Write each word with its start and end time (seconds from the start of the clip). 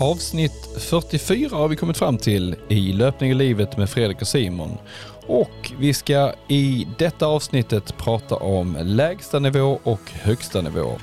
Avsnitt 0.00 0.68
44 0.78 1.56
har 1.56 1.68
vi 1.68 1.76
kommit 1.76 1.96
fram 1.96 2.18
till 2.18 2.56
i 2.68 2.92
Löpning 2.92 3.30
i 3.30 3.34
livet 3.34 3.76
med 3.76 3.90
Fredrik 3.90 4.20
och 4.20 4.28
Simon. 4.28 4.78
Och 5.26 5.72
vi 5.78 5.94
ska 5.94 6.32
i 6.48 6.86
detta 6.98 7.26
avsnittet 7.26 7.96
prata 7.96 8.34
om 8.36 8.78
lägsta 8.82 9.38
nivå 9.38 9.80
och 9.82 10.10
högsta 10.12 10.60
nivå. 10.60 10.98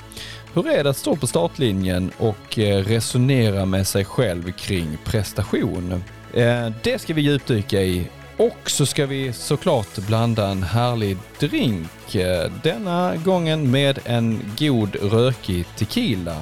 Hur 0.54 0.68
är 0.68 0.84
det 0.84 0.90
att 0.90 0.96
stå 0.96 1.16
på 1.16 1.26
startlinjen 1.26 2.10
och 2.18 2.58
eh, 2.58 2.84
resonera 2.84 3.64
med 3.64 3.86
sig 3.86 4.04
själv 4.04 4.52
kring 4.52 4.98
prestation? 5.04 6.04
Eh, 6.34 6.68
det 6.82 6.98
ska 6.98 7.14
vi 7.14 7.22
djupdyka 7.22 7.82
i 7.82 8.08
och 8.36 8.70
så 8.70 8.86
ska 8.86 9.06
vi 9.06 9.32
såklart 9.32 9.96
blanda 10.06 10.48
en 10.48 10.62
härlig 10.62 11.16
drink. 11.38 12.14
Eh, 12.14 12.52
denna 12.62 13.16
gången 13.16 13.70
med 13.70 13.98
en 14.04 14.52
god 14.58 14.96
rökig 14.96 15.66
tequila. 15.76 16.36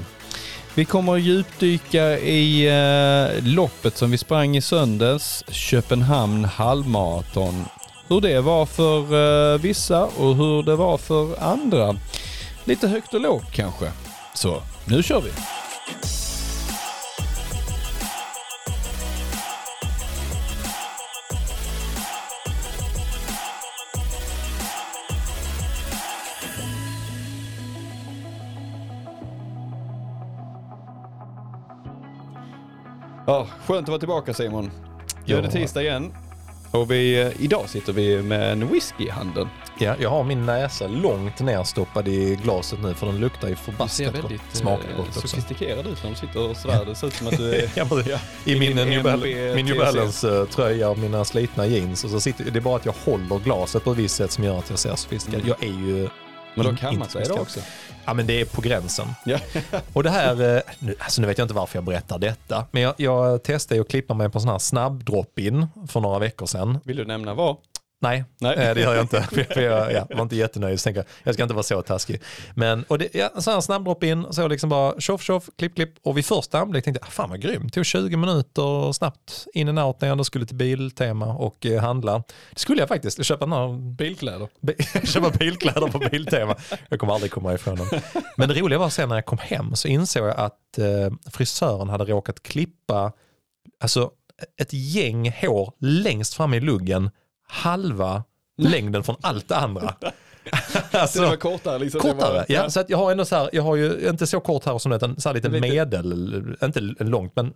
Vi 0.76 0.84
kommer 0.84 1.14
att 1.14 1.22
djupdyka 1.22 2.18
i 2.18 2.66
eh, 2.66 3.44
loppet 3.44 3.96
som 3.96 4.10
vi 4.10 4.18
sprang 4.18 4.56
i 4.56 4.60
söndags, 4.60 5.44
Köpenhamn 5.48 6.44
halvmaraton. 6.44 7.64
Hur 8.08 8.20
det 8.20 8.40
var 8.40 8.66
för 8.66 8.98
eh, 9.54 9.60
vissa 9.60 10.04
och 10.04 10.36
hur 10.36 10.62
det 10.62 10.76
var 10.76 10.98
för 10.98 11.42
andra. 11.42 11.96
Lite 12.64 12.88
högt 12.88 13.14
och 13.14 13.20
lågt 13.20 13.52
kanske. 13.52 13.92
Så, 14.34 14.62
nu 14.84 15.02
kör 15.02 15.20
vi! 15.20 15.30
Ja, 33.26 33.46
skönt 33.66 33.82
att 33.82 33.88
vara 33.88 33.98
tillbaka 33.98 34.34
Simon. 34.34 34.70
Nu 35.26 35.34
är 35.36 35.42
det 35.42 35.46
Ja. 35.48 35.52
tisdag 35.52 35.82
igen. 35.82 36.12
Och 36.70 36.90
vi, 36.90 37.20
eh, 37.22 37.42
idag 37.44 37.68
sitter 37.68 37.92
vi 37.92 38.22
med 38.22 38.52
en 38.52 38.68
whisky 38.72 39.04
i 39.06 39.10
handen. 39.10 39.48
Ja, 39.78 39.94
jag 40.00 40.10
har 40.10 40.24
min 40.24 40.46
näsa 40.46 40.86
långt 40.86 41.40
nerstoppad 41.40 42.08
i 42.08 42.38
glaset 42.42 42.78
nu 42.82 42.94
för 42.94 43.06
den 43.06 43.18
luktar 43.20 43.48
ju 43.48 43.56
förbaskat 43.56 44.22
gott. 44.22 44.32
Smakar 44.52 44.90
eh, 44.90 44.96
gott 44.96 45.08
också. 45.08 45.20
sofistikerad 45.28 45.86
ut 45.86 46.02
när 46.02 46.10
du 46.10 46.16
sitter 46.16 46.50
och 46.50 46.56
sådär. 46.56 46.84
Det 46.84 46.94
ser 46.94 47.06
ut 47.06 47.14
som 47.14 47.26
att 47.26 47.36
du 47.36 47.54
är... 47.54 47.70
Ja, 47.76 47.86
men, 47.90 47.98
I 48.44 48.58
min 48.58 48.76
Bal- 48.78 49.14
MB 49.14 49.54
min 49.54 49.66
New. 49.66 49.78
Balance-tröja 49.78 50.88
och 50.90 50.98
mina 50.98 51.24
slitna 51.24 51.66
jeans. 51.66 52.04
Och 52.04 52.10
så 52.10 52.20
sitter, 52.20 52.44
det 52.50 52.58
är 52.58 52.60
bara 52.60 52.76
att 52.76 52.86
jag 52.86 52.94
håller 53.04 53.38
glaset 53.38 53.84
på 53.84 53.92
ett 53.92 53.98
visst 53.98 54.16
sätt 54.16 54.32
som 54.32 54.44
gör 54.44 54.58
att 54.58 54.70
jag 54.70 54.78
ser 54.78 54.94
sofistikerad 54.96 55.44
Mm. 55.44 55.54
Jag 55.60 55.68
är 55.68 55.74
ju... 55.86 56.08
Men 56.54 56.64
då 56.64 56.70
in- 56.70 56.76
kammat 56.76 57.10
sig 57.10 57.20
inte 57.22 57.34
det 57.34 57.40
också. 57.40 57.60
Ja 58.04 58.14
men 58.14 58.26
det 58.26 58.40
är 58.40 58.44
på 58.44 58.60
gränsen. 58.60 59.08
Ja. 59.24 59.38
Och 59.92 60.02
det 60.02 60.10
här, 60.10 60.56
eh, 60.56 60.62
nu, 60.78 60.94
alltså 60.98 61.20
nu 61.20 61.26
vet 61.26 61.38
jag 61.38 61.44
inte 61.44 61.54
varför 61.54 61.76
jag 61.76 61.84
berättar 61.84 62.18
detta. 62.18 62.66
Men 62.70 62.82
jag, 62.82 62.94
jag 62.96 63.42
testade 63.42 63.80
att 63.80 63.88
klippa 63.88 64.14
mig 64.14 64.30
på 64.30 64.38
en 64.38 64.42
sån 64.42 64.50
här 64.50 64.58
snabb 64.58 65.04
drop-in 65.04 65.66
för 65.88 66.00
några 66.00 66.18
veckor 66.18 66.46
sedan. 66.46 66.78
Vill 66.84 66.96
du 66.96 67.04
nämna 67.04 67.34
vad? 67.34 67.56
Nej, 68.04 68.24
Nej. 68.40 68.56
eh, 68.56 68.74
det 68.74 68.80
gör 68.80 68.94
jag 68.94 69.04
inte. 69.04 69.22
För 69.54 69.60
jag 69.60 69.92
ja, 69.92 70.06
var 70.10 70.22
inte 70.22 70.36
jättenöjd. 70.36 70.80
Så 70.80 70.84
tänker 70.84 71.04
jag, 71.22 71.34
ska 71.34 71.42
inte 71.42 71.54
vara 71.54 71.62
så 71.62 71.82
taskig. 71.82 72.22
Men 72.54 72.84
och 72.88 72.98
det, 72.98 73.14
ja, 73.14 73.30
så 73.40 73.50
här 73.50 73.60
snabb 73.60 73.84
drop 73.84 74.04
in, 74.04 74.26
så 74.30 74.48
liksom 74.48 74.70
bara 74.70 75.00
tjoff 75.00 75.22
tjoff, 75.22 75.48
klipp 75.58 75.74
klipp. 75.74 75.94
Och 76.02 76.16
vid 76.18 76.26
första 76.26 76.58
anblick 76.58 76.84
tänkte 76.84 77.00
jag, 77.02 77.08
ah, 77.08 77.10
fan 77.10 77.30
vad 77.30 77.40
grymt. 77.40 77.74
Tog 77.74 77.86
20 77.86 78.16
minuter 78.16 78.92
snabbt 78.92 79.46
in 79.54 79.68
and 79.68 79.78
out 79.78 80.00
när 80.00 80.08
jag 80.08 80.12
ändå 80.12 80.24
skulle 80.24 80.46
till 80.46 80.56
Biltema 80.56 81.26
och 81.26 81.66
eh, 81.66 81.80
handla. 81.80 82.22
Det 82.50 82.58
skulle 82.58 82.80
jag 82.82 82.88
faktiskt, 82.88 83.24
köpa 83.24 83.46
här 83.46 83.94
Bilkläder. 83.96 84.48
Bi- 84.60 84.76
köpa 85.06 85.30
bilkläder 85.30 85.86
på 85.86 85.98
Biltema. 85.98 86.56
Jag 86.88 87.00
kommer 87.00 87.14
aldrig 87.14 87.32
komma 87.32 87.54
ifrån 87.54 87.76
dem. 87.76 87.86
Men 88.36 88.48
det 88.48 88.54
roliga 88.54 88.78
var 88.78 88.88
sen 88.88 89.08
när 89.08 89.16
jag 89.16 89.26
kom 89.26 89.38
hem 89.38 89.74
så 89.74 89.88
insåg 89.88 90.26
jag 90.26 90.36
att 90.36 90.78
eh, 90.78 91.30
frisören 91.30 91.88
hade 91.88 92.04
råkat 92.04 92.42
klippa 92.42 93.12
alltså, 93.80 94.10
ett 94.60 94.72
gäng 94.72 95.30
hår 95.40 95.72
längst 95.80 96.34
fram 96.34 96.54
i 96.54 96.60
luggen, 96.60 97.10
halva 97.54 98.24
längden 98.58 99.04
från 99.04 99.16
allt 99.20 99.48
det 99.48 99.56
andra. 99.56 99.94
Så 101.08 101.20
det 101.20 101.26
var 101.26 101.36
kortare 101.36 101.78
liksom? 101.78 102.00
Kortare, 102.00 102.32
var, 102.34 102.44
ja. 102.48 102.70
Så 102.70 102.80
att 102.80 102.90
jag 102.90 102.98
har 102.98 103.12
ändå 103.12 103.24
så 103.24 103.36
här, 103.36 103.50
jag 103.52 103.62
har 103.62 103.76
ju 103.76 104.08
inte 104.08 104.26
så 104.26 104.40
kort 104.40 104.64
här 104.64 104.78
som 104.78 104.90
det, 104.90 104.96
utan 104.96 105.20
så 105.20 105.28
här 105.28 105.34
lite, 105.34 105.48
Lite- 105.48 105.68
medel, 105.68 106.56
inte 106.64 106.80
långt 107.04 107.32
men 107.36 107.52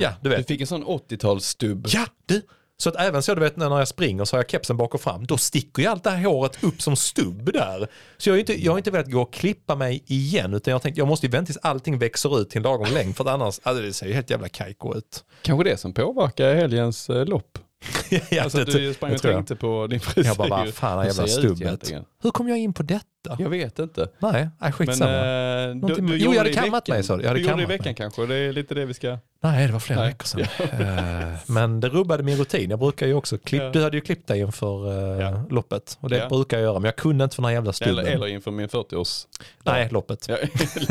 ja 0.00 0.12
du 0.22 0.30
Du 0.30 0.36
vet. 0.36 0.46
fick 0.46 0.60
en 0.60 0.66
sån 0.66 0.84
80-talsstubb. 0.84 1.86
Ja, 1.88 2.06
du. 2.26 2.42
Så 2.80 2.88
att 2.88 2.96
även 2.96 3.22
så 3.22 3.34
du 3.34 3.40
vet 3.40 3.56
när 3.56 3.78
jag 3.78 3.88
springer 3.88 4.24
så 4.24 4.36
har 4.36 4.42
jag 4.42 4.50
kepsen 4.50 4.76
bak 4.76 4.94
och 4.94 5.00
fram. 5.00 5.26
Då 5.26 5.36
sticker 5.38 5.82
ju 5.82 5.88
allt 5.88 6.04
det 6.04 6.10
här 6.10 6.24
håret 6.24 6.64
upp 6.64 6.82
som 6.82 6.96
stubb 6.96 7.52
där. 7.52 7.88
Så 8.18 8.28
jag 8.28 8.34
har 8.34 8.38
inte, 8.38 8.64
jag 8.64 8.72
har 8.72 8.78
inte 8.78 8.90
velat 8.90 9.10
gå 9.10 9.22
och 9.22 9.32
klippa 9.32 9.74
mig 9.74 10.02
igen 10.06 10.54
utan 10.54 10.72
jag 10.72 10.82
tänkte 10.82 11.00
jag 11.00 11.08
måste 11.08 11.26
ju 11.26 11.30
vänta 11.32 11.46
tills 11.46 11.58
allting 11.62 11.98
växer 11.98 12.40
ut 12.40 12.50
till 12.50 12.56
en 12.58 12.62
lagom 12.62 12.88
längd 12.94 13.16
för 13.16 13.24
att 13.24 13.30
annars, 13.30 13.60
alltså 13.62 13.82
det 13.82 13.92
ser 13.92 14.06
ju 14.06 14.12
helt 14.12 14.30
jävla 14.30 14.48
kajko 14.48 14.94
ut. 14.96 15.24
Kanske 15.42 15.70
det 15.70 15.76
som 15.76 15.92
påverkar 15.94 16.54
helgens 16.54 17.10
eh, 17.10 17.24
lopp. 17.26 17.58
ja, 18.30 18.42
Alltså 18.42 18.64
du 18.64 18.94
sprang 18.94 19.10
och 19.10 19.14
jag. 19.14 19.22
tänkte 19.34 19.56
på 19.56 19.86
din 19.86 20.00
frisyr. 20.00 20.28
Jag 20.28 20.36
bara, 20.36 20.48
vad 20.48 20.68
fan 20.74 21.06
jävla 21.06 21.26
stubbet? 21.26 21.92
Hur 22.22 22.30
kom 22.30 22.48
jag 22.48 22.58
in 22.58 22.72
på 22.72 22.82
detta? 22.82 23.04
Jag 23.38 23.48
vet 23.50 23.78
inte. 23.78 24.08
Nej, 24.18 24.32
nej 24.32 24.48
Men 24.60 24.72
skitsamma. 24.72 25.10
eh, 25.10 25.68
du, 25.68 25.74
Någonting- 25.74 26.06
du 26.06 26.16
Jo, 26.16 26.30
jag 26.32 26.38
hade 26.38 26.52
kammat 26.52 26.88
mig, 26.88 27.02
du. 27.02 27.08
Jag 27.08 27.16
hade 27.28 27.32
du 27.40 27.40
gjorde 27.46 27.56
det 27.56 27.62
i 27.62 27.66
veckan 27.66 27.84
mig. 27.84 27.94
kanske. 27.94 28.26
Det 28.26 28.34
är 28.36 28.52
lite 28.52 28.74
det 28.74 28.84
vi 28.86 28.94
ska... 28.94 29.18
Nej, 29.42 29.66
det 29.66 29.72
var 29.72 29.80
flera 29.80 30.00
Nej. 30.00 30.08
veckor 30.08 30.24
sedan. 30.26 30.46
Eh, 30.88 31.34
Men 31.46 31.80
det 31.80 31.88
rubbade 31.88 32.22
min 32.22 32.38
rutin. 32.38 32.70
Jag 32.70 32.78
brukar 32.78 33.06
ju 33.06 33.14
också 33.14 33.38
klippa, 33.38 33.64
Ja. 33.64 33.70
du 33.70 33.82
hade 33.82 33.96
ju 33.96 34.00
klippt 34.00 34.28
dig 34.28 34.40
inför 34.40 34.92
eh, 35.16 35.20
Ja. 35.22 35.44
loppet. 35.50 35.98
Och 36.00 36.10
det 36.10 36.28
brukar 36.28 36.56
jag 36.56 36.64
göra, 36.64 36.78
men 36.78 36.84
jag 36.84 36.96
kunde 36.96 37.24
inte 37.24 37.36
för 37.36 37.42
den 37.42 37.48
här 37.48 37.54
jävla 37.54 37.72
stubben. 37.72 37.98
Eller, 37.98 38.10
eller 38.12 38.26
inför 38.26 38.50
min 38.50 38.68
40-års... 38.68 39.26
Nej, 39.64 39.88
loppet. 39.90 40.28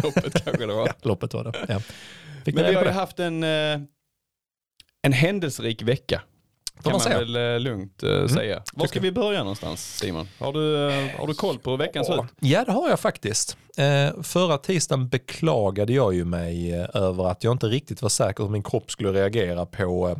Loppet 0.03 0.43
kanske 0.43 0.65
det 0.65 0.73
var. 0.73 0.87
Ja, 0.87 0.93
loppet 1.01 1.33
var 1.33 1.43
det. 1.43 1.81
Men 2.45 2.65
vi 2.65 2.73
har 2.73 2.83
ju 2.85 2.89
haft 2.91 3.19
en, 3.19 3.43
en 3.43 3.87
händelserik 5.13 5.81
vecka. 5.81 6.21
Kan 6.83 6.91
man 6.91 7.01
man 7.09 7.19
väl 7.19 7.35
eh, 7.55 7.59
lugnt 7.59 8.03
eh, 8.03 8.27
säga. 8.27 8.63
Var 8.73 8.87
ska 8.87 8.99
vi 8.99 9.11
börja 9.11 9.39
någonstans 9.39 9.97
Simon? 9.97 10.27
Har 10.39 10.53
du, 10.53 10.89
eh, 10.89 11.19
har 11.19 11.27
du 11.27 11.33
koll 11.33 11.59
på 11.59 11.69
hur 11.71 11.77
veckan 11.77 12.05
ser 12.05 12.23
ut? 12.23 12.31
Ja, 12.39 12.63
det 12.65 12.71
har 12.71 12.89
jag 12.89 12.99
faktiskt. 12.99 13.57
Förra 14.23 14.57
tisdagen 14.57 15.07
beklagade 15.09 15.93
jag 15.93 16.13
ju 16.13 16.25
mig 16.25 16.73
över 16.93 17.27
att 17.31 17.43
jag 17.43 17.51
inte 17.51 17.67
riktigt 17.67 18.01
var 18.01 18.09
säker 18.09 18.43
hur 18.43 18.51
min 18.51 18.63
kropp 18.63 18.91
skulle 18.91 19.13
reagera 19.13 19.65
på 19.65 20.19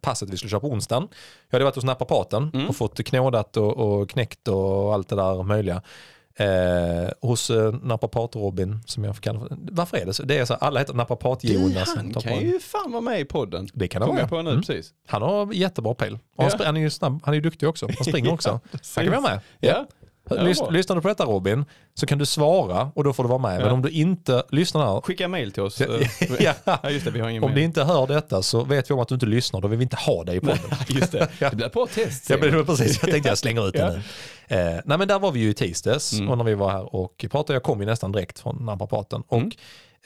passet 0.00 0.30
vi 0.30 0.36
skulle 0.36 0.50
köra 0.50 0.60
på 0.60 0.68
onsdagen. 0.68 1.08
Jag 1.50 1.54
hade 1.56 1.64
varit 1.64 1.74
hos 1.74 1.84
naprapaten 1.84 2.50
Mm. 2.54 2.68
och 2.68 2.76
fått 2.76 3.04
knådat 3.06 3.56
och, 3.56 3.76
och 3.76 4.10
knäckt 4.10 4.48
och 4.48 4.94
allt 4.94 5.08
det 5.08 5.16
där 5.16 5.42
möjliga. 5.42 5.82
Eh, 6.38 7.10
hos 7.20 7.50
eh, 7.50 7.72
naprapat-Robin, 7.72 8.78
som 8.86 9.04
jag 9.04 9.14
får 9.16 9.22
kalla 9.22 9.38
för. 9.40 9.48
Varför 9.72 9.96
är 9.96 10.06
det 10.06 10.14
så? 10.14 10.22
Det 10.22 10.38
är 10.38 10.44
så 10.44 10.54
alla 10.54 10.80
heter 10.80 10.94
naprapat-Jonas. 10.94 11.92
han 11.96 12.12
på 12.12 12.20
kan 12.20 12.40
ju 12.40 12.60
fan 12.60 12.92
vara 12.92 13.00
med 13.00 13.20
i 13.20 13.24
podden. 13.24 13.68
Det 13.72 13.88
kan 13.88 14.02
han 14.02 14.14
vara. 14.16 14.28
på 14.28 14.42
nu 14.42 14.50
Mm. 14.50 14.62
precis. 14.62 14.90
Han 15.06 15.22
har 15.22 15.52
jättebra 15.52 15.94
pejl. 15.94 16.18
Ja. 16.38 16.50
han 16.64 16.76
är 16.76 16.80
ju 16.80 16.90
snabb, 16.90 17.20
han 17.24 17.34
är 17.34 17.36
ju 17.36 17.40
duktig 17.40 17.68
också. 17.68 17.86
Han 17.96 18.04
springer 18.04 18.32
också. 18.34 18.60
Han 18.96 19.04
kan 19.04 19.22
vara 19.22 19.32
med. 19.34 19.40
Ja. 19.60 19.86
Ja, 20.30 20.36
Lys- 20.36 20.70
lyssnar 20.72 20.96
du 20.96 21.02
på 21.02 21.08
detta 21.08 21.24
Robin 21.24 21.64
så 21.94 22.06
kan 22.06 22.18
du 22.18 22.26
svara 22.26 22.90
och 22.94 23.04
då 23.04 23.12
får 23.12 23.22
du 23.22 23.28
vara 23.28 23.38
med. 23.38 23.56
Men 23.58 23.66
Ja. 23.66 23.72
om 23.72 23.82
du 23.82 23.88
inte 23.88 24.42
lyssnar 24.50 24.86
här, 24.94 25.00
Skicka 25.00 25.28
mail 25.28 25.52
till 25.52 25.62
oss. 25.62 25.80
Ja, 25.80 25.86
eh, 25.86 26.08
ja. 26.40 26.52
Ja 26.64 26.90
just 26.90 27.04
det, 27.04 27.10
vi 27.10 27.20
har 27.20 27.28
ingen 27.28 27.42
om 27.44 27.48
du 27.50 27.54
mail. 27.54 27.64
inte 27.64 27.84
hör 27.84 28.06
detta 28.06 28.42
så 28.42 28.64
vet 28.64 28.90
vi 28.90 28.94
om 28.94 29.00
att 29.00 29.08
du 29.08 29.14
inte 29.14 29.26
lyssnar. 29.26 29.60
Då 29.60 29.68
vill 29.68 29.78
vi 29.78 29.82
inte 29.82 29.96
ha 29.96 30.24
dig 30.24 30.36
i 30.36 30.40
podden. 30.40 30.58
Just 30.88 31.12
det. 31.12 31.28
Ja. 31.38 31.50
Det 31.50 31.56
blir 31.56 31.68
bra 31.68 31.86
test. 31.86 32.30
Jag, 32.30 32.40
precis, 32.66 33.02
jag 33.02 33.10
tänkte 33.10 33.28
jag 33.28 33.38
slänger 33.38 33.68
ut 33.68 33.72
det 33.72 33.78
Ja. 33.78 33.88
nu. 33.90 34.02
Eh, 34.48 34.80
nej 34.84 34.98
men 34.98 35.08
där 35.08 35.18
var 35.18 35.32
vi 35.32 35.40
ju 35.40 35.50
i 35.50 35.54
tisdags 35.54 36.12
Mm. 36.12 36.28
och 36.30 36.38
när 36.38 36.44
vi 36.44 36.54
var 36.54 36.70
här 36.70 36.94
och 36.94 37.24
pratade, 37.30 37.52
jag 37.56 37.62
kom 37.62 37.80
ju 37.80 37.86
nästan 37.86 38.12
direkt 38.12 38.38
från 38.38 38.56
naprapaten. 38.64 39.22
Och 39.28 39.36
Mm. 39.38 39.50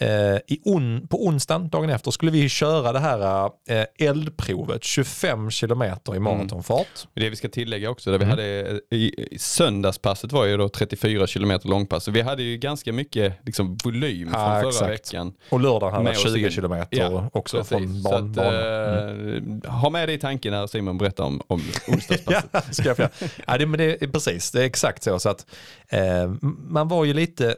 Eh, 0.01 0.37
i 0.47 0.61
on, 0.65 1.07
på 1.11 1.27
onsdagen, 1.27 1.69
dagen 1.69 1.91
efter, 1.91 2.11
skulle 2.11 2.31
vi 2.33 2.49
köra 2.49 2.93
det 2.93 2.99
här 2.99 3.51
eh, 3.69 3.85
eldprovet, 3.99 4.85
25 4.85 5.51
kilometer 5.51 6.17
i 6.17 6.19
maratonfart. 6.19 6.87
Det 7.15 7.31
vi 7.31 7.37
ska 7.37 7.49
tillägga 7.49 7.91
också, 7.91 8.11
där 8.11 8.19
vi 8.19 8.25
Mm. 8.25 8.31
hade, 8.39 8.61
eh, 8.71 8.77
i, 8.99 9.27
i 9.31 9.39
söndagspasset 9.39 10.33
var 10.33 10.45
ju 10.45 10.57
då 10.57 10.69
34 10.69 11.27
kilometer 11.27 11.69
långpass. 11.69 12.05
Så 12.05 12.11
vi 12.11 12.21
hade 12.21 12.43
ju 12.43 12.57
ganska 12.57 12.93
mycket 12.93 13.35
liksom, 13.47 13.77
volym 13.85 14.29
från 14.31 14.61
förra 14.61 14.69
exakt. 14.69 14.91
veckan. 14.91 15.33
Och 15.51 15.61
lördagen 15.61 15.93
hade 15.93 16.05
Med 16.05 16.13
vi 16.13 16.19
oss 16.19 16.35
20 16.35 16.45
in. 16.47 16.51
kilometer 16.51 16.99
Ja, 16.99 17.31
också 17.33 17.57
Precis. 17.57 17.71
från 17.71 18.03
Så 18.03 18.11
ban, 18.11 18.25
att, 18.25 18.37
banan. 18.37 19.65
eh, 19.65 19.73
Ha 19.73 19.91
med 19.91 20.09
det 20.09 20.13
i 20.13 20.19
tanken 20.19 20.53
när 20.53 20.67
Simon 20.67 20.99
berättar 20.99 21.25
om, 21.25 21.41
om 21.47 21.61
onsdagspasset. 21.89 22.51
Ja, 22.53 22.61
ska 22.61 22.89
jag 22.89 23.09
ja, 23.47 23.59
det, 23.59 23.67
men 23.67 23.79
det 23.79 24.03
är 24.03 24.09
precis, 24.09 24.51
det 24.51 24.61
är 24.61 24.65
exakt 24.67 25.03
så. 25.03 25.19
så 25.19 25.29
att, 25.29 25.47
eh, 25.89 26.33
man 26.69 26.89
var 26.89 27.05
ju 27.05 27.13
lite 27.15 27.57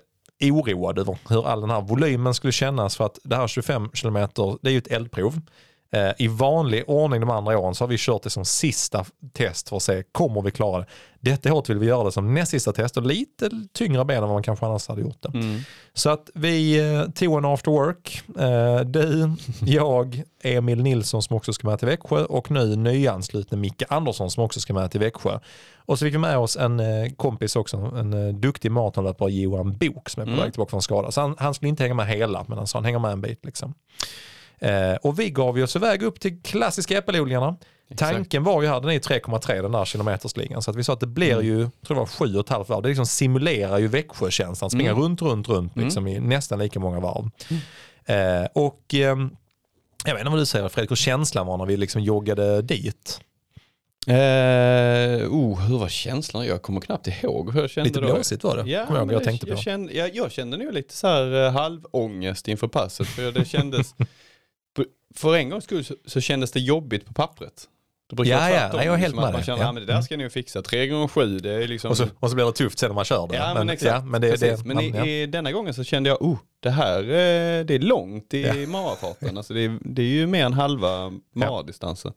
oroad 0.51 0.99
över 0.99 1.19
hur 1.29 1.47
all 1.47 1.61
den 1.61 1.71
här 1.71 1.81
volymen 1.81 2.35
skulle 2.35 2.53
kännas 2.53 2.97
för 2.97 3.07
att 3.07 3.19
det 3.23 3.37
här 3.37 3.49
25 3.49 3.89
km 3.89 4.15
det 4.63 4.69
är 4.69 4.73
ju 4.73 4.79
ett 4.79 4.93
eldprov. 4.93 5.41
Eh, 5.93 6.11
I 6.19 6.29
vanlig 6.29 6.85
ordning 6.87 7.21
de 7.21 7.31
andra 7.31 7.59
åren 7.59 7.75
så 7.75 7.85
har 7.85 7.89
vi 7.89 7.97
kört 7.99 8.23
det 8.23 8.31
som 8.31 8.45
sista 8.45 9.05
test 9.33 9.69
för 9.69 9.77
att 9.77 9.83
se, 9.83 10.03
kommer 10.13 10.43
vi 10.43 10.51
klara 10.51 10.79
det? 10.79 10.87
Detta 11.23 11.55
året 11.55 11.71
vill 11.71 11.79
vi 11.79 11.87
göra 11.87 12.05
det 12.05 12.13
som 12.13 12.35
näst 12.35 12.51
sista 12.51 12.73
test 12.73 12.97
och 12.97 13.03
lite 13.03 13.51
tyngre 13.73 14.05
ben 14.05 14.17
än 14.17 14.23
vad 14.23 14.31
man 14.31 14.43
kanske 14.43 14.67
annars 14.67 14.89
hade 14.89 15.01
gjort 15.01 15.23
det. 15.23 15.29
Mm. 15.39 15.61
Så 15.95 16.11
att 16.11 16.31
vi 16.35 16.81
tog 17.15 17.39
en 17.39 17.45
after 17.45 17.71
work. 17.71 18.23
Eh, 18.39 18.81
du, 18.87 19.31
jag, 19.73 20.23
Emil 20.43 20.83
Nilsson 20.83 21.23
som 21.23 21.37
också 21.37 21.53
ska 21.53 21.69
med 21.69 21.79
till 21.79 21.89
Växjö 21.89 22.25
och 22.25 22.51
nu 22.51 22.77
nyanslutne 22.77 23.59
Micke 23.59 23.83
Andersson 23.89 24.31
som 24.31 24.45
också 24.45 24.61
ska 24.61 24.75
med 24.75 24.91
till 24.91 25.01
Växjö. 25.01 25.39
Och 25.77 25.99
så 25.99 26.05
fick 26.05 26.15
vi 26.15 26.19
med 26.19 26.39
oss 26.39 26.57
en 26.57 26.81
eh, 26.81 27.13
kompis 27.17 27.57
också, 27.57 27.77
en 27.77 28.13
eh, 28.29 28.35
duktig 28.35 28.71
maratonlöpare, 28.73 29.33
Johan 29.33 29.77
Bok 29.77 30.09
som 30.11 30.21
är 30.21 30.27
på 30.27 30.33
Mm. 30.33 30.45
väg 30.45 30.53
tillbaka 30.53 30.71
från 30.71 30.83
skada. 30.83 31.11
Så 31.11 31.21
han, 31.21 31.35
han 31.39 31.55
skulle 31.55 31.69
inte 31.69 31.83
hänga 31.83 31.95
med 31.95 32.07
hela, 32.07 32.45
men 32.49 32.59
han 32.59 32.67
sa 32.67 32.79
han 32.79 32.85
hänger 32.85 32.99
med 32.99 33.13
en 33.13 33.21
bit. 33.21 33.45
Liksom. 33.45 33.75
Eh, 34.59 34.95
och 35.03 35.19
vi 35.21 35.31
gav 35.31 35.59
ju 35.59 35.65
oss 35.65 35.77
iväg 35.77 36.03
upp 36.03 36.21
till 36.21 36.43
klassiska 36.43 36.99
äppelodlingarna. 36.99 37.57
Tanken 37.97 38.45
var 38.45 38.63
ju 38.63 38.69
här, 38.69 38.81
den 38.81 38.91
är 38.91 38.99
3,3 38.99 39.63
den 39.63 39.73
där 39.73 39.85
kilometersligan. 39.85 40.63
Så 40.63 40.71
att 40.71 40.77
vi 40.77 40.85
sa 40.85 40.93
att 40.93 41.01
det 41.01 41.07
blir 41.07 41.33
Mm. 41.33 41.47
ju, 41.47 41.59
jag 41.61 41.71
tror 41.87 41.95
det 41.95 42.01
var 42.01 42.07
sju 42.07 42.35
och 42.35 42.41
ett 42.45 42.49
halvt 42.49 42.69
varv. 42.69 42.83
Det 42.83 42.89
liksom 42.89 43.07
simulerar 43.07 43.79
ju 43.79 43.89
Växjökänslan, 43.89 44.71
springa 44.71 44.91
Mm. 44.91 45.03
runt, 45.03 45.23
runt, 45.23 45.49
runt 45.49 45.77
liksom 45.77 46.07
i 46.07 46.21
nästan 46.21 46.59
lika 46.59 46.81
många 46.81 47.01
varv. 47.01 47.31
Eh, 48.05 48.47
och 48.55 48.95
ehm, 48.95 49.31
jag 50.05 50.13
vet 50.15 50.21
inte 50.21 50.31
vad 50.31 50.39
du 50.41 50.47
säger 50.47 50.69
Fredrik, 50.69 50.91
hur 50.91 50.97
känslan 50.97 51.47
var 51.47 51.57
när 51.59 51.67
vi 51.67 51.77
liksom 51.77 52.03
joggade 52.03 52.63
dit. 52.63 53.21
Eh, 54.07 54.15
oh, 55.31 55.61
hur 55.61 55.79
var 55.79 55.89
känslan? 55.89 56.47
Jag 56.47 56.63
kommer 56.63 56.81
knappt 56.81 57.07
ihåg 57.07 57.53
hur 57.53 57.61
jag 57.61 57.71
kände 57.71 57.89
Lite 57.89 58.01
då. 58.01 58.15
blåsigt 58.15 58.45
var 58.45 58.57
det, 58.57 58.71
Ja, 58.71 58.87
kommer 58.87 59.01
jag 59.01 59.07
ihåg 59.07 59.15
jag 59.15 59.25
tänkte 59.25 59.47
på. 59.47 59.53
Jag 59.53 59.59
kände, 59.59 59.93
jag, 59.93 60.15
jag 60.17 60.33
kände 60.33 60.57
nog 60.57 60.73
lite 60.73 60.95
så 60.95 61.07
här 61.07 61.45
eh, 61.47 61.53
halvångest 61.53 62.49
inför 62.49 62.69
passet. 62.69 63.07
För 63.07 63.33
det 63.33 63.45
kändes, 63.45 63.95
på- 64.77 64.85
för 65.15 65.37
en 65.37 65.49
gångs 65.51 65.65
skull 65.65 65.85
så, 65.85 65.95
så 66.07 66.21
kändes 66.21 66.53
det 66.53 66.61
jobbigt 66.61 67.07
på 67.07 67.13
pappret. 67.15 67.65
Det 68.13 68.17
brukar 68.17 68.33
Ja, 68.33 68.51
ja, 68.51 68.85
jag 68.85 68.95
är 68.95 68.97
helt 68.97 69.01
liksom 69.01 69.19
att 69.19 69.25
med 69.25 69.33
Man 69.33 69.33
dig. 69.33 69.45
känner, 69.45 69.59
Ja. 69.59 69.65
ja. 69.67 69.73
men 69.73 69.87
det 69.87 69.93
där 69.93 70.01
ska 70.03 70.17
ni 70.17 70.23
ju 70.23 70.31
fixa. 70.31 70.63
Tre 70.63 70.87
gånger 70.87 71.09
sju, 71.09 71.39
det 71.39 71.51
är 71.65 71.69
liksom... 71.69 71.91
Och 71.91 71.97
så, 71.97 72.07
och 72.21 72.29
så 72.31 72.35
blir 72.35 72.45
det 72.47 72.53
tufft 72.53 72.79
sen 72.79 72.89
när 72.89 72.95
man 72.95 73.05
kör 73.05 73.27
det. 73.27 73.37
Ja 73.37 73.55
men, 73.55 73.71
exakt. 73.71 73.91
Ja, 73.95 74.01
men 74.05 74.21
det, 74.21 74.31
Precis. 74.31 74.61
det, 74.61 74.67
men 74.67 74.75
man, 74.77 74.85
i, 74.85 74.91
ja. 74.97 75.07
i 75.07 75.27
denna 75.27 75.53
gången 75.53 75.75
så 75.75 75.85
kände 75.85 76.09
jag, 76.09 76.23
oh, 76.23 76.39
det 76.61 76.71
här 76.71 76.99
eh, 77.03 77.65
det 77.65 77.75
är 77.75 77.79
långt 77.79 78.35
i 78.35 78.43
Ja. 78.43 78.55
marafarten. 78.69 79.37
Alltså 79.37 79.55
det, 79.55 79.61
är, 79.65 79.79
det 79.81 80.03
är 80.03 80.07
ju 80.07 80.27
mer 80.27 80.45
än 80.47 80.53
halva 80.53 81.13
maradistansen. 81.35 82.13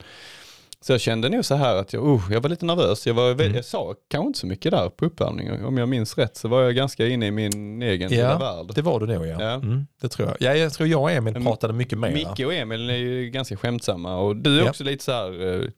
Så 0.81 0.94
jag 0.94 1.01
kände 1.01 1.30
nog 1.30 1.45
så 1.45 1.56
här 1.56 1.75
att 1.75 1.94
jag, 1.94 2.04
oh, 2.04 2.22
jag 2.31 2.42
var 2.42 2.50
lite 2.50 2.66
nervös. 2.66 3.07
Jag, 3.07 3.13
var, 3.13 3.31
Mm. 3.31 3.56
jag 3.56 3.66
sa 3.66 3.95
kanske 4.10 4.27
inte 4.27 4.39
så 4.39 4.48
mycket 4.48 4.72
där 4.72 4.89
på 4.89 5.06
uppvärmningen. 5.06 5.66
Om 5.66 5.77
jag 5.77 5.89
minns 5.89 6.18
rätt 6.18 6.38
så 6.38 6.48
var 6.48 6.62
jag 6.63 6.75
ganska 6.75 7.07
inne 7.07 7.27
i 7.27 7.31
min 7.31 7.81
egen 7.81 8.13
Ja, 8.13 8.38
värld. 8.38 8.72
det 8.75 8.81
var 8.81 9.00
du 9.00 9.06
nog 9.06 9.27
ja. 9.27 9.36
Ja. 9.39 9.51
Mm, 9.54 9.88
det 10.01 10.10
tror 10.10 10.27
jag. 10.27 10.38
Ja, 10.39 10.57
jag 10.60 10.74
tror 10.74 10.89
jag 10.89 11.01
och 11.01 11.12
Emil 11.12 11.33
Men 11.33 11.44
pratade 11.45 11.74
mycket 11.74 11.98
mer. 12.00 12.12
Micke 12.12 12.39
och 12.45 12.54
Emil 12.54 12.89
är 12.89 12.94
ju 12.95 13.30
ganska 13.30 13.57
skämtsamma 13.57 14.18
och 14.18 14.36
du 14.36 14.60
är 14.60 14.63
Ja. 14.63 14.69
också 14.69 14.83
lite 14.83 15.04
så 15.04 15.12
här, 15.12 15.62
eh, 15.63 15.69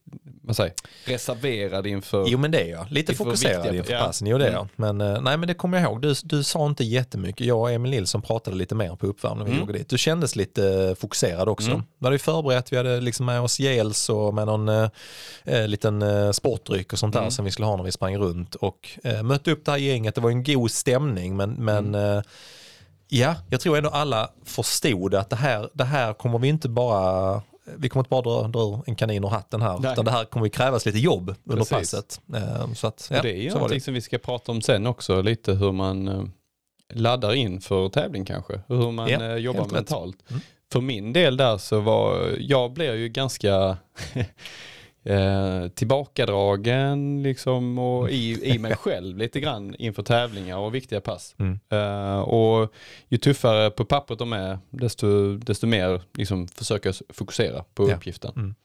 vad 0.44 0.56
säger 0.56 0.74
reserverad 1.06 1.88
inför... 1.88 2.26
Jo 2.28 2.38
men 2.40 2.52
det 2.52 2.60
är 2.62 2.70
jag. 2.70 2.86
Lite 2.92 3.12
Inför 3.12 3.24
fokuserad 3.26 3.56
viktiga- 3.64 3.78
inför 3.80 3.94
ja. 3.94 4.00
passen. 4.00 4.28
Jo 4.28 4.38
det 4.38 4.46
är 4.46 4.50
Mm. 4.50 4.60
jag. 4.60 4.96
Men, 4.96 5.02
eh, 5.16 5.22
nej, 5.22 5.38
men 5.38 5.48
det 5.48 5.54
kommer 5.54 5.78
jag 5.82 5.92
ihåg. 5.92 6.02
Du, 6.02 6.14
du 6.24 6.44
sa 6.44 6.66
inte 6.66 6.84
jättemycket. 6.84 7.48
Jag 7.48 7.60
och 7.60 7.72
Emil 7.72 7.92
Nilsson 7.92 8.22
pratade 8.22 8.58
lite 8.58 8.76
mer 8.76 8.96
på 8.96 9.08
uppvärmningen 9.08 9.54
vi 9.56 9.62
Mm. 9.62 9.74
dit. 9.74 9.90
Du 9.90 9.98
kändes 9.98 10.36
lite 10.36 10.70
eh, 10.70 10.96
fokuserad 10.96 11.50
också. 11.50 11.70
Mm. 11.72 11.84
Vi 12.00 12.06
hade 12.06 12.16
ju 12.16 12.20
förberett. 12.20 12.74
Vi 12.74 12.78
hade 12.78 13.02
liksom 13.02 13.26
med 13.26 13.42
oss 13.42 13.60
gels 13.60 14.10
och 14.10 14.34
med 14.34 14.46
någon 14.48 14.87
eh, 15.46 15.56
eh, 15.60 15.68
liten 15.68 16.02
eh, 16.02 16.32
sportdryck 16.32 16.94
och 16.94 17.00
sånt 17.00 17.14
där 17.14 17.20
Mm. 17.20 17.32
som 17.32 17.46
vi 17.46 17.52
skulle 17.52 17.66
ha 17.66 17.76
när 17.78 17.84
vi 17.84 17.92
sprang 17.92 18.18
runt. 18.18 18.56
Och 18.56 18.90
eh, 19.04 19.24
mötte 19.24 19.52
upp 19.52 19.66
det 19.66 19.72
här 19.72 19.78
gänget. 19.78 20.16
Det 20.16 20.22
var 20.22 20.30
en 20.30 20.44
god 20.44 20.72
stämning 20.72 21.36
men, 21.38 21.54
men 21.54 21.96
Mm. 21.96 22.18
eh, 22.18 22.24
Ja, 23.10 23.36
jag 23.50 23.62
tror 23.62 23.78
ändå 23.78 23.90
alla 23.90 24.30
förstod 24.46 25.16
att 25.16 25.30
det 25.30 25.36
här, 25.36 25.70
det 25.74 25.84
här 25.84 26.14
kommer 26.14 26.40
vi 26.40 26.48
inte 26.48 26.70
bara 26.70 27.42
vi 27.78 27.90
kommer 27.90 28.02
inte 28.02 28.10
bara 28.10 28.22
dra, 28.22 28.48
dra 28.48 28.84
en 28.88 28.96
kanin 28.96 29.24
ur 29.24 29.28
hatten 29.30 29.62
här, 29.62 29.80
Nej. 29.80 29.92
utan 29.92 30.06
det 30.06 30.12
här 30.12 30.26
kommer 30.26 30.46
ju 30.46 30.50
krävas 30.50 30.86
lite 30.86 30.98
jobb 31.00 31.36
under 31.44 31.66
Precis. 31.66 31.72
passet. 31.92 32.22
Eh, 32.36 32.74
Så 32.74 32.88
att, 32.88 33.08
Och 33.12 33.18
ja, 33.18 33.22
det 33.22 33.32
är 33.32 33.42
ju 33.42 33.50
någonting 33.50 33.78
det. 33.78 33.84
som 33.84 33.94
vi 33.94 34.02
ska 34.02 34.18
prata 34.18 34.52
om 34.52 34.62
sen 34.62 34.88
också, 34.88 35.22
lite 35.22 35.54
hur 35.54 35.72
man 35.72 36.08
eh, 36.08 36.24
laddar 36.94 37.34
in 37.34 37.62
för 37.62 37.90
tävling 37.90 38.26
kanske. 38.26 38.62
Hur 38.68 38.92
man 38.92 39.10
Ja, 39.10 39.24
eh, 39.24 39.36
jobbar 39.36 39.68
mentalt. 39.72 40.18
Mm. 40.30 40.42
För 40.72 40.82
min 40.82 41.14
del 41.14 41.38
där 41.38 41.58
så 41.58 41.80
var, 41.80 42.36
jag 42.40 42.74
blev 42.74 42.96
ju 42.96 43.10
ganska 43.10 43.78
eh, 45.10 45.68
tillbakadragen 45.68 47.24
liksom 47.24 47.80
och 47.80 48.10
i, 48.10 48.54
i 48.54 48.60
mig 48.60 48.76
själv 48.80 49.18
lite 49.18 49.40
grann 49.40 49.76
inför 49.76 50.04
tävlingar 50.04 50.58
och 50.58 50.76
viktiga 50.76 51.02
pass. 51.02 51.36
Mm. 51.40 51.60
Eh, 51.70 52.20
och 52.20 52.74
ju 53.08 53.18
tuffare 53.18 53.70
på 53.72 53.86
pappret 53.86 54.20
de 54.20 54.34
är, 54.34 54.60
desto, 54.70 55.38
desto 55.38 55.68
mer 55.68 56.02
liksom 56.14 56.48
försöka 56.48 56.90
s- 56.90 57.04
fokusera 57.10 57.64
på 57.74 57.90
Ja. 57.90 57.96
uppgiften. 57.96 58.32
Mm. 58.36 58.56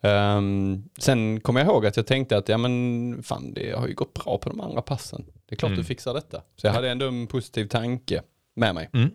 Ehm, 0.00 0.84
sen 0.98 1.40
kommer 1.40 1.60
jag 1.60 1.66
ihåg 1.68 1.86
att 1.86 1.96
jag 1.96 2.06
tänkte 2.06 2.36
att 2.36 2.48
ja 2.48 2.58
men 2.58 3.22
fan 3.22 3.54
det 3.54 3.78
har 3.78 3.88
ju 3.88 3.94
gått 3.94 4.14
bra 4.14 4.38
på 4.38 4.50
de 4.50 4.60
andra 4.60 4.82
passen. 4.82 5.24
Det 5.48 5.54
är 5.54 5.56
klart 5.56 5.68
Mm. 5.68 5.78
du 5.78 5.84
fixar 5.84 6.14
detta. 6.14 6.42
Så 6.56 6.66
jag 6.66 6.72
hade 6.74 6.90
ändå 6.90 7.06
en 7.08 7.26
positiv 7.26 7.66
tanke 7.66 8.22
med 8.56 8.74
mig. 8.74 8.90
Mm. 8.92 9.10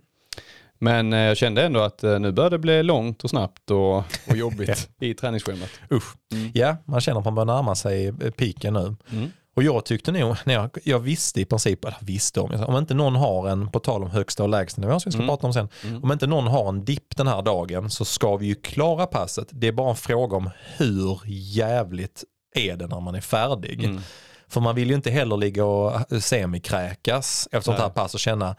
Men 0.79 1.13
eh, 1.13 1.19
jag 1.19 1.37
kände 1.37 1.63
ändå 1.63 1.79
att 1.79 2.03
eh, 2.03 2.19
nu 2.19 2.31
börjar 2.31 2.49
det 2.49 2.57
bli 2.59 2.83
långt 2.83 3.23
och 3.23 3.29
snabbt 3.29 3.71
och, 3.71 3.97
och 4.29 4.35
jobbigt 4.37 4.89
i 4.99 5.13
träningsschemat. 5.13 5.69
Usch. 5.91 6.13
Mm. 6.31 6.51
Ja, 6.53 6.77
man 6.85 7.01
känner 7.01 7.19
att 7.19 7.25
man 7.25 7.35
börjar 7.35 7.45
närma 7.45 7.75
sig 7.75 8.07
eh, 8.07 8.13
piken 8.13 8.73
nu. 8.73 8.95
Mm. 9.11 9.31
Och 9.55 9.63
jag 9.63 9.85
tyckte 9.85 10.11
nog, 10.11 10.35
när 10.45 10.53
jag, 10.53 10.69
jag 10.83 10.99
visste 10.99 11.41
i 11.41 11.45
princip, 11.45 11.85
eller 11.85 11.97
visste 12.01 12.39
om, 12.39 12.63
om 12.67 12.77
inte 12.77 12.93
någon 12.93 13.15
har 13.15 13.49
en, 13.49 13.69
på 13.71 13.79
tal 13.79 14.03
om 14.03 14.09
högsta 14.11 14.43
och 14.43 14.49
lägsta 14.49 14.81
nivå 14.81 14.99
som 14.99 15.09
vi 15.09 15.11
ska 15.11 15.17
Mm. 15.23 15.27
prata 15.27 15.47
om 15.47 15.53
sen, 15.53 15.69
Mm. 15.83 16.03
om 16.03 16.11
inte 16.11 16.27
någon 16.27 16.47
har 16.47 16.69
en 16.69 16.85
dipp 16.85 17.15
den 17.17 17.27
här 17.27 17.41
dagen 17.41 17.89
så 17.89 18.05
ska 18.05 18.37
vi 18.37 18.45
ju 18.45 18.55
klara 18.55 19.05
passet. 19.05 19.47
Det 19.51 19.67
är 19.67 19.71
bara 19.71 19.89
en 19.89 19.95
fråga 19.95 20.37
om 20.37 20.49
hur 20.77 21.19
jävligt 21.27 22.23
är 22.55 22.75
det 22.77 22.87
när 22.87 22.99
man 22.99 23.15
är 23.15 23.21
färdig. 23.21 23.83
Mm. 23.83 24.01
För 24.47 24.61
man 24.61 24.75
vill 24.75 24.89
ju 24.89 24.95
inte 24.95 25.11
heller 25.11 25.37
ligga 25.37 25.65
och 25.65 26.01
semikräkas 26.23 27.47
efter 27.51 27.61
sånt 27.71 27.79
här 27.79 27.89
pass 27.89 28.13
och 28.13 28.19
känna 28.19 28.55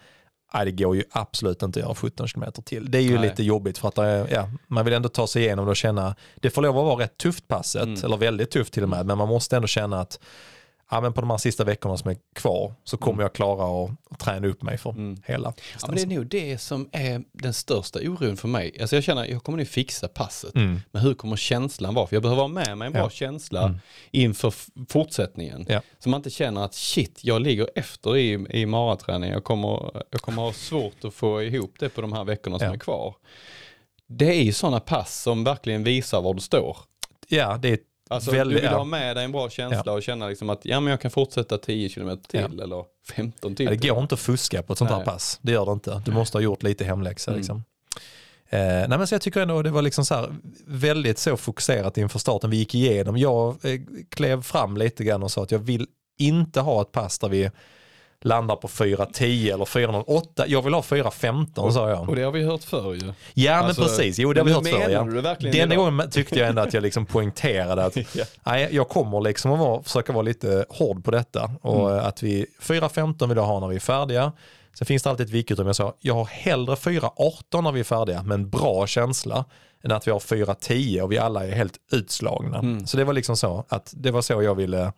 Nej, 0.54 0.64
det 0.64 0.72
går 0.72 0.96
ju 0.96 1.04
absolut 1.10 1.62
inte 1.62 1.80
att 1.80 1.84
göra 1.86 1.94
17 1.94 2.28
km 2.28 2.44
till. 2.64 2.90
Det 2.90 2.98
är 2.98 3.02
ju 3.02 3.18
Nej. 3.18 3.28
lite 3.28 3.42
jobbigt 3.42 3.78
för 3.78 3.88
att 3.88 3.98
är- 3.98 4.28
ja, 4.34 4.48
man 4.66 4.84
vill 4.84 4.94
ändå 4.94 5.08
ta 5.08 5.26
sig 5.26 5.42
igenom 5.42 5.64
det 5.64 5.70
och 5.70 5.76
känna, 5.76 6.16
det 6.36 6.50
får 6.50 6.62
lov 6.62 6.78
att 6.78 6.84
vara 6.84 7.02
rätt 7.04 7.18
tufft 7.18 7.48
passet, 7.48 7.82
Mm. 7.82 8.04
eller 8.04 8.16
väldigt 8.16 8.50
tufft 8.50 8.72
till 8.72 8.82
och 8.82 8.88
med, 8.88 9.06
men 9.06 9.18
man 9.18 9.28
måste 9.28 9.56
ändå 9.56 9.68
känna 9.68 10.00
att 10.00 10.20
ja, 10.90 11.00
men 11.00 11.12
på 11.12 11.20
de 11.20 11.30
här 11.30 11.38
sista 11.38 11.64
veckorna 11.64 11.96
som 11.96 12.10
är 12.10 12.16
kvar 12.34 12.74
så 12.84 12.96
kommer 12.96 13.22
jag 13.22 13.32
klara 13.32 13.84
att, 13.84 14.18
träna 14.18 14.46
upp 14.46 14.62
mig 14.62 14.78
för 14.78 14.90
Mm. 14.90 15.16
hela 15.26 15.52
Ja, 15.80 15.86
men 15.86 15.96
det 15.96 16.02
är 16.02 16.06
nog 16.06 16.26
det 16.26 16.58
som 16.58 16.88
är 16.92 17.22
den 17.32 17.54
största 17.54 17.98
oron 17.98 18.36
för 18.36 18.48
mig. 18.48 18.76
Alltså 18.80 18.96
jag 18.96 19.04
känner 19.04 19.22
att 19.22 19.28
jag 19.28 19.42
kommer 19.42 19.58
nu 19.58 19.64
fixa 19.64 20.08
passet. 20.08 20.54
Mm. 20.54 20.80
Men 20.92 21.02
hur 21.02 21.14
kommer 21.14 21.36
känslan 21.36 21.94
vara? 21.94 22.06
För 22.06 22.16
jag 22.16 22.22
behöver 22.22 22.42
ha 22.42 22.48
med 22.48 22.78
mig 22.78 22.86
en 22.86 22.92
bra 22.92 23.02
Ja. 23.02 23.10
känsla 23.10 23.62
Mm. 23.64 23.78
inför 24.10 24.54
fortsättningen. 24.88 25.66
Ja. 25.68 25.80
Så 25.98 26.08
man 26.08 26.18
inte 26.18 26.30
känner 26.30 26.64
att 26.64 26.74
shit, 26.74 27.18
jag 27.22 27.42
ligger 27.42 27.68
efter 27.74 28.16
i, 28.16 28.46
i 28.50 28.66
maraträning. 28.66 29.30
Jag 29.30 29.44
kommer, 29.44 29.90
jag 30.10 30.20
kommer 30.20 30.42
ha 30.42 30.52
svårt 30.52 31.04
att 31.04 31.14
få 31.14 31.42
ihop 31.42 31.74
det 31.78 31.88
på 31.88 32.00
de 32.00 32.12
här 32.12 32.24
veckorna 32.24 32.58
som 32.58 32.68
är 32.68 32.78
kvar. 32.78 33.14
Det 34.06 34.26
är 34.26 34.42
ju 34.42 34.52
sådana 34.52 34.80
pass 34.80 35.22
som 35.22 35.44
verkligen 35.44 35.84
visar 35.84 36.20
var 36.22 36.34
du 36.34 36.40
står. 36.40 36.76
Ja, 37.28 37.56
det 37.56 37.68
är 37.68 37.78
Alltså 38.10 38.30
Väldigt- 38.30 38.56
du 38.56 38.60
vill 38.60 38.70
ja. 38.70 38.76
ha 38.78 38.84
med 38.84 39.16
dig 39.16 39.24
en 39.24 39.32
bra 39.32 39.50
känsla 39.50 39.92
och 39.92 40.02
känna 40.02 40.28
liksom 40.28 40.50
att 40.50 40.60
ja, 40.64 40.80
men 40.80 40.90
jag 40.90 41.00
kan 41.00 41.10
fortsätta 41.10 41.58
10 41.58 41.88
km 41.88 42.18
till 42.28 42.60
eller 42.60 42.84
15 43.14 43.54
till. 43.54 43.66
Ja, 43.66 43.70
det 43.70 43.88
går 43.88 44.02
inte 44.02 44.14
att 44.14 44.20
fuska 44.20 44.62
på 44.62 44.72
ett 44.72 44.78
sånt 44.78 44.90
här 44.90 44.96
Nej. 44.98 45.06
pass. 45.06 45.38
Det 45.42 45.52
gör 45.52 45.66
det 45.66 45.72
inte. 45.72 46.02
Du 46.04 46.12
måste 46.12 46.36
ha 46.38 46.42
gjort 46.42 46.62
lite 46.62 46.84
hemläxa. 46.84 47.30
Mm. 47.30 47.38
Liksom. 47.38 47.64
Eh, 48.48 48.58
nej 48.60 48.88
men 48.88 49.06
så 49.06 49.14
jag 49.14 49.22
tycker 49.22 49.40
ändå 49.40 49.62
det 49.62 49.70
var 49.70 49.82
liksom 49.82 50.04
så 50.04 50.14
här, 50.14 50.34
väldigt 50.66 51.18
så 51.18 51.36
fokuserat 51.36 51.98
inför 51.98 52.18
starten. 52.18 52.50
Vi 52.50 52.56
gick 52.56 52.74
igenom. 52.74 53.16
Jag 53.16 53.56
eh, 53.64 53.80
klev 54.08 54.42
fram 54.42 54.76
lite 54.76 55.04
grann 55.04 55.22
och 55.22 55.30
sa 55.30 55.42
att 55.42 55.50
jag 55.50 55.58
vill 55.58 55.86
inte 56.18 56.60
ha 56.60 56.82
ett 56.82 56.92
pass 56.92 57.18
där 57.18 57.28
vi 57.28 57.50
landar 58.24 58.56
på 58.56 58.68
4.10 58.68 59.54
eller 59.54 59.64
4.08. 59.64 60.44
Jag 60.46 60.62
vill 60.62 60.74
ha 60.74 60.80
4.15 60.80 61.70
sa 61.70 61.90
jag. 61.90 62.08
Och 62.08 62.16
det 62.16 62.22
har 62.22 62.32
vi 62.32 62.42
hört 62.44 62.64
förr 62.64 62.94
ju. 62.94 63.12
Ja 63.34 63.54
Alltså, 63.54 63.80
men 63.80 63.88
precis, 63.90 64.18
jo 64.18 64.32
det 64.32 64.40
har 64.40 64.44
vi 64.46 64.52
hört 64.52 64.68
förr. 64.68 64.90
Ja. 64.90 65.02
du 65.02 65.20
verkligen 65.20 65.56
Denna 65.56 65.74
gången 65.76 66.10
tyckte 66.10 66.38
jag 66.38 66.48
ändå 66.48 66.62
att 66.62 66.74
jag 66.74 66.82
liksom 66.82 67.06
poängterade 67.06 67.84
att 67.84 67.96
Ja. 68.14 68.24
nej, 68.44 68.68
jag 68.72 68.88
kommer 68.88 69.20
liksom 69.20 69.52
att 69.52 69.58
vara, 69.58 69.82
försöka 69.82 70.12
vara 70.12 70.22
lite 70.22 70.64
hård 70.68 71.04
på 71.04 71.10
detta. 71.10 71.50
Och 71.62 71.90
Mm. 71.92 72.04
att 72.06 72.22
vi 72.22 72.46
4.15 72.60 73.28
vill 73.28 73.36
jag 73.36 73.44
ha 73.44 73.60
när 73.60 73.68
vi 73.68 73.76
är 73.76 73.80
färdiga. 73.80 74.32
Sen 74.78 74.86
finns 74.86 75.02
det 75.02 75.10
alltid 75.10 75.26
ett 75.26 75.32
vikutrymme. 75.32 75.68
Jag 75.68 75.76
sa, 75.76 75.94
jag 76.00 76.14
har 76.14 76.24
hellre 76.24 76.74
4.18 76.74 77.62
när 77.62 77.72
vi 77.72 77.80
är 77.80 77.84
färdiga 77.84 78.22
med 78.22 78.34
en 78.34 78.50
bra 78.50 78.86
känsla 78.86 79.44
än 79.84 79.92
att 79.92 80.06
vi 80.06 80.10
har 80.10 80.18
4.10 80.18 81.00
och 81.00 81.12
vi 81.12 81.18
alla 81.18 81.46
är 81.46 81.52
helt 81.52 81.74
utslagna. 81.92 82.58
Mm. 82.58 82.86
Så 82.86 82.96
det 82.96 83.04
var 83.04 83.12
liksom 83.12 83.36
så 83.36 83.64
att 83.68 83.92
det 83.96 84.10
var 84.10 84.22
så 84.22 84.42
jag 84.42 84.54
ville 84.54 84.92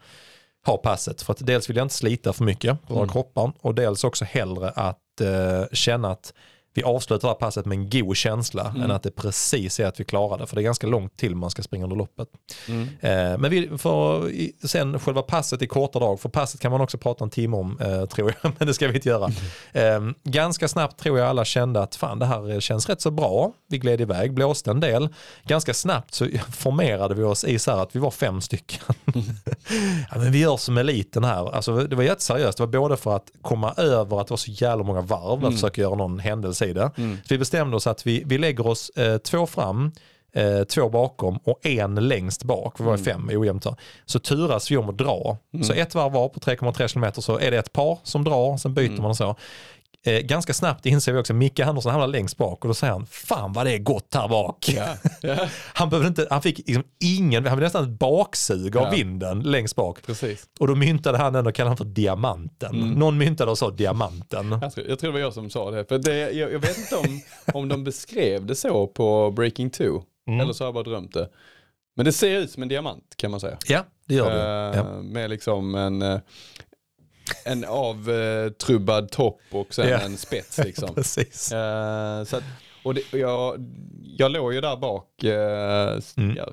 ha 0.66 0.76
passet. 0.76 1.22
För 1.22 1.32
att 1.32 1.46
dels 1.46 1.70
vill 1.70 1.76
jag 1.76 1.84
inte 1.84 1.94
slita 1.94 2.32
för 2.32 2.44
mycket 2.44 2.86
på 2.86 2.94
Mm. 2.96 3.08
kroppar 3.08 3.52
och 3.60 3.74
dels 3.74 4.04
också 4.04 4.24
hellre 4.24 4.70
att 4.70 5.20
eh, 5.20 5.64
känna 5.72 6.10
att 6.10 6.32
vi 6.76 6.82
avslutar 6.82 7.28
det 7.28 7.32
här 7.32 7.38
passet 7.38 7.66
med 7.66 7.78
en 7.78 7.90
god 7.90 8.16
känsla 8.16 8.66
Mm. 8.66 8.82
än 8.82 8.90
att 8.90 9.02
det 9.02 9.10
precis 9.10 9.80
är 9.80 9.86
att 9.86 10.00
vi 10.00 10.04
klarar 10.04 10.38
det. 10.38 10.46
För 10.46 10.56
det 10.56 10.60
är 10.60 10.64
ganska 10.64 10.86
långt 10.86 11.16
till 11.16 11.34
man 11.34 11.50
ska 11.50 11.62
springa 11.62 11.84
under 11.84 11.96
loppet. 11.96 12.28
Mm. 12.68 12.82
Eh, 13.00 13.38
men 13.38 13.50
vi 13.50 13.78
får 13.78 14.30
sen 14.66 14.98
själva 15.00 15.22
passet 15.22 15.62
i 15.62 15.66
korta 15.66 15.98
drag, 15.98 16.20
för 16.20 16.28
passet 16.28 16.60
kan 16.60 16.72
man 16.72 16.80
också 16.80 16.98
prata 16.98 17.24
en 17.24 17.30
timme 17.30 17.56
om 17.56 17.80
eh, 17.80 18.04
tror 18.06 18.34
jag, 18.42 18.52
men 18.58 18.66
det 18.66 18.74
ska 18.74 18.88
vi 18.88 18.94
inte 18.94 19.08
göra. 19.08 19.30
Eh, 19.72 20.00
ganska 20.24 20.68
snabbt 20.68 21.00
tror 21.00 21.18
jag 21.18 21.28
alla 21.28 21.44
kände 21.44 21.82
att 21.82 21.96
fan 21.96 22.18
det 22.18 22.26
här 22.26 22.60
känns 22.60 22.88
rätt 22.88 23.00
så 23.00 23.10
bra. 23.10 23.52
Vi 23.68 23.78
gled 23.78 24.00
iväg, 24.00 24.34
blåste 24.34 24.70
en 24.70 24.80
del. 24.80 25.08
Ganska 25.44 25.74
snabbt 25.74 26.14
så 26.14 26.28
formerade 26.52 27.14
vi 27.14 27.22
oss 27.22 27.44
i 27.44 27.58
så 27.58 27.70
här 27.70 27.82
att 27.82 27.96
vi 27.96 28.00
var 28.00 28.10
fem 28.10 28.40
stycken. 28.40 28.80
ja, 30.10 30.18
men 30.18 30.32
vi 30.32 30.38
gör 30.38 30.56
som 30.56 30.78
eliten 30.78 31.24
här. 31.24 31.54
Alltså, 31.54 31.76
det 31.76 31.96
var 31.96 32.02
jätteseriöst, 32.02 32.58
det 32.58 32.62
var 32.66 32.80
både 32.80 32.96
för 32.96 33.16
att 33.16 33.30
komma 33.42 33.72
över 33.76 34.20
att 34.20 34.26
det 34.26 34.32
var 34.32 34.36
så 34.36 34.50
jävla 34.50 34.84
många 34.84 35.00
varv, 35.00 35.44
att 35.44 35.52
försöka 35.54 35.80
göra 35.80 35.94
någon 35.94 36.18
händelse 36.18 36.65
det. 36.74 36.90
Mm. 36.96 37.16
Så 37.16 37.34
vi 37.34 37.38
bestämde 37.38 37.76
oss 37.76 37.86
att 37.86 38.06
vi, 38.06 38.22
vi 38.26 38.38
lägger 38.38 38.66
oss 38.66 38.90
eh, 38.90 39.18
två 39.18 39.46
fram, 39.46 39.92
eh, 40.32 40.64
två 40.64 40.88
bakom 40.88 41.36
och 41.44 41.66
en 41.66 41.94
längst 42.08 42.44
bak. 42.44 42.80
Vi 42.80 42.84
var 42.84 42.92
Mm. 42.94 43.04
fem 43.04 43.30
ojämnt. 43.32 43.66
Så 44.06 44.18
turas 44.18 44.70
vi 44.70 44.76
om 44.76 44.88
att 44.88 44.98
dra. 44.98 45.36
Så 45.64 45.72
ett 45.72 45.94
varv 45.94 46.12
var 46.12 46.28
på 46.28 46.40
3,3 46.40 46.88
km 46.88 47.12
så 47.22 47.38
är 47.38 47.50
det 47.50 47.58
ett 47.58 47.72
par 47.72 47.98
som 48.02 48.24
drar, 48.24 48.56
sen 48.56 48.74
byter 48.74 48.86
Mm. 48.88 49.02
man 49.02 49.10
och 49.10 49.16
så. 49.16 49.36
Eh, 50.06 50.18
ganska 50.20 50.54
snabbt 50.54 50.86
inser 50.86 51.12
vi 51.12 51.18
också, 51.20 51.34
Micke 51.34 51.60
Andersson 51.60 51.92
hamnar 51.92 52.06
längst 52.06 52.36
bak 52.36 52.64
och 52.64 52.68
då 52.68 52.74
säger 52.74 52.92
han, 52.92 53.06
fan 53.06 53.52
vad 53.52 53.66
det 53.66 53.72
är 53.72 53.78
gott 53.78 54.14
här 54.14 54.28
bak. 54.28 54.68
Ja. 55.20 55.36
Han, 55.74 55.90
behövde 55.90 56.08
inte, 56.08 56.26
han 56.30 56.42
fick 56.42 56.58
liksom 56.58 56.84
ingen, 57.00 57.46
han 57.46 57.56
blev 57.56 57.66
nästan 57.66 57.84
ett 57.84 57.98
baksug 57.98 58.76
av 58.76 58.82
Ja. 58.84 58.90
vinden 58.90 59.40
längst 59.40 59.76
bak. 59.76 60.02
Precis. 60.06 60.46
Och 60.60 60.66
då 60.68 60.74
myntade 60.74 61.18
han 61.18 61.32
den 61.32 61.46
och 61.46 61.54
kallade 61.54 61.70
han 61.70 61.76
för 61.76 61.84
diamanten. 61.84 62.74
Mm. 62.74 62.90
Någon 62.92 63.18
myntade 63.18 63.50
och 63.50 63.58
sa 63.58 63.70
diamanten. 63.70 64.58
Jag 64.62 64.72
tror, 64.74 64.86
jag 64.88 64.98
tror 64.98 65.08
det 65.08 65.12
var 65.12 65.20
jag 65.20 65.32
som 65.34 65.50
sa 65.50 65.70
det. 65.70 65.84
För 65.88 65.98
det 65.98 66.16
jag, 66.32 66.52
jag 66.52 66.58
vet 66.58 66.78
inte 66.78 66.96
om, 66.96 67.20
om 67.54 67.68
de 67.68 67.84
beskrev 67.84 68.46
det 68.46 68.54
så 68.54 68.86
på 68.86 69.30
Breaking 69.30 69.70
2. 69.70 69.84
Mm. 70.28 70.40
Eller 70.40 70.52
så 70.52 70.64
har 70.64 70.66
jag 70.66 70.74
bara 70.74 70.84
drömt 70.84 71.14
det. 71.14 71.28
Men 71.96 72.04
det 72.04 72.12
ser 72.12 72.38
ut 72.38 72.50
som 72.50 72.62
en 72.62 72.68
diamant 72.68 73.14
kan 73.16 73.30
man 73.30 73.40
säga. 73.40 73.56
Ja, 73.66 73.84
det 74.06 74.14
gör 74.14 74.30
det. 74.30 74.78
Eh, 74.78 74.84
Ja. 74.86 75.02
Med 75.02 75.30
liksom 75.30 75.74
en, 75.74 76.02
eh, 76.02 76.18
en 77.44 77.64
avtrubbad 77.64 79.10
topp 79.10 79.40
och 79.50 79.74
sen 79.74 79.88
Ja. 79.88 79.98
en 79.98 80.16
spets 80.16 80.58
liksom. 80.64 80.94
Precis. 80.94 81.52
Eh, 81.52 82.24
så 82.24 82.36
att, 82.36 82.44
och 82.82 82.94
det, 82.94 83.02
och 83.12 83.18
jag, 83.18 83.66
jag 84.18 84.30
låg 84.32 84.54
ju 84.54 84.60
där 84.60 84.76
bak 84.76 85.24
s- 85.98 86.14
Mm. 86.16 86.36
ja, 86.36 86.48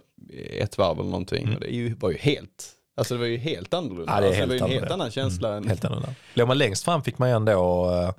ett 0.60 0.78
varv 0.78 1.00
eller 1.00 1.10
någonting. 1.10 1.44
Mm. 1.44 1.56
Och 1.56 1.60
det 1.62 1.96
var 2.02 2.10
ju 2.12 2.18
helt, 2.18 2.70
alltså 2.98 3.14
det 3.14 3.20
var 3.20 3.28
ju 3.28 3.38
helt 3.38 3.74
annorlunda. 3.74 4.12
Ja, 4.14 4.22
det 4.22 4.26
är 4.26 4.28
alltså, 4.28 4.40
helt 4.40 4.52
det 4.52 4.60
var 4.62 4.68
ju 4.70 4.76
en 4.76 4.80
helt 4.80 4.92
annan 4.94 5.12
känsla. 5.12 5.56
än, 5.58 5.68
Helt 5.68 5.86
annorlunda. 5.86 6.14
Låg 6.34 6.48
man 6.48 6.58
längst 6.58 6.84
fram 6.86 7.04
fick 7.04 7.18
man 7.18 7.30
ju 7.30 7.36
ändå, 7.36 7.92
eh, 7.92 8.12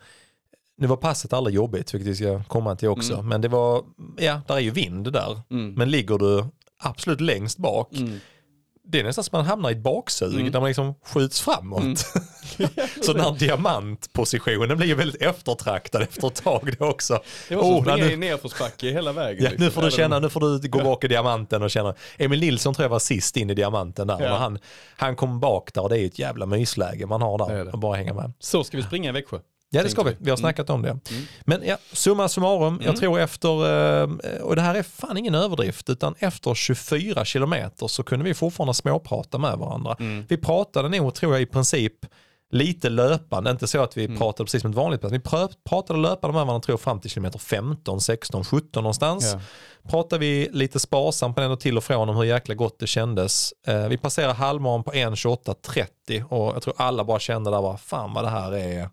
nu 0.77 0.87
var 0.87 0.97
passet 0.97 1.33
aldrig 1.33 1.57
jobbigt, 1.57 1.95
vilket 1.95 2.09
vi 2.11 2.15
ska 2.17 2.43
komma 2.45 2.77
till 2.77 2.89
också, 2.89 3.15
Mm. 3.15 3.29
men 3.29 3.41
det 3.41 3.49
var, 3.49 3.85
ja, 4.19 4.41
där 4.47 4.55
är 4.55 4.61
ju 4.61 4.71
vind 4.71 5.13
där. 5.13 5.41
Mm. 5.51 5.73
Men 5.75 5.91
ligger 5.91 6.19
du 6.19 6.45
absolut 6.79 7.21
längst 7.21 7.59
bak, 7.59 7.93
Mm. 7.93 8.21
Är 8.93 9.05
nästan 9.05 9.25
som 9.25 9.39
man 9.39 9.47
hamnar 9.47 9.71
i 9.71 9.73
ett 9.73 9.79
baksug 9.83 10.35
Mm. 10.35 10.53
där 10.53 10.61
man 10.61 10.67
liksom 10.69 10.95
skjuts 11.05 11.41
framåt. 11.41 11.83
Mm. 11.83 11.97
Så 13.03 13.13
den 13.13 13.21
här 13.25 13.33
diamantpositionen 13.39 14.77
blir 14.77 14.87
ju 14.87 14.95
väldigt 14.95 15.23
eftertraktad 15.23 16.03
efter 16.03 16.27
ett 16.27 16.35
tag 16.45 16.75
då 16.79 16.87
också. 16.87 17.19
Det 17.49 17.57
var 17.57 17.63
som 17.63 17.73
Oh, 17.75 17.83
springa 17.83 18.11
i 18.11 18.17
nedförsbacke 18.17 18.91
hela 18.91 19.13
vägen. 19.13 19.45
Ja, 19.45 19.51
liksom. 19.51 19.65
nu 19.65 19.71
får 19.71 19.83
du 19.83 19.91
känna, 19.91 20.19
nu 20.19 20.29
får 20.29 20.41
du 20.61 20.69
gå 20.69 20.79
bak 20.85 21.05
i 21.05 21.09
diamanten 21.09 21.63
och 21.63 21.71
känna. 21.71 21.95
Emil 22.19 22.41
Nilsson 22.41 22.75
tror 22.75 22.85
jag 22.85 22.91
var 22.91 22.99
sist 22.99 23.37
in 23.37 23.51
i 23.51 23.55
diamanten 23.55 24.07
där. 24.07 24.21
Ja. 24.21 24.33
Och 24.33 24.39
han, 24.39 24.59
han 24.97 25.17
kom 25.17 25.41
bak 25.41 25.75
där 25.75 25.83
och 25.83 25.89
det 25.89 25.99
är 25.99 26.07
ett 26.07 26.19
jävla 26.19 26.47
mysläge 26.47 27.07
man 27.07 27.23
har 27.23 27.39
Det 27.39 27.45
är 27.55 27.59
där. 27.59 27.65
det. 27.65 27.71
Och 27.71 27.79
bara 27.79 27.97
hänga 27.97 28.15
med. 28.15 28.33
Så 28.39 28.65
ska 28.65 28.77
vi 28.77 28.83
springa 28.83 29.09
i 29.09 29.13
Växjö. 29.13 29.39
Ja 29.75 29.83
det 29.83 29.89
ska 29.91 30.03
vi, 30.03 30.17
vi. 30.19 30.31
har 30.31 30.37
snackat 30.37 30.71
om 30.71 30.83
det. 30.83 30.89
Mm. 30.91 31.01
Men 31.45 31.63
ja, 31.67 31.77
summa 31.93 32.29
summarum, 32.29 32.75
jag 32.81 32.89
Mm. 32.89 33.01
tror 33.01 33.19
efter, 33.21 33.49
eh, 34.03 34.09
och 34.43 34.57
det 34.57 34.63
här 34.63 34.75
är 34.75 34.83
fan 34.83 35.17
ingen 35.17 35.35
överdrift, 35.35 35.91
utan 35.91 36.15
efter 36.19 36.55
24 36.55 37.25
kilometer 37.25 37.87
så 37.87 38.03
kunde 38.03 38.25
vi 38.25 38.35
fortfarande 38.35 38.75
småprata 38.75 39.39
med 39.39 39.59
varandra. 39.59 39.97
Mm. 40.01 40.25
Vi 40.29 40.37
pratade 40.37 40.89
nog, 40.89 41.15
tror 41.15 41.33
jag, 41.33 41.43
i 41.43 41.47
princip 41.47 41.93
lite 42.51 42.89
löpande, 42.91 43.51
inte 43.51 43.67
så 43.67 43.83
att 43.83 43.97
vi 43.97 44.05
Mm. 44.05 44.19
pratade 44.19 44.45
precis 44.45 44.63
som 44.63 44.71
ett 44.71 44.77
vanligt 44.77 45.01
pass. 45.01 45.13
Vi 45.13 45.21
pratade 45.69 45.99
löpande 45.99 46.37
med 46.37 46.47
varandra, 46.47 46.61
tror 46.65 46.73
jag, 46.73 46.81
fram 46.81 47.01
till 47.01 47.11
kilometer 47.11 47.39
15, 47.39 48.01
16, 48.01 48.45
17 48.45 48.83
någonstans. 48.83 49.33
Ja. 49.33 49.41
Pratade 49.91 50.21
vi 50.21 50.49
lite 50.53 50.81
sparsamt 50.81 51.35
på 51.37 51.41
den 51.43 51.51
och 51.51 51.61
till 51.61 51.77
och 51.77 51.85
från 51.85 52.09
om 52.09 52.17
hur 52.17 52.25
jäkla 52.25 52.55
gott 52.55 52.79
det 52.79 52.87
kändes. 52.87 53.53
Eh, 53.67 53.89
vi 53.89 53.97
passerade 53.97 54.33
halvmaran 54.35 54.83
på 54.85 54.93
1.28.30 54.93 56.25
och 56.29 56.55
jag 56.55 56.63
tror 56.63 56.75
alla 56.77 57.05
bara 57.05 57.19
kände 57.19 57.51
där 57.51 57.63
bara, 57.63 57.77
fan 57.77 58.15
vad 58.15 58.25
det 58.25 58.31
här 58.31 58.53
är. 58.55 58.89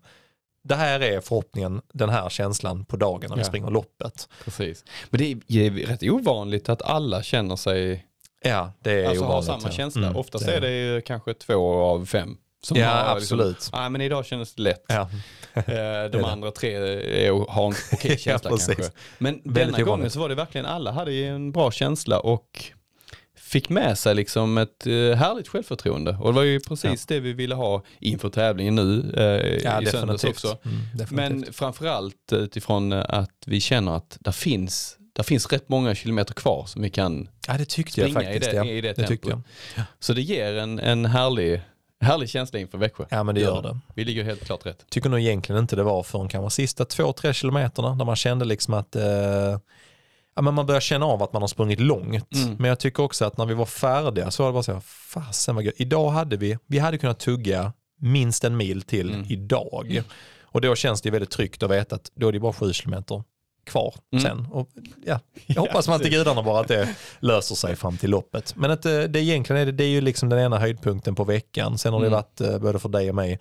Det 0.64 0.74
här 0.74 1.00
är 1.00 1.20
förhoppningen, 1.20 1.82
den 1.92 2.08
här 2.10 2.28
känslan 2.28 2.84
på 2.84 2.96
dagen 2.96 3.28
när 3.30 3.36
vi 3.36 3.42
Ja. 3.42 3.46
springer 3.46 3.70
loppet. 3.70 4.28
Precis. 4.44 4.84
Men 5.10 5.18
det 5.18 5.24
är 5.32 5.36
ju 5.46 5.86
rätt 5.86 6.02
ovanligt 6.02 6.68
att 6.68 6.82
alla 6.82 7.22
känner 7.22 7.56
sig, 7.56 8.06
Ja, 8.44 8.72
det 8.80 8.92
är 8.92 9.08
alltså 9.08 9.24
har 9.24 9.30
ovanligt, 9.30 9.46
samma 9.46 9.62
ja. 9.64 9.70
känsla. 9.70 10.06
Mm, 10.06 10.16
Oftast 10.16 10.46
det 10.46 10.54
är 10.56 10.60
det 10.60 10.70
ju 10.70 11.00
kanske 11.00 11.34
två 11.34 11.82
av 11.82 12.06
fem. 12.06 12.36
Som 12.64 12.76
Ja, 12.76 12.88
har 12.88 13.16
absolut. 13.16 13.70
Nej, 13.72 13.90
men 13.90 14.00
idag 14.00 14.26
kändes 14.26 14.54
det 14.54 14.62
lätt. 14.62 14.84
Ja. 14.88 15.08
Eh, 15.54 15.62
det. 15.66 16.08
De 16.08 16.24
andra 16.24 16.50
tre 16.50 16.74
är, 16.74 17.50
har 17.50 17.66
en 17.66 17.74
okej 17.92 18.18
känsla 18.18 18.50
Ja, 18.50 18.56
kanske. 18.66 18.92
Men 19.18 19.34
Väldigt 19.44 19.76
denna 19.76 19.82
gången 19.90 20.10
så 20.10 20.20
var 20.20 20.28
det 20.28 20.34
verkligen 20.34 20.66
alla 20.66 20.90
hade 20.92 21.12
en 21.12 21.52
bra 21.52 21.70
känsla 21.70 22.20
och 22.20 22.64
fick 23.52 23.68
med 23.68 23.98
sig 23.98 24.14
liksom 24.14 24.58
ett 24.58 24.86
eh, 24.86 24.92
härligt 24.92 25.48
självförtroende. 25.48 26.16
Och 26.20 26.26
det 26.26 26.36
var 26.36 26.42
ju 26.42 26.60
precis 26.60 27.06
det 27.06 27.20
vi 27.20 27.32
ville 27.32 27.54
ha 27.54 27.82
inför 28.00 28.28
tävlingen 28.28 28.74
nu 28.74 29.12
eh, 29.16 29.64
Ja, 29.64 29.82
i 29.82 29.86
söndags 29.86 30.24
också. 30.24 30.58
Mm, 30.64 30.78
definitivt. 30.94 31.44
Men 31.44 31.52
framförallt 31.52 32.32
utifrån 32.32 32.92
eh, 32.92 33.04
att 33.08 33.42
vi 33.46 33.60
känner 33.60 33.96
att 33.96 34.18
där 34.20 34.32
finns, 34.32 34.96
där 35.12 35.22
finns 35.22 35.52
rätt 35.52 35.68
många 35.68 35.94
kilometer 35.94 36.34
kvar 36.34 36.64
som 36.66 36.82
vi 36.82 36.90
kan 36.90 37.28
ja, 37.48 37.58
det 37.58 37.64
tyckte 37.64 38.00
jag 38.00 38.10
springa 38.10 38.30
i 38.30 38.34
faktiskt. 38.34 38.50
det, 38.50 38.56
ja. 38.56 38.64
i 38.64 38.80
det, 38.80 38.92
det 38.92 39.06
tempot. 39.06 39.44
jag. 39.76 39.84
Så 40.00 40.12
det 40.12 40.22
ger 40.22 40.56
en, 40.56 40.78
en 40.78 41.04
härlig, 41.04 41.62
härlig 42.00 42.28
känsla 42.28 42.58
inför 42.58 42.78
Växjö. 42.78 43.04
Ja, 43.10 43.22
men 43.22 43.34
det 43.34 43.40
gör 43.40 43.62
det. 43.62 43.78
Vi 43.94 44.04
ligger 44.04 44.24
helt 44.24 44.44
klart 44.44 44.66
rätt. 44.66 44.86
Tycker 44.90 45.10
nog 45.10 45.20
egentligen 45.20 45.62
inte 45.62 45.76
det 45.76 45.82
var 45.82 46.02
förrän 46.02 46.28
kanske 46.28 46.50
sista 46.50 46.84
två, 46.84 47.12
tre 47.12 47.34
kilometerna 47.34 47.94
där 47.94 48.04
man 48.04 48.16
kände 48.16 48.44
liksom 48.44 48.74
att 48.74 48.96
eh, 48.96 49.58
ja, 50.36 50.42
men 50.42 50.54
man 50.54 50.66
börjar 50.66 50.80
känna 50.80 51.06
av 51.06 51.22
att 51.22 51.32
man 51.32 51.42
har 51.42 51.46
sprungit 51.48 51.80
långt. 51.80 52.34
Mm. 52.34 52.56
Men 52.58 52.68
jag 52.68 52.78
tycker 52.78 53.02
också 53.02 53.24
att 53.24 53.36
när 53.38 53.46
vi 53.46 53.54
var 53.54 53.66
färdiga 53.66 54.30
så 54.30 54.42
var 54.42 54.50
det 54.50 54.52
bara 54.52 54.62
så 54.62 54.72
här, 54.72 54.80
fasen 54.80 55.54
vad 55.54 55.64
gött. 55.64 55.74
Idag 55.76 56.10
hade 56.10 56.36
vi, 56.36 56.58
vi 56.66 56.78
hade 56.78 56.98
kunnat 56.98 57.18
tugga 57.18 57.72
minst 58.00 58.44
en 58.44 58.56
mil 58.56 58.82
till 58.82 59.10
Mm. 59.14 59.26
idag. 59.28 60.02
Och 60.42 60.60
då 60.60 60.74
känns 60.74 61.00
det 61.02 61.10
väldigt 61.10 61.30
tryggt 61.30 61.62
att 61.62 61.70
veta 61.70 61.94
att 61.96 62.10
då 62.14 62.28
är 62.28 62.32
det 62.32 62.40
bara 62.40 62.52
sju 62.52 62.72
kilometer 62.72 63.22
kvar 63.64 63.94
Mm. 64.12 64.24
sen. 64.24 64.46
Och, 64.52 64.68
ja, 65.06 65.20
jag 65.46 65.60
hoppas 65.60 65.88
man 65.88 66.00
till 66.00 66.10
gudarna 66.10 66.42
bara 66.42 66.60
att 66.60 66.68
det 66.68 66.88
löser 67.20 67.54
sig 67.54 67.76
fram 67.76 67.96
till 67.96 68.10
loppet. 68.10 68.56
Men 68.56 68.70
att, 68.70 68.84
eh, 68.86 69.00
det 69.00 69.20
egentligen 69.20 69.62
är 69.62 69.66
det, 69.66 69.72
det 69.72 69.84
är 69.84 69.88
ju 69.88 70.00
liksom 70.00 70.28
den 70.28 70.38
ena 70.38 70.58
höjdpunkten 70.58 71.14
på 71.14 71.24
veckan. 71.24 71.78
Sen 71.78 71.92
har 71.92 72.00
det 72.00 72.06
Mm. 72.06 72.16
varit 72.16 72.40
eh, 72.40 72.58
både 72.58 72.78
för 72.78 72.88
dig 72.88 73.08
och 73.08 73.14
mig 73.14 73.38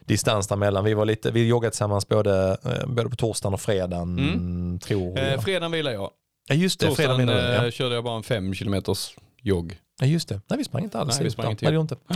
distans 0.00 0.48
däremellan. 0.48 0.84
Vi 0.84 0.94
var 0.94 1.04
lite, 1.04 1.30
vi 1.30 1.46
joggade 1.46 1.70
tillsammans 1.70 2.08
både, 2.08 2.56
eh, 2.64 2.86
både 2.86 3.10
på 3.10 3.16
torsdagen 3.16 3.54
och 3.54 3.60
fredagen 3.60 4.18
Mm. 4.18 4.78
tror 4.78 5.18
jag. 5.18 5.32
Eh, 5.32 5.40
fredagen 5.40 5.72
vilar 5.72 5.92
jag. 5.92 6.10
Ja 6.50 6.56
just 6.56 6.80
det, 6.80 6.86
Torsdagen 6.86 7.16
menar 7.16 7.34
du, 7.34 7.40
eh, 7.40 7.64
ja. 7.64 7.70
körde 7.70 7.94
jag 7.94 8.04
bara 8.04 8.16
en 8.16 8.22
fem 8.22 8.54
kilometers 8.54 9.14
jogg. 9.42 9.78
ja 10.00 10.06
just 10.06 10.28
det. 10.28 10.40
Nej 10.48 10.58
vi 10.58 10.64
sprang 10.64 10.84
inte 10.84 10.98
alls 10.98 11.14
Nej, 11.16 11.24
vi 11.24 11.30
sprang 11.30 11.50
inte 11.50 11.64
Nej, 11.64 11.74
det 11.74 11.80
inte. 11.80 11.96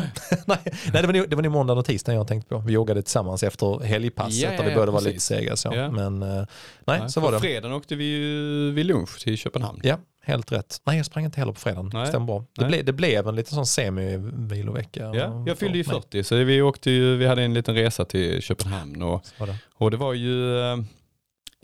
Nej, 0.46 0.58
nej 0.92 1.02
det 1.02 1.06
var 1.06 1.12
nog 1.12 1.30
det 1.30 1.36
var 1.36 1.42
nog 1.42 1.52
måndagen 1.52 1.78
och 1.78 1.84
tisdagen 1.84 2.16
jag 2.18 2.28
tänkte 2.28 2.48
på. 2.48 2.58
Vi 2.58 2.72
joggade 2.72 3.02
tillsammans 3.02 3.42
efter 3.42 3.80
helgpasset 3.84 4.42
ja, 4.42 4.50
där 4.50 4.64
vi 4.64 4.70
ja, 4.70 4.76
båda 4.76 4.92
var 4.92 5.00
lite 5.00 5.20
sega 5.20 5.56
så. 5.56 5.72
Ja. 5.74 5.90
Men 5.90 6.22
eh, 6.22 6.44
nej, 6.86 7.10
så 7.10 7.20
På 7.20 7.26
var 7.26 7.32
det. 7.32 7.40
fredagen 7.40 7.72
åkte 7.76 7.94
vi 7.96 8.04
ju 8.04 8.70
vid 8.72 8.86
lunch 8.86 9.20
till 9.20 9.36
Köpenhamn. 9.36 9.80
Ja, 9.82 9.98
helt 10.22 10.52
rätt. 10.52 10.80
Nej 10.84 10.96
jag 10.96 11.06
sprang 11.06 11.24
inte 11.24 11.40
heller 11.40 11.52
på 11.52 11.60
fredagen. 11.60 11.90
Nej. 11.94 12.06
Stämmer 12.06 12.26
bra. 12.26 12.38
Det, 12.38 12.60
Nej. 12.62 12.68
blev, 12.68 12.84
det 12.84 12.92
blev 12.92 13.28
en 13.28 13.36
liten 13.36 13.54
sån 13.54 13.66
semi-vilovecka. 13.66 15.14
Ja, 15.14 15.44
jag 15.46 15.58
fyllde 15.58 15.78
ju 15.78 15.84
för 15.84 15.92
mig. 15.92 16.00
40 16.02 16.24
så 16.24 16.36
vi 16.36 16.62
åkte 16.62 16.90
ju, 16.90 17.16
vi 17.16 17.26
hade 17.26 17.42
en 17.42 17.54
liten 17.54 17.74
resa 17.74 18.04
till 18.04 18.42
Köpenhamn 18.42 19.02
och, 19.02 19.26
Så 19.38 19.46
det. 19.46 19.56
och 19.74 19.90
det 19.90 19.96
var 19.96 20.12
ju, 20.14 20.58
eh, 20.60 20.76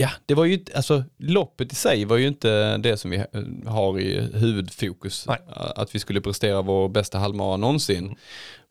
ja 0.00 0.10
det 0.26 0.34
var 0.34 0.44
ju, 0.44 0.64
alltså 0.74 1.04
loppet 1.18 1.72
i 1.72 1.74
sig 1.74 2.04
var 2.04 2.16
ju 2.16 2.28
inte 2.28 2.76
det 2.76 2.96
som 2.96 3.10
vi 3.10 3.16
eh, 3.16 3.24
har 3.72 4.00
i 4.00 4.20
huvudfokus. 4.34 5.26
Nej. 5.26 5.38
Att 5.56 5.94
vi 5.94 5.98
skulle 5.98 6.20
prestera 6.20 6.62
vår 6.62 6.88
bästa 6.88 7.18
halvmara 7.18 7.56
någonsin. 7.56 8.04
Mm. 8.04 8.16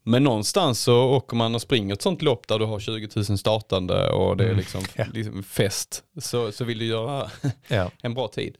Men 0.03 0.23
någonstans 0.23 0.79
så 0.81 1.03
åker 1.03 1.35
man 1.35 1.55
och 1.55 1.61
springer 1.61 1.93
ett 1.93 2.01
sånt 2.01 2.21
lopp 2.21 2.47
där 2.47 2.59
du 2.59 2.65
har 2.65 2.79
20 2.79 3.07
000 3.15 3.37
startande 3.37 4.09
och 4.09 4.37
det 4.37 4.43
är 4.43 4.47
Mm, 4.47 4.57
liksom, 4.59 4.81
ja. 4.95 5.05
liksom 5.13 5.43
fest. 5.43 6.03
Så, 6.21 6.51
så 6.51 6.63
vill 6.65 6.79
du 6.79 6.85
göra 6.85 7.29
Ja. 7.67 7.91
en 8.01 8.13
bra 8.13 8.27
tid. 8.27 8.55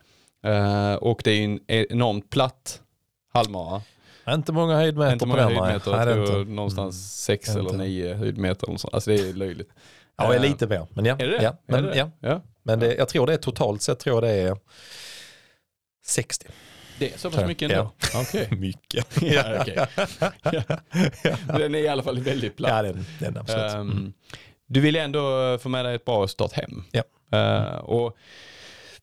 Eh, 0.45 0.93
och 0.93 1.21
det 1.23 1.31
är 1.31 1.43
en 1.45 1.59
enormt 1.67 2.29
platt 2.29 2.81
halvmara. 3.33 3.81
Inte 4.29 4.51
många 4.51 4.75
höjdmeter 4.75 5.13
Inte 5.13 5.23
på 5.25 5.29
många 5.29 5.41
den 5.41 5.53
nej. 5.53 5.61
höjdmeter, 5.61 5.91
Nej, 5.91 6.17
jag 6.17 6.27
tror 6.27 6.45
någonstans 6.45 7.23
sex 7.23 7.47
Inte. 7.49 7.59
eller 7.59 7.73
nio 7.73 8.13
höjdmeter. 8.13 8.67
Eller 8.67 8.77
så. 8.77 8.87
Alltså 8.87 9.09
det 9.11 9.29
är 9.29 9.33
löjligt. 9.33 9.69
Ja, 10.19 10.35
Eh, 10.35 10.41
lite 10.41 10.67
mer. 10.67 10.87
Men 10.93 11.05
ja. 11.05 11.13
Är 11.19 11.27
det 11.27 11.37
det? 11.37 11.43
ja. 11.43 11.57
Men, 11.67 11.85
är 11.85 11.89
det? 11.89 11.97
ja. 11.97 12.11
ja. 12.19 12.41
men 12.63 12.79
det, 12.79 12.95
jag 12.95 13.09
tror 13.09 13.27
det 13.27 13.33
är 13.33 13.37
totalt 13.37 13.81
sett 13.81 13.99
tror 13.99 14.15
jag 14.15 14.23
det 14.23 14.41
är 14.49 14.57
60. 16.05 16.47
Det 16.99 17.13
är 17.13 17.17
så 17.17 17.31
pass 17.31 17.45
mycket 17.47 17.71
ändå? 17.71 17.91
ja. 18.13 18.21
Okej. 18.21 18.47
Mycket. 18.51 19.07
Ja, 19.21 19.43
okej. 19.61 19.85
Men 21.47 21.59
Den 21.59 21.75
är 21.75 21.79
i 21.79 21.87
alla 21.87 22.03
fall 22.03 22.19
väldigt 22.19 22.57
platt. 22.57 22.71
Ja, 22.71 22.81
den, 22.81 23.05
den 23.19 23.37
absolut. 23.37 23.73
Mm. 23.73 24.13
Du 24.67 24.79
ville 24.79 25.01
ändå 25.01 25.57
få 25.61 25.69
med 25.69 25.85
dig 25.85 25.95
ett 25.95 26.05
bra 26.05 26.27
start 26.27 26.51
hem. 26.53 26.83
Ja. 26.91 27.03
Eh, 27.37 27.75
och 27.77 28.17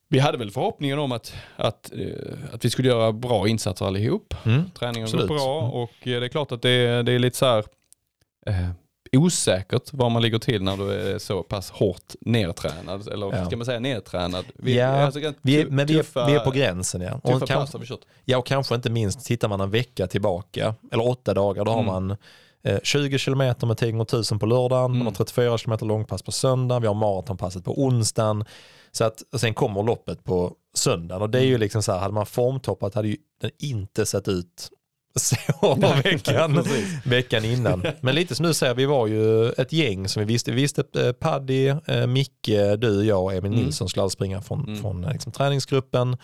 vi 0.09 0.19
hade 0.19 0.39
väl 0.39 0.51
förhoppningen 0.51 0.99
om 0.99 1.13
att, 1.13 1.35
att, 1.57 1.93
eh, 1.93 2.55
att 2.55 2.65
vi 2.65 2.71
skulle 2.71 2.89
göra 2.89 3.13
bra 3.13 3.49
insatser 3.49 3.87
allihop. 3.87 4.35
Mm. 4.47 4.71
Träningen 4.71 5.05
Absolut. 5.05 5.29
går 5.29 5.35
bra 5.37 5.59
Mm. 5.61 5.71
och 5.71 5.91
det 6.03 6.15
är 6.15 6.29
klart 6.29 6.53
att 6.53 6.63
det 6.63 6.71
är, 6.71 7.03
det 7.03 7.13
är 7.13 7.19
lite 7.19 7.37
så 7.37 7.47
här 7.47 7.65
osäkert 9.13 9.93
var 9.93 10.11
man 10.11 10.23
ligger 10.23 10.39
till 10.39 10.63
när 10.63 10.77
du 10.77 10.93
är 10.93 11.19
så 11.19 11.43
pass 11.43 11.71
hårt 11.71 12.15
nedtränad. 12.21 13.09
Eller 13.09 13.37
Ja. 13.37 13.47
ska 13.47 13.57
man 13.57 13.67
säga 13.67 13.81
nedtränad? 13.81 14.45
Ja, 14.65 14.87
alltså, 14.87 15.33
Vi 15.43 15.61
är, 15.61 15.67
men 15.67 15.87
vi 15.87 15.99
är, 15.99 16.27
vi 16.27 16.35
är 16.35 16.41
på 16.41 16.51
gränsen 16.51 17.01
ja. 17.01 17.15
Och, 17.15 17.23
kanske, 17.49 17.55
har 17.55 17.79
vi 17.79 17.87
kört. 17.87 18.01
ja, 18.25 18.39
och 18.39 18.47
kanske 18.47 18.75
inte 18.75 18.91
minst 18.91 19.27
tittar 19.27 19.49
man 19.49 19.61
en 19.61 19.71
vecka 19.71 20.07
tillbaka, 20.07 20.75
eller 20.93 21.09
åtta 21.09 21.35
dagar, 21.35 21.65
då 21.65 21.73
har 21.73 21.81
Mm. 21.83 21.93
man 21.93 22.17
eh, 22.63 22.79
20 22.83 23.19
kilometer 23.19 23.67
med 23.67 23.79
10 23.79 23.91
gånger 23.93 24.05
1000 24.05 24.39
på 24.39 24.47
lördagen, 24.47 24.91
man 24.91 24.95
Mm. 24.95 25.07
har 25.07 25.13
34 25.13 25.59
kilometer 25.59 25.87
långpass 25.87 26.23
på 26.23 26.33
söndagen, 26.33 26.83
vi 26.83 26.89
har 26.89 26.95
maratonpasset 26.95 27.65
på 27.65 27.83
onsdagen. 27.83 28.45
Så 28.93 29.05
att, 29.05 29.23
och 29.33 29.41
sen 29.41 29.55
kommer 29.55 29.83
loppet 29.83 30.25
på 30.25 30.53
söndagen 30.75 31.23
och 31.23 31.31
det 31.31 31.39
är 31.39 31.43
ju 31.43 31.49
Mm. 31.49 31.61
liksom 31.61 31.83
så 31.83 31.93
här, 31.93 31.99
hade 31.99 32.15
man 32.15 32.27
formtoppat 32.27 32.95
hade 32.95 33.09
ju 33.09 33.17
den 33.41 33.51
inte 33.59 34.07
sett 34.07 34.29
ut 34.29 34.71
sover 35.17 36.03
veckan, 36.03 36.65
veckan 37.05 37.45
innan. 37.45 37.87
Men 38.01 38.15
lite 38.15 38.35
som 38.35 38.47
du 38.47 38.55
säger, 38.55 38.75
vi 38.75 38.85
var 38.87 39.07
ju 39.07 39.51
ett 39.51 39.73
gäng 39.73 40.09
som 40.09 40.21
vi 40.21 40.27
visste. 40.33 40.51
Vi 40.51 40.63
visste 40.63 40.85
eh, 40.99 41.13
Paddy, 41.13 41.67
eh, 41.69 42.07
Micke, 42.07 42.51
du, 42.79 43.05
jag 43.05 43.23
och 43.25 43.33
Emil 43.33 43.53
Mm. 43.53 43.65
Nilsson 43.65 43.89
skulle 43.89 44.11
springa 44.11 44.43
från, 44.43 44.65
Mm. 44.67 44.83
från 44.83 45.05
eh, 45.05 45.13
liksom, 45.13 45.33
träningsgruppen. 45.33 46.17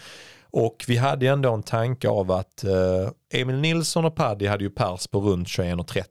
Och 0.51 0.85
vi 0.89 0.97
hade 0.97 1.27
ändå 1.27 1.53
en 1.55 1.63
tanke 1.63 2.09
av 2.09 2.31
att 2.33 2.65
eh, 2.65 3.41
Emil 3.41 3.57
Nilsson 3.57 4.05
och 4.05 4.17
Paddy 4.17 4.47
hade 4.47 4.65
ju 4.65 4.71
pers 4.71 5.07
på 5.07 5.21
runt 5.21 5.49
21.30. 5.49 6.03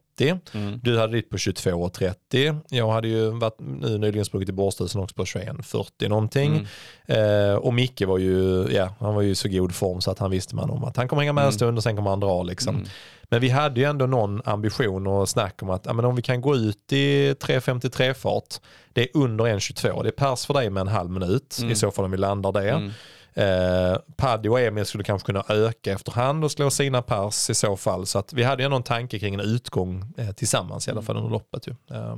Mm. 0.54 0.80
Du 0.82 0.98
hade 0.98 1.12
ditt 1.12 1.30
på 1.30 1.36
22.30. 1.36 2.60
Jag 2.68 2.90
hade 2.90 3.08
ju 3.08 3.30
varit 3.30 3.56
nu 3.60 3.98
nyligen 3.98 4.24
sprungit 4.24 4.48
i 4.48 4.52
Borstusen 4.52 5.00
också 5.00 5.14
på 5.16 5.24
21.40 5.24 6.08
någonting. 6.08 6.66
Mm. 7.06 7.50
Eh, 7.50 7.54
och 7.56 7.74
Micke 7.74 8.02
var 8.06 8.18
ju, 8.18 8.66
ja, 8.72 8.94
han 9.00 9.14
var 9.14 9.22
ju 9.22 9.34
så 9.34 9.48
god 9.48 9.74
form 9.74 10.00
så 10.00 10.10
att 10.10 10.18
han 10.18 10.30
visste 10.30 10.56
man 10.56 10.70
om 10.70 10.84
att 10.84 10.96
han 10.96 11.08
kommer 11.08 11.22
hänga 11.22 11.32
med 11.32 11.42
en 11.42 11.46
Mm. 11.48 11.52
stund 11.52 11.76
och 11.78 11.82
sen 11.82 11.96
kommer 11.96 12.10
han 12.10 12.20
dra 12.20 12.42
liksom. 12.42 12.74
Mm. 12.74 12.88
Men 13.24 13.40
vi 13.40 13.48
hade 13.48 13.80
ju 13.80 13.86
ändå 13.86 14.06
någon 14.06 14.42
ambition 14.44 15.06
och 15.06 15.28
snack 15.28 15.62
om 15.62 15.70
att 15.70 15.86
ja, 15.86 15.92
men 15.92 16.04
om 16.04 16.16
vi 16.16 16.22
kan 16.22 16.40
gå 16.40 16.56
ut 16.56 16.92
i 16.92 17.32
3.53 17.32 18.14
fart, 18.14 18.54
det 18.92 19.00
är 19.02 19.08
under 19.14 19.44
1.22, 19.44 20.02
det 20.02 20.08
är 20.08 20.12
pers 20.12 20.46
för 20.46 20.54
dig 20.54 20.70
med 20.70 20.80
en 20.80 20.88
halv 20.88 21.10
minut 21.10 21.56
Mm. 21.60 21.70
i 21.72 21.74
så 21.76 21.90
fall 21.90 22.04
om 22.04 22.10
vi 22.10 22.16
landar 22.16 22.52
det. 22.52 22.90
Mm. 23.34 23.92
Eh, 23.92 23.98
Paddy 24.16 24.48
och 24.48 24.60
Emil 24.60 24.86
skulle 24.86 25.04
kanske 25.04 25.26
kunna 25.26 25.44
öka 25.48 25.92
efterhand 25.92 26.44
och 26.44 26.50
slå 26.50 26.70
sina 26.70 27.02
pers 27.02 27.50
i 27.50 27.54
så 27.54 27.76
fall. 27.76 28.06
Så 28.06 28.18
att 28.18 28.32
vi 28.32 28.42
hade 28.42 28.62
ju 28.62 28.74
en 28.74 28.82
tanke 28.82 29.18
kring 29.18 29.34
en 29.34 29.40
utgång 29.40 30.14
eh, 30.16 30.30
tillsammans 30.32 30.88
i 30.88 30.90
alla 30.90 31.02
fall 31.02 31.16
under 31.16 31.30
loppet. 31.30 31.66
Ju. 31.66 31.74
Eh, 31.96 32.16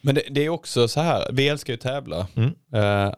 Men 0.00 0.14
det, 0.14 0.22
det 0.30 0.40
är 0.44 0.48
också 0.48 0.88
så 0.88 1.00
här, 1.00 1.30
vi 1.32 1.48
älskar 1.48 1.72
ju 1.72 1.74
att 1.74 1.80
tävla. 1.80 2.26
Mm. 2.34 2.54
Eh, 2.74 3.14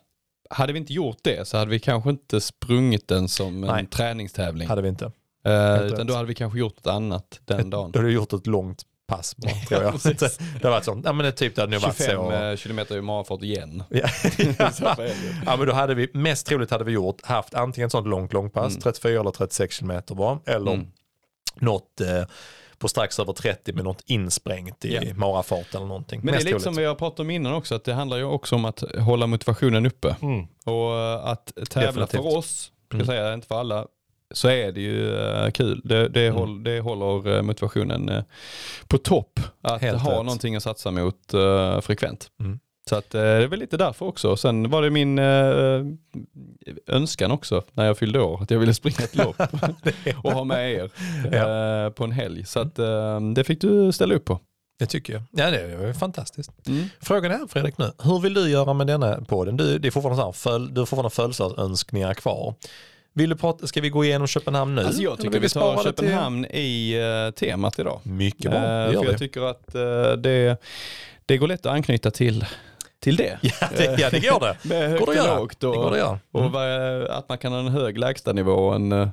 hade 0.51 0.73
vi 0.73 0.79
inte 0.79 0.93
gjort 0.93 1.19
det 1.23 1.49
så 1.49 1.57
hade 1.57 1.71
vi 1.71 1.79
kanske 1.79 2.11
inte 2.11 2.41
sprungit 2.41 3.09
den 3.09 3.29
som 3.29 3.65
en 3.65 3.71
Nej. 3.75 3.87
träningstävling. 3.87 4.69
hade 4.69 4.83
vi 4.83 4.89
inte. 4.89 5.13
Eh, 5.45 5.83
utan 5.83 6.07
då 6.07 6.15
hade 6.15 6.29
vi 6.29 6.35
kanske 6.35 6.59
gjort 6.59 6.77
något 6.77 6.95
annat 6.95 7.41
den 7.45 7.71
dagen. 7.71 7.93
Då 7.93 7.99
hade 7.99 8.09
du 8.09 8.15
gjort 8.15 8.33
ett 8.33 8.47
långt 8.47 8.83
pass 9.07 9.37
bara, 9.37 9.53
tror 9.69 9.83
jag. 9.83 9.93
precis. 9.93 10.39
det 10.61 10.63
har 10.65 10.71
varit 10.71 10.85
sånt. 10.85 11.05
Ja 11.05 11.13
men 11.13 11.27
det, 11.27 11.33
typ 11.33 11.55
det 11.55 11.63
hade 11.63 11.73
nog 11.73 11.83
varit 11.83 11.97
25 11.97 12.17
så. 12.17 12.33
eh, 12.33 12.57
kilometer 12.57 12.97
i 12.97 13.01
marafart 13.03 13.43
igen. 13.43 13.83
Ja. 13.91 14.09
Ja 15.47 15.57
men 15.57 15.67
då 15.67 15.73
hade 15.73 15.95
vi, 15.95 16.09
mest 16.15 16.47
troligt 16.47 16.71
hade 16.71 16.85
vi 16.85 16.93
gjort, 16.93 17.27
haft 17.27 17.55
antingen 17.55 17.87
ett 17.87 17.93
sånt 17.93 18.07
långt 18.07 18.33
långpass, 18.33 18.71
Mm. 18.73 18.81
34 18.81 19.21
eller 19.21 19.31
36 19.31 19.75
kilometer 19.77 20.15
bara, 20.15 20.39
eller 20.47 20.73
Mm. 20.73 20.87
något 21.55 22.01
eh, 22.01 22.25
på 22.79 22.89
strax 22.89 23.19
över 23.21 23.33
30 23.33 23.73
med 23.73 23.85
något 23.85 24.03
insprängt 24.07 24.85
i 24.85 24.95
Ja. 24.95 25.15
marafart 25.15 25.75
eller 25.75 25.87
någonting. 25.87 26.21
Men 26.23 26.27
det 26.27 26.33
är 26.33 26.35
Mest 26.35 26.47
lite 26.47 26.61
som 26.61 26.75
vi 26.77 26.85
har 26.85 26.95
pratat 26.95 27.21
om 27.21 27.31
innan 27.31 27.55
också, 27.55 27.75
att 27.75 27.85
det 27.85 27.93
handlar 27.95 28.17
ju 28.17 28.25
också 28.25 28.55
om 28.55 28.65
att 28.65 28.83
hålla 28.99 29.27
motivationen 29.27 29.87
uppe. 29.87 30.17
Mm. 30.23 30.47
Och 30.65 30.95
eh, 30.99 31.27
att 31.27 31.53
tävla 31.71 31.87
Definitivt. 32.07 32.11
för 32.23 32.37
oss, 32.37 32.73
ska 32.89 32.95
Mm. 32.97 33.07
säga, 33.07 33.35
inte 33.35 33.47
för 33.47 33.61
alla, 33.61 33.87
så 34.35 34.49
är 34.49 34.73
det 34.73 34.81
ju 34.81 35.17
eh, 35.19 35.51
kul. 35.51 35.81
Det, 35.85 36.09
det, 36.09 36.27
Mm. 36.27 36.39
håll, 36.39 36.65
det 36.65 36.81
håller 36.81 37.37
eh, 37.37 37.43
motivationen 37.43 38.09
eh, 38.09 38.23
på 38.87 38.99
topp. 38.99 39.41
Att 39.63 39.81
Helt 39.83 40.01
ha 40.03 40.11
rätt. 40.11 40.25
någonting 40.25 40.57
att 40.57 40.63
satsa 40.63 40.91
mot 40.91 41.35
eh, 41.35 41.81
frekvent. 41.81 42.31
Mm. 42.41 42.59
Så 42.89 42.97
att, 42.97 43.11
det 43.11 43.21
är 43.21 43.47
väl 43.47 43.59
lite 43.59 43.77
därför 43.77 44.07
också. 44.07 44.37
Sen 44.37 44.71
var 44.71 44.83
det 44.83 44.91
min 44.91 45.19
eh, 45.19 45.83
önskan 46.87 47.31
också 47.31 47.63
när 47.73 47.85
jag 47.87 47.99
fyllde 47.99 48.21
år, 48.21 48.43
att 48.43 48.51
jag 48.51 48.59
ville 48.59 48.75
springa 48.75 48.97
ett 49.05 49.17
lopp 49.17 49.37
och 50.25 50.33
ha 50.33 50.45
med 50.45 50.73
er 50.73 50.91
eh, 51.33 51.91
på 51.91 52.05
en 52.05 52.13
helg. 52.13 52.45
Så 52.47 52.61
att, 52.61 52.79
eh, 52.79 53.21
det 53.35 53.45
fick 53.45 53.61
du 53.61 53.93
ställa 53.93 54.15
upp 54.15 54.25
på. 54.25 54.41
Det 54.79 54.87
tycker 54.87 55.13
jag. 55.13 55.23
Ja 55.31 55.51
det 55.51 55.61
är 55.61 55.93
fantastiskt. 55.93 56.51
Mm. 56.69 56.85
Frågan 57.01 57.33
är 57.33 57.47
Fredrik 57.47 57.79
nu, 57.79 57.91
hur 58.03 58.21
vill 58.21 58.35
du 58.35 58.49
göra 58.51 58.73
med 58.73 58.87
denna 58.87 59.21
podden? 59.21 59.57
Du, 59.57 59.79
det 59.79 59.89
är 59.89 59.93
fortfarande 59.93 60.21
så 60.23 60.27
här, 60.27 60.33
föl, 60.33 60.75
du 60.75 60.81
har 60.81 60.87
fortfarande 60.87 61.11
födelsedagsönskningar 61.11 62.15
kvar. 62.15 62.55
Vill 63.17 63.31
du 63.31 63.37
prata, 63.37 63.67
ska 63.67 63.81
vi 63.81 63.89
gå 63.91 64.05
igenom 64.05 64.27
Köpenhamn 64.27 64.75
nu? 64.75 64.83
Alltså 64.83 65.03
jag 65.03 65.19
tycker 65.21 65.41
vi 65.41 65.49
spara 65.49 65.77
tar 65.77 65.85
det 65.85 65.93
till- 65.93 66.05
Köpenhamn 66.05 66.45
i 66.45 66.93
eh, 67.27 67.35
temat 67.35 67.79
idag. 67.79 68.01
Mycket 68.03 68.51
bra, 68.51 68.61
det 68.61 68.93
för 68.93 69.05
jag 69.05 69.13
vi. 69.13 69.19
tycker 69.19 69.41
att 69.43 69.75
eh, 69.75 70.13
det, 70.13 70.61
det 71.27 71.37
går 71.39 71.49
lätt 71.49 71.67
att 71.67 71.73
anknyta 71.73 72.11
till, 72.11 72.47
till 73.01 73.17
det. 73.17 73.39
Ja 73.43 73.69
det, 73.77 73.97
ja 74.01 74.11
det 74.11 74.21
går 74.21 74.41
det. 74.41 74.57
Med 74.69 74.99
går 74.99 75.07
högt 75.07 75.13
det 75.17 75.23
att 75.23 75.31
och 75.31 75.37
lågt 75.41 75.61
Det 75.61 75.67
går 75.67 75.85
och, 75.85 75.91
det 75.93 75.99
göra. 75.99 76.19
och 76.33 76.41
Mm. 76.41 76.53
vad- 76.53 77.05
att 77.19 77.29
man 77.29 77.39
kan 77.39 77.53
ha 77.53 77.59
en 77.61 77.69
hög 77.69 77.99
lägstanivå 77.99 78.53
och 78.53 78.75
en 78.75 78.93
eh, 78.93 79.09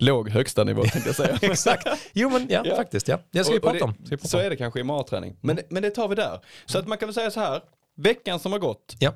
låg 0.00 0.28
högsta 0.30 0.64
nivå 0.64 0.82
tänkte 0.82 1.08
jag 1.08 1.16
säga. 1.16 1.38
Exakt. 1.42 1.86
Jo 2.12 2.30
men 2.30 2.46
ja, 2.50 2.62
Ja. 2.66 2.76
faktiskt 2.76 3.08
ja. 3.08 3.18
Det 3.30 3.44
ska 3.44 3.52
vi 3.52 3.58
Och- 3.58 3.64
och 3.64 3.70
prata 3.70 3.84
om. 3.84 3.94
Vi 4.10 4.18
Så 4.18 4.38
är 4.38 4.50
det 4.50 4.56
kanske 4.56 4.80
i 4.80 4.82
matträning. 4.84 5.36
Men, 5.40 5.56
det- 5.56 5.66
men 5.70 5.82
det 5.82 5.90
tar 5.90 6.08
vi 6.08 6.14
där. 6.14 6.40
Så 6.66 6.78
att 6.78 6.88
man 6.88 6.98
kan 6.98 7.06
väl 7.08 7.14
säga 7.14 7.30
så 7.30 7.40
här, 7.40 7.60
veckan 7.96 8.38
som 8.38 8.52
har 8.52 8.58
gått, 8.58 8.96
Ja. 8.98 9.12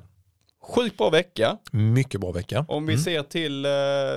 Sjukt 0.67 0.97
bra 0.97 1.09
vecka. 1.09 1.57
Mycket 1.71 2.21
bra 2.21 2.31
vecka. 2.31 2.65
Om 2.67 2.85
vi 2.85 2.93
Mm. 2.93 3.03
ser 3.03 3.23
till 3.23 3.65
eh, 3.65 3.71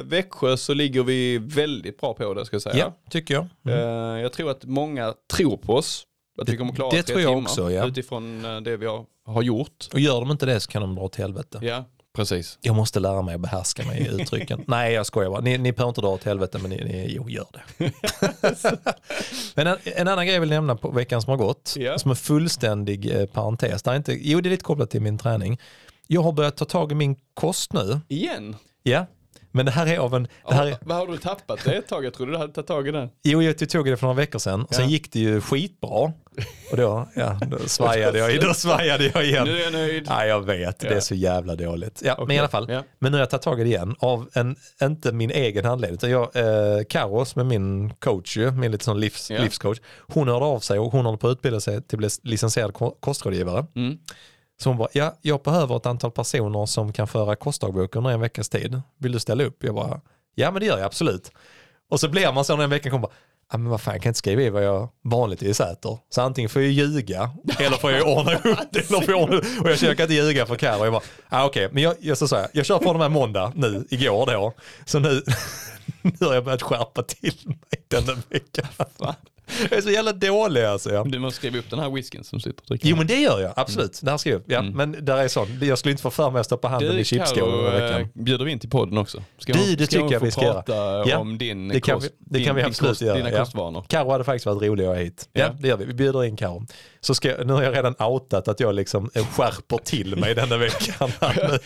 Växjö 0.05 0.57
så 0.57 0.75
ligger 0.75 1.03
vi 1.03 1.39
väldigt 1.39 2.01
bra 2.01 2.15
på 2.15 2.35
det 2.35 2.45
ska 2.47 2.55
jag 2.55 2.63
säga. 2.63 2.77
Ja, 2.77 2.95
tycker 3.11 3.35
jag. 3.35 3.47
Mm. 3.67 3.79
Eh, 3.79 4.23
jag 4.23 4.33
tror 4.33 4.51
att 4.51 4.65
många 4.65 5.15
tror 5.33 5.57
på 5.57 5.75
oss. 5.75 6.07
Att 6.41 6.47
Det- 6.47 6.53
vi 6.53 6.59
kommer 6.59 6.73
klara 6.75 6.91
det 6.91 7.03
tre 7.03 7.15
tror 7.15 7.21
jag 7.21 7.31
timmar 7.33 7.43
också, 7.51 7.71
ja. 7.71 7.87
utifrån 7.87 8.45
eh, 8.45 8.61
det 8.61 8.77
vi 8.77 8.87
har, 8.87 9.05
har 9.27 9.43
gjort. 9.43 9.89
Och 9.93 10.01
gör 10.01 10.21
de 10.21 10.31
inte 10.31 10.47
det 10.47 10.61
så 10.61 10.71
kan 10.71 10.83
de 10.83 10.95
dra 10.95 11.03
åt 11.03 11.17
helvete. 11.17 11.59
Ja, 11.63 11.85
precis. 12.17 12.59
Jag 12.61 12.75
måste 12.77 13.01
lära 13.01 13.23
mig 13.23 13.35
att 13.35 13.41
behärska 13.41 13.85
mig 13.87 14.01
i 14.03 14.09
uttrycken. 14.23 14.65
Nej, 14.67 14.93
jag 14.93 15.07
skojar 15.07 15.31
bara. 15.31 15.41
Ni, 15.41 15.59
ni 15.59 15.73
behöver 15.73 15.89
inte 15.89 16.01
dra 16.01 16.09
åt 16.09 16.25
helvete, 16.25 16.59
men 16.63 16.71
ni, 16.71 16.77
ni 16.85 17.07
jo, 17.17 17.29
gör 17.31 17.47
det. 17.53 17.93
men 19.55 19.67
en, 19.67 19.77
en 19.85 20.09
annan 20.09 20.27
grej 20.27 20.35
jag 20.35 20.41
vill 20.41 20.51
nämna 20.51 20.77
på 20.77 20.91
veckan 20.91 21.23
som 21.23 21.31
har 21.31 21.37
gått, 21.37 21.75
Ja. 21.79 21.99
som 21.99 22.11
en 22.11 22.17
fullständig 22.17 23.17
eh, 23.21 23.27
parentes. 23.27 23.83
Det 23.83 23.91
är 23.91 23.97
inte, 23.97 24.13
jo, 24.21 24.41
det 24.41 24.49
är 24.49 24.51
lite 24.51 24.65
kopplat 24.65 24.91
till 24.91 25.03
min 25.03 25.19
träning. 25.19 25.59
Jag 26.13 26.23
har 26.23 26.33
börjat 26.33 26.57
ta 26.57 26.65
tag 26.65 26.93
i 26.93 26.95
min 26.95 27.17
kost 27.35 27.73
nu. 27.73 28.01
Igen? 28.09 28.57
Ja, 28.83 29.07
men 29.53 29.67
det 29.67 29.73
här 29.73 29.87
är 29.87 29.99
av 29.99 30.15
en... 30.15 30.29
Det 30.49 30.55
här 30.55 30.67
är, 30.67 30.77
vad 30.81 30.97
har 30.97 31.07
du 31.07 31.17
tappat 31.19 31.65
det 31.65 31.75
ett 31.77 31.89
tag? 31.89 32.05
Jag 32.05 32.15
trodde 32.15 32.33
du 32.33 32.39
hade 32.39 32.53
tagit 32.53 32.67
tag 32.69 32.89
i 32.89 32.91
den. 32.91 33.09
jo, 33.23 33.43
jag 33.43 33.69
tog 33.71 33.85
det 33.87 33.97
för 33.97 34.07
några 34.07 34.17
veckor 34.17 34.39
sedan. 34.39 34.67
Sen 34.71 34.85
Ja. 34.85 34.91
gick 34.91 35.13
det 35.13 35.21
ju 35.21 35.41
skitbra. 35.41 36.13
Och 36.71 36.77
då, 36.77 37.09
ja, 37.17 37.39
då 37.47 37.59
svajade 37.67 38.19
jag, 38.19 38.41
då 38.41 38.55
svajade 38.55 39.11
jag 39.15 39.25
igen. 39.25 39.45
Nu 39.45 39.57
är 39.61 39.65
jag 39.65 39.73
nöjd. 39.73 40.05
Ja, 40.09 40.27
jag 40.27 40.41
vet, 40.47 40.79
det 40.81 40.89
är 40.89 41.01
så 41.01 41.15
jävla 41.15 41.57
dåligt. 41.57 42.03
Ja, 42.05 42.15
men 42.19 42.25
Okej, 42.25 42.37
i 42.37 42.39
alla 42.39 42.49
fall. 42.49 42.67
ja. 42.71 42.83
Men 42.99 43.13
nu 43.13 43.19
har 43.19 43.23
jag 43.23 43.31
tagit 43.31 43.43
tag 43.43 43.61
i 43.61 43.63
det 43.65 43.69
igen 43.69 43.95
av 43.99 44.29
en, 44.33 44.57
inte 44.83 45.13
min 45.13 45.31
egen 45.31 45.67
anledning. 45.67 45.95
Utan 45.95 46.11
jag, 46.11 46.37
eh, 46.37 46.85
Karo 46.89 47.25
som 47.25 47.41
är 47.41 47.45
min 47.45 47.91
coach, 47.95 48.37
min 48.37 48.73
lite 48.73 48.85
sån 48.85 49.01
livs, 49.01 49.31
livscoach, 49.31 49.79
hon 49.99 50.29
hörde 50.29 50.45
av 50.45 50.61
sig 50.61 50.79
och 50.79 50.93
hon 50.93 51.05
håller 51.05 51.19
på 51.19 51.29
att 51.29 51.33
utbilda 51.33 51.61
sig 51.61 51.83
till 51.83 52.09
licensierad 52.23 52.75
ko- 52.75 52.97
kostrådgivare. 53.01 53.67
Mm. 53.77 53.99
Så 54.61 54.71
hon 54.71 54.77
bara, 54.77 54.89
ja, 54.93 55.17
jag 55.23 55.43
behöver 55.43 55.77
ett 55.77 55.87
antal 55.87 56.11
personer 56.11 56.67
som 56.67 56.93
kan 56.93 57.09
föra 57.09 57.37
kostdagbok 57.37 57.97
under 57.97 58.11
en 58.11 58.21
veckas 58.21 58.49
tid. 58.49 58.83
Vill 58.99 59.13
du 59.13 59.21
ställa 59.21 59.45
upp? 59.45 59.65
Jag 59.65 59.75
bara, 59.75 60.01
ja 60.35 60.51
men 60.51 60.61
det 60.61 60.67
gör 60.67 60.79
jag 60.79 60.87
absolut. 60.87 61.33
Och 61.91 62.01
så 62.01 62.09
blir 62.09 62.33
man 62.33 62.45
så 62.45 62.57
när 62.57 62.65
en 62.65 62.71
vecka 62.71 62.91
kommer 62.91 63.09
ja 63.53 63.59
men 63.59 63.71
vad 63.71 63.81
fan 63.81 63.95
jag 63.95 64.03
kan 64.03 64.11
inte 64.11 64.19
skriva 64.19 64.43
i 64.43 64.51
vad 64.51 64.65
jag 64.65 64.89
vanligtvis 65.05 65.61
äter. 65.61 65.99
Så 66.11 66.23
antingen 66.23 66.49
får 66.49 66.63
jag 66.63 66.71
ljuga 66.71 67.31
eller 67.59 67.77
får 67.77 67.93
jag 67.93 68.09
ordna 68.09 68.35
upp 68.35 68.59
det. 68.73 68.91
Eller 68.91 69.01
får 69.01 69.11
jag 69.11 69.23
ordna 69.23 69.37
upp. 69.37 69.45
Och 69.61 69.71
jag 69.71 69.79
jag 69.83 69.97
kan 69.97 70.05
inte 70.05 70.15
ljuga 70.15 70.47
för 70.47 70.57
Karo. 70.57 70.85
Jag 70.85 70.93
bara, 70.93 71.03
ah, 71.29 71.47
okej, 71.47 71.69
men 71.73 71.83
jag, 71.83 71.95
jag, 72.01 72.19
så 72.19 72.29
sa 72.29 72.39
jag, 72.39 72.49
jag 72.53 72.67
kör 72.67 72.79
på 72.79 72.93
de 72.93 73.01
här 73.03 73.09
måndag 73.09 73.53
nu, 73.57 73.87
igår 73.91 74.27
då. 74.27 74.53
Så 74.85 74.99
nu, 74.99 75.23
nu 76.03 76.27
har 76.27 76.35
jag 76.35 76.45
börjat 76.45 76.63
skärpa 76.63 77.03
till 77.03 77.35
mig 77.45 77.59
denna 77.89 78.23
vecka. 78.29 78.69
Jag 79.71 79.79
är 79.79 79.83
så 79.83 79.91
jävla 79.91 80.13
dålig 80.13 80.63
alltså. 80.63 80.91
Ja. 80.93 81.05
Du 81.05 81.19
måste 81.19 81.37
skriva 81.37 81.59
upp 81.59 81.71
den 81.71 81.79
här 81.79 81.91
whiskyn 81.91 82.25
som 82.25 82.41
sitter 82.41 82.61
och 82.61 82.67
dricker. 82.69 82.89
Jo 82.89 82.97
men 82.97 83.07
det 83.07 83.21
gör 83.21 83.41
jag, 83.41 83.53
absolut. 83.57 84.01
Det 84.03 84.11
här 84.11 84.19
ska 84.19 84.31
jag 84.31 84.37
upp. 84.37 84.45
Ja, 84.47 84.59
Mm. 84.61 84.73
Men 84.73 85.05
där 85.05 85.17
är 85.17 85.29
sånt. 85.29 85.51
Jag 85.63 85.79
skulle 85.79 85.91
inte 85.91 86.03
få 86.03 86.11
för 86.11 86.31
mig 86.31 86.41
att 86.41 86.47
stoppa 86.47 86.69
handen 86.69 86.95
Du 86.95 87.01
i 87.01 87.05
chipsskålen 87.05 87.67
eh, 87.67 87.73
veckan. 87.83 88.09
bjuder 88.15 88.45
vi 88.45 88.53
in 88.53 88.59
till 88.59 88.71
podden 88.71 88.99
också. 88.99 89.23
Ska 89.39 89.53
Du, 89.53 89.59
hon- 89.59 89.69
det 89.77 89.87
tycker 89.87 90.13
jag 90.13 90.21
vi 90.21 90.31
ska 90.31 90.41
prata 90.41 90.75
Ja, 91.09 91.19
om 91.19 91.39
din 91.39 91.69
det 91.69 91.81
kan 91.81 91.95
kost, 91.95 92.07
vi- 92.19 92.39
det 92.39 92.45
kan 92.45 92.47
din, 92.47 92.55
vi 92.55 92.61
din 92.63 92.69
absolut 92.69 92.91
kost, 92.91 93.03
göra, 93.03 93.17
Dina 93.17 93.31
ja. 93.31 93.39
kostvanor. 93.39 93.85
Karo 93.89 94.11
hade 94.11 94.25
faktiskt 94.25 94.47
varit 94.47 94.63
rolig 94.63 94.85
att 94.85 94.89
ha 94.91 95.03
hit. 95.03 95.29
Ja, 95.33 95.41
Ja. 95.41 95.57
det 95.61 95.69
gör 95.69 95.77
vi. 95.77 95.85
Vi 95.85 95.95
bjuder 95.95 96.25
in 96.25 96.37
Karo. 96.37 96.67
Så 97.03 97.15
ska, 97.15 97.29
jag- 97.29 97.47
nu 97.47 97.53
har 97.53 97.63
jag 97.63 97.75
redan 97.77 97.95
outat 97.99 98.49
att 98.49 98.61
jag 98.61 98.75
liksom 98.75 99.11
skärper 99.33 99.79
till 99.85 100.17
mig 100.17 100.35
denna 100.35 100.57
veckan. 100.57 101.11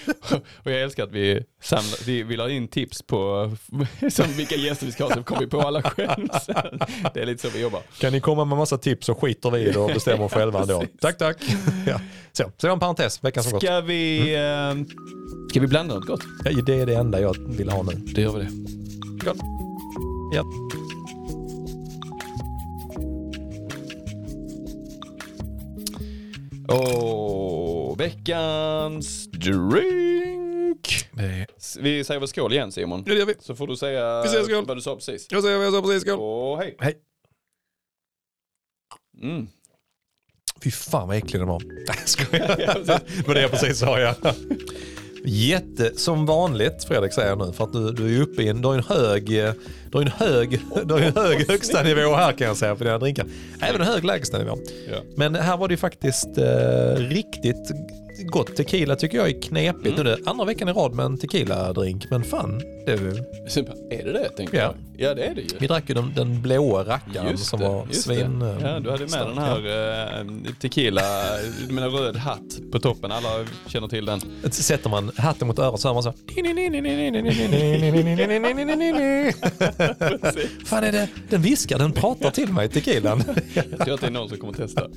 Och 0.64 0.70
jag 0.72 0.80
älskar 0.82 1.04
att 1.04 1.12
vi 1.12 1.44
samlar, 1.62 2.04
vi 2.06 2.22
vill 2.22 2.40
ha 2.40 2.48
in 2.50 2.68
tips 2.68 3.02
på 3.02 3.50
som 4.10 4.26
vilka 4.32 4.54
gäster 4.54 4.86
vi 4.86 4.92
ska 4.92 5.04
ha 5.04 5.14
så 5.14 5.22
kommer 5.22 5.40
vi 5.40 5.46
på 5.46 5.60
alla 5.60 5.82
själv 5.82 6.28
sen. 6.46 6.78
Det 7.14 7.20
är 7.20 7.26
lite 7.26 7.42
så 7.42 7.48
vi 7.54 7.60
jobbar. 7.62 7.80
kan 7.98 8.12
ni 8.12 8.20
komma 8.20 8.44
med 8.44 8.58
massa 8.58 8.78
tips 8.78 9.06
så 9.06 9.14
skiter 9.14 9.50
vi 9.50 9.60
i 9.60 9.70
det 9.72 9.78
och 9.78 9.88
bestämmer 9.94 10.28
själva 10.28 10.60
ändå. 10.62 10.82
Tack, 11.00 11.18
tack. 11.18 11.36
Ja. 11.86 12.00
Så, 12.32 12.42
så 12.42 12.50
det 12.60 12.66
var 12.66 12.72
en 12.72 12.80
parentes, 12.80 13.24
veckan 13.24 13.42
som 13.42 13.52
gått. 13.52 13.62
Ska 13.62 13.80
vi, 13.80 14.34
Mm. 14.34 14.78
eh, 14.80 14.86
ska 15.50 15.60
vi 15.60 15.66
blanda 15.66 15.94
något 15.94 16.06
gott? 16.06 16.22
Ja, 16.44 16.50
det 16.66 16.80
är 16.80 16.86
det 16.86 16.94
enda 16.94 17.20
jag 17.20 17.36
vill 17.48 17.68
ha 17.68 17.82
nu. 17.82 17.92
Det 17.92 18.20
gör 18.20 18.32
vi 18.32 18.44
det. 18.44 18.50
Skål. 19.20 19.36
Ja. 20.34 20.44
Och 26.68 28.00
veckans 28.00 29.26
drink. 29.26 31.10
Vi 31.80 32.04
säger 32.04 32.20
väl 32.20 32.28
skål 32.28 32.52
igen 32.52 32.72
Simon. 32.72 33.02
det 33.04 33.14
gör 33.14 33.26
vi. 33.26 33.34
Så 33.40 33.54
får 33.54 33.66
du 33.66 33.76
säga 33.76 34.22
Vi 34.22 34.28
säger 34.28 34.44
skål. 34.44 34.64
vad 34.66 34.76
du 34.76 34.80
sa 34.80 34.94
precis. 34.94 35.26
Jag 35.30 35.42
säger 35.42 35.56
vad 35.56 35.66
jag 35.66 35.72
sa 35.74 35.82
precis. 35.82 36.02
Skål. 36.02 36.18
Och 36.18 36.58
hej. 36.58 36.76
Hej. 36.80 36.94
Mm. 39.22 39.46
Fy 40.62 40.70
fan 40.70 41.08
vad 41.08 41.16
äcklig 41.16 41.40
den 41.40 41.48
var. 41.48 41.62
Nej 41.64 41.84
jag 41.86 42.08
skojar. 42.08 43.26
Var 43.26 43.34
det 43.34 43.40
jag 43.40 43.50
precis 43.50 43.78
sa 43.78 44.00
ja. 44.00 44.14
Jätte, 45.26 45.90
som 45.96 46.26
vanligt 46.26 46.84
Fredrik 46.84 47.12
säger 47.12 47.36
nu, 47.36 47.52
för 47.52 47.64
att 47.64 47.72
du, 47.72 47.92
du 47.92 48.16
är 48.16 48.22
uppe 48.22 48.42
i 48.42 48.48
en, 48.48 48.62
du 48.62 48.68
har 48.68 48.74
en 48.74 48.82
hög, 48.82 49.38
eh, 49.38 49.52
du 49.90 49.98
har 49.98 50.02
en 50.02 50.12
hög, 50.16 50.60
du 50.84 50.94
har 50.94 51.00
en 51.00 51.16
hög 51.16 51.48
högsta 51.48 51.82
nivå 51.82 52.14
här 52.14 52.32
kan 52.32 52.46
jag 52.46 52.56
säga 52.56 52.74
på 52.74 52.84
dina 52.84 52.98
drinkar. 52.98 53.26
Även 53.60 53.80
en 53.80 53.86
hög 53.86 54.04
lägsta 54.04 54.38
nivå. 54.38 54.58
Ja. 54.90 54.96
Men 55.16 55.34
här 55.34 55.56
var 55.56 55.68
det 55.68 55.72
ju 55.72 55.78
faktiskt 55.78 56.38
eh, 56.38 56.96
riktigt 56.96 57.70
gott. 58.22 58.56
Tequila 58.56 58.96
tycker 58.96 59.18
jag 59.18 59.28
är 59.28 59.42
knepigt. 59.42 59.94
Nu 59.96 60.00
är 60.00 60.04
det 60.04 60.18
andra 60.26 60.44
veckan 60.44 60.68
i 60.68 60.72
rad 60.72 60.94
med 60.94 61.06
en 61.06 61.18
tequila-drink, 61.18 62.06
men 62.10 62.24
fan. 62.24 62.62
Det, 62.86 62.92
Är 62.92 64.04
det 64.04 64.12
det 64.12 64.28
tänker 64.36 64.56
Ja. 64.58 64.62
jag? 64.62 64.74
Ja 64.96 65.14
det 65.14 65.24
är 65.24 65.34
det 65.34 65.40
ju. 65.40 65.46
vi 65.60 65.66
drack 65.66 65.84
ju 65.88 65.94
den, 65.94 66.12
den 66.16 66.42
blåa 66.42 66.84
rackaren 66.84 67.30
Just 67.30 67.44
som 67.46 67.60
det, 67.60 67.68
var 67.68 67.86
svin... 67.90 68.38
det. 68.38 68.56
Ja, 68.62 68.80
du 68.80 68.90
hade 68.90 69.00
med 69.02 69.10
stark, 69.10 69.28
den 69.34 69.38
här 69.38 70.20
eh, 70.20 70.26
tequila, 70.60 71.02
du 71.68 71.74
menar 71.74 71.88
röd 71.88 72.16
hatt 72.16 72.58
på 72.72 72.78
toppen. 72.78 73.12
Alla 73.12 73.28
känner 73.66 73.88
till 73.88 74.04
den. 74.04 74.20
Sätter 74.50 74.90
man 74.90 75.10
hatten 75.16 75.48
mot 75.48 75.58
örat 75.58 75.80
så 75.80 75.88
hör 75.88 75.94
man 75.94 76.02
så. 76.02 76.12
Fan 80.66 80.84
är 80.84 80.92
det? 80.92 81.08
Den 81.28 81.42
viskar, 81.42 81.78
den 81.78 81.92
pratar 81.92 82.30
till 82.30 82.52
mig, 82.52 82.68
tequilan. 82.68 83.22
Jag 83.54 83.78
tror 83.84 83.94
att 83.94 84.00
det 84.00 84.06
är 84.06 84.10
någon 84.10 84.28
som 84.28 84.38
kommer 84.38 84.52
testa. 84.52 84.82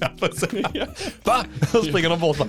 Va? 1.23 1.45
Då 1.73 1.83
springer 1.83 2.09
de 2.09 2.19
bort. 2.19 2.37
bara. 2.37 2.47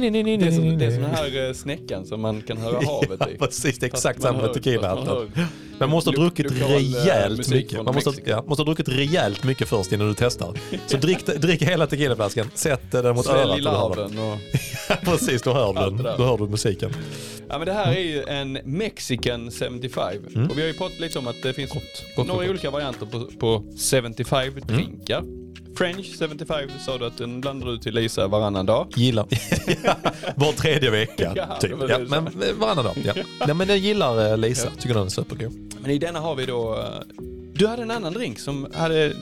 Det 0.00 0.46
är, 0.46 0.50
som, 0.50 0.78
det 0.78 0.84
är 0.86 0.90
som 0.90 1.02
den 1.02 1.14
här 1.14 1.46
eh, 1.48 1.52
snäckan 1.54 2.06
som 2.06 2.20
man 2.20 2.42
kan 2.42 2.56
höra 2.56 2.74
havet 2.86 3.28
i. 3.28 3.36
Ja, 3.38 3.46
precis, 3.46 3.78
det 3.78 3.86
är 3.86 3.88
exakt 3.88 4.22
samma 4.22 4.38
hör- 4.38 4.46
med 4.46 4.54
tequila. 4.54 4.96
fast 4.96 5.10
man 5.80 5.90
måste 5.90 6.10
ha 6.10 6.16
druckit 6.16 6.50
eh, 6.50 6.68
rejält 6.68 7.48
mycket. 7.50 7.84
Man 7.84 7.94
måste, 7.94 8.12
ja, 8.24 8.44
måste 8.46 8.62
ha 8.62 8.66
druckit 8.66 8.88
rejält 8.88 9.44
mycket 9.44 9.68
först 9.68 9.92
innan 9.92 10.08
du 10.08 10.14
testar. 10.18 10.54
Så 10.86 10.96
drick, 10.96 11.26
drick 11.26 11.62
hela 11.62 11.86
tequilaflaskan, 11.86 12.46
sätt 12.54 12.82
den 12.90 13.14
mot 13.16 13.26
örat. 13.26 13.46
Svälj 13.48 13.62
larven 13.62 14.18
och... 14.18 14.38
Precis, 15.04 15.42
då 15.42 15.52
hör 15.52 15.90
du. 15.90 16.02
Då 16.02 16.24
hör 16.24 16.38
du 16.38 16.48
musiken. 16.48 16.90
Ja 17.48 17.58
men 17.58 17.66
det 17.66 17.72
här 17.72 17.92
är 17.92 18.00
ju 18.00 18.22
en 18.22 18.58
Mexican 18.64 19.50
75. 19.50 20.48
Och 20.50 20.58
vi 20.58 20.60
har 20.60 20.68
ju 20.68 20.74
pratat 20.74 21.00
lite 21.00 21.18
om 21.18 21.26
att 21.26 21.42
det 21.42 21.52
finns 21.52 21.70
Mm. 21.70 21.82
gott, 22.16 22.26
några 22.26 22.42
gott. 22.42 22.50
olika 22.50 22.70
varianter 22.70 23.06
på, 23.06 23.24
på 23.38 23.64
75 23.90 24.52
Mm. 24.68 25.00
French 25.76 26.18
75 26.18 26.70
sa 26.86 26.98
du 26.98 27.06
att 27.06 27.16
den 27.18 27.40
blandar 27.40 27.66
du 27.66 27.78
till 27.78 27.94
Lisa 27.94 28.28
varannan 28.28 28.66
dag. 28.66 28.92
Gillar. 28.96 29.26
Ja, 29.84 29.96
Var 30.36 30.52
tredje 30.52 30.90
vecka, 30.90 31.32
Ja, 31.36 31.58
typ. 31.60 31.70
Ja, 31.88 31.98
men 31.98 32.26
eh, 32.26 32.52
varannan 32.58 32.84
dag. 32.84 32.96
Ja. 33.04 33.12
Nej, 33.46 33.54
men 33.54 33.68
jag 33.68 33.78
gillar 33.78 34.30
eh, 34.30 34.38
Lisa. 34.38 34.70
Tycker 34.78 34.94
den 34.94 35.04
är 35.06 35.08
supergod. 35.10 35.74
Men 35.80 35.90
i 35.90 35.98
denna 35.98 36.20
har 36.20 36.34
vi 36.34 36.46
då... 36.46 36.74
eh, 36.78 37.22
Du 37.54 37.66
hade 37.66 37.82
en 37.82 37.90
annan 37.90 38.12
drink 38.12 38.38
som 38.38 38.66
hade 38.74 39.12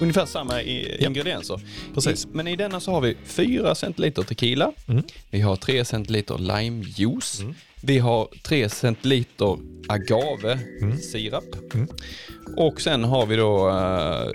ungefär 0.00 0.26
samma 0.26 0.60
Mm. 0.62 0.84
Ja. 1.00 1.06
ingredienser. 1.08 1.60
Precis. 1.94 2.24
I, 2.24 2.28
men 2.32 2.48
i 2.48 2.56
denna 2.56 2.80
så 2.80 2.90
har 2.92 3.00
vi 3.00 3.16
4 3.24 3.74
centiliter 3.74 4.22
tequila. 4.22 4.72
Mm. 4.88 5.02
Vi 5.30 5.40
har 5.40 5.56
3 5.56 5.84
centiliter 5.84 6.38
limejuice. 6.38 7.40
Vi 7.82 7.98
har 7.98 8.28
3 8.48 8.68
centiliter 8.68 9.58
agave 9.88 10.58
Mm. 10.82 10.96
sirap. 10.98 11.44
Och 12.56 12.80
sen 12.80 13.04
har 13.04 13.26
vi 13.26 13.36
då 13.36 13.68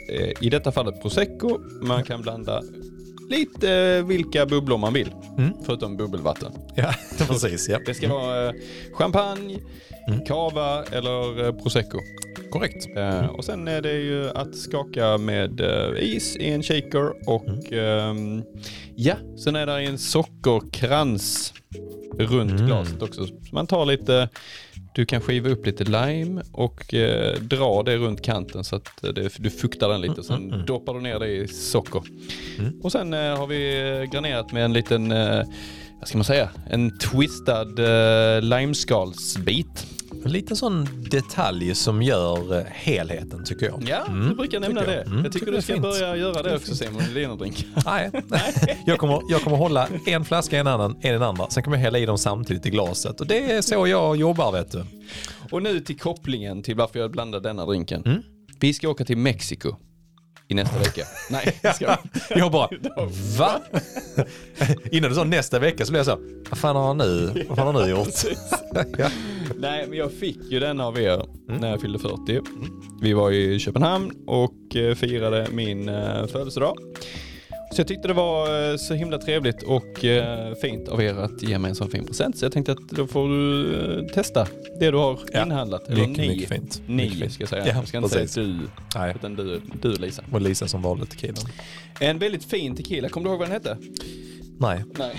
eh, 0.10 0.32
i 0.46 0.50
detta 0.50 0.72
fallet 0.72 1.02
prosecco. 1.02 1.60
Man 1.82 2.04
kan 2.04 2.22
blanda 2.22 2.62
lite 3.30 3.72
eh, 3.74 4.06
vilka 4.06 4.46
bubblor 4.46 4.78
man 4.78 4.94
vill. 4.94 5.12
Mm. 5.38 5.54
Förutom 5.66 5.98
bubbelvatten. 5.98 6.52
Ja, 6.76 6.94
precis. 7.28 7.70
Ja. 7.70 7.80
Det 7.86 7.94
ska 7.94 8.10
vara 8.10 8.48
eh, 8.48 8.54
champagne, 8.94 9.58
Mm. 10.08 10.26
cava 10.26 10.84
eller 10.84 11.46
eh, 11.46 11.52
prosecco. 11.54 11.98
Korrekt. 12.52 12.88
Eh, 12.98 13.26
och 13.26 13.46
sen 13.46 13.68
är 13.68 13.82
det 13.82 13.94
ju 13.94 14.30
att 14.30 14.56
skaka 14.56 15.18
med 15.18 15.62
is 16.00 16.36
i 16.36 16.50
en 16.50 16.64
shaker 16.64 17.30
och 17.30 17.74
ehm, 17.74 18.44
ja, 18.96 19.16
sen 19.44 19.56
är 19.56 19.66
det 19.66 19.74
en 19.82 19.98
sockerkrans 19.98 21.54
runt 22.20 22.52
Mm. 22.52 22.66
glaset 22.66 23.02
också. 23.02 23.28
Så 23.28 23.34
man 23.52 23.68
tar 23.68 23.86
lite, 23.86 24.30
du 24.94 25.06
kan 25.06 25.22
skiva 25.22 25.50
upp 25.50 25.66
lite 25.66 25.84
lime 25.84 26.42
och 26.52 26.94
eh, 26.94 27.40
dra 27.40 27.84
det 27.84 27.98
runt 27.98 28.22
kanten 28.22 28.64
så 28.64 28.76
att 28.76 29.04
eh, 29.04 29.10
det, 29.10 29.30
du 29.38 29.50
fuktar 29.50 29.90
den 29.90 30.02
lite. 30.02 30.24
Sen 30.24 30.66
doppar 30.66 30.94
du 30.94 31.02
ner 31.02 31.20
det 31.20 31.28
i 31.28 31.48
socker. 31.48 32.04
Mm. 32.60 32.80
Och 32.82 32.92
sen 32.92 33.14
eh, 33.14 33.38
har 33.38 33.48
vi 33.48 33.82
eh, 33.82 34.12
granerat 34.12 34.52
med 34.52 34.66
en 34.66 34.74
liten, 34.74 35.12
eh, 35.12 35.44
vad 36.00 36.08
ska 36.08 36.18
man 36.18 36.26
säga, 36.26 36.50
en 36.70 36.98
twistad 36.98 37.62
eh, 37.62 38.42
limeskalsbit. 38.42 39.93
En 40.26 40.32
liten 40.32 40.58
sån 40.58 40.88
detalj 41.10 41.76
som 41.76 42.02
gör 42.02 42.58
eh, 42.60 42.64
helheten 42.70 43.44
tycker 43.46 43.66
jag. 43.66 43.84
Ja, 43.88 44.04
du 44.30 44.36
brukar 44.36 44.60
nämna 44.60 44.82
tycker 44.82 44.92
det. 44.94 44.98
jag. 44.98 45.08
Mm, 45.08 45.24
jag 45.24 45.34
tycker 45.34 45.46
tycker 45.46 45.52
du 45.58 45.62
ska 45.62 45.74
fint. 45.74 45.84
börja 45.84 46.16
göra 46.16 46.44
det 46.44 46.56
också 46.56 46.76
Simon 46.76 47.02
i 47.02 47.14
dina 47.14 47.36
drinkar. 47.36 47.66
Nej, 47.86 48.12
jag 48.86 48.98
kommer, 49.00 49.22
jag 49.30 49.42
kommer 49.42 49.58
hålla 49.58 49.88
en 50.08 50.26
flaska 50.26 50.56
i 50.56 50.60
en 50.60 50.68
annan, 50.68 50.96
en 51.02 51.10
i 51.10 51.12
den 51.14 51.22
andra. 51.24 51.50
Sen 51.50 51.64
kommer 51.64 51.78
jag 51.78 51.82
hälla 51.84 52.00
i 52.00 52.06
dem 52.06 52.18
samtidigt 52.18 52.66
i 52.66 52.70
glaset. 52.70 53.22
Och 53.22 53.28
det 53.28 53.52
är 53.52 53.62
så 53.62 53.88
jag 53.88 54.18
jobbar 54.18 54.52
vet 54.52 54.72
du. 54.72 54.86
Och 55.52 55.64
nu 55.64 55.80
till 55.80 56.00
kopplingen 56.00 56.64
till 56.64 56.76
varför 56.76 57.00
jag 57.00 57.12
blandade 57.12 57.50
denna 57.50 57.66
drinken. 57.66 58.02
Mm. 58.06 58.22
Vi 58.60 58.74
ska 58.74 58.90
åka 58.90 59.06
till 59.06 59.18
Mexiko 59.18 59.76
i 60.54 60.56
nästa 60.56 60.80
vecka. 60.80 61.02
Nej, 61.30 61.60
det 61.62 61.74
ska. 61.74 61.98
Jag 62.30 62.52
bara, 62.52 62.70
va? 63.38 63.62
Innan 64.92 65.10
du 65.10 65.16
sa 65.16 65.24
nästa 65.24 65.60
vecka 65.60 65.86
så 65.86 65.92
blev 65.92 66.00
jag 66.00 66.06
så, 66.06 66.20
vad 66.50 66.60
fan 66.60 66.76
har 66.76 66.88
han 66.88 66.98
nu, 66.98 67.46
vad 67.48 67.58
fan 67.58 67.68
har 67.68 67.74
han 67.74 67.84
nu 67.84 67.90
gjort? 67.90 68.08
ja. 68.98 69.10
Nej, 69.58 69.86
men 69.88 69.98
jag 69.98 70.12
fick 70.12 70.38
ju 70.50 70.60
den 70.60 70.80
av 70.80 71.00
er 71.00 71.26
när 71.48 71.70
jag 71.70 71.82
fyllde 71.82 72.00
40. 72.00 72.42
Vi 73.02 73.14
var 73.14 73.32
i 73.32 73.60
Köpenhamn 73.60 74.12
och 74.28 74.76
eh, 74.76 74.96
firade 74.96 75.48
min 75.52 75.90
eh, 75.90 76.28
födelsedag. 76.28 76.78
Så 77.74 77.80
jag 77.80 77.88
tyckte 77.88 78.08
det 78.08 78.14
var 78.14 78.72
eh, 78.72 78.78
så 78.78 78.94
himla 78.94 79.18
trevligt 79.18 79.64
och 79.64 80.06
eh, 80.06 80.54
fint 80.62 80.88
av 80.90 81.02
er 81.02 81.14
att 81.14 81.42
ge 81.44 81.60
mig 81.60 81.70
en 81.70 81.76
sån 81.76 81.90
fin 81.90 82.06
present. 82.06 82.38
Så 82.38 82.46
jag 82.46 82.52
tänkte 82.52 82.72
att 82.72 82.90
då 82.90 83.08
får 83.08 83.28
du 83.30 83.74
eh, 84.00 84.06
testa 84.14 84.48
det 84.80 84.92
du 84.92 84.98
har 84.98 85.20
Ja, 85.34 85.44
inhandlat. 85.44 85.88
Eller 85.90 86.08
mycket, 86.08 86.18
ni. 86.18 86.28
mycket 86.28 86.50
fint. 86.50 86.82
Ni 86.88 86.96
Mycket 86.96 87.20
fint. 87.20 87.32
ska 87.34 87.42
jag 87.42 87.50
säga. 87.50 87.68
Ja, 87.68 87.74
jag 87.76 87.88
ska 87.88 87.98
inte 87.98 88.10
precis. 88.10 88.32
säga 88.34 88.48
du, 88.48 88.60
Nej, 88.96 89.14
utan 89.16 89.36
du, 89.36 89.62
du 89.82 89.92
Lisa. 89.96 90.24
och 90.32 90.42
Lisa 90.42 90.68
som 90.68 90.82
valde 90.82 91.06
tequilan. 91.06 91.46
En 92.00 92.20
väldigt 92.20 92.46
fin 92.46 92.76
tequila. 92.76 93.10
Kommer 93.10 93.26
du 93.26 93.30
ihåg 93.32 93.40
vad 93.40 93.48
den 93.50 93.54
hette? 93.54 93.78
Nej. 94.60 94.84
Nej. 94.98 95.16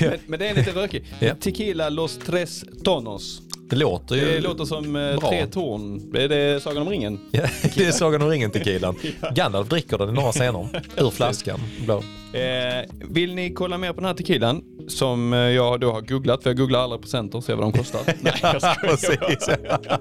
men, 0.00 0.18
men 0.26 0.38
det 0.38 0.48
är 0.48 0.54
lite 0.54 0.70
rökig. 0.70 1.04
Ja. 1.20 1.34
Tequila 1.40 1.88
Los 1.88 2.18
Tres 2.18 2.64
Tonos. 2.84 3.42
Det 3.70 3.76
låter 3.76 4.14
ju... 4.16 4.24
Det 4.24 4.40
låter 4.40 4.64
som 4.64 4.96
eh, 4.96 5.16
bra. 5.18 5.28
tre 5.30 5.46
torn. 5.46 6.16
Är 6.16 6.28
det 6.28 6.62
Sagan 6.62 6.82
om 6.82 6.88
ringen? 6.88 7.20
Ja, 7.30 7.42
det 7.76 7.84
är 7.84 7.92
Sagan 7.92 8.22
om 8.22 8.28
ringen 8.28 8.50
tequilan. 8.50 8.96
Gandalf 9.34 9.68
dricker 9.68 9.98
den 9.98 10.08
i 10.08 10.12
några 10.12 10.32
scener. 10.32 10.82
Ur 10.96 11.10
flaskan. 11.10 11.60
Blå. 11.84 12.02
Eh, 12.32 12.84
vill 13.10 13.34
ni 13.34 13.52
kolla 13.54 13.78
mer 13.78 13.92
på 13.92 14.00
den 14.00 14.04
här 14.04 14.14
tequilan 14.14 14.62
som 14.88 15.32
eh, 15.32 15.38
jag 15.38 15.80
då 15.80 15.92
har 15.92 16.00
googlat, 16.00 16.42
för 16.42 16.50
jag 16.50 16.56
googlar 16.56 16.80
alla 16.80 16.98
presenter 16.98 17.38
och 17.38 17.44
ser 17.44 17.54
vad 17.54 17.64
de 17.64 17.72
kostar. 17.72 18.00
Nej, 18.20 18.34
jag 18.42 18.98
skojar. 18.98 20.00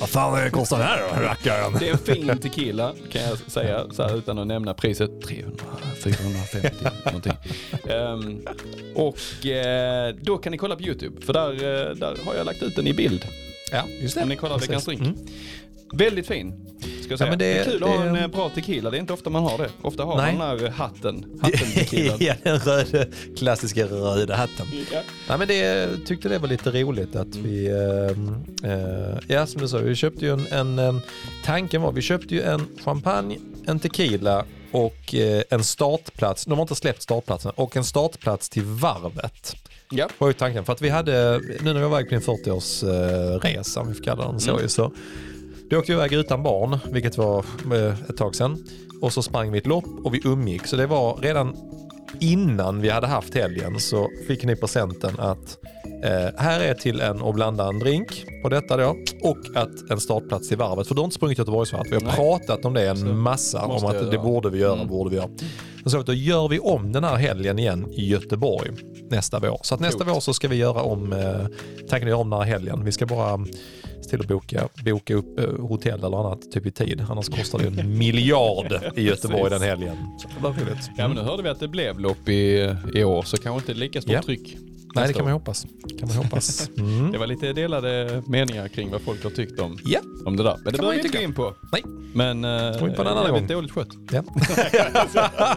Vad 0.00 0.08
fan 0.08 0.50
kostar 0.50 0.78
den 0.78 0.86
här 0.86 1.02
då, 1.08 1.22
rackaren? 1.22 1.72
Det 1.78 1.88
är 1.88 1.92
en 1.92 1.98
fin 1.98 2.38
tequila 2.38 2.94
kan 3.10 3.22
jag 3.22 3.38
säga 3.38 3.86
så 3.90 4.02
här, 4.02 4.16
utan 4.16 4.38
att 4.38 4.46
nämna 4.46 4.74
priset. 4.74 5.10
300, 5.22 5.64
450 6.02 6.84
någonting. 7.04 7.32
Ehm, 7.90 8.40
och 8.94 9.46
eh, 9.46 10.14
då 10.22 10.38
kan 10.38 10.52
ni 10.52 10.58
kolla 10.58 10.76
på 10.76 10.82
YouTube 10.82 11.20
för 11.20 11.32
där, 11.32 11.52
eh, 11.52 11.94
där 11.94 12.16
har 12.24 12.34
jag 12.34 12.46
lagt 12.46 12.62
ut 12.62 12.76
den 12.76 12.86
i 12.86 12.94
bild. 12.94 13.24
Ja, 13.72 13.82
just 14.00 14.16
Om 14.16 14.28
ni 14.28 14.36
kollar 14.36 14.58
veckans 14.58 14.84
drink. 14.84 15.00
Mm. 15.00 15.16
Väldigt 15.94 16.26
fin. 16.26 16.54
Ska 17.02 17.10
jag 17.12 17.18
säga. 17.18 17.30
men 17.30 17.38
det, 17.38 17.44
det- 17.54 17.60
är 17.60 17.64
kul 17.64 17.74
att 17.74 17.80
det- 17.80 17.86
ha 17.96 18.04
en 18.04 18.16
eh, 18.16 18.26
bra 18.28 18.48
tequila. 18.48 18.90
Det 18.90 18.96
är 18.96 18.98
inte 18.98 19.12
ofta 19.12 19.30
man 19.30 19.42
har 19.42 19.58
det. 19.58 19.68
Ofta 19.82 20.04
har 20.04 20.16
Nej. 20.16 20.36
man 20.36 20.56
den 20.56 20.66
här 20.66 20.70
hatten. 20.72 21.24
Hatten 21.42 21.70
tequilan. 21.74 22.16
ja, 22.20 22.34
den 22.42 22.58
röda, 22.58 23.04
klassiska 23.36 23.84
röda 23.86 24.36
hatten. 24.36 24.66
Ja. 24.92 25.00
Nej, 25.28 25.38
men 25.38 25.48
det 25.48 25.88
tyckte 26.06 26.28
det 26.28 26.38
var 26.38 26.48
lite 26.48 26.70
roligt 26.70 27.16
att 27.16 27.36
vi, 27.36 27.66
eh, 27.66 28.70
eh, 28.72 29.18
ja 29.28 29.46
som 29.46 29.60
du 29.60 29.68
sa, 29.68 29.78
vi 29.78 29.94
köpte 29.94 30.24
ju 30.24 30.32
en, 30.32 30.46
en, 30.46 30.78
eh, 30.78 30.96
tanken 31.44 31.82
var, 31.82 31.92
vi 31.92 32.02
köpte 32.02 32.34
ju 32.34 32.42
en 32.42 32.66
champagne, 32.84 33.38
en 33.66 33.78
tequila 33.80 34.44
och 34.72 35.14
eh, 35.14 35.42
en 35.50 35.64
startplats, 35.64 36.44
de 36.44 36.52
har 36.52 36.62
inte 36.62 36.74
släppt 36.74 37.02
startplatsen, 37.02 37.52
och 37.54 37.76
en 37.76 37.84
startplats 37.84 38.48
till 38.48 38.62
varvet. 38.64 39.56
Ja. 39.90 40.08
var 40.18 40.28
ju 40.28 40.32
tanken. 40.34 40.64
För 40.64 40.72
att 40.72 40.82
vi 40.82 40.88
hade, 40.88 41.40
nu 41.62 41.72
när 41.72 41.74
vi 41.74 41.80
var 41.88 42.00
iväg 42.00 42.04
på 42.08 42.14
din 42.14 42.20
40-årsresa, 42.44 43.78
om 43.80 43.88
vi 43.88 43.94
får 43.94 44.04
kalla 44.04 44.28
den 44.30 44.40
så, 44.40 44.56
Mm. 44.56 44.68
så 44.68 44.92
då 45.70 45.78
åkte 45.78 45.92
vi 45.92 45.98
iväg 45.98 46.12
utan 46.12 46.42
barn, 46.42 46.78
vilket 46.92 47.18
var 47.18 47.44
eh, 47.72 48.00
ett 48.10 48.16
tag 48.16 48.34
sedan. 48.34 48.64
Och 49.00 49.12
så 49.12 49.22
sprang 49.22 49.52
vi 49.52 49.58
ett 49.58 49.66
lopp 49.66 50.04
och 50.04 50.14
vi 50.14 50.20
umgick. 50.24 50.66
Så 50.66 50.76
det 50.76 50.86
var 50.86 51.16
redan 51.16 51.56
innan 52.20 52.80
vi 52.80 52.90
hade 52.90 53.06
haft 53.06 53.34
helgen 53.34 53.80
så 53.80 54.10
fick 54.26 54.44
ni 54.44 54.56
presenten 54.56 55.20
att 55.20 55.58
eh, 56.04 56.28
här 56.36 56.60
är 56.60 56.74
till 56.74 57.00
en 57.00 57.20
och 57.22 57.34
blanda 57.34 57.68
en 57.68 57.78
drink 57.78 58.24
på 58.42 58.48
detta 58.48 58.76
då 58.76 58.96
och 59.22 59.38
att 59.54 59.90
en 59.90 60.00
startplats 60.00 60.48
till 60.48 60.56
varvet. 60.58 60.86
För 60.88 60.94
du 60.94 61.00
har 61.00 61.04
inte 61.04 61.14
sprungit 61.16 61.38
Göteborgsvarvet. 61.38 61.92
Vi 61.92 61.94
har 61.96 62.02
Nej. 62.02 62.14
pratat 62.16 62.64
om 62.64 62.74
det 62.74 62.88
en 62.88 62.96
Så 62.96 63.06
massa, 63.06 63.64
om 63.66 63.84
att 63.86 64.10
det 64.10 64.18
borde 64.18 64.50
vi 64.50 64.58
göra, 64.58 64.74
Mm. 64.74 64.88
borde 64.88 65.10
vi 65.10 65.16
göra. 65.16 65.28
Så 65.86 65.96
vi 65.96 66.00
att 66.00 66.06
då 66.06 66.12
gör 66.14 66.48
vi 66.48 66.58
om 66.58 66.92
den 66.92 67.04
här 67.04 67.16
helgen 67.16 67.58
igen 67.58 67.86
i 67.92 68.06
Göteborg 68.08 68.70
nästa 69.10 69.38
vår. 69.40 69.58
Så 69.62 69.74
att 69.74 69.80
nästa 69.80 69.98
Coolt. 70.04 70.16
vår 70.16 70.20
så 70.20 70.34
ska 70.34 70.48
vi 70.48 70.56
göra 70.56 70.82
om, 70.82 71.12
eh, 71.12 71.46
tanken 71.88 72.08
är 72.08 72.14
om 72.14 72.30
den 72.30 72.38
här 72.40 72.46
helgen. 72.46 72.84
Vi 72.84 72.92
ska 72.92 73.06
bara 73.06 73.44
se 74.02 74.10
till 74.10 74.20
att 74.20 74.28
boka, 74.28 74.68
boka 74.84 75.14
upp 75.14 75.38
eh, 75.40 75.66
hotell 75.66 76.04
eller 76.04 76.16
annat 76.26 76.52
typ 76.52 76.66
i 76.66 76.70
tid. 76.70 77.04
Annars 77.10 77.28
kostar 77.28 77.58
det 77.58 77.66
en 77.80 77.98
miljard 77.98 78.80
i 78.96 79.02
Göteborg 79.02 79.50
den 79.50 79.62
helgen. 79.62 79.96
Så 80.18 80.28
det 80.36 80.42
var 80.44 80.50
roligt. 80.50 80.90
ja, 80.96 81.08
men 81.08 81.16
nu 81.16 81.22
hörde 81.22 81.42
vi 81.42 81.48
att 81.48 81.60
det 81.60 81.68
blev 81.68 82.00
lopp 82.00 82.28
i, 82.28 82.74
i 82.94 83.04
år 83.04 83.22
så 83.22 83.36
kanske 83.36 83.60
inte 83.72 83.80
lika 83.80 84.00
stort 84.02 84.12
Ja. 84.12 84.22
tryck. 84.22 84.56
Nej, 84.96 85.08
det 85.08 85.12
kan 85.12 85.24
man 85.24 85.32
ju 85.32 85.38
hoppas. 85.38 85.66
Kan 85.98 86.08
man 86.08 86.16
hoppas. 86.16 86.70
Mm. 86.78 87.12
Det 87.12 87.18
var 87.18 87.26
lite 87.26 87.52
delade 87.52 88.22
meningar 88.26 88.68
kring 88.68 88.90
vad 88.90 89.00
folk 89.00 89.22
har 89.24 89.30
tyckt 89.30 89.60
om, 89.60 89.78
Ja, 89.84 90.00
om 90.24 90.36
det 90.36 90.42
där. 90.42 90.56
Men 90.64 90.72
det 90.72 90.78
behöver 90.78 90.96
ju 90.96 91.00
vi 91.00 91.06
inte 91.06 91.18
gå 91.18 91.24
in 91.24 91.34
på. 91.34 91.54
Nej. 91.72 91.82
Men 92.14 92.44
uh, 92.44 92.82
in 92.82 92.94
på 92.94 93.02
en 93.02 93.08
annan 93.08 93.32
gång. 93.32 93.46
dåligt 93.46 93.72
skött. 93.72 93.88
ja. 94.12 94.22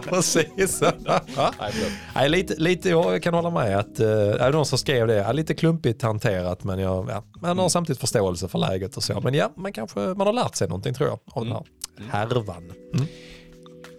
precis. 0.02 0.80
Nej, 0.80 0.90
förlåt. 1.36 1.92
Nej, 2.14 2.28
lite, 2.28 2.54
lite, 2.54 2.88
jag 2.88 3.22
kan 3.22 3.34
hålla 3.34 3.50
med 3.50 3.78
att, 3.78 4.00
uh, 4.00 4.06
är 4.06 4.38
det 4.38 4.50
någon 4.50 4.66
som 4.66 4.78
skrev 4.78 5.06
det, 5.06 5.14
ja, 5.14 5.32
lite 5.32 5.54
klumpigt 5.54 6.02
hanterat 6.02 6.64
men 6.64 6.78
jag, 6.78 7.08
ja, 7.10 7.24
man 7.40 7.58
har 7.58 7.68
samtidigt 7.68 8.00
förståelse 8.00 8.48
för 8.48 8.58
läget 8.58 8.96
och 8.96 9.02
så. 9.02 9.20
Men 9.20 9.34
ja, 9.34 9.52
man 9.56 9.72
kanske, 9.72 10.00
man 10.00 10.26
har 10.26 10.32
lärt 10.32 10.56
sig 10.56 10.68
någonting 10.68 10.94
tror 10.94 11.08
jag 11.08 11.18
av 11.32 11.44
den 11.44 11.52
här 11.52 11.64
härvan. 12.10 12.72
Mm. 12.94 13.06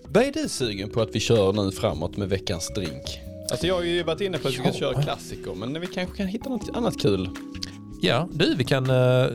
Vad 0.08 0.24
är 0.24 0.32
du 0.32 0.50
sugen 0.50 0.90
på 0.90 1.02
att 1.02 1.16
vi 1.16 1.20
kör 1.20 1.54
nu 1.54 1.72
framåt 1.72 2.18
med 2.18 2.30
veckans 2.30 2.72
drink? 2.76 3.31
Alltså 3.52 3.68
jag 3.68 3.76
har 3.76 3.82
ju 3.84 4.04
varit 4.04 4.22
inne 4.22 4.38
på 4.38 4.48
att 4.48 4.54
vi 4.54 4.58
ska 4.58 4.72
köra 4.74 5.02
klassiker, 5.04 5.54
men 5.56 5.80
vi 5.82 5.88
kanske 5.88 6.18
kan 6.18 6.28
hitta 6.28 6.50
något 6.50 6.70
annat 6.78 7.02
kul. 7.02 7.30
Ja, 8.02 8.30
du 8.32 8.56
vi 8.56 8.64
kan, 8.64 8.90
eh, 8.90 9.26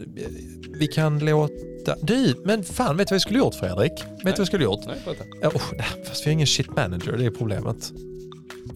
vi 0.78 0.86
kan 0.86 1.18
låta, 1.18 1.96
du, 2.02 2.34
men 2.44 2.64
fan 2.64 2.96
vet 2.96 3.08
du 3.08 3.12
vad 3.12 3.16
vi 3.16 3.20
skulle 3.20 3.38
gjort 3.38 3.54
Fredrik? 3.54 3.92
Vet 3.92 4.22
du 4.24 4.30
vad 4.30 4.38
vi 4.38 4.46
skulle 4.46 4.64
gjort? 4.64 4.80
Nej, 4.86 4.96
berätta. 5.04 5.24
Ja, 5.42 5.48
oh, 5.48 5.62
fast 6.08 6.22
vi 6.26 6.30
har 6.30 6.32
ingen 6.32 6.46
shit 6.46 6.76
manager, 6.76 7.12
det 7.12 7.24
är 7.26 7.30
problemet. 7.30 7.92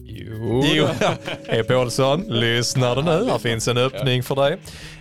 Jo. 0.05 0.63
Jo, 0.75 0.85
hej 1.47 1.63
Paulsson, 1.63 2.21
lyssnar 2.27 2.95
du 2.95 3.01
nu? 3.01 3.29
Här 3.31 3.37
finns 3.37 3.67
en 3.67 3.77
öppning 3.77 4.23
för 4.23 4.35
dig. 4.35 4.53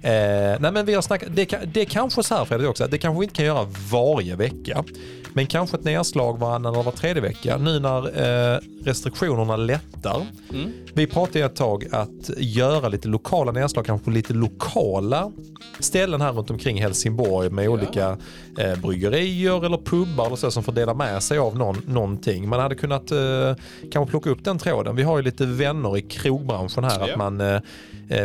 Eh, 0.02 0.60
nej 0.60 0.72
men 0.72 0.86
vi 0.86 0.94
har 0.94 1.02
snackat, 1.02 1.28
det, 1.34 1.44
kan- 1.46 1.60
det 1.72 1.80
är 1.80 1.84
kanske 1.84 2.22
så 2.22 2.34
här 2.34 2.44
Fredrik 2.44 2.68
också, 2.68 2.84
att 2.84 2.90
det 2.90 2.98
kanske 2.98 3.20
vi 3.20 3.24
inte 3.24 3.34
kan 3.36 3.44
göra 3.44 3.66
varje 3.90 4.36
vecka. 4.36 4.84
Men 5.32 5.46
kanske 5.46 5.76
ett 5.76 5.84
nedslag 5.84 6.38
varannan 6.38 6.74
eller 6.74 6.84
var 6.84 6.92
tredje 6.92 7.22
vecka. 7.22 7.56
Nu 7.56 7.80
när 7.80 8.06
eh, 8.54 8.60
restriktionerna 8.84 9.56
lättar. 9.56 10.26
Mm. 10.52 10.72
Vi 10.94 11.06
pratade 11.06 11.44
ett 11.44 11.56
tag 11.56 11.84
att 11.90 12.30
göra 12.36 12.88
lite 12.88 13.08
lokala 13.08 13.52
nedslag, 13.52 13.86
kanske 13.86 14.04
på 14.04 14.10
lite 14.10 14.32
lokala 14.32 15.32
ställen 15.78 16.20
här 16.20 16.32
runt 16.32 16.50
omkring 16.50 16.82
Helsingborg 16.82 17.50
med 17.50 17.68
olika 17.68 18.16
eh, 18.58 18.78
bryggerier 18.82 19.64
eller 19.66 19.78
pubbar 19.78 20.26
eller 20.26 20.36
så 20.36 20.50
som 20.50 20.62
får 20.62 20.72
dela 20.72 20.94
med 20.94 21.22
sig 21.22 21.38
av 21.38 21.56
någon, 21.56 21.82
någonting. 21.86 22.48
Man 22.48 22.60
hade 22.60 22.74
kunnat 22.74 23.10
eh, 23.10 23.54
kanske 23.92 24.10
plocka 24.10 24.30
upp 24.30 24.44
den 24.44 24.58
tråden. 24.58 24.96
Vi 24.96 25.02
har 25.02 25.16
ju 25.16 25.22
lite 25.22 25.46
vänner 25.46 25.96
i 25.96 26.02
krogbranschen 26.02 26.84
här. 26.84 26.98
Ja. 26.98 27.12
att 27.12 27.18
man, 27.18 27.40
eh, 27.40 27.60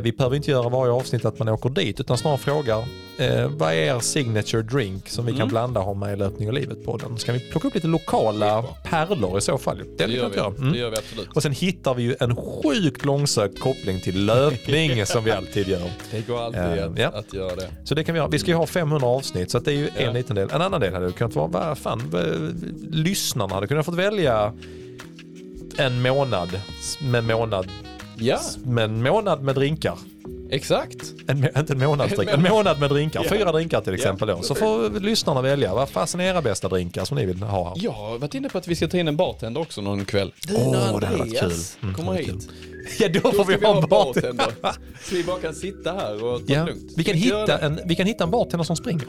Vi 0.03 0.11
behöver 0.11 0.35
inte 0.35 0.51
göra 0.51 0.69
varje 0.69 0.91
avsnitt 0.91 1.25
att 1.25 1.39
man 1.39 1.49
åker 1.49 1.69
dit 1.69 1.99
utan 1.99 2.17
snarare 2.17 2.37
frågar 2.37 2.83
eh, 3.17 3.47
vad 3.49 3.69
är 3.73 3.77
er 3.77 3.99
signature 3.99 4.61
drink 4.61 5.09
som 5.09 5.25
vi 5.25 5.31
kan 5.31 5.41
Mm. 5.41 5.49
blanda 5.49 5.79
och 5.79 5.85
ha 5.85 5.93
med 5.93 6.13
i 6.13 6.15
löpning 6.15 6.47
och 6.47 6.53
livet 6.53 6.85
på 6.85 6.97
den. 6.97 7.17
Ska 7.17 7.31
vi 7.33 7.39
plocka 7.39 7.67
upp 7.67 7.75
lite 7.75 7.87
lokala 7.87 8.63
pärlor 8.83 9.37
i 9.37 9.41
så 9.41 9.57
fall? 9.57 9.77
Det, 9.77 10.05
Det 10.05 10.13
gör 10.13 10.29
vi. 10.29 10.39
Mm. 10.39 10.71
Det 10.73 10.77
gör 10.79 10.89
vi 10.89 10.97
absolut. 10.97 11.29
Och 11.33 11.41
sen 11.43 11.51
hittar 11.51 11.93
vi 11.93 12.03
ju 12.03 12.15
en 12.19 12.35
sjukt 12.35 13.05
långsökt 13.05 13.59
koppling 13.59 13.99
till 14.01 14.25
löpning 14.25 15.05
som 15.05 15.23
vi 15.23 15.31
alltid 15.31 15.67
gör. 15.67 15.89
Det 16.11 16.27
går 16.27 16.41
alltid 16.41 16.61
Eh, 16.61 16.85
att, 16.85 16.99
ja. 16.99 17.07
att 17.07 17.33
göra 17.33 17.55
det. 17.55 17.67
Så 17.83 17.95
det 17.95 18.03
kan 18.03 18.13
vi 18.15 18.19
göra. 18.19 18.27
Vi 18.29 18.39
ska 18.39 18.51
ju 18.51 18.57
ha 18.57 18.65
500 18.67 19.07
avsnitt 19.07 19.51
så 19.51 19.59
det 19.59 19.71
är 19.71 19.75
ju 19.75 19.89
Ja. 19.97 20.01
en 20.07 20.13
liten 20.13 20.35
del. 20.35 20.49
En 20.51 20.61
annan 20.61 20.81
del 20.81 20.93
hade 20.93 21.11
kunnat 21.11 21.35
vara, 21.35 21.47
vad 21.47 21.77
fan, 21.77 22.01
lyssnarna 22.91 23.55
hade 23.55 23.67
kunnat 23.67 23.85
fått 23.85 23.95
välja 23.95 24.53
en 25.77 26.01
månad 26.01 26.49
med 27.01 27.23
månad, 27.23 27.67
Ja, 28.17 28.39
med 28.65 28.83
en 28.83 29.03
månad 29.03 29.41
med 29.43 29.55
drinkar. 29.55 29.97
exakt. 30.51 31.13
En, 31.27 31.57
inte 31.57 31.73
en 31.73 31.79
månadsdrink, 31.79 32.29
en 32.31 32.41
månad 32.49 32.79
med 32.79 32.89
drinkar. 32.89 33.23
Fyra 33.23 33.51
drinkar 33.51 33.81
till 33.81 33.93
exempel 33.93 34.27
då. 34.27 34.41
Så 34.41 34.55
får 34.55 34.99
lyssnarna 34.99 35.41
välja. 35.41 35.73
Vad 35.73 35.89
fasen 35.89 36.19
är 36.19 36.23
era 36.25 36.41
bästa 36.41 36.67
drinkar 36.67 37.05
som 37.05 37.17
ni 37.17 37.25
vill 37.25 37.37
ha? 37.43 37.73
Jag 37.77 37.91
har 37.91 38.17
varit 38.17 38.33
inne 38.35 38.49
på 38.49 38.57
att 38.57 38.67
vi 38.67 38.75
ska 38.75 38.87
ta 38.87 38.97
in 38.97 39.07
en 39.07 39.15
bartender 39.17 39.61
också 39.61 39.81
någon 39.81 40.05
kväll. 40.05 40.33
Du, 40.47 40.55
Åh, 40.55 40.71
när 40.71 40.79
det 40.79 40.85
hade 40.85 40.93
varit 40.93 41.21
Andreas 41.21 41.77
kul. 41.79 41.83
Mm, 41.83 41.95
kommer 41.95 42.13
hit. 42.13 42.49
Ja, 42.99 43.07
då 43.09 43.19
Då 43.19 43.31
får 43.31 43.43
ska 43.43 43.57
vi 43.57 43.65
ha 43.65 43.81
en 43.83 43.89
bartender. 43.89 44.45
Så 45.03 45.15
vi 45.15 45.23
bara 45.23 45.39
kan 45.39 45.53
sitta 45.55 45.91
här 45.93 46.23
och 46.23 46.47
ta 46.47 46.53
Ja. 46.53 46.59
det 46.59 46.65
lugnt. 46.65 46.91
Vi, 46.97 47.03
kan 47.03 47.13
vi 47.13 47.19
hitta 47.19 47.57
en, 47.57 47.79
vi 47.85 47.95
kan 47.95 48.05
hitta 48.07 48.23
en 48.23 48.31
bartender 48.31 48.63
som 48.63 48.75
springer. 48.75 49.07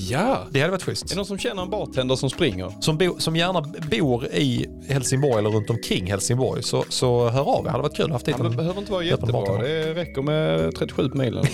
Ja. 0.00 0.46
Det 0.50 0.60
hade 0.60 0.70
varit 0.70 0.82
Är 0.82 0.86
schysst. 0.86 1.08
det 1.08 1.16
någon 1.16 1.26
som 1.26 1.38
känner 1.38 1.62
en 1.62 1.70
bartender 1.70 2.16
som 2.16 2.30
springer? 2.30 2.72
Som, 2.80 2.98
bo, 2.98 3.18
som 3.18 3.36
gärna 3.36 3.60
bor 3.90 4.24
i 4.26 4.66
Helsingborg 4.88 5.38
eller 5.38 5.50
runt 5.50 5.70
omkring 5.70 6.06
Helsingborg 6.06 6.62
så, 6.62 6.84
så 6.88 7.28
hör 7.28 7.42
av 7.42 7.60
er. 7.60 7.64
Det 7.64 7.70
hade 7.70 7.82
varit 7.82 7.96
kul 7.96 8.04
att 8.04 8.10
ha 8.10 8.14
haft 8.14 8.28
hit 8.28 8.36
Han 8.38 8.46
en 8.46 8.56
behöver 8.56 8.78
inte 8.80 8.92
vara 8.92 9.02
jättebra. 9.04 9.62
Det 9.62 9.94
räcker 9.94 10.22
med 10.22 10.74
37 10.76 11.08
på 11.08 11.18
milen. 11.18 11.44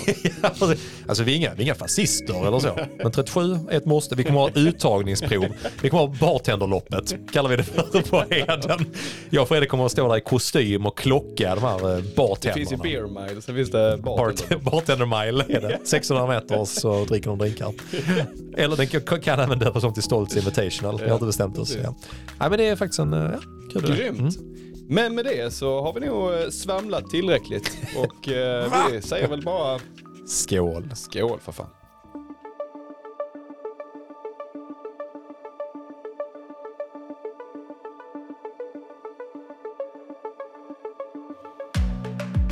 Alltså 1.06 1.24
vi 1.24 1.32
är, 1.32 1.36
inga, 1.36 1.54
vi 1.54 1.62
är 1.62 1.64
inga 1.64 1.74
fascister 1.74 2.46
eller 2.46 2.58
så. 2.58 2.78
Men 3.02 3.12
37 3.12 3.40
är 3.70 3.76
ett 3.76 3.84
måste. 3.84 4.14
Vi 4.14 4.24
kommer 4.24 4.40
ha 4.40 4.50
uttagningsprov. 4.54 5.46
Vi 5.82 5.88
kommer 5.90 6.06
ha 6.06 6.14
bartenderloppet, 6.20 7.14
kallar 7.32 7.50
vi 7.50 7.56
det 7.56 7.62
för 7.62 8.02
på 8.10 8.24
Heden. 8.30 8.86
Jag 9.30 9.42
och 9.42 9.48
Fredrik 9.48 9.70
kommer 9.70 9.86
att 9.86 9.92
stå 9.92 10.08
där 10.08 10.16
i 10.16 10.20
kostym 10.20 10.86
och 10.86 10.98
klocka 10.98 11.54
de 11.54 11.60
här 11.64 11.96
eh, 11.96 12.02
Det 12.40 12.52
finns 12.52 12.72
ju 12.72 12.76
bartenderna. 12.76 12.82
beer 12.82 13.26
mile, 13.28 13.42
sen 13.42 13.54
finns 13.54 13.70
det 13.70 13.98
bartender. 14.02 14.56
Bart, 14.56 14.72
bartender 14.72 15.06
mile 15.26 15.44
är 15.48 15.60
det. 15.60 15.78
600 15.84 16.26
meter 16.26 16.64
så 16.64 17.04
dricker 17.04 17.30
de 17.30 17.38
drinkar. 17.38 17.72
Eller 18.56 18.76
den 18.76 18.86
kan, 18.86 19.20
kan 19.20 19.40
även 19.40 19.58
döpas 19.58 19.84
om 19.84 19.94
till 19.94 20.02
Stoltz 20.02 20.36
Invitational. 20.36 20.98
Vi 21.00 21.06
har 21.06 21.14
inte 21.14 21.26
bestämt 21.26 21.58
oss. 21.58 21.76
Ja. 21.82 21.94
Nej, 22.40 22.50
men 22.50 22.58
det 22.58 22.68
är 22.68 22.76
faktiskt 22.76 22.98
en 22.98 23.12
eh, 23.12 23.30
ja, 23.74 23.80
kul. 23.80 23.96
Grymt. 23.96 24.18
Mm. 24.36 24.54
Men 24.88 25.14
med 25.14 25.24
det 25.24 25.54
så 25.54 25.80
har 25.82 25.92
vi 25.92 26.00
nog 26.00 26.32
eh, 26.32 26.48
svamlat 26.50 27.10
tillräckligt. 27.10 27.70
Och 27.96 28.28
eh, 28.28 28.72
vi 28.92 29.02
säger 29.02 29.28
väl 29.28 29.42
bara 29.42 29.80
Skål. 30.26 30.90
skål 30.94 31.38
för 31.40 31.52
fan. 31.52 31.66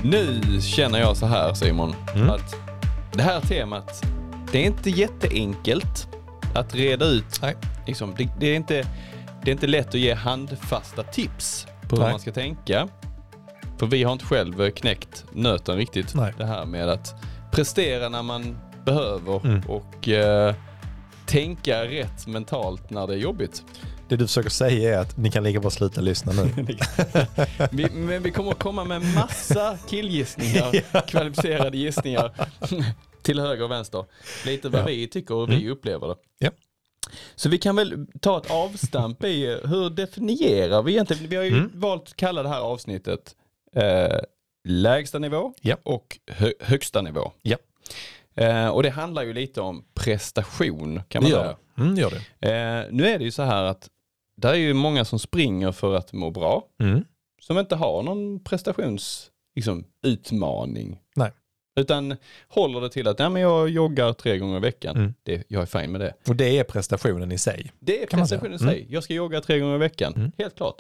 Nu 0.05 0.41
känner 0.61 0.99
jag 1.01 1.17
så 1.17 1.27
här 1.27 1.55
Simon, 1.55 1.95
Mm. 2.15 2.31
att 2.31 2.55
det 3.13 3.23
här 3.23 3.41
temat, 3.41 4.03
det 4.53 4.59
är 4.59 4.65
inte 4.67 4.91
jätteenkelt 4.91 6.09
att 6.55 6.75
reda 6.75 7.05
ut. 7.05 7.43
Nej. 7.43 7.57
Liksom, 7.87 8.15
det, 8.19 8.29
det, 8.41 8.47
är 8.47 8.57
inte, 8.57 8.87
det 9.45 9.51
är 9.51 9.53
inte 9.53 9.67
lätt 9.67 9.89
att 9.89 9.95
ge 9.95 10.15
handfasta 10.15 11.03
tips 11.03 11.67
på 11.89 11.97
hur 11.97 12.03
Nej. 12.03 12.11
man 12.13 12.21
ska 12.21 12.33
tänka. 12.33 12.89
För 13.79 13.87
vi 13.87 14.03
har 14.03 14.13
inte 14.13 14.25
själv 14.25 14.71
knäckt 14.71 15.25
nöten 15.33 15.77
riktigt. 15.77 16.15
Nej. 16.15 16.33
Det 16.39 16.47
här 16.47 16.65
med 16.67 16.89
att 16.89 17.15
prestera 17.51 18.09
när 18.09 18.23
man 18.23 18.59
behöver 18.85 19.47
Mm. 19.47 19.63
och 19.69 20.09
eh, 20.09 20.55
tänka 21.27 21.85
rätt 21.85 22.27
mentalt 22.27 22.91
när 22.91 23.07
det 23.07 23.13
är 23.15 23.19
jobbigt. 23.19 23.63
Det 24.09 24.17
du 24.17 24.27
försöker 24.27 24.51
säga 24.51 24.95
är 24.95 24.99
att 24.99 25.17
ni 25.17 25.31
kan 25.31 25.45
lika 25.45 25.61
bra 25.61 25.71
sluta 25.71 26.01
lyssna 26.01 26.33
nu. 26.33 26.51
Vi, 27.71 27.87
men 27.91 28.23
vi 28.23 28.31
kommer 28.31 28.51
att 28.51 28.59
komma 28.59 28.85
med 28.85 29.15
massa 29.15 29.79
killgissningar, 29.89 31.01
kvalificerade 31.07 31.77
gissningar 31.79 32.33
till 33.23 33.41
höger 33.41 33.65
och 33.65 33.71
vänster. 33.71 34.05
Lite 34.47 34.69
vad 34.69 34.81
Ja. 34.81 34.85
vi 34.87 35.07
tycker 35.09 35.35
och 35.35 35.51
vi 35.51 35.57
Mm. 35.57 35.73
upplever 35.73 36.09
det. 36.09 36.17
Ja. 36.39 36.51
Så 37.35 37.49
vi 37.49 37.59
kan 37.59 37.77
väl 37.77 38.07
ta 38.21 38.39
ett 38.39 38.51
avstamp 38.51 39.25
i 39.25 39.47
hur 39.65 39.91
definierar 39.91 40.83
vi 40.83 40.93
egentligen? 40.93 41.29
Vi 41.29 41.37
har 41.37 41.45
ju 41.45 41.51
Mm. 41.57 41.71
valt 41.75 42.03
att 42.03 42.17
kalla 42.17 42.43
det 42.43 42.49
här 42.49 42.61
avsnittet 42.61 43.37
eh, 43.77 44.19
lägsta 44.69 45.19
nivå 45.19 45.55
Ja. 45.61 45.77
och 45.83 46.19
hö- 46.27 46.53
högsta 46.61 47.03
nivå. 47.03 47.33
Ja. 47.43 47.57
Eh, 48.35 48.69
och 48.69 48.83
det 48.83 48.91
handlar 48.91 49.23
ju 49.23 49.33
lite 49.33 49.61
om 49.61 49.85
prestation 49.95 51.03
kan 51.09 51.23
Det 51.23 51.31
man 51.31 51.31
gör 51.31 51.45
säga. 51.45 51.57
det. 51.77 51.83
Mm, 51.83 51.95
det 51.95 52.01
gör 52.01 52.11
det. 52.11 52.49
Eh, 52.49 52.87
nu 52.93 53.07
är 53.07 53.19
det 53.19 53.25
ju 53.25 53.31
så 53.31 53.43
här 53.43 53.65
att 53.65 53.89
det 54.37 54.49
är 54.49 54.55
ju 54.55 54.75
många 54.75 55.05
som 55.05 55.19
springer 55.19 55.73
för 55.73 55.95
att 55.95 56.13
må 56.13 56.31
bra 56.31 56.65
Mm. 56.81 57.05
som 57.43 57.59
inte 57.59 57.77
har 57.77 58.03
någon 58.03 58.45
prestations 58.45 59.31
liksom, 59.55 59.85
utmaning. 60.03 60.99
Nej. 61.17 61.31
Utan 61.75 62.17
håller 62.49 62.81
det 62.81 62.89
till 62.89 63.09
att 63.09 63.19
ja, 63.19 63.29
men 63.29 63.43
jag 63.43 63.69
joggar 63.69 64.13
tre 64.13 64.39
gånger 64.39 64.57
i 64.57 64.61
veckan. 64.61 64.97
Mm. 64.97 65.15
Det, 65.23 65.45
jag 65.49 65.63
är 65.63 65.67
fin 65.67 65.93
med 65.93 66.01
det. 66.01 66.15
Och 66.29 66.37
det 66.37 66.59
är 66.59 66.65
prestationen 66.65 67.33
i 67.33 67.39
sig. 67.39 67.73
Det 67.79 68.03
är 68.03 68.07
prestationen 68.07 68.55
i 68.55 68.59
sig. 68.59 68.87
Jag 68.91 69.05
ska 69.05 69.15
jogga 69.15 69.41
tre 69.41 69.59
gånger 69.59 69.75
i 69.75 69.79
veckan. 69.79 70.15
Mm. 70.17 70.33
Helt 70.39 70.57
klart. 70.57 70.77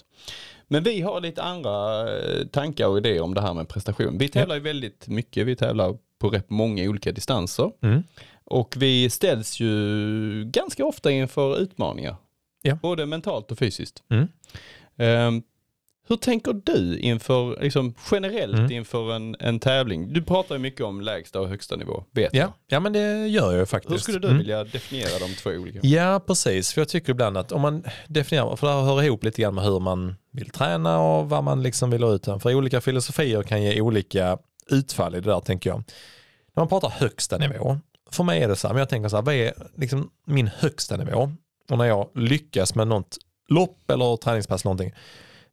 Men 0.68 0.83
vi 0.83 1.00
har 1.00 1.20
lite 1.20 1.42
andra 1.42 2.00
eh, 2.18 2.46
tankar 2.46 2.87
och 2.87 2.98
idéer 2.98 3.20
om 3.20 3.35
det 3.35 3.40
här 3.40 3.55
med 3.55 3.68
prestation. 3.68 4.18
Vi 4.18 4.28
tävlar 4.28 4.55
ju 4.55 4.61
väldigt 4.61 5.09
mycket. 5.09 5.46
Vi 5.46 5.57
tävlar 5.57 5.96
på 6.18 6.28
rätt 6.28 6.50
många 6.50 6.85
olika 6.85 7.12
distanser. 7.12 7.72
Mm. 7.83 8.02
Och 8.44 8.74
vi 8.78 9.11
ställs 9.11 9.61
ju 9.61 10.44
ganska 10.44 10.85
ofta 10.85 11.11
inför 11.11 11.59
utmaningar. 11.59 12.16
Ja. 12.62 12.74
Både 12.74 13.07
mentalt 13.07 13.50
och 13.50 13.59
fysiskt. 13.59 14.02
Mm. 14.11 15.42
Hur 16.12 16.16
tänker 16.16 16.53
du 16.64 16.98
inför, 16.98 17.62
liksom 17.62 17.94
generellt 18.11 18.59
Mm. 18.59 18.72
inför 18.72 19.12
en, 19.12 19.37
en 19.38 19.61
tävling? 19.61 20.12
Du 20.12 20.22
pratar 20.22 20.55
ju 20.55 20.59
mycket 20.59 20.81
om 20.81 21.01
lägsta 21.01 21.40
och 21.40 21.48
högsta 21.48 21.77
nivå, 21.77 22.05
vet 22.11 22.35
jag. 22.35 22.44
Ja. 22.48 22.53
ja, 22.66 22.81
men 22.81 22.92
det 22.92 23.27
gör 23.27 23.57
jag 23.57 23.68
faktiskt. 23.68 23.92
Hur 23.92 23.98
skulle 23.98 24.18
du 24.18 24.27
Mm. 24.29 24.38
vilja 24.38 24.64
definiera 24.64 25.18
de 25.18 25.35
två 25.35 25.51
olika? 25.51 25.79
Ja, 25.83 26.20
precis. 26.27 26.72
För 26.72 26.81
jag 26.81 26.88
tycker 26.88 27.11
ibland 27.11 27.37
att 27.38 27.53
om 27.53 27.61
man 27.61 27.85
definierar, 28.09 28.57
för 28.57 28.66
det 28.66 28.72
här 28.72 28.81
hör 28.83 29.03
ihop 29.03 29.25
lite 29.25 29.42
grann 29.42 29.55
med 29.55 29.64
hur 29.64 29.81
man 29.81 30.14
vill 30.33 30.51
träna 30.51 30.98
och 31.01 31.29
vad 31.29 31.44
man 31.44 31.62
liksom 31.62 31.90
vill 31.90 32.03
ha 32.03 32.12
ut. 32.12 32.25
För 32.25 32.55
olika 32.55 32.81
filosofier 32.81 33.42
kan 33.42 33.62
ge 33.62 33.81
olika 33.81 34.38
utfall 34.70 35.14
i 35.14 35.20
det 35.20 35.31
där 35.31 35.40
tänker 35.40 35.70
jag. 35.70 35.79
När 36.55 36.61
man 36.61 36.68
pratar 36.68 36.88
högsta 36.88 37.38
nivå, 37.38 37.79
för 38.11 38.25
mig 38.25 38.42
är 38.42 38.48
det 38.48 38.57
så 38.57 38.66
här, 38.68 38.75
men 38.75 38.79
jag 38.79 38.88
tänker 38.88 39.09
så 39.09 39.16
här, 39.16 39.22
vad 39.22 39.35
är 39.35 39.53
liksom 39.77 40.11
min 40.27 40.46
högsta 40.46 40.96
nivå? 40.96 41.33
Och 41.70 41.79
när 41.79 41.85
jag 41.85 42.09
lyckas 42.14 42.75
med 42.75 42.88
något 42.88 43.16
lopp 43.48 43.90
eller 43.90 44.16
träningspass 44.16 44.62
eller 44.64 44.68
någonting, 44.75 44.92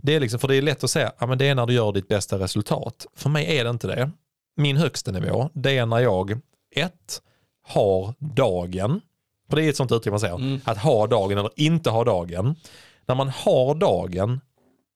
Det 0.01 0.15
är 0.15 0.19
liksom, 0.19 0.39
för 0.39 0.47
det 0.47 0.55
är 0.55 0.61
lätt 0.61 0.83
att 0.83 0.89
säga, 0.89 1.11
ja 1.19 1.27
men 1.27 1.37
det 1.37 1.47
är 1.47 1.55
när 1.55 1.65
du 1.65 1.73
gör 1.73 1.91
ditt 1.91 2.07
bästa 2.07 2.39
resultat. 2.39 3.05
För 3.15 3.29
mig 3.29 3.57
är 3.57 3.63
det 3.63 3.69
inte 3.69 3.87
det. 3.87 4.11
Min 4.57 4.77
högsta 4.77 5.11
nivå, 5.11 5.49
det 5.53 5.77
är 5.77 5.85
när 5.85 5.99
jag, 5.99 6.31
ett, 6.75 7.21
har 7.67 8.13
dagen. 8.19 9.01
För 9.49 9.55
det 9.55 9.63
är 9.65 9.69
ett 9.69 9.75
sånt 9.77 9.91
uttryck 9.91 10.11
man 10.11 10.19
säger, 10.19 10.35
Mm. 10.35 10.61
att 10.63 10.77
ha 10.77 11.07
dagen 11.07 11.37
eller 11.37 11.51
inte 11.55 11.89
ha 11.89 12.03
dagen. 12.03 12.55
När 13.05 13.15
man 13.15 13.29
har 13.29 13.75
dagen 13.75 14.41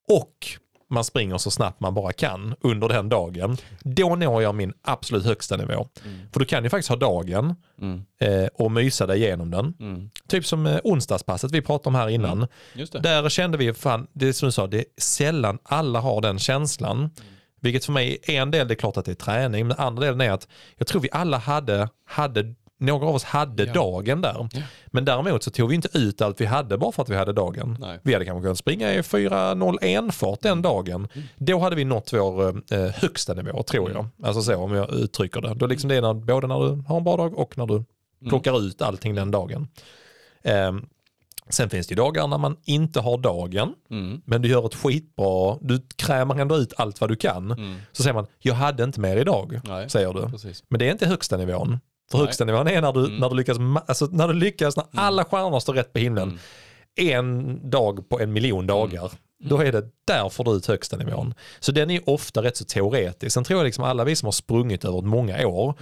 och 0.09 0.47
man 0.93 1.03
springer 1.03 1.37
så 1.37 1.51
snabbt 1.51 1.79
man 1.79 1.93
bara 1.93 2.13
kan 2.13 2.55
under 2.61 2.87
den 2.89 3.09
dagen, 3.09 3.57
då 3.83 4.15
når 4.15 4.41
jag 4.43 4.55
min 4.55 4.73
absolut 4.81 5.25
högsta 5.25 5.57
nivå. 5.57 5.87
För 6.33 6.39
du 6.39 6.45
kan 6.45 6.63
ju 6.63 6.69
faktiskt 6.69 6.89
ha 6.89 6.95
dagen 6.95 7.55
Mm. 7.81 8.05
eh, 8.19 8.47
och 8.53 8.71
mysa 8.71 9.07
dig 9.07 9.23
igenom 9.23 9.51
den. 9.51 9.73
Mm. 9.79 10.09
Typ 10.27 10.45
som 10.45 10.65
eh, 10.65 10.79
onsdagspasset 10.83 11.51
vi 11.51 11.61
pratade 11.61 11.89
om 11.89 11.95
här 11.95 12.09
innan. 12.09 12.47
Just 12.73 12.93
det. 12.93 12.99
Där 12.99 13.29
kände 13.29 13.57
vi, 13.57 13.73
fan, 13.73 14.07
det 14.13 14.27
är 14.27 14.33
som 14.33 14.45
du 14.47 14.51
sa, 14.51 14.67
det 14.67 14.77
är 14.77 14.85
sällan 14.97 15.59
alla 15.63 15.99
har 15.99 16.21
den 16.21 16.39
känslan. 16.39 17.09
Vilket 17.61 17.85
för 17.85 17.91
mig 17.91 18.17
är 18.23 18.41
en 18.41 18.51
del, 18.51 18.67
det 18.67 18.73
är 18.73 18.75
klart 18.75 18.97
att 18.97 19.05
det 19.05 19.11
är 19.11 19.15
träning, 19.15 19.67
men 19.67 19.77
andra 19.77 20.05
delen 20.05 20.21
är 20.21 20.31
att 20.31 20.47
jag 20.77 20.87
tror 20.87 21.01
vi 21.01 21.09
alla 21.11 21.37
hade, 21.37 21.89
hade 22.05 22.53
några 22.83 23.07
av 23.07 23.15
oss 23.15 23.23
hade 23.23 23.63
Ja. 23.63 23.73
dagen 23.73 24.21
där. 24.21 24.47
Men 24.87 25.05
däremot 25.05 25.43
så 25.43 25.51
tog 25.51 25.69
vi 25.69 25.75
inte 25.75 25.97
ut 25.97 26.21
allt 26.21 26.41
vi 26.41 26.45
hade 26.45 26.77
bara 26.77 26.91
för 26.91 27.01
att 27.03 27.09
vi 27.09 27.15
hade 27.15 27.33
dagen. 27.33 27.77
Nej. 27.79 27.99
Vi 28.03 28.13
hade 28.13 28.25
kanske 28.25 28.41
kunnat 28.41 28.57
springa 28.57 28.93
i 28.93 29.01
4.01 29.01 30.11
fart 30.11 30.41
den 30.41 30.61
dagen. 30.61 31.07
Då 31.37 31.59
hade 31.59 31.75
vi 31.75 31.85
nått 31.85 32.13
vår 32.13 32.47
eh, 32.73 32.85
högsta 32.95 33.33
nivå 33.33 33.63
tror 33.63 33.91
jag. 33.91 34.07
Alltså 34.23 34.41
så 34.41 34.55
om 34.57 34.73
jag 34.73 34.93
uttrycker 34.93 35.41
det. 35.41 35.53
Då 35.53 35.67
liksom 35.67 35.89
det 35.89 35.95
är 35.95 36.01
när, 36.01 36.13
både 36.13 36.47
när 36.47 36.59
du 36.59 36.83
har 36.87 36.97
en 36.97 37.03
bra 37.03 37.17
dag 37.17 37.37
och 37.39 37.57
när 37.57 37.65
du 37.65 37.83
plockar 38.29 38.61
ut 38.67 38.81
allting 38.81 39.15
den 39.15 39.31
dagen. 39.31 39.67
Ehm, 40.43 40.85
sen 41.49 41.69
finns 41.69 41.87
det 41.87 41.91
ju 41.91 41.95
dagar 41.95 42.27
när 42.27 42.37
man 42.37 42.57
inte 42.65 42.99
har 42.99 43.17
dagen, 43.17 43.73
Mm. 43.89 44.21
men 44.25 44.41
du 44.41 44.49
gör 44.49 44.65
ett 44.65 44.75
skitbra, 44.75 45.57
du 45.61 45.81
krämar 45.95 46.35
ändå 46.39 46.57
ut 46.57 46.73
allt 46.77 47.01
vad 47.01 47.09
du 47.09 47.15
kan. 47.15 47.55
Så 47.91 48.03
säger 48.03 48.13
man, 48.13 48.25
jag 48.39 48.53
hade 48.53 48.83
inte 48.83 48.99
mer 48.99 49.17
idag, 49.17 49.59
Nej. 49.63 49.89
säger 49.89 50.13
du. 50.13 50.29
Precis. 50.29 50.63
Men 50.69 50.79
det 50.79 50.87
är 50.87 50.91
inte 50.91 51.05
högsta 51.07 51.37
nivån. 51.37 51.79
För 52.13 52.17
Nej. 52.17 52.27
högsta 52.27 52.45
nivån 52.45 52.67
är 52.67 52.81
när 52.81 52.93
du, 52.93 53.19
när 53.19 53.29
du 53.29 53.35
lyckas, 53.35 53.57
alltså 53.87 54.07
när 54.11 54.27
du 54.27 54.33
lyckas, 54.33 54.75
när 54.75 54.85
alla 54.95 55.25
stjärnor 55.25 55.59
står 55.59 55.73
rätt 55.73 55.93
på 55.93 55.99
himlen. 55.99 56.39
En 56.95 57.59
dag 57.69 58.09
på 58.09 58.19
en 58.19 58.33
miljon 58.33 58.67
dagar. 58.67 59.11
Då 59.43 59.57
är 59.57 59.71
det 59.71 59.85
där 60.07 60.29
får 60.29 60.43
du 60.43 60.51
ut 60.51 60.65
högsta 60.65 60.97
nivån. 60.97 61.33
Så 61.59 61.71
den 61.71 61.89
är 61.91 62.09
ofta 62.09 62.43
rätt 62.43 62.57
så 62.57 62.65
teoretisk. 62.65 63.33
Sen 63.33 63.43
tror 63.43 63.59
jag 63.59 63.65
liksom 63.65 63.83
alla 63.83 64.03
vi 64.03 64.15
som 64.15 64.27
har 64.27 64.31
sprungit 64.31 64.85
över 64.85 65.01
många 65.01 65.47
år 65.47 65.73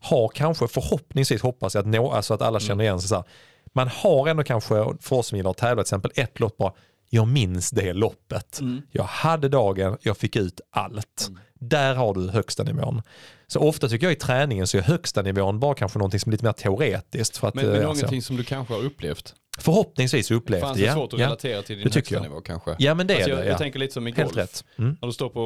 har 0.00 0.28
kanske 0.28 0.68
förhoppningsvis 0.68 1.42
hoppas 1.42 1.74
jag 1.74 1.82
att, 1.82 1.88
nå, 1.88 2.10
alltså 2.12 2.34
att 2.34 2.42
alla 2.42 2.60
känner 2.60 2.84
igen 2.84 3.00
sig 3.00 3.08
så 3.08 3.14
här. 3.14 3.24
Man 3.72 3.88
har 3.88 4.28
ändå 4.28 4.42
kanske, 4.44 4.74
för 5.00 5.16
oss 5.16 5.26
som 5.26 5.38
gillar 5.38 5.50
att 5.50 5.56
tävla 5.56 5.74
till 5.74 5.86
exempel, 5.86 6.10
ett 6.14 6.40
lopp 6.40 6.56
bara, 6.56 6.72
jag 7.10 7.28
minns 7.28 7.70
det 7.70 7.92
loppet. 7.92 8.60
Jag 8.90 9.04
hade 9.04 9.48
dagen, 9.48 9.96
jag 10.02 10.16
fick 10.16 10.36
ut 10.36 10.60
allt. 10.70 11.30
Där 11.68 11.94
har 11.94 12.14
du 12.14 12.30
högsta 12.30 12.62
nivån. 12.62 13.02
Så 13.46 13.60
ofta 13.60 13.88
tycker 13.88 14.06
jag 14.06 14.12
i 14.12 14.16
träningen 14.16 14.66
så 14.66 14.78
är 14.78 14.82
högsta 14.82 15.22
nivån 15.22 15.60
bara 15.60 15.74
kanske 15.74 15.98
någonting 15.98 16.20
som 16.20 16.30
är 16.30 16.32
lite 16.32 16.44
mer 16.44 16.52
teoretiskt. 16.52 17.36
För 17.36 17.48
att, 17.48 17.54
Men, 17.54 17.64
eh, 17.64 17.70
men 17.70 17.86
alltså, 17.86 18.02
någonting 18.02 18.22
som 18.22 18.36
du 18.36 18.44
kanske 18.44 18.74
har 18.74 18.80
upplevt? 18.84 19.34
förhoppningsvis 19.58 20.30
upplevt 20.30 20.60
Fanns 20.60 20.76
det. 20.78 20.82
det 20.82 20.86
Ja, 20.86 20.94
svårt 20.94 21.12
att 21.12 21.20
ja. 21.20 21.26
relatera 21.26 21.62
till 21.62 21.76
din 21.78 21.88
det 21.88 21.94
högsta 21.94 22.14
jag. 22.14 22.22
nivå 22.22 22.40
kanske? 22.40 22.76
ja 22.78 22.94
men 22.94 23.06
det 23.06 23.12
är 23.14 23.16
Alltså, 23.16 23.30
jag, 23.30 23.38
det. 23.38 23.44
jag 23.44 23.52
Ja. 23.54 23.58
tänker 23.58 23.78
lite 23.78 23.92
som 23.94 24.06
i 24.08 24.12
Helt 24.12 24.34
golf. 24.34 24.36
rätt. 24.36 24.64
Mm. 24.78 24.96
När 25.00 25.06
du 25.08 25.12
står 25.12 25.28
på 25.28 25.44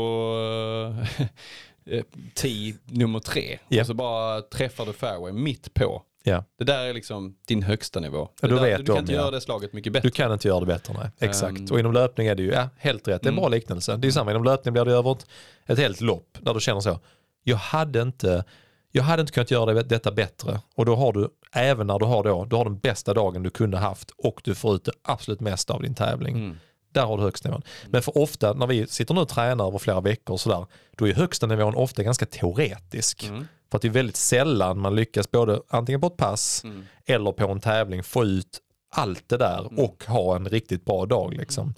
uh, 1.93 2.03
tee 2.35 2.75
nummer 2.85 3.21
tre 3.21 3.59
Ja. 3.69 3.81
och 3.81 3.87
så 3.87 3.95
bara 3.95 4.41
träffar 4.43 4.87
du 4.87 4.93
fairway 4.93 5.33
mitt 5.33 5.75
på. 5.75 6.03
Ja. 6.29 6.45
Det 6.59 6.65
där 6.65 6.85
är 6.85 6.95
liksom 6.95 7.37
din 7.47 7.63
högsta 7.63 8.01
nivå. 8.01 8.29
Ja, 8.41 8.49
där, 8.49 8.79
du 8.79 8.85
kan 8.85 8.93
om 8.93 8.99
inte 8.99 9.13
det. 9.13 9.17
göra 9.17 9.31
det 9.31 9.41
slaget 9.41 9.73
mycket 9.73 9.93
bättre. 9.93 10.09
Du 10.09 10.11
kan 10.11 10.33
inte 10.33 10.49
göra 10.49 10.61
det 10.61 10.67
bättre, 10.67 10.95
nej. 10.99 11.11
Exakt. 11.19 11.59
Ehm. 11.59 11.67
och 11.71 11.79
inom 11.79 11.93
löpning 11.93 12.27
är 12.27 12.35
det 12.35 12.43
ju, 12.43 12.51
ja, 12.51 12.69
helt 12.79 13.09
rätt. 13.09 13.23
Det 13.23 13.29
är 13.29 13.31
en 13.31 13.37
bra 13.37 13.49
liknelse. 13.49 13.97
Det 13.97 14.09
är 14.09 14.13
samma, 14.13 14.31
inom 14.31 14.45
löpning 14.45 14.73
blir 14.73 14.85
det 14.85 14.93
över 14.93 15.13
ett, 15.13 15.27
ett 15.67 15.79
helt 15.79 16.01
lopp 16.01 16.39
där 16.41 16.55
du 16.55 16.61
känner 16.61 16.81
så. 16.81 17.01
Jag 17.43 17.57
hade 17.57 18.03
inte, 18.03 18.45
jag 18.93 19.03
hade 19.03 19.21
inte 19.21 19.33
kunnat 19.33 19.51
göra 19.51 19.75
det, 19.75 19.83
detta 19.83 20.13
bättre. 20.13 20.61
Och 20.75 20.85
då 20.87 20.97
har 20.97 21.13
du, 21.13 21.29
även 21.53 21.87
när 21.87 21.99
du 21.99 22.05
har 22.05 22.25
då, 22.25 22.45
du 22.45 22.57
har 22.57 22.65
den 22.65 22.79
bästa 22.79 23.15
dagen 23.15 23.43
du 23.43 23.51
kunde 23.51 23.77
haft 23.79 24.11
och 24.11 24.41
du 24.45 24.55
får 24.55 24.75
ut 24.75 24.85
det 24.85 24.93
absolut 25.03 25.41
mesta 25.41 25.73
av 25.75 25.83
din 25.83 25.95
tävling. 25.95 26.37
Mm. 26.37 26.57
Där 26.93 27.07
har 27.07 27.17
du 27.17 27.23
högsta 27.23 27.49
nivån. 27.49 27.63
Men 27.87 28.03
för 28.03 28.19
ofta 28.19 28.53
när 28.53 28.67
vi 28.67 28.87
sitter 28.87 29.15
nu 29.15 29.21
och 29.21 29.29
tränar 29.29 29.67
över 29.67 29.79
flera 29.79 30.01
veckor 30.01 30.35
och 30.35 30.41
sådär, 30.41 30.67
då 30.97 31.09
är 31.09 31.15
högsta 31.15 31.47
nivån 31.47 31.75
ofta 31.75 32.03
ganska 32.03 32.27
teoretisk. 32.27 33.25
Mm. 33.25 33.47
För 33.71 33.79
att 33.79 33.83
det 33.83 33.89
är 33.89 33.93
väldigt 33.93 34.17
sällan 34.17 34.79
man 34.79 34.95
lyckas 34.97 35.31
både 35.31 35.61
antingen 35.69 36.01
på 36.01 36.07
ett 36.07 36.17
pass 36.17 36.65
Mm. 36.65 36.85
eller 37.07 37.33
på 37.33 37.51
en 37.53 37.61
tävling 37.61 38.03
få 38.03 38.25
ut 38.25 38.59
allt 38.97 39.29
det 39.29 39.37
där 39.37 39.81
och 39.81 40.05
ha 40.07 40.37
en 40.37 40.49
riktigt 40.49 40.85
bra 40.85 41.07
dag. 41.07 41.35
Liksom. 41.35 41.65
Mm. 41.65 41.75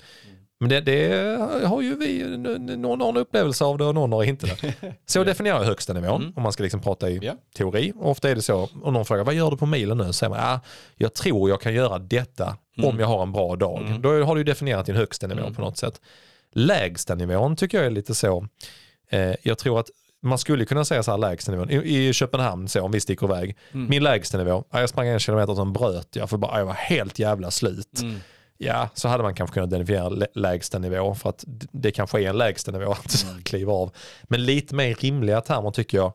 Men 0.61 0.69
det, 0.69 0.81
det 0.81 1.37
har 1.67 1.83
ju 1.83 1.97
vi, 1.97 2.37
någon 2.77 3.01
har 3.01 3.09
en 3.09 3.17
upplevelse 3.17 3.65
av 3.65 3.79
det 3.79 3.85
och 3.85 3.95
någon 3.95 4.13
har 4.13 4.25
inte 4.25 4.47
det. 4.47 4.75
Så 5.07 5.25
definierar 5.25 5.59
jag 5.59 5.65
högsta 5.65 5.93
nivån 5.93 6.33
om 6.37 6.43
man 6.43 6.53
ska 6.53 6.63
liksom 6.63 6.81
prata 6.81 7.11
i 7.11 7.19
Ja. 7.23 7.33
teori. 7.57 7.93
Ofta 8.01 8.31
är 8.31 8.35
det 8.35 8.43
så, 8.43 8.69
om 8.83 8.93
någon 8.95 9.05
frågar 9.05 9.25
vad 9.25 9.35
gör 9.35 9.51
du 9.51 9.57
på 9.57 9.67
milen 9.67 9.99
nu? 9.99 10.05
Så 10.05 10.13
säger 10.13 10.31
man, 10.31 10.39
ah, 10.43 10.61
jag 10.97 11.15
tror 11.15 11.51
jag 11.51 11.61
kan 11.61 11.75
göra 11.75 11.99
detta 11.99 12.57
om 12.83 13.01
jag 13.01 13.07
har 13.07 13.23
en 13.23 13.33
bra 13.33 13.57
dag. 13.57 13.97
Då 14.01 14.25
har 14.25 14.37
du 14.37 14.45
definierat 14.45 14.87
din 14.87 14.97
högsta 14.97 15.27
nivå 15.27 15.51
på 15.55 15.61
något 15.61 15.79
sätt. 15.79 16.01
Lägsta 16.53 17.15
nivån 17.15 17.57
tycker 17.57 17.79
jag 17.79 17.87
är 17.87 17.91
lite 17.91 18.15
så, 18.15 18.47
eh, 19.11 19.35
jag 19.43 19.59
tror 19.59 19.81
att 19.81 19.91
man 20.23 20.39
skulle 20.39 20.65
kunna 20.65 20.85
säga 20.85 21.03
så 21.03 21.11
här 21.11 21.19
lägsta 21.19 21.53
nivån. 21.53 21.71
I, 21.71 22.07
i 22.09 22.13
Köpenhamn 22.13 22.69
så 22.69 22.83
om 22.83 22.93
vi 22.93 23.01
sticker 23.01 23.27
iväg. 23.27 23.57
Min 23.73 24.03
lägsta 24.03 24.39
nivå, 24.39 24.65
ja, 24.71 24.81
jag 24.81 24.89
sprang 24.89 25.09
en 25.09 25.19
kilometer 25.19 25.55
sen 25.55 25.73
bröt 25.73 26.17
jag 26.17 26.31
för 26.31 26.37
bara, 26.37 26.59
jag 26.59 26.67
var 26.67 26.73
helt 26.73 27.19
jävla 27.19 27.51
slut. 27.51 28.01
Mm. 28.03 28.21
Ja, 28.59 28.89
så 28.95 29.09
hade 29.09 29.23
man 29.23 29.35
kanske 29.35 29.55
kunnat 29.55 29.69
identifiera 29.69 30.09
lä- 30.09 30.27
lägsta 30.35 30.79
nivå 30.79 31.15
för 31.15 31.29
att 31.31 31.45
det 31.73 31.91
kanske 31.91 32.23
är 32.23 32.29
en 32.29 32.39
lägsta 32.39 32.73
nivå 32.73 32.93
att 32.93 33.27
kliva 33.45 33.73
av. 33.73 33.93
Men 34.23 34.45
lite 34.45 34.75
mer 34.75 34.95
rimliga 34.95 35.41
termer 35.41 35.71
tycker 35.71 35.99
jag 35.99 36.13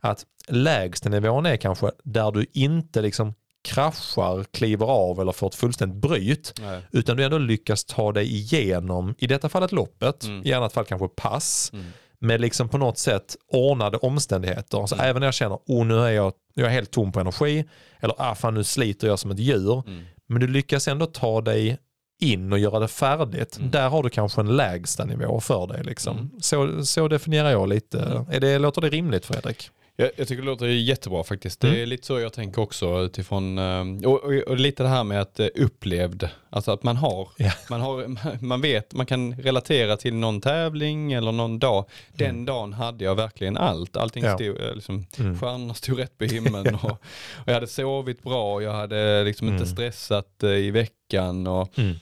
att 0.00 0.24
lägsta 0.48 1.08
nivån 1.08 1.46
är 1.46 1.56
kanske 1.56 1.90
där 2.04 2.30
du 2.32 2.46
inte 2.52 3.02
liksom 3.02 3.34
kraschar, 3.68 4.44
kliver 4.44 4.86
av 4.86 5.20
eller 5.20 5.32
får 5.32 5.46
ett 5.46 5.54
fullständigt 5.54 5.98
bryt. 6.10 6.54
Nej. 6.60 6.80
Utan 6.92 7.16
du 7.16 7.24
ändå 7.24 7.38
lyckas 7.38 7.84
ta 7.84 8.12
dig 8.12 8.34
igenom, 8.36 9.14
i 9.18 9.26
detta 9.26 9.48
fallet 9.48 9.72
loppet, 9.72 10.24
Mm. 10.24 10.42
i 10.46 10.52
annat 10.52 10.72
fall 10.72 10.84
kanske 10.84 11.08
pass, 11.08 11.72
med 12.20 12.40
liksom 12.40 12.68
på 12.68 12.78
något 12.78 12.98
sätt 12.98 13.36
ordnade 13.52 13.96
omständigheter. 13.96 14.86
Så 14.86 14.96
även 14.96 15.20
när 15.20 15.26
jag 15.26 15.34
känner, 15.34 15.58
oh 15.66 15.86
nu 15.86 15.98
är 15.98 16.10
jag, 16.10 16.32
jag 16.54 16.66
är 16.66 16.70
helt 16.70 16.90
tom 16.90 17.12
på 17.12 17.20
energi, 17.20 17.64
eller 18.00 18.14
ah 18.18 18.34
fan 18.34 18.54
nu 18.54 18.64
sliter 18.64 19.06
jag 19.08 19.18
som 19.18 19.30
ett 19.30 19.38
djur. 19.38 19.82
Men 20.26 20.40
du 20.40 20.46
lyckas 20.46 20.88
ändå 20.88 21.06
ta 21.06 21.40
dig 21.40 21.78
in 22.20 22.52
och 22.52 22.58
göra 22.58 22.78
det 22.78 22.88
färdigt. 22.88 23.58
Där 23.72 23.88
har 23.88 24.02
du 24.02 24.10
kanske 24.10 24.40
en 24.40 24.56
lägsta 24.56 25.04
nivå 25.04 25.40
för 25.40 25.66
dig. 25.66 25.84
Liksom. 25.84 26.30
Så, 26.40 26.84
så 26.84 27.08
definierar 27.08 27.50
jag 27.50 27.68
lite. 27.68 28.26
Är 28.30 28.40
det, 28.40 28.58
låter 28.58 28.80
det 28.80 28.88
rimligt 28.88 29.26
Fredrik? 29.26 29.70
Jag, 30.00 30.10
jag 30.16 30.28
tycker 30.28 30.42
det 30.42 30.46
låter 30.46 30.66
jättebra 30.66 31.24
faktiskt. 31.24 31.60
Det 31.60 31.82
är 31.82 31.86
lite 31.86 32.06
så 32.06 32.20
jag 32.20 32.32
tänker 32.32 32.62
också 32.62 33.00
utifrån, 33.02 33.58
eh, 33.58 34.08
och, 34.10 34.24
och, 34.24 34.32
och 34.34 34.56
lite 34.56 34.82
det 34.82 34.88
här 34.88 35.04
med 35.04 35.20
att 35.20 35.40
eh, 35.40 35.46
upplevd, 35.54 36.28
alltså 36.50 36.70
att 36.72 36.82
man 36.82 36.96
har, 36.96 37.28
Ja. 37.36 37.52
man 37.70 37.80
har, 37.80 38.16
man 38.44 38.60
vet, 38.60 38.94
man 38.94 39.06
kan 39.06 39.34
relatera 39.34 39.96
till 39.96 40.14
någon 40.14 40.40
tävling 40.40 41.12
eller 41.12 41.32
någon 41.32 41.58
dag. 41.58 41.84
Den 42.12 42.44
dagen 42.44 42.72
hade 42.72 43.04
jag 43.04 43.14
verkligen 43.14 43.56
allt. 43.56 43.96
Allting 43.96 44.24
Ja. 44.24 44.34
stod, 44.34 44.60
eh, 44.60 44.74
liksom, 44.74 45.06
stjärnorna 45.40 45.74
stod 45.74 45.98
rätt 45.98 46.18
på 46.18 46.24
himlen 46.34 46.74
och, 46.74 46.90
och 46.90 46.98
jag 47.46 47.54
hade 47.54 47.66
sovit 47.66 48.22
bra, 48.22 48.62
jag 48.62 48.72
hade 48.72 49.24
liksom 49.24 49.48
inte 49.48 49.66
stressat 49.66 50.42
eh, 50.42 50.50
i 50.50 50.70
veckan 50.70 51.46
och 51.46 51.78
Mm. 51.78 51.94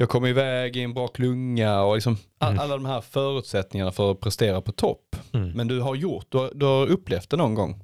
Jag 0.00 0.08
kom 0.08 0.26
iväg 0.26 0.76
i 0.76 0.82
en 0.82 0.94
bra 0.94 1.08
klunga 1.08 1.82
och 1.82 1.94
liksom 1.94 2.16
all, 2.38 2.58
alla 2.58 2.74
de 2.74 2.84
här 2.84 3.00
förutsättningarna 3.00 3.92
för 3.92 4.10
att 4.12 4.20
prestera 4.20 4.60
på 4.60 4.72
topp. 4.72 5.16
Mm. 5.32 5.50
Men 5.50 5.68
du 5.68 5.80
har 5.80 5.94
gjort, 5.94 6.26
du 6.28 6.38
har, 6.38 6.50
du 6.54 6.66
har 6.66 6.86
upplevt 6.86 7.30
det 7.30 7.36
någon 7.36 7.54
gång. 7.54 7.82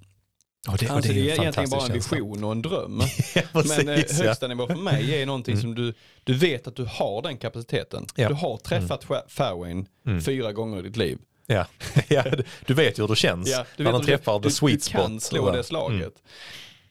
Ja, 0.67 0.77
det, 0.81 0.89
Alltså, 0.91 1.13
det, 1.13 1.19
ju 1.19 1.31
är 1.31 1.41
egentligen 1.41 1.53
bara 1.55 1.63
en 1.63 1.69
fantastisk 1.71 2.11
känsla. 2.11 2.17
vision 2.17 2.45
och 2.45 2.53
en 2.53 2.63
dröm. 2.63 3.01
Ja, 3.35 3.43
Men 3.53 3.89
eh, 3.89 3.95
precis, 3.95 4.21
ja. 4.21 4.27
högsta 4.27 4.49
nivå 4.49 4.67
för 4.67 4.75
mig 4.75 5.23
är 5.23 5.27
någonting 5.27 5.57
som 5.57 5.75
du, 5.75 5.95
du 6.25 6.35
vet 6.35 6.67
att 6.67 6.77
du 6.77 6.85
har 6.91 7.23
den 7.23 7.37
kapaciteten. 7.37 8.07
Ja. 8.15 8.29
Du 8.29 8.35
har 8.35 8.57
träffat 8.57 9.11
mm. 9.11 9.23
fairwayn 9.29 9.87
fyra 10.25 10.53
gånger 10.53 10.79
i 10.79 10.83
ditt 10.83 10.97
liv. 10.97 11.19
Ja. 11.47 11.67
ja, 12.09 12.23
du- 12.23 12.45
du 12.67 12.75
vet 12.75 12.99
ju 12.99 13.03
hur 13.03 13.09
det 13.09 13.17
känns 13.17 13.45
du 13.77 13.85
när 13.85 13.93
vet 13.93 13.93
de 13.93 13.95
att 13.95 14.07
träffar 14.07 14.39
du, 14.39 14.49
the 14.49 14.55
sweet 14.55 14.79
du 14.79 14.81
spot. 14.81 15.01
kan 15.01 15.21
slå 15.21 15.51
det 15.51 15.65
slaget. 15.65 16.15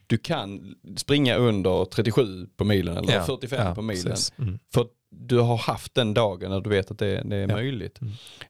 Du 0.07 0.17
kan 0.17 0.75
springa 0.97 1.35
under 1.35 1.85
37 1.85 2.47
på 2.57 2.63
milen 2.63 2.97
eller 2.97 3.13
Ja, 3.13 3.23
45 3.23 3.67
ja, 3.67 3.75
på 3.75 3.81
milen. 3.81 4.15
Mm. 4.37 4.59
För 4.73 4.87
du 5.09 5.39
har 5.39 5.57
haft 5.57 5.95
den 5.95 6.13
dagen 6.13 6.49
när 6.51 6.59
du 6.61 6.69
vet 6.69 6.91
att 6.91 6.99
det, 6.99 7.21
det 7.25 7.35
är 7.35 7.47
Ja. 7.49 7.55
möjligt. 7.55 7.99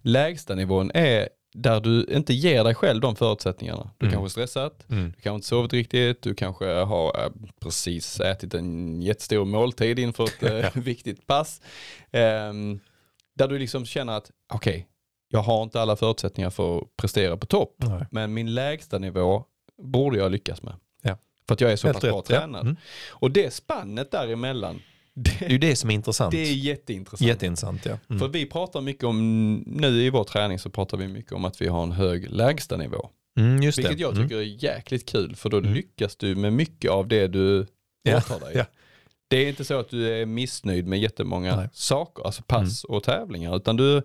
Lägsta 0.01 0.55
nivån 0.55 0.91
är 0.93 1.29
där 1.53 1.79
du 1.79 2.05
inte 2.09 2.33
ger 2.33 2.63
dig 2.63 2.75
själv 2.75 3.01
de 3.01 3.15
förutsättningarna. 3.15 3.91
Du 3.97 4.11
kanske 4.11 4.27
är 4.27 4.29
stressat, 4.29 4.85
Mm. 4.89 5.05
du 5.15 5.21
kanske 5.21 5.35
inte 5.35 5.47
sovit 5.47 5.73
riktigt, 5.73 6.21
du 6.21 6.35
kanske 6.35 6.65
har 6.65 7.23
äh, 7.25 7.31
precis 7.59 8.19
ätit 8.19 8.53
en 8.53 9.01
jättestor 9.01 9.45
måltid 9.45 9.99
inför 9.99 10.23
ett 10.23 10.43
äh, 10.43 10.71
viktigt 10.83 11.27
pass. 11.27 11.61
Ehm, 12.11 12.79
där 13.35 13.47
du 13.47 13.59
liksom 13.59 13.85
känner 13.85 14.13
att 14.17 14.31
okej, 14.53 14.87
jag 15.29 15.39
har 15.39 15.63
inte 15.63 15.81
alla 15.81 15.95
förutsättningar 15.95 16.49
för 16.49 16.77
att 16.77 16.83
prestera 16.97 17.37
på 17.37 17.45
topp, 17.45 17.75
Nej. 17.77 18.05
men 18.11 18.33
min 18.33 18.53
lägsta 18.53 18.99
nivå 18.99 19.43
borde 19.83 20.17
jag 20.17 20.31
lyckas 20.31 20.61
med. 20.63 20.73
För 21.47 21.53
att 21.53 21.61
jag 21.61 21.71
är 21.71 21.75
så 21.75 21.93
pass 21.93 22.01
bra 22.01 22.21
tränad. 22.21 22.61
Mm. 22.61 22.75
Och 23.09 23.31
det 23.31 23.53
spannet 23.53 24.11
däremellan, 24.11 24.81
Det 25.13 25.41
är 25.45 25.49
ju 25.49 25.57
det 25.57 25.75
som 25.75 25.89
är 25.89 25.93
intressant. 25.93 26.31
Det 26.31 26.37
är 26.49 26.53
jätteintressant. 26.53 27.27
Jätteintressant 27.27 27.85
ja. 27.85 27.97
Mm. 28.09 28.19
För 28.19 28.27
vi 28.27 28.45
pratar 28.45 28.81
mycket 28.81 29.03
om, 29.03 29.53
nu 29.67 29.87
i 29.87 30.09
vår 30.09 30.23
träning 30.23 30.59
så 30.59 30.69
pratar 30.69 30.97
vi 30.97 31.07
mycket 31.07 31.31
om 31.31 31.45
att 31.45 31.61
vi 31.61 31.67
har 31.67 31.83
en 31.83 31.91
hög 31.91 32.29
lägstanivå. 32.31 33.09
Mm, 33.39 33.63
just 33.63 33.77
Vilket 33.77 33.97
det. 33.97 34.01
jag 34.01 34.11
Mm. 34.13 34.23
tycker 34.23 34.37
är 34.37 34.63
jäkligt 34.63 35.05
kul 35.09 35.35
för 35.35 35.49
då 35.49 35.57
Mm. 35.57 35.73
lyckas 35.73 36.15
du 36.15 36.35
med 36.35 36.53
mycket 36.53 36.91
av 36.91 37.07
det 37.07 37.27
du 37.27 37.65
Ja, 38.03 38.17
åtar 38.17 38.39
dig. 38.39 38.51
ja. 38.55 38.65
Det 39.27 39.37
är 39.37 39.49
inte 39.49 39.65
så 39.65 39.79
att 39.79 39.89
du 39.89 40.13
är 40.21 40.25
missnöjd 40.25 40.87
med 40.87 40.99
jättemånga 40.99 41.55
Nej. 41.55 41.69
saker, 41.73 42.23
alltså 42.23 42.43
pass 42.43 42.83
och 42.83 43.03
tävlingar, 43.03 43.55
utan 43.57 43.75
du, 43.75 44.01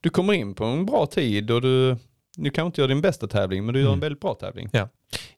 du 0.00 0.10
kommer 0.10 0.32
in 0.32 0.54
på 0.54 0.64
en 0.64 0.86
bra 0.86 1.06
tid 1.06 1.50
och 1.50 1.62
du, 1.62 1.96
du 2.44 2.50
kanske 2.50 2.66
inte 2.66 2.80
gör 2.80 2.88
din 2.88 3.00
bästa 3.00 3.26
tävling, 3.26 3.64
men 3.66 3.72
du 3.74 3.80
gör 3.80 3.86
en 3.86 3.92
Mm. 3.92 4.00
väldigt 4.00 4.20
bra 4.20 4.34
tävling. 4.34 4.70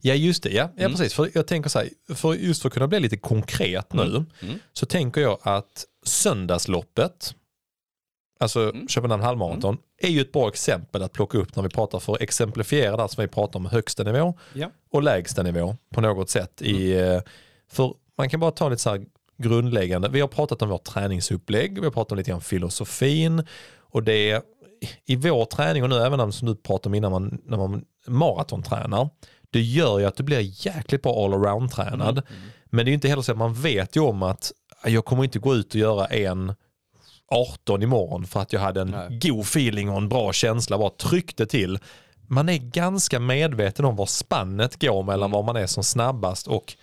Ja 0.01 0.15
just 0.15 0.43
det, 0.43 0.51
ja, 0.51 0.69
ja 0.77 0.85
Mm. 0.85 0.93
precis. 0.93 1.15
För 1.15 1.31
jag 1.35 1.47
tänker 1.47 1.71
så 1.71 1.79
här, 1.79 1.89
för 2.15 2.35
just 2.35 2.63
för 2.63 2.69
att 2.69 2.73
kunna 2.75 2.89
bli 2.89 3.01
lite 3.01 3.17
konkret 3.17 3.93
nu, 3.93 4.25
Mm. 4.43 4.59
så 4.73 4.87
tänker 4.87 5.21
jag 5.21 5.39
att 5.43 5.85
söndagsloppet, 6.07 7.35
alltså 8.41 8.61
Mm. 8.71 8.89
Köpenhamn 8.89 9.23
halvmaraton, 9.23 9.77
är 10.03 10.09
ju 10.09 10.21
ett 10.21 10.33
bra 10.33 10.49
exempel 10.49 11.03
att 11.03 11.13
plocka 11.13 11.39
upp 11.39 11.57
när 11.57 11.63
vi 11.63 11.69
pratar 11.69 11.99
för 12.01 12.13
att 12.13 12.21
exemplifiera 12.21 12.97
det 12.97 13.09
som 13.09 13.23
vi 13.23 13.29
pratar 13.29 13.59
om 13.59 13.67
högsta 13.67 14.03
nivå 14.03 14.35
Ja. 14.55 14.71
och 14.91 15.03
lägsta 15.03 15.43
nivå 15.43 15.77
på 15.95 16.01
något 16.01 16.31
sätt. 16.31 16.63
I, 16.63 16.93
eh, 16.93 17.21
för 17.71 17.95
man 18.19 18.29
kan 18.31 18.41
bara 18.41 18.51
ta 18.51 18.69
lite 18.69 18.83
så 18.83 18.91
här 18.91 19.05
grundläggande, 19.39 20.09
vi 20.09 20.21
har 20.21 20.29
pratat 20.29 20.63
om 20.63 20.69
vårt 20.69 20.85
träningsupplägg, 20.85 21.79
vi 21.79 21.85
har 21.85 21.91
pratat 21.93 22.13
om 22.13 22.19
lite 22.19 22.31
grann 22.31 22.41
filosofin 22.41 23.47
och 23.79 24.03
det 24.03 24.43
i 25.07 25.17
vår 25.17 25.45
träning 25.45 25.83
och 25.83 25.89
nu 25.91 25.97
även 25.97 26.33
som 26.33 26.49
du 26.49 26.55
pratade 26.55 26.89
om 26.89 26.95
innan 26.95 27.13
man, 27.13 27.41
när 27.45 27.57
man 27.57 27.85
maratontränar, 28.07 29.09
det 29.51 29.61
gör 29.61 29.99
ju 29.99 30.05
att 30.05 30.17
du 30.17 30.23
blir 30.23 30.67
jäkligt 30.67 31.03
bra 31.03 31.25
all-around 31.25 31.71
tränad. 31.71 32.19
Mm. 32.19 32.43
Men 32.65 32.85
det 32.85 32.89
är 32.89 32.91
ju 32.91 32.95
inte 32.95 33.09
heller 33.09 33.23
så 33.23 33.33
att 33.33 33.39
man 33.39 33.55
vet 33.55 33.97
ju 33.97 34.01
om 34.01 34.23
att 34.23 34.53
jag 34.85 35.05
kommer 35.05 35.25
inte 35.25 35.39
gå 35.39 35.55
ut 35.55 35.75
och 35.75 35.81
göra 35.81 36.07
en 36.07 36.55
18 37.29 37.83
imorgon 37.83 38.27
för 38.27 38.41
att 38.41 38.53
jag 38.53 38.61
hade 38.61 38.81
en 38.81 38.91
Nej. 38.91 39.19
god 39.23 39.41
feeling 39.41 39.91
och 39.91 39.97
en 39.97 40.09
bra 40.09 40.33
känsla, 40.33 40.79
bara 40.79 40.91
tryckte 40.91 41.47
till. 41.47 41.79
Man 42.29 42.49
är 42.49 42.59
ganska 42.59 43.21
medveten 43.21 43.85
om 43.85 43.97
var 43.97 44.07
spannet 44.07 44.81
går 44.81 45.03
mellan 45.03 45.27
Mm. 45.27 45.31
var 45.31 45.43
man 45.43 45.57
är 45.57 45.67
som 45.67 45.85
snabbast 45.85 46.47
och 46.47 46.77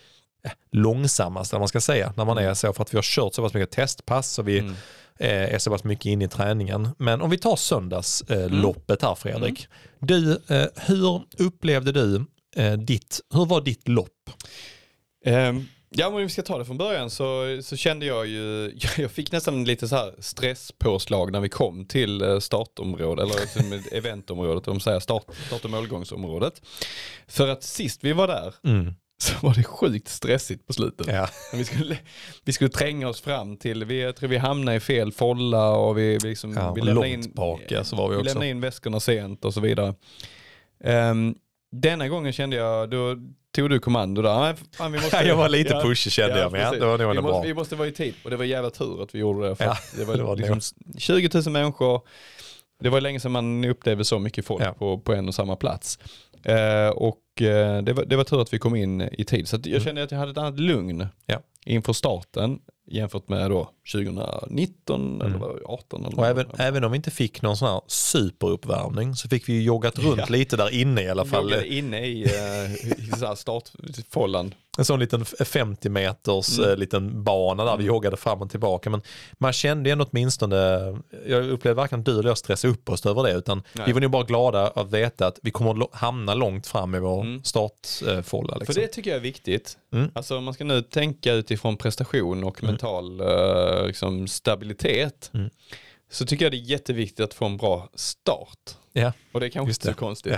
eh, 0.43 0.52
långsammast, 0.72 1.54
eller 1.54 1.60
man 1.60 1.68
ska 1.68 1.82
säga, 1.82 2.14
när 2.16 2.26
man 2.26 2.38
är 2.38 2.54
så 2.54 2.74
för 2.74 2.82
att 2.84 2.93
vi 2.93 2.98
har 2.98 3.04
kört 3.04 3.34
så 3.34 3.41
pass 3.41 3.54
mycket 3.54 3.72
testpass 3.72 4.39
och 4.39 4.48
vi 4.48 4.60
Mm. 4.60 4.76
Eh, 5.20 5.53
är 5.53 5.59
så 5.59 5.72
pass 5.72 5.84
mycket 5.84 6.05
inne 6.05 6.26
i 6.26 6.28
träningen. 6.28 6.89
Men 6.97 7.22
om 7.22 7.30
vi 7.30 7.38
tar 7.38 7.55
söndagsloppet 7.55 8.51
eh, 8.51 8.61
loppet 8.61 9.01
här 9.01 9.15
Fredrik. 9.15 9.68
Du, 9.99 10.32
eh, 10.47 10.65
hur 10.76 11.22
upplevde 11.38 11.91
du 11.91 12.26
eh, 12.55 12.74
ditt, 12.74 13.22
hur 13.34 13.45
var 13.45 13.61
ditt 13.61 13.88
lopp? 13.88 14.30
Ehm, 15.26 15.65
ja, 15.89 16.09
men 16.09 16.15
om 16.15 16.24
vi 16.24 16.30
ska 16.30 16.41
ta 16.41 16.57
det 16.57 16.65
från 16.65 16.78
början 16.78 17.09
så, 17.09 17.59
så 17.63 17.76
kände 17.76 18.05
jag 18.05 18.28
ju, 18.28 18.74
jag 18.97 19.11
fick 19.11 19.32
nästan 19.32 19.63
lite 19.63 19.88
så 19.88 19.95
här 19.95 20.13
stresspåslag 20.20 21.32
när 21.32 21.39
vi 21.39 21.49
kom 21.49 21.86
till 21.86 22.22
eh, 22.22 22.39
startområdet, 22.39 23.24
eller 23.26 23.41
liksom 23.41 23.84
eventområdet, 23.91 24.63
de 24.63 24.80
säger 24.80 24.99
start, 24.99 25.24
start 25.47 25.65
och 25.65 25.72
målgångsområdet. 25.72 26.61
För 27.28 27.47
att 27.47 27.63
sist 27.63 28.03
vi 28.03 28.13
var 28.13 28.28
där 28.28 28.53
Mm. 28.63 28.93
så 29.22 29.34
var 29.47 29.53
det 29.53 29.63
sjukt 29.63 30.07
stressigt 30.07 30.68
på 30.68 30.74
slutet. 30.74 31.07
Ja. 31.07 31.30
Vi 31.53 31.65
skulle, 31.65 31.97
vi 32.45 32.53
skulle 32.53 32.70
tränga 32.70 33.09
oss 33.09 33.22
fram 33.22 33.57
till, 33.57 33.86
vi, 33.86 34.01
jag 34.01 34.15
tror 34.15 34.30
vi 34.30 34.38
hamnade 34.38 34.78
i 34.78 34.80
fel 34.80 35.11
folla 35.11 35.70
och 35.72 35.97
vi, 35.97 36.18
vi, 36.24 36.30
liksom, 36.30 36.53
Ja, 36.53 36.74
vi 36.74 36.82
lämnade 36.82 37.09
in, 37.09 37.32
bak, 37.36 37.61
ja, 37.70 37.84
så 37.84 37.95
var 37.95 38.09
vi 38.09 38.15
vi 38.15 38.22
också. 38.22 38.26
lämnade 38.34 38.47
in 38.49 38.61
väskorna 38.61 38.99
sent 38.99 39.45
och 39.45 39.53
så 39.53 39.59
vidare. 39.61 39.95
Ehm, 40.84 41.36
denna 41.72 42.07
gången 42.07 42.34
kände 42.34 42.55
jag, 42.55 42.89
då 42.89 43.15
tog 43.55 43.70
du 43.70 43.80
kommando 43.80 44.22
där. 44.22 44.55
Fan, 44.78 44.91
vi 44.91 44.97
måste, 45.01 45.18
jag 45.18 45.36
var 45.36 45.49
lite 45.49 45.74
Ja. 45.74 45.82
pushig 45.82 46.11
kände 46.11 46.39
jag, 46.39 46.51
men 46.51 46.61
ja, 46.61 46.72
det 46.72 46.86
var 46.86 46.97
nog 46.97 47.15
vi, 47.15 47.22
måste, 47.22 47.22
bra. 47.22 47.41
vi 47.41 47.53
måste 47.53 47.76
vara 47.76 47.88
i 47.88 47.91
tid 47.91 48.13
och 48.24 48.30
det 48.30 48.38
var 48.38 48.45
jävla 48.45 48.70
tur 48.70 49.03
att 49.03 49.15
vi 49.15 49.20
gjorde 49.20 49.47
det. 49.49 49.55
Det 49.97 50.05
var, 50.05 50.18
det 50.18 50.24
var 50.24 50.36
liksom 50.36 50.61
20 50.97 51.30
000 51.34 51.43
människor. 51.53 52.01
Det 52.80 52.89
var 52.89 53.01
länge 53.01 53.20
sedan 53.20 53.32
man 53.32 53.65
upplevde 53.65 54.05
så 54.05 54.20
mycket 54.20 54.45
folk 54.45 54.78
på, 54.80 54.99
på 54.99 55.13
en 55.13 55.28
och 55.28 55.36
samma 55.36 55.55
plats. 55.55 55.99
Eh, 56.44 56.90
och 56.90 57.42
eh, 57.42 57.82
det, 57.84 57.94
var, 57.94 58.06
det 58.06 58.16
var 58.16 58.24
tur 58.24 58.42
att 58.42 58.54
vi 58.54 58.60
kom 58.60 58.76
in 58.76 59.02
i 59.12 59.24
tid. 59.26 59.48
Så 59.48 59.56
jag 59.56 59.68
Mm. 59.68 59.80
kände 59.82 60.04
att 60.04 60.12
jag 60.12 60.20
hade 60.20 60.32
ett 60.32 60.38
annat 60.38 60.60
lugn 60.60 61.08
Ja. 61.26 61.40
inför 61.66 61.94
starten 61.94 62.60
jämfört 62.88 63.30
med 63.30 63.50
då 63.52 63.70
2019 63.94 65.22
eller 65.22 65.38
vad 65.38 65.50
var 65.50 65.56
det, 65.60 65.66
18 65.66 66.00
eller 66.00 66.08
Mm. 66.14 66.20
Och 66.20 66.26
även, 66.28 66.46
även 66.58 66.84
om 66.84 66.92
vi 66.92 66.96
inte 66.96 67.12
fick 67.12 67.42
någon 67.42 67.58
sån 67.58 67.68
här 67.68 67.82
superuppvärmning 67.88 69.16
så 69.16 69.30
fick 69.30 69.50
vi 69.50 69.54
ju 69.54 69.62
joggat 69.64 70.00
runt 70.00 70.18
Ja. 70.18 70.26
lite 70.30 70.58
där 70.58 70.74
inne 70.74 71.02
i 71.04 71.10
alla 71.10 71.26
fall. 71.26 71.44
Joggade 71.44 71.74
inne 71.74 72.06
i, 72.06 72.26
uh, 72.26 73.34
i 73.34 73.36
startfållan. 73.38 74.54
En 74.80 74.86
sån 74.86 75.00
liten 75.00 75.26
50 75.26 75.90
meters 75.90 76.58
Mm. 76.60 76.70
eh, 76.72 76.78
liten 76.78 77.24
bana 77.24 77.66
där 77.66 77.78
vi 77.78 77.84
joggade 77.84 78.18
fram 78.18 78.42
och 78.42 78.50
tillbaka. 78.50 78.90
Men 78.90 79.02
man 79.38 79.54
kände 79.54 79.92
ändå 79.92 80.06
åtminstone, 80.12 80.56
jag 81.28 81.50
upplevde 81.50 81.74
varken 81.74 82.04
du 82.04 82.20
eller 82.20 82.30
jag 82.30 82.38
stressa 82.38 82.68
upp 82.68 82.90
oss 82.90 83.06
över 83.06 83.24
det 83.24 83.32
utan 83.32 83.64
Nej. 83.74 83.84
vi 83.88 83.92
var 83.94 84.02
nog 84.02 84.12
bara 84.12 84.24
glada 84.24 84.68
att 84.68 84.92
veta 84.92 85.28
att 85.28 85.40
vi 85.44 85.52
kommer 85.52 85.84
att 85.84 85.96
hamna 85.96 86.34
långt 86.34 86.68
fram 86.68 86.96
i 86.96 87.00
vår 87.00 87.22
Mm. 87.22 87.44
startfålla. 87.44 88.56
Liksom. 88.58 88.74
För 88.74 88.82
det 88.82 88.88
tycker 88.88 89.10
jag 89.10 89.18
är 89.18 89.22
viktigt. 89.22 89.78
Mm. 89.94 90.12
Alltså 90.16 90.42
man 90.42 90.54
ska 90.54 90.64
nu 90.64 90.82
tänka 90.82 91.34
utifrån 91.34 91.78
prestation 91.78 92.44
och 92.44 92.64
mental 92.82 93.19
eh, 93.21 93.88
liksom, 93.88 94.28
stabilitet. 94.28 95.32
Mm. 95.34 95.49
Så 96.09 96.25
tycker 96.25 96.45
jag 96.45 96.51
det 96.51 96.57
är 96.57 96.69
jätteviktigt 96.71 97.19
att 97.19 97.34
få 97.34 97.45
en 97.45 97.57
bra 97.57 97.89
start. 97.93 98.75
Ja. 98.93 99.13
Och 99.32 99.39
det 99.39 99.45
är 99.45 99.49
kanske 99.49 99.69
Just 99.69 99.82
inte 99.82 99.86
så 99.86 99.91
det. 99.91 99.99
konstigt. 100.05 100.34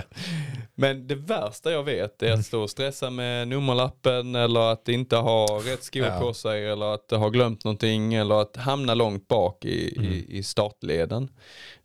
Men 0.74 1.06
det 1.06 1.14
värsta 1.14 1.72
jag 1.72 1.82
vet 1.84 2.22
är 2.22 2.32
att 2.32 2.46
stå 2.46 2.62
och 2.62 2.70
stressa 2.70 3.10
med 3.10 3.48
nummerlappen 3.48 4.34
eller 4.34 4.60
att 4.72 4.88
inte 4.88 5.16
ha 5.16 5.46
rätt 5.64 5.84
skor 5.84 6.06
Ja. 6.06 6.20
på 6.20 6.34
sig 6.34 6.66
eller 6.68 6.94
att 6.94 7.10
ha 7.10 7.28
glömt 7.28 7.64
någonting 7.64 8.14
eller 8.14 8.34
att 8.42 8.56
hamna 8.56 8.94
långt 8.94 9.28
bak 9.28 9.64
i, 9.64 9.94
Mm. 9.96 10.12
i, 10.12 10.26
i 10.28 10.42
startleden. 10.42 11.28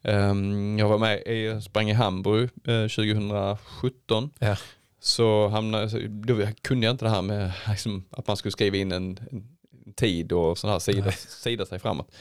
Ehm, 0.01 0.79
jag 0.79 0.87
var 0.89 0.97
med, 0.97 1.27
jag 1.27 1.63
sprang 1.63 1.89
i 1.89 1.93
Hamburg 1.93 2.49
eh, 2.67 2.87
2017 2.87 4.29
Ja. 4.39 4.55
så 4.99 5.47
hamnade, 5.47 6.07
då 6.07 6.47
kunde 6.61 6.85
jag 6.85 6.93
inte 6.93 7.05
det 7.05 7.11
här 7.11 7.21
med 7.21 7.51
liksom, 7.69 8.05
att 8.09 8.27
man 8.27 8.37
skulle 8.37 8.51
skriva 8.51 8.77
in 8.77 8.91
en, 8.91 9.19
en 9.31 9.54
tid 9.95 10.31
och 10.31 10.57
sån 10.57 10.69
här 10.69 10.79
sida, 10.79 11.11
sida 11.11 11.65
sig 11.65 11.79
framåt. 11.79 12.15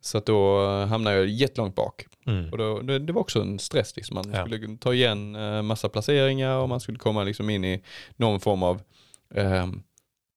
Så 0.00 0.18
att 0.18 0.26
då 0.26 0.64
eh, 0.66 0.86
hamnade 0.86 1.16
jag 1.16 1.26
jättelångt 1.26 1.74
bak. 1.74 2.06
Mm. 2.26 2.50
Och 2.52 2.58
då, 2.58 2.80
det, 2.80 2.98
det 2.98 3.12
var 3.12 3.20
också 3.20 3.40
en 3.40 3.58
stress, 3.58 3.96
liksom. 3.96 4.14
man 4.14 4.32
Ja. 4.32 4.46
skulle 4.46 4.76
ta 4.76 4.94
igen 4.94 5.34
eh, 5.34 5.62
massa 5.62 5.88
placeringar 5.88 6.56
och 6.56 6.68
man 6.68 6.80
skulle 6.80 6.98
komma 6.98 7.24
liksom 7.24 7.50
in 7.50 7.64
i 7.64 7.82
någon 8.16 8.40
form 8.40 8.62
av 8.62 8.82
ehm, 9.34 9.82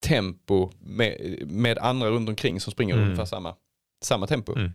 tempo 0.05 0.71
med, 0.79 1.37
med 1.47 1.77
andra 1.77 2.09
runt 2.09 2.29
omkring 2.29 2.59
som 2.59 2.71
springer 2.73 2.93
Mm. 2.93 3.05
ungefär 3.05 3.25
samma, 3.25 3.55
samma 4.03 4.27
tempo. 4.27 4.55
Mm. 4.55 4.71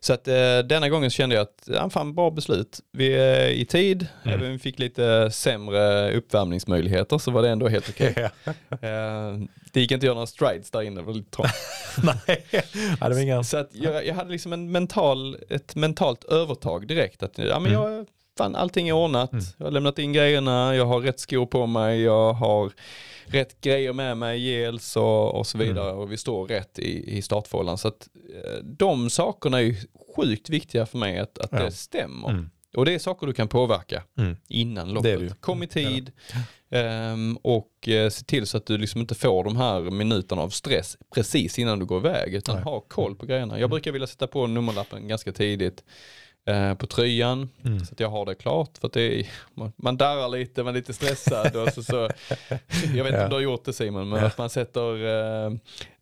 Så 0.00 0.12
att 0.12 0.28
eh, 0.28 0.58
denna 0.58 0.88
gången 0.88 1.10
så 1.10 1.14
kände 1.14 1.34
jag 1.34 1.42
att, 1.42 1.62
ja 1.66 1.90
fan 1.90 2.14
bra 2.14 2.30
beslut. 2.30 2.80
Vi 2.92 3.12
är 3.14 3.48
i 3.48 3.64
tid, 3.64 4.06
Mm. 4.24 4.34
även 4.34 4.46
om 4.46 4.52
vi 4.52 4.58
fick 4.58 4.78
lite 4.78 5.30
sämre 5.30 6.12
uppvärmningsmöjligheter 6.16 7.18
så 7.18 7.30
var 7.30 7.42
det 7.42 7.48
ändå 7.48 7.68
helt 7.68 7.88
okej. 7.88 8.14
Ja. 8.44 8.52
Eh, 8.88 9.38
det 9.72 9.80
gick 9.80 9.90
inte 9.90 10.04
att 10.04 10.06
göra 10.06 10.14
några 10.14 10.26
strides 10.26 10.70
där 10.70 10.82
inne, 10.82 11.00
det 11.00 11.06
var 11.06 11.12
lite 11.14 11.30
trångt. 11.30 11.50
Nej, 12.26 12.44
ja, 13.00 13.08
det 13.08 13.14
var 13.14 13.20
inga... 13.22 13.44
Så 13.44 13.56
att 13.56 13.70
jag, 13.72 14.06
jag 14.06 14.14
hade 14.14 14.30
liksom 14.30 14.52
en 14.52 14.72
mental, 14.72 15.36
ett 15.50 15.74
mentalt 15.74 16.24
övertag 16.24 16.86
direkt. 16.86 17.22
Att, 17.22 17.38
ja, 17.38 17.58
men 17.60 17.72
jag, 17.72 18.06
fan, 18.38 18.54
allting 18.56 18.88
är 18.88 18.92
ordnat, 18.92 19.32
Mm. 19.32 19.44
jag 19.58 19.66
har 19.66 19.70
lämnat 19.70 19.98
in 19.98 20.12
grejerna, 20.12 20.74
jag 20.76 20.86
har 20.86 21.00
rätt 21.00 21.20
skor 21.20 21.46
på 21.46 21.66
mig, 21.66 22.00
jag 22.00 22.32
har 22.32 22.72
rätt 23.26 23.60
grejer 23.60 23.92
med 23.92 24.16
mig, 24.16 24.40
gels 24.40 24.96
och, 24.96 25.34
och 25.34 25.46
så 25.46 25.58
vidare 25.58 25.92
och 25.92 26.12
vi 26.12 26.16
står 26.16 26.46
rätt 26.48 26.78
i, 26.78 27.16
i 27.18 27.22
startfållan. 27.22 27.78
Så 27.78 27.88
att 27.88 28.08
eh, 28.44 28.64
de 28.64 29.10
sakerna 29.10 29.58
är 29.58 29.62
ju 29.62 29.76
sjukt 30.16 30.48
viktiga 30.50 30.86
för 30.86 30.98
mig 30.98 31.18
att, 31.18 31.38
att 31.38 31.52
Ja. 31.52 31.58
det 31.64 31.72
stämmer. 31.72 32.28
Mm. 32.30 32.50
Och 32.76 32.84
det 32.84 32.94
är 32.94 32.98
saker 32.98 33.26
du 33.26 33.32
kan 33.32 33.48
påverka 33.48 34.02
Mm. 34.18 34.36
innan 34.48 34.88
loppet. 34.92 35.40
Kom 35.40 35.62
i 35.62 35.66
tid 35.66 36.12
ehm, 36.70 37.36
och 37.42 37.88
eh, 37.88 38.10
se 38.10 38.24
till 38.24 38.46
så 38.46 38.56
att 38.56 38.66
du 38.66 38.78
liksom 38.78 39.00
inte 39.00 39.14
får 39.14 39.44
de 39.44 39.56
här 39.56 39.80
minuterna 39.80 40.42
av 40.42 40.48
stress 40.48 40.96
precis 41.14 41.58
innan 41.58 41.78
du 41.78 41.84
går 41.84 41.98
iväg 41.98 42.34
utan 42.34 42.54
Nej. 42.54 42.64
ha 42.64 42.80
koll 42.80 43.14
på 43.16 43.26
grejerna. 43.26 43.58
Jag 43.60 43.70
brukar 43.70 43.92
vilja 43.92 44.06
sätta 44.06 44.26
på 44.26 44.46
nummerlappen 44.46 45.08
ganska 45.08 45.32
tidigt 45.32 45.84
eh, 46.48 46.74
på 46.74 46.86
tröjan 46.86 47.48
Mm. 47.64 47.80
så 47.84 47.92
att 47.92 48.00
jag 48.00 48.08
har 48.08 48.26
det 48.26 48.34
klart 48.34 48.78
för 48.78 48.90
det 48.92 49.20
är, 49.20 49.26
man, 49.54 49.72
man 49.76 49.96
darrar 49.96 50.28
lite, 50.28 50.62
man 50.62 50.74
är 50.74 50.78
lite 50.78 50.92
stressad 50.92 51.56
och 51.56 51.68
så, 51.72 51.82
så 51.82 51.94
jag 52.94 53.04
vet 53.04 53.06
inte 53.06 53.10
Ja. 53.12 53.24
om 53.24 53.28
du 53.30 53.36
har 53.36 53.40
gjort 53.40 53.64
det 53.64 53.72
Simon 53.72 54.08
men 54.08 54.20
Ja. 54.20 54.26
att 54.26 54.38
man 54.38 54.50
sätter 54.50 55.06
eh, 55.46 55.52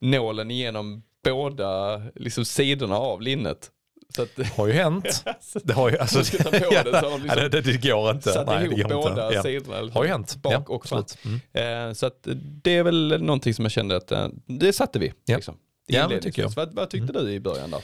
nålen 0.01 0.51
igenom 0.51 1.03
båda 1.24 2.03
liksom, 2.14 2.45
sidorna 2.45 2.97
av 2.97 3.22
linnet. 3.22 3.70
Så 4.16 4.22
att, 4.22 4.49
har 4.57 4.66
ju 4.66 4.72
hänt. 4.72 5.24
Det 5.64 5.72
har 5.72 5.91
ju, 5.91 5.99
alltså, 5.99 6.24
ska 6.24 6.36
ta 6.39 6.51
på 6.51 6.57
det, 6.59 7.01
så 7.01 7.07
har 7.07 7.11
de 7.11 7.22
liksom 7.22 7.43
ja, 7.43 7.49
det, 7.49 7.61
det 7.61 7.82
går 7.89 8.11
inte. 8.11 8.32
satt 8.32 8.47
Nej, 8.47 8.59
det 8.59 8.64
ihop 8.64 8.91
går 8.91 9.03
båda 9.03 9.24
inte. 9.24 9.34
Ja. 9.36 9.43
sidorna. 9.43 9.80
liksom, 9.80 9.97
Har 9.97 10.05
ju 10.05 10.11
hänt. 10.11 10.36
Bak 10.36 10.53
ja, 10.53 10.62
och 10.66 10.86
fram. 10.86 11.05
Mm. 11.53 11.89
Eh, 11.89 11.95
så 11.95 12.07
att 12.07 12.28
det 12.62 12.76
är 12.76 12.82
väl 12.82 13.22
någonting 13.22 13.55
som 13.55 13.64
jag 13.64 13.72
kände 13.72 13.97
att 13.97 14.12
eh, 14.12 14.28
det 14.47 14.72
satte 14.72 14.99
vi. 14.99 15.12
Ja. 15.24 15.36
Liksom. 15.36 15.57
Ja, 15.89 16.07
det 16.09 16.20
tycker 16.20 16.43
jag. 16.43 16.51
Vad, 16.51 16.74
vad 16.74 16.91
tyckte 16.91 17.12
du 17.12 17.30
i 17.32 17.41
början 17.41 17.70
där? 17.70 17.80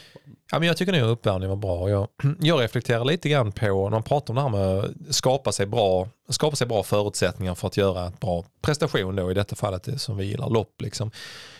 Ja, 0.50 0.58
men 0.58 0.68
jag 0.68 0.76
tycker 0.76 0.92
nog 0.92 1.10
uppvärmningen 1.10 1.48
var 1.48 1.56
bra. 1.56 1.90
Jag, 1.90 2.08
jag 2.40 2.60
reflekterar 2.60 3.04
lite 3.04 3.28
grann 3.28 3.52
på, 3.52 3.84
när 3.84 3.90
man 3.90 4.02
pratar 4.02 4.30
om 4.30 4.34
det 4.36 4.42
här 4.42 4.48
med 4.48 4.84
att 4.84 5.14
skapa 5.14 5.52
sig 5.52 5.66
bra, 5.66 6.08
skapa 6.28 6.56
sig 6.56 6.66
bra 6.66 6.82
förutsättningar 6.82 7.54
för 7.54 7.66
att 7.66 7.76
göra 7.76 8.06
ett 8.06 8.20
bra 8.20 8.44
prestation 8.62 9.16
då, 9.16 9.30
i 9.30 9.34
detta 9.34 9.56
fallet 9.56 9.84
det 9.84 9.98
som 9.98 10.16
vi 10.16 10.24
gillar, 10.24 10.50
lopp. 10.50 10.80
Liksom. 10.80 11.10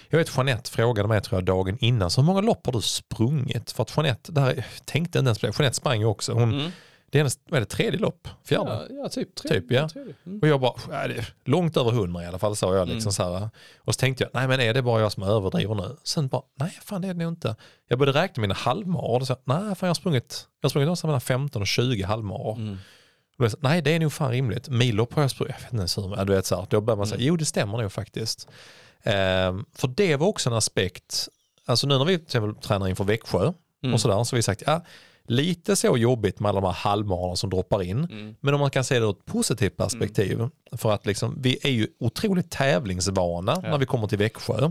Jag 0.09 0.19
vet 0.19 0.37
Jeanette 0.37 0.71
frågade 0.71 1.09
mig 1.09 1.21
tror 1.21 1.37
jag 1.41 1.45
dagen 1.45 1.79
innan, 1.81 2.11
så 2.11 2.21
hur 2.21 2.27
många 2.27 2.41
lopp 2.41 2.67
har 2.67 2.73
du 2.73 2.81
sprungit? 2.81 3.73
För 3.73 3.83
att 3.83 3.97
Jeanette, 3.97 4.33
där, 4.33 4.67
tänkte 4.85 5.19
inte 5.19 5.29
ens 5.29 5.39
på 5.39 5.47
det, 5.47 5.53
Jeanette 5.59 5.77
sprang 5.77 6.01
ju 6.01 6.07
också. 6.07 6.33
Hon, 6.33 6.53
Mm. 6.53 6.71
Det 7.15 7.19
är 7.19 7.21
hennes, 7.21 7.39
vad 7.49 7.57
är 7.57 7.61
det, 7.61 7.67
tredje 7.67 8.01
lopp? 8.01 8.29
Fjärde? 8.45 8.71
Ja, 8.91 8.97
ja, 9.03 9.09
typ. 9.09 9.35
Tre, 9.35 9.49
Typ, 9.49 9.71
ja. 9.73 9.89
tredje. 9.89 10.15
Mm. 10.27 10.39
Och 10.43 10.49
jag 10.49 10.61
bara, 10.61 10.73
"Ja, 10.91 11.09
det 11.09 11.15
är 11.15 11.35
långt 11.45 11.77
över 11.77 11.91
hundra 11.91 12.23
i 12.23 12.27
alla 12.27 12.39
fall 12.39 12.57
sa 12.57 12.77
jag. 12.77 12.89
Liksom 12.89 13.13
så 13.13 13.23
här. 13.39 13.51
Och 13.79 13.95
så 13.95 13.99
tänkte 13.99 14.25
jag, 14.25 14.31
nej 14.35 14.49
men 14.49 14.61
är 14.61 14.75
det 14.75 14.83
bara 14.83 15.01
jag 15.01 15.13
som 15.13 15.23
överdriver 15.23 15.75
nu? 15.75 15.97
Sen 16.05 16.29
bara, 16.29 16.43
nej 16.59 16.79
fan 16.83 17.03
det 17.03 17.09
är 17.09 17.15
det 17.15 17.19
nog 17.25 17.33
inte. 17.33 17.57
Jag 17.89 17.99
började 17.99 18.21
räkna 18.23 18.41
mina 18.41 18.55
halvmaror 18.55 19.21
och 19.21 19.27
så, 19.27 19.37
nej 19.45 19.59
fan 19.59 19.77
jag 19.81 19.89
har 19.89 19.95
sprungit, 19.95 20.47
jag 20.61 20.67
har 20.67 20.71
sprungit 20.71 20.87
någonstans 20.87 21.09
mellan 21.09 21.21
15 21.21 21.63
och 21.63 21.69
20 21.69 22.03
halvmaror. 22.03 22.57
Mm. 22.57 22.79
Sa, 23.51 23.57
Nej 23.61 23.83
det 23.83 23.91
är 23.95 24.01
nog 24.01 24.13
fan 24.13 24.31
rimligt. 24.31 24.69
Millopp 24.69 25.15
har 25.15 25.23
jag 25.23 25.31
sprungit, 25.31 25.55
jag 25.59 25.63
vet 25.63 25.73
inte 25.73 25.81
ens 25.81 25.99
hur, 25.99 26.15
ja, 26.17 26.25
du 26.25 26.33
vet 26.35 26.47
så 26.47 26.57
här. 26.57 26.67
Då 26.71 26.81
börjar 26.81 26.97
man 26.97 27.07
säga, 27.07 27.17
Mm. 27.17 27.27
jo 27.29 27.37
det 27.37 27.45
stämmer 27.45 27.79
nog 27.79 27.93
faktiskt. 27.93 28.49
Ehm, 29.03 29.65
för 29.75 29.89
det 29.89 30.17
var 30.17 30.27
också 30.27 30.51
en 30.51 30.57
aspekt, 30.57 31.29
alltså 31.67 31.87
nu 31.87 31.99
när 31.99 32.05
vi 32.05 32.17
till 32.17 32.25
exempel 32.25 32.55
tränar 32.63 32.89
inför 32.89 33.05
Växjö 33.05 33.53
Mm. 33.83 33.95
och 33.95 34.01
sådär, 34.01 34.25
så 34.25 34.35
har 34.35 34.39
vi 34.39 34.43
sagt, 34.43 34.63
ja 34.67 34.85
lite 35.27 35.77
så 35.77 35.97
jobbigt 35.97 36.41
med 36.41 36.49
alla 36.49 36.61
de 36.61 36.67
här 36.67 36.73
halvmarorna 36.73 37.37
som 37.37 37.51
droppar 37.51 37.83
in. 37.83 37.99
Mm. 37.99 38.35
Men 38.41 38.55
om 38.55 38.61
man 38.61 38.71
kan 38.71 38.85
se 38.85 38.99
det 38.99 39.05
ur 39.05 39.11
ett 39.11 39.25
positivt 39.25 39.77
perspektiv. 39.77 40.49
För 40.73 40.93
att 40.93 41.07
liksom, 41.07 41.39
vi 41.43 41.59
är 41.63 41.71
ju 41.71 41.89
otroligt 42.01 42.51
tävlingsvana 42.51 43.55
när 43.55 43.79
vi 43.79 43.87
kommer 43.87 44.07
till 44.07 44.19
Växjö. 44.19 44.71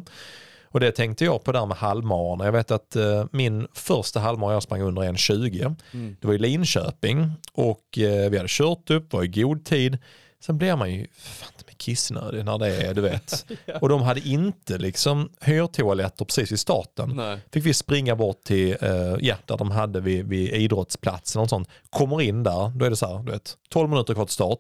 Och 0.74 0.80
det 0.80 0.92
tänkte 0.92 1.26
jag 1.26 1.44
på 1.44 1.52
där 1.52 1.66
med 1.66 1.78
halvmarorna. 1.78 2.46
Jag 2.46 2.52
vet 2.52 2.72
att 2.72 2.96
eh, 2.96 3.26
min 3.32 3.68
första 3.74 4.20
halvmara 4.20 4.54
jag 4.54 4.64
sprang 4.64 4.82
under 4.82 5.02
1.20. 5.02 5.76
Mm. 5.94 6.16
Det 6.22 6.28
var 6.28 6.34
i 6.34 6.38
Linköping 6.38 7.32
och 7.54 7.98
eh, 7.98 8.30
vi 8.30 8.38
hade 8.38 8.50
kört 8.50 8.90
upp, 8.90 9.14
var 9.14 9.24
i 9.24 9.28
god 9.28 9.66
tid. 9.66 9.98
Sen 10.46 10.58
blir 10.58 10.76
man 10.76 10.94
ju 10.94 11.08
fan 11.16 11.52
med 11.66 11.78
kissnödig 11.78 12.46
när 12.46 12.58
det 12.58 12.76
är, 12.76 12.94
du 12.94 13.02
vet. 13.02 13.46
Och 13.82 13.90
de 13.90 14.02
hade 14.02 14.20
inte 14.20 14.78
liksom 14.78 15.30
hörtoaletter 15.42 16.26
precis 16.26 16.52
i 16.52 16.58
starten 16.58 17.16
Nej. 17.16 17.40
fick 17.52 17.66
vi 17.66 17.74
springa 17.74 18.16
bort 18.16 18.44
till, 18.44 18.78
eh, 18.82 19.16
ja, 19.20 19.36
där 19.46 19.58
de 19.58 19.72
hade 19.72 20.00
vid, 20.00 20.26
vid 20.26 20.54
idrottsplatsen 20.54 21.42
och 21.42 21.50
sånt. 21.50 21.70
Kommer 21.90 22.22
in 22.22 22.44
där, 22.44 22.70
då 22.76 22.86
är 22.86 22.90
det 22.90 22.96
så 22.96 23.08
här, 23.08 23.24
du 23.24 23.32
vet, 23.32 23.58
12 23.70 23.90
minuter 23.90 24.14
kvar 24.14 24.26
till 24.26 24.34
start, 24.34 24.60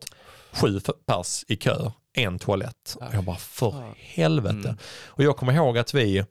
sju 0.51 0.79
pers 1.05 1.45
i 1.47 1.55
kö, 1.55 1.91
en 2.13 2.39
toalett. 2.39 2.97
Och 2.99 3.15
jag 3.15 3.23
bara, 3.23 3.37
för 3.37 3.95
helvete. 3.97 4.75
Och 5.05 5.23
jag 5.23 5.37
kommer 5.37 5.53
ihåg 5.53 5.77
att 5.77 5.93
vi, 5.93 6.25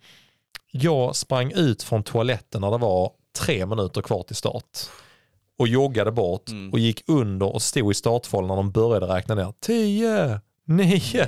jag 0.71 1.17
sprang 1.17 1.53
ut 1.53 1.83
från 1.83 2.03
toaletten 2.03 2.61
när 2.61 2.71
det 2.71 2.79
var 2.79 3.13
tre 3.39 3.67
minuter 3.67 4.03
kvar 4.03 4.23
till 4.23 4.37
start. 4.37 4.79
Och 5.63 5.69
joggade 5.69 6.13
bort 6.13 6.51
och 6.73 6.79
gick 6.79 7.03
under 7.07 7.55
och 7.55 7.63
stod 7.63 7.91
i 7.91 7.95
startfållan 7.95 8.49
när 8.49 8.57
de 8.57 8.71
började 8.71 9.07
räkna 9.07 9.35
ner. 9.35 9.53
10, 9.61 10.41
9. 10.65 11.27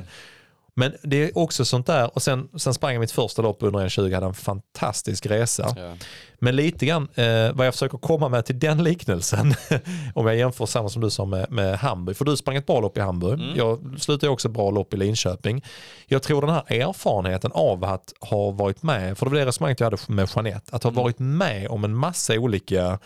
Men 0.77 0.93
det 1.03 1.25
är 1.25 1.39
också 1.39 1.65
sånt 1.65 1.87
där, 1.87 2.15
och 2.15 2.23
sen, 2.23 2.49
sen 2.57 2.75
sprang 2.75 2.93
jag 2.93 3.01
mitt 3.01 3.11
första 3.11 3.43
lopp 3.43 3.63
under 3.63 3.81
en 3.81 3.91
20 3.91 4.15
hade 4.15 4.27
en 4.27 4.35
fantastisk 4.35 5.27
resa. 5.27 5.75
Ja. 5.77 5.97
Men 6.39 6.57
lite 6.57 6.87
grann 6.87 7.09
eh, 7.15 7.53
vad 7.53 7.67
jag 7.67 7.75
försöker 7.75 7.99
komma 7.99 8.29
med 8.29 8.47
till 8.47 8.59
den 8.59 8.85
liknelsen, 8.85 9.55
om 10.15 10.27
jag 10.27 10.37
jämför 10.37 10.67
samma 10.67 10.89
som 10.89 11.03
du 11.03 11.11
sa 11.11 11.25
med, 11.25 11.51
med 11.51 11.79
Hamburg, 11.79 12.17
för 12.17 12.25
du 12.25 12.37
sprang 12.37 12.57
ett 12.57 12.67
bra 12.67 12.81
lopp 12.81 12.99
i 12.99 13.01
Hamburg, 13.01 13.41
jag 13.57 13.97
slutade 13.99 14.33
också 14.33 14.49
bra 14.49 14.71
lopp 14.71 14.95
i 14.95 14.97
Linköping. 14.97 15.65
Jag 16.07 16.23
tror 16.23 16.41
den 16.41 16.51
här 16.51 16.73
erfarenheten 16.73 17.51
av 17.55 17.85
att 17.85 18.13
ha 18.21 18.51
varit 18.51 18.83
med, 18.83 19.19
för 19.19 19.27
det 19.27 19.31
var 19.31 19.39
det 19.39 19.47
resonemanget 19.47 19.81
jag 19.81 19.87
hade 19.87 19.99
med 20.07 20.29
Jeanette, 20.35 20.77
att 20.77 20.83
ha 20.83 20.91
varit 20.91 21.19
med 21.19 21.69
om 21.69 21.85
en 21.85 21.95
massa 21.95 22.35
olika 22.35 22.99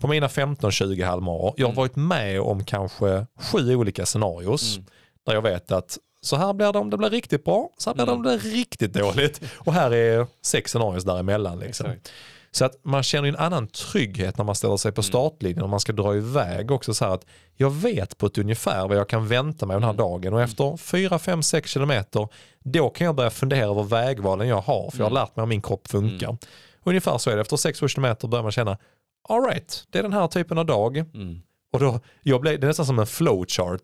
på 0.00 0.08
mina 0.08 0.26
15-20 0.26 1.04
halvmaror, 1.04 1.54
jag 1.56 1.66
har 1.66 1.74
varit 1.74 1.96
med 1.96 2.40
om 2.40 2.64
kanske 2.64 3.26
sju 3.40 3.76
olika 3.76 4.06
scenarios 4.06 4.78
där 5.26 5.34
jag 5.34 5.42
vet 5.42 5.72
att 5.72 5.98
så 6.22 6.36
här 6.36 6.52
blir 6.52 6.72
det 6.72 6.78
om 6.78 6.90
det 6.90 6.96
blir 6.96 7.10
riktigt 7.10 7.44
bra, 7.44 7.70
så 7.78 7.90
här 7.90 7.94
blir 7.94 8.06
det 8.06 8.12
om 8.12 8.22
det 8.22 8.38
blir 8.38 8.50
riktigt 8.50 8.92
dåligt. 8.92 9.40
Och 9.56 9.72
här 9.72 9.90
är 9.90 10.26
sex 10.42 10.70
scenarios 10.70 11.04
däremellan. 11.04 11.58
Liksom. 11.58 11.86
Exakt. 11.86 12.12
Så 12.52 12.64
att 12.64 12.84
man 12.84 13.02
känner 13.02 13.28
en 13.28 13.36
annan 13.36 13.68
trygghet 13.68 14.38
när 14.38 14.44
man 14.44 14.54
ställer 14.54 14.76
sig 14.76 14.92
på 14.92 15.02
startlinjen 15.02 15.62
och 15.62 15.68
man 15.68 15.80
ska 15.80 15.92
dra 15.92 16.16
iväg 16.16 16.70
också 16.70 16.94
så 16.94 17.04
här 17.04 17.14
att 17.14 17.26
jag 17.56 17.70
vet 17.70 18.18
på 18.18 18.26
ett 18.26 18.38
ungefär 18.38 18.88
vad 18.88 18.96
jag 18.96 19.08
kan 19.08 19.28
vänta 19.28 19.66
mig 19.66 19.74
den 19.74 19.84
här 19.84 19.92
dagen 19.92 20.34
och 20.34 20.42
efter 20.42 20.76
4, 20.76 21.18
5, 21.18 21.42
6 21.42 21.70
kilometer 21.70 22.28
då 22.64 22.90
kan 22.90 23.04
jag 23.04 23.14
börja 23.14 23.30
fundera 23.30 23.70
över 23.70 23.82
vägvalen 23.82 24.48
jag 24.48 24.60
har 24.60 24.90
för 24.90 24.98
jag 24.98 25.04
har 25.04 25.10
lärt 25.10 25.36
mig 25.36 25.42
om 25.42 25.48
min 25.48 25.62
kropp 25.62 25.88
funkar. 25.88 26.36
Ungefär 26.84 27.18
så 27.18 27.30
är 27.30 27.34
det, 27.34 27.40
efter 27.40 27.56
6 27.56 27.78
kilometer 27.78 28.28
börjar 28.28 28.42
man 28.42 28.52
känna 28.52 28.78
alright, 29.28 29.84
det 29.90 29.98
är 29.98 30.02
den 30.02 30.12
här 30.12 30.26
typen 30.28 30.58
av 30.58 30.66
dag. 30.66 30.96
Mm. 30.96 31.40
Och 31.72 31.80
då, 31.80 32.00
jag 32.22 32.40
blev, 32.40 32.60
det 32.60 32.66
är 32.66 32.68
nästan 32.68 32.86
som 32.86 32.98
en 32.98 33.06
flowchart. 33.06 33.80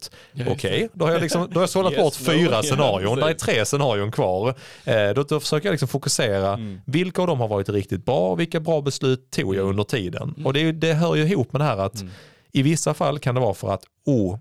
Okej, 0.49 0.89
då 0.93 1.05
har 1.05 1.13
jag, 1.13 1.23
liksom, 1.23 1.49
då 1.51 1.55
har 1.55 1.63
jag 1.63 1.71
sållat 1.71 1.93
Yes, 1.99 2.03
bort 2.03 2.21
no, 2.29 2.33
fyra 2.33 2.51
ja, 2.53 2.63
scenarion. 2.63 3.19
Det 3.19 3.31
är 3.31 3.35
tre 3.35 3.65
scenarion 3.65 4.11
kvar. 4.13 4.55
Eh, 4.85 5.11
då, 5.15 5.23
då 5.23 5.41
försöker 5.41 5.67
jag 5.69 5.73
liksom 5.73 5.89
fokusera. 5.89 6.53
Mm. 6.53 6.81
Vilka 6.87 7.21
av 7.23 7.27
dem 7.29 7.41
har 7.41 7.49
varit 7.49 7.69
riktigt 7.69 8.05
bra? 8.05 8.35
Vilka 8.35 8.61
bra 8.61 8.81
beslut 8.81 9.31
tog 9.31 9.55
jag 9.55 9.69
under 9.69 9.85
tiden? 9.85 10.35
Och 10.45 10.53
det, 10.53 10.73
det 10.73 10.95
hör 10.95 11.15
ju 11.15 11.23
ihop 11.23 11.53
med 11.53 11.61
det 11.61 11.65
här 11.65 11.77
att 11.79 12.05
i 12.53 12.63
vissa 12.63 12.95
fall 12.95 13.19
kan 13.19 13.35
det 13.35 13.41
vara 13.41 13.55
för 13.55 13.73
att, 13.75 13.85
oh, 14.07 14.39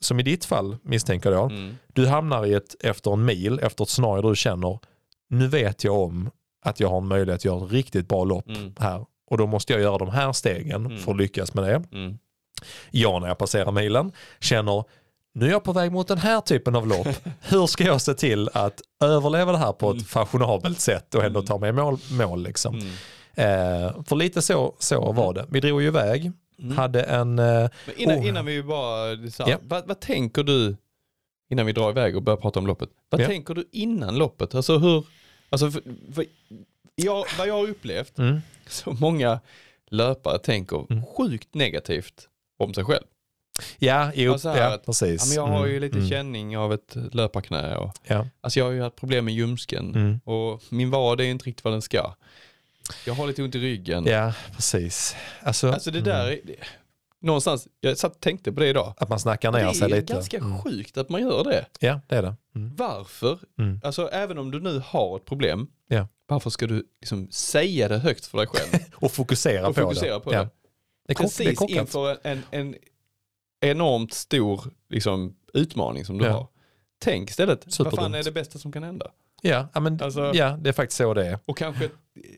som 0.00 0.20
i 0.20 0.22
ditt 0.22 0.44
fall 0.44 0.76
misstänker 0.82 1.32
jag, 1.32 1.50
Mm. 1.52 1.76
du 1.92 2.06
hamnar 2.06 2.46
i 2.46 2.54
ett, 2.54 2.74
efter 2.80 3.12
en 3.12 3.24
mil, 3.24 3.58
efter 3.62 3.84
ett 3.84 3.90
scenario 3.90 4.22
där 4.22 4.28
du 4.28 4.36
känner, 4.36 4.78
nu 5.30 5.48
vet 5.48 5.84
jag 5.84 5.94
om 5.94 6.30
att 6.64 6.80
jag 6.80 6.88
har 6.88 6.98
en 6.98 7.06
möjlighet 7.08 7.40
att 7.40 7.44
göra 7.44 7.64
ett 7.66 7.72
riktigt 7.72 8.08
bra 8.08 8.24
lopp 8.24 8.48
Mm. 8.48 8.74
här. 8.78 9.04
Och 9.30 9.38
då 9.38 9.46
måste 9.46 9.72
jag 9.72 9.82
göra 9.82 9.98
de 9.98 10.08
här 10.10 10.32
stegen 10.32 10.98
för 10.98 11.10
att 11.12 11.18
lyckas 11.18 11.54
med 11.54 11.64
det. 11.64 11.82
Mm. 11.98 12.18
Jag 12.90 13.20
när 13.22 13.28
jag 13.28 13.38
passerar 13.38 13.72
milen 13.72 14.12
känner, 14.40 14.84
nu 15.34 15.46
är 15.46 15.50
jag 15.50 15.64
på 15.64 15.72
väg 15.72 15.92
mot 15.92 16.08
den 16.08 16.18
här 16.18 16.40
typen 16.40 16.76
av 16.76 16.86
lopp. 16.86 17.08
Hur 17.40 17.66
ska 17.66 17.84
jag 17.84 18.00
se 18.00 18.14
till 18.14 18.48
att 18.52 18.80
överleva 19.04 19.52
det 19.52 19.58
här 19.58 19.72
på 19.72 19.90
ett 19.90 20.06
fashionabelt 20.06 20.80
sätt 20.80 21.14
och 21.14 21.24
ändå 21.24 21.42
ta 21.42 21.58
mig 21.58 21.72
mål? 21.72 21.98
mål 22.10 22.42
liksom. 22.42 22.74
Mm. 22.74 22.86
Eh, 23.34 24.02
för 24.04 24.16
lite 24.16 24.42
så, 24.42 24.74
så 24.78 25.12
var 25.12 25.34
det. 25.34 25.46
Vi 25.50 25.60
drog 25.60 25.82
ju 25.82 25.88
iväg, 25.88 26.32
hade 26.76 27.02
en... 27.02 27.38
Eh, 27.38 27.70
innan, 27.96 28.18
Oh. 28.18 28.26
innan 28.28 28.46
vi 28.46 28.62
bara, 28.62 29.30
så 29.30 29.44
Ja. 29.46 29.58
vad, 29.62 29.86
vad 29.88 30.00
tänker 30.00 30.42
du, 30.42 30.76
innan 31.50 31.66
vi 31.66 31.72
drar 31.72 31.90
iväg 31.90 32.16
och 32.16 32.22
börjar 32.22 32.36
prata 32.36 32.58
om 32.58 32.66
loppet, 32.66 32.88
vad 33.10 33.20
Ja. 33.20 33.26
tänker 33.26 33.54
du 33.54 33.68
innan 33.72 34.18
loppet? 34.18 34.54
Alltså 34.54 34.78
hur, 34.78 35.04
alltså 35.50 35.70
för, 35.70 35.82
för 36.14 36.24
jag, 36.94 37.24
vad 37.38 37.48
jag 37.48 37.54
har 37.54 37.68
upplevt, 37.68 38.18
mm, 38.18 38.40
så 38.74 38.92
många 38.92 39.40
löpare 39.90 40.38
tänker 40.38 41.04
sjukt 41.16 41.54
negativt 41.54 42.28
om 42.58 42.74
sig 42.74 42.84
själv. 42.84 43.04
ja, 43.78 44.10
jo, 44.14 44.32
Alltså 44.32 44.48
ja, 44.48 44.74
att, 44.74 44.86
precis. 44.86 45.22
Ja, 45.22 45.26
men 45.44 45.52
jag 45.52 45.58
har 45.58 45.66
ju 45.66 45.70
Mm, 45.76 45.82
lite 45.82 45.96
mm, 45.98 46.10
känning 46.10 46.58
av 46.58 46.72
ett 46.72 46.96
löparknä 47.12 47.76
och 47.76 47.94
Ja, 48.04 48.26
Alltså 48.40 48.58
jag 48.60 48.66
har 48.66 48.72
ju 48.72 48.82
haft 48.82 48.96
problem 48.96 49.24
med 49.24 49.34
ljumsken 49.34 49.94
Mm. 49.94 50.20
och 50.24 50.62
min 50.68 50.90
vad 50.90 51.20
är 51.20 51.24
inte 51.24 51.44
riktigt 51.44 51.64
vad 51.64 51.74
den 51.74 51.82
ska. 51.82 52.14
Jag 53.06 53.14
har 53.14 53.26
lite 53.26 53.42
ont 53.42 53.54
i 53.54 53.58
ryggen. 53.58 54.04
ja, 54.06 54.32
precis. 54.56 55.16
Alltså, 55.42 55.72
Alltså 55.72 55.90
det 55.90 56.00
där, 56.00 56.26
är, 56.30 56.40
det, 56.44 56.56
någonstans, 57.20 57.68
jag 57.80 57.98
satt 57.98 58.14
och 58.14 58.20
tänkte 58.20 58.52
på 58.52 58.60
det 58.60 58.68
idag. 58.68 58.94
att 58.96 59.08
man 59.08 59.20
snackar 59.20 59.52
Det 59.52 59.64
ner 59.66 59.72
sig 59.72 59.84
är 59.92 59.96
lite. 60.00 60.12
ganska 60.12 60.36
Mm. 60.38 60.58
sjukt 60.62 60.96
att 60.98 61.08
man 61.08 61.20
gör 61.20 61.44
det. 61.44 61.66
Ja, 61.80 62.00
det 62.08 62.16
är 62.16 62.22
det. 62.22 62.34
Mm. 62.54 62.76
Varför? 62.76 63.38
Mm. 63.58 63.80
Alltså 63.84 64.08
även 64.12 64.38
om 64.38 64.50
du 64.50 64.60
nu 64.60 64.82
har 64.86 65.16
ett 65.16 65.24
problem, 65.24 65.66
Ja. 65.88 66.06
Varför 66.30 66.50
ska 66.50 66.66
du 66.66 66.84
liksom 67.00 67.30
säga 67.30 67.88
det 67.88 67.98
högt 67.98 68.26
för 68.26 68.38
dig 68.38 68.46
själv? 68.46 68.82
Och 68.94 69.12
fokusera 69.12 69.68
och 69.68 69.74
på 69.74 69.80
fokusera 69.80 70.14
det. 70.14 70.20
på 70.20 70.34
ja. 70.34 70.38
det. 70.42 70.48
Det 71.08 71.14
kock, 71.14 71.26
det 71.26 71.44
Precis 71.44 71.58
kockat. 71.58 71.76
inför 71.76 72.18
en, 72.22 72.42
en 72.50 72.74
enormt 73.60 74.12
stor 74.14 74.64
liksom, 74.88 75.36
utmaning 75.54 76.04
som 76.04 76.18
du 76.18 76.24
Ja. 76.24 76.32
har. 76.32 76.46
Tänk 77.02 77.30
istället, 77.30 77.58
vad 77.66 77.74
fan 77.74 77.84
Superdumt. 77.92 78.14
är 78.16 78.22
det 78.22 78.32
bästa 78.32 78.58
som 78.58 78.72
kan 78.72 78.82
hända? 78.82 79.10
Ja, 79.42 79.68
ja, 79.74 79.80
men, 79.80 80.00
Alltså- 80.02 80.32
ja, 80.34 80.56
det 80.60 80.68
är 80.68 80.72
faktiskt 80.72 80.96
så 80.98 81.14
det 81.14 81.26
är. 81.26 81.38
Och 81.46 81.58
kanske 81.58 81.90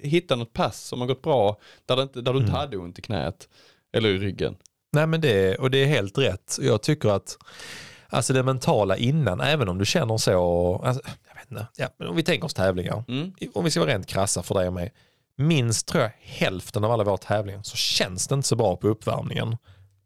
hitta 0.03 0.37
något 0.37 0.53
pass 0.53 0.81
som 0.85 1.01
har 1.01 1.07
gått 1.09 1.23
bra 1.23 1.57
där, 1.87 1.97
det 1.97 2.03
inte, 2.03 2.21
där 2.21 2.33
du 2.33 2.39
Mm. 2.39 2.43
inte 2.49 2.59
hade 2.59 2.77
ont 2.77 2.99
i 2.99 3.03
knät 3.03 3.49
eller 3.93 4.09
i 4.09 4.19
ryggen. 4.19 4.57
Nej 4.93 5.07
men 5.07 5.21
det 5.21 5.31
är, 5.33 5.61
och 5.61 5.71
det 5.71 5.79
är 5.79 5.87
helt 5.87 6.19
rätt. 6.19 6.59
Jag 6.61 6.83
tycker 6.83 7.09
att 7.09 7.39
alltså 8.09 8.33
det 8.33 8.43
mentala 8.43 8.97
innan, 8.97 9.41
även 9.41 9.69
om 9.69 9.79
du 9.79 9.85
känner 9.87 10.17
så, 10.17 10.77
alltså, 10.85 11.03
inte, 11.53 11.67
ja, 11.77 11.89
men 11.99 12.09
om 12.09 12.17
vi 12.17 12.23
tänker 12.23 12.45
oss 12.47 12.55
tävlingar, 12.55 13.05
Mm. 13.09 13.33
om 13.55 13.65
vi 13.65 13.71
ska 13.71 13.81
vara 13.81 13.91
rent 13.91 14.07
krassa 14.07 14.43
för 14.43 14.55
dig 14.55 14.67
och 14.67 14.73
mig, 14.73 14.93
minst 15.37 15.87
tror 15.89 16.03
jag 16.03 16.13
hälften 16.21 16.85
av 16.85 16.91
alla 16.93 17.05
våra 17.05 17.17
tävlingar 17.17 17.63
så 17.63 17.77
känns 17.77 18.29
det 18.29 18.35
inte 18.35 18.49
så 18.49 18.57
bra 18.57 18.77
på 18.77 18.89
uppvärmningen. 18.89 19.57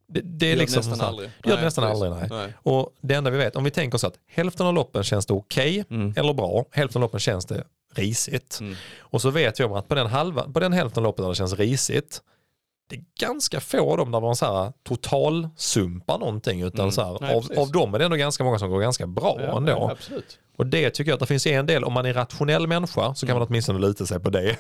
Det, 0.09 0.20
det 0.20 0.47
är 0.47 0.51
gör 0.51 0.57
liksom 0.57 0.78
nästan 0.78 0.97
så 0.97 1.03
här- 1.03 1.09
aldrig. 1.09 1.30
Det 1.42 1.49
gör 1.49 1.57
Nej, 1.57 1.64
nästan 1.64 1.84
precis. 1.84 2.03
aldrig. 2.03 2.30
Nej. 2.30 2.40
Nej. 2.44 2.53
Och 2.62 2.90
det 3.01 3.14
enda 3.14 3.30
vi 3.30 3.38
vet, 3.38 3.57
om 3.57 3.64
vi 3.64 3.70
tänker 3.70 3.99
så 3.99 4.07
att 4.07 4.18
hälften 4.26 4.66
av 4.66 4.74
loppen 4.74 5.03
känns 5.05 5.26
det 5.26 5.34
okej 5.34 5.84
Mm. 5.90 6.14
eller 6.16 6.34
bra, 6.34 6.64
hälften 6.72 7.03
av 7.03 7.07
loppen 7.07 7.20
känns 7.20 7.47
det 7.47 7.64
risigt. 7.94 8.59
Mm. 8.61 8.74
Och 8.99 9.22
så 9.22 9.30
vet 9.30 9.61
vi 9.61 9.64
om 9.64 9.72
att 9.72 9.88
på 9.88 9.94
den, 9.94 10.07
halva, 10.07 10.42
på 10.53 10.61
den 10.61 10.72
hälften 10.72 11.01
av 11.01 11.05
loppen 11.09 11.22
där 11.22 11.28
det 11.30 11.34
känns 11.36 11.53
risigt, 11.55 12.20
det 12.90 12.97
är 12.97 13.05
ganska 13.20 13.61
få 13.61 13.90
av 13.90 13.97
dem 13.99 14.11
där 14.11 14.20
man 14.20 14.36
så 14.36 14.47
här 14.47 14.72
totalsumpar 14.84 16.18
någonting 16.18 16.61
utan 16.62 16.80
Mm. 16.80 16.92
så 16.92 17.03
här, 17.05 17.18
Nej, 17.20 17.34
av, 17.36 17.53
av 17.59 17.70
dem 17.72 17.94
är 17.94 17.99
det 17.99 18.05
ändå 18.05 18.16
ganska 18.16 18.44
många 18.44 18.59
som 18.59 18.70
går 18.70 18.80
ganska 18.80 19.07
bra 19.07 19.36
Ja, 19.40 19.57
ändå. 19.57 19.72
ja, 19.72 19.90
absolut. 19.90 20.38
Och 20.57 20.66
det 20.66 20.90
tycker 20.90 21.11
jag 21.11 21.14
att 21.16 21.20
det 21.20 21.26
finns 21.26 21.46
en 21.46 21.66
del, 21.66 21.84
om 21.84 21.92
man 21.92 22.07
är 22.07 22.12
rationell 22.14 22.66
människa 22.66 23.14
så 23.14 23.26
kan 23.26 23.30
Mm. 23.36 23.40
man 23.40 23.48
åtminstone 23.48 23.78
luta 23.78 24.07
sig 24.07 24.20
på 24.20 24.30
det. 24.30 24.57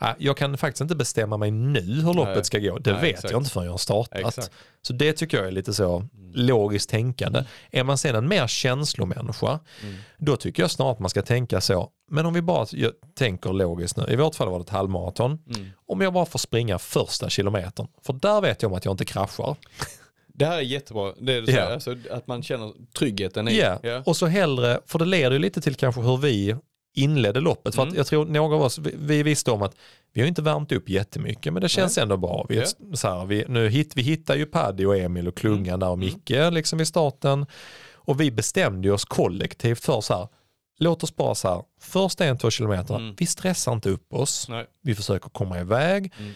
Ja, 0.00 0.14
jag 0.18 0.36
kan 0.36 0.58
faktiskt 0.58 0.80
inte 0.80 0.96
bestämma 0.96 1.36
mig 1.36 1.50
nu 1.50 1.80
hur 1.80 2.14
loppet 2.14 2.34
Nej. 2.34 2.44
ska 2.44 2.58
gå. 2.58 2.78
Det 2.78 2.92
Nej, 2.92 3.00
vet 3.00 3.10
exakt. 3.10 3.30
jag 3.32 3.40
inte 3.40 3.50
förrän 3.50 3.66
jag 3.66 3.72
har 3.72 3.78
startat. 3.78 4.18
Exakt. 4.18 4.38
Mm. 4.38 4.50
Så 4.82 4.92
det 4.92 5.12
tycker 5.12 5.36
jag 5.38 5.46
är 5.46 5.50
lite 5.50 5.74
så 5.74 6.04
logiskt 6.34 6.90
tänkande. 6.90 7.44
Är 7.70 7.84
man 7.84 7.98
sen 7.98 8.14
en 8.14 8.28
mer 8.28 8.46
känslomänniska, 8.46 9.60
Mm. 9.82 9.94
då 10.18 10.36
tycker 10.36 10.62
jag 10.62 10.70
snarare 10.70 10.92
att 10.92 10.98
man 10.98 11.10
ska 11.10 11.22
tänka 11.22 11.60
så. 11.60 11.88
Men 12.10 12.26
om 12.26 12.34
vi 12.34 12.42
bara 12.42 12.66
tänker 13.18 13.52
logiskt 13.52 13.96
nu, 13.96 14.06
i 14.08 14.16
vårt 14.16 14.34
fall 14.34 14.48
var 14.48 14.58
det 14.58 14.62
ett 14.62 14.68
halvmaraton. 14.70 15.38
Mm. 15.54 15.70
Om 15.88 16.00
jag 16.00 16.12
bara 16.12 16.26
får 16.26 16.38
springa 16.38 16.78
första 16.78 17.28
kilometern, 17.30 17.86
för 18.06 18.12
där 18.12 18.40
vet 18.40 18.62
jag 18.62 18.72
om 18.72 18.78
att 18.78 18.84
jag 18.84 18.92
inte 18.92 19.04
kraschar. 19.04 19.56
Det 20.38 20.46
här 20.46 20.56
är 20.56 20.60
jättebra, 20.62 21.12
det 21.20 21.40
du 21.40 21.46
säger, 21.46 21.72
alltså, 21.72 21.96
att 22.10 22.26
man 22.26 22.42
känner 22.42 22.72
tryggheten 22.98 23.48
i. 23.48 23.58
Ja, 23.58 23.78
Ja. 23.82 24.02
och 24.06 24.16
så 24.16 24.26
hellre, 24.26 24.80
för 24.86 24.98
det 24.98 25.04
leder 25.04 25.30
ju 25.30 25.38
lite 25.38 25.60
till 25.60 25.74
kanske 25.74 26.00
hur 26.00 26.16
vi 26.16 26.56
inledde 26.96 27.40
loppet. 27.40 27.74
För 27.74 27.82
Mm. 27.82 27.94
jag 27.96 28.06
tror 28.06 28.24
några 28.26 28.56
av 28.56 28.62
oss, 28.62 28.78
vi, 28.78 28.94
vi 28.98 29.22
visste 29.22 29.50
om 29.50 29.62
att 29.62 29.76
vi 30.12 30.20
har 30.20 30.28
inte 30.28 30.42
värmt 30.42 30.72
upp 30.72 30.88
jättemycket 30.88 31.52
men 31.52 31.62
det 31.62 31.68
känns 31.68 31.98
ändå 31.98 32.16
bra. 32.16 32.46
Vi, 32.48 32.56
Ja. 32.56 32.64
så 32.96 33.08
här, 33.08 33.24
vi, 33.26 33.44
nu 33.48 33.68
hit, 33.68 33.92
vi 33.96 34.02
hittar 34.02 34.36
ju 34.36 34.46
Paddy 34.46 34.84
och 34.84 34.96
Emil 34.96 35.28
och 35.28 35.36
Klungan 35.36 35.66
Mm. 35.68 35.80
där 35.80 35.88
och 35.88 35.98
Micke 35.98 36.52
liksom 36.52 36.78
vid 36.78 36.86
starten. 36.88 37.46
Och 37.94 38.20
vi 38.20 38.30
bestämde 38.30 38.90
oss 38.92 39.04
kollektivt 39.04 39.84
för 39.84 40.00
så 40.00 40.14
här, 40.14 40.28
låt 40.78 41.02
oss 41.02 41.16
bara 41.16 41.34
så 41.34 41.48
här, 41.48 41.62
första 41.80 42.24
en, 42.24 42.38
två 42.38 42.50
kilometerna, 42.50 42.98
Mm. 42.98 43.14
vi 43.18 43.26
stressar 43.26 43.72
inte 43.72 43.90
upp 43.90 44.12
oss. 44.14 44.46
Nej. 44.48 44.66
Vi 44.82 44.94
försöker 44.94 45.28
komma 45.30 45.60
iväg. 45.60 46.12
Mm. 46.18 46.32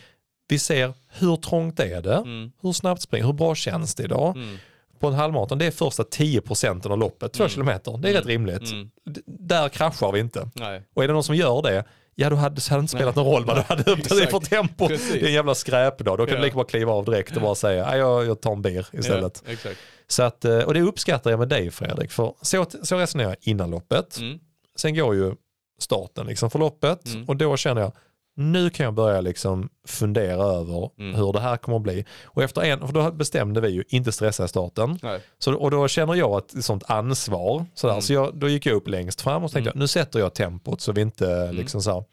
Vi 0.48 0.58
ser 0.58 0.92
hur 1.08 1.36
trångt 1.36 1.80
är 1.80 2.02
det? 2.02 2.14
Mm. 2.14 2.52
Hur 2.62 2.72
snabbt 2.72 3.02
springer 3.02 3.26
Hur 3.26 3.32
bra 3.32 3.54
känns 3.54 3.94
det 3.94 4.02
idag? 4.02 4.36
Mm. 4.36 4.56
På 5.00 5.08
en 5.08 5.14
halvmaraton, 5.14 5.58
det 5.58 5.66
är 5.66 5.70
första 5.70 6.04
10 6.04 6.40
procenten 6.40 6.92
av 6.92 6.98
loppet, 6.98 7.32
två 7.32 7.48
kilometer. 7.48 7.98
Det 7.98 8.10
är 8.10 8.12
rätt 8.14 8.26
rimligt. 8.26 8.72
Mm. 8.72 8.90
Där 9.26 9.68
kraschar 9.68 10.12
vi 10.12 10.20
inte. 10.20 10.50
Nej. 10.54 10.82
Och 10.94 11.04
är 11.04 11.08
det 11.08 11.14
någon 11.14 11.24
som 11.24 11.34
gör 11.36 11.62
det, 11.62 11.84
ja 12.14 12.30
då 12.30 12.36
hade, 12.36 12.54
det 12.68 12.74
inte 12.74 12.88
spelat 12.96 13.16
någon 13.16 13.26
roll 13.26 13.44
vad 13.44 13.56
du 13.56 13.60
hade 13.62 13.80
upptagit 13.90 14.08
dig 14.08 14.26
för 14.30 14.38
tempo. 14.40 14.88
Precis. 14.88 15.12
Det 15.12 15.20
är 15.22 15.26
en 15.26 15.32
jävla 15.32 15.54
skräpdag. 15.54 16.18
Då 16.18 16.26
kan 16.26 16.34
Ja. 16.34 16.40
du 16.40 16.44
lika 16.44 16.54
bara 16.56 16.66
kliva 16.66 16.92
av 16.92 17.04
direkt 17.04 17.36
och 17.36 17.42
bara 17.42 17.54
säga, 17.54 17.86
"Nej, 17.86 17.98
jag, 17.98 18.26
jag 18.26 18.40
tar 18.40 18.52
en 18.52 18.62
bir 18.62 18.86
istället. 18.92 19.42
Ja, 19.46 19.52
exakt. 19.52 19.78
Så 20.06 20.22
att, 20.22 20.44
eh, 20.44 20.58
och 20.58 20.74
det 20.74 20.80
uppskattar 20.80 21.30
jag 21.30 21.38
med 21.38 21.48
dig 21.48 21.70
Fredrik, 21.70 22.10
för 22.10 22.34
så, 22.42 22.66
så 22.82 22.98
resonerar 22.98 23.28
jag 23.28 23.36
innan 23.40 23.70
loppet. 23.70 24.18
Mm. 24.18 24.38
Sen 24.76 24.94
går 24.94 25.14
ju 25.14 25.34
starten 25.78 26.26
liksom 26.26 26.50
för 26.50 26.58
loppet 26.58 27.06
Mm. 27.06 27.28
och 27.28 27.36
då 27.36 27.56
känner 27.56 27.80
jag, 27.82 27.92
nu 28.34 28.70
kan 28.70 28.84
jag 28.84 28.94
börja 28.94 29.20
liksom 29.20 29.68
fundera 29.86 30.42
över 30.44 30.90
Mm. 30.98 31.14
hur 31.14 31.32
det 31.32 31.40
här 31.40 31.56
kommer 31.56 31.76
att 31.76 31.82
bli. 31.82 32.04
Och 32.24 32.42
efter 32.42 32.62
en, 32.62 32.86
för 32.86 32.92
då 32.94 33.12
bestämde 33.12 33.60
vi 33.60 33.68
ju 33.68 33.84
inte 33.88 34.12
stressa 34.12 34.44
i 34.44 34.48
starten. 34.48 34.98
Nej. 35.02 35.20
Så, 35.38 35.54
och 35.54 35.70
då 35.70 35.88
känner 35.88 36.14
jag 36.14 36.38
ett 36.38 36.64
sånt 36.64 36.84
ansvar. 36.90 37.64
Sådär. 37.74 37.94
Mm. 37.94 38.02
Så 38.02 38.12
jag, 38.12 38.34
då 38.34 38.48
gick 38.48 38.66
jag 38.66 38.74
upp 38.74 38.88
längst 38.88 39.20
fram 39.20 39.44
och 39.44 39.52
tänkte 39.52 39.70
Mm. 39.70 39.78
jag, 39.78 39.82
nu 39.82 39.86
sätter 39.88 40.18
jag 40.18 40.34
tempot 40.34 40.80
så 40.80 40.92
vi 40.92 41.00
inte 41.00 41.52
liksom 41.52 41.82
så 41.82 41.92
här. 41.92 42.04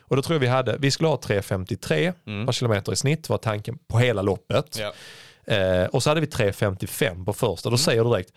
Och 0.00 0.16
då 0.16 0.22
tror 0.22 0.34
jag 0.34 0.40
vi 0.40 0.46
hade, 0.46 0.76
vi 0.78 0.90
skulle 0.90 1.08
ha 1.08 1.16
3.53 1.16 2.12
Mm. 2.26 2.46
per 2.46 2.52
kilometer 2.52 2.92
i 2.92 2.96
snitt 2.96 3.28
var 3.28 3.38
tanken 3.38 3.78
på 3.88 3.98
hela 3.98 4.22
loppet. 4.22 4.78
Ja. 4.80 4.92
Eh, 5.54 5.84
och 5.86 6.02
så 6.02 6.10
hade 6.10 6.20
vi 6.20 6.26
3.55 6.26 7.24
på 7.24 7.32
första. 7.32 7.70
Då 7.70 7.76
säger 7.78 8.04
du 8.04 8.10
direkt, 8.10 8.30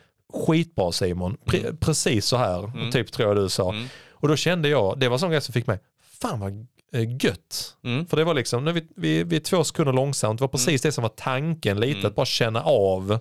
skitbra 0.47 0.91
Simon, 0.91 1.37
Pre- 1.45 1.77
precis 1.79 2.25
så 2.25 2.37
här, 2.37 2.91
typ 2.91 3.11
tror 3.11 3.27
jag 3.27 3.37
du 3.37 3.49
sa. 3.49 3.69
Mm. 3.73 3.85
Och 4.11 4.27
då 4.27 4.35
kände 4.35 4.69
jag, 4.69 4.99
det 4.99 5.09
var 5.09 5.17
sån 5.17 5.31
grej 5.31 5.41
som 5.41 5.53
fick 5.53 5.67
mig, 5.67 5.79
fan 6.21 6.39
vad 6.39 6.67
gött. 6.97 7.75
Mm. 7.83 8.05
För 8.07 8.17
det 8.17 8.23
var 8.23 8.33
liksom, 8.33 8.65
nu 8.65 8.71
vi, 8.71 8.87
vi, 8.95 9.23
vi 9.23 9.35
är 9.35 9.39
två 9.39 9.63
sekunder 9.63 9.93
långsamt, 9.93 10.39
det 10.39 10.43
var 10.43 10.47
precis 10.47 10.81
det 10.81 10.91
som 10.91 11.01
var 11.01 11.09
tanken 11.09 11.79
lite, 11.79 12.07
att 12.07 12.15
bara 12.15 12.25
känna 12.25 12.61
av. 12.63 13.19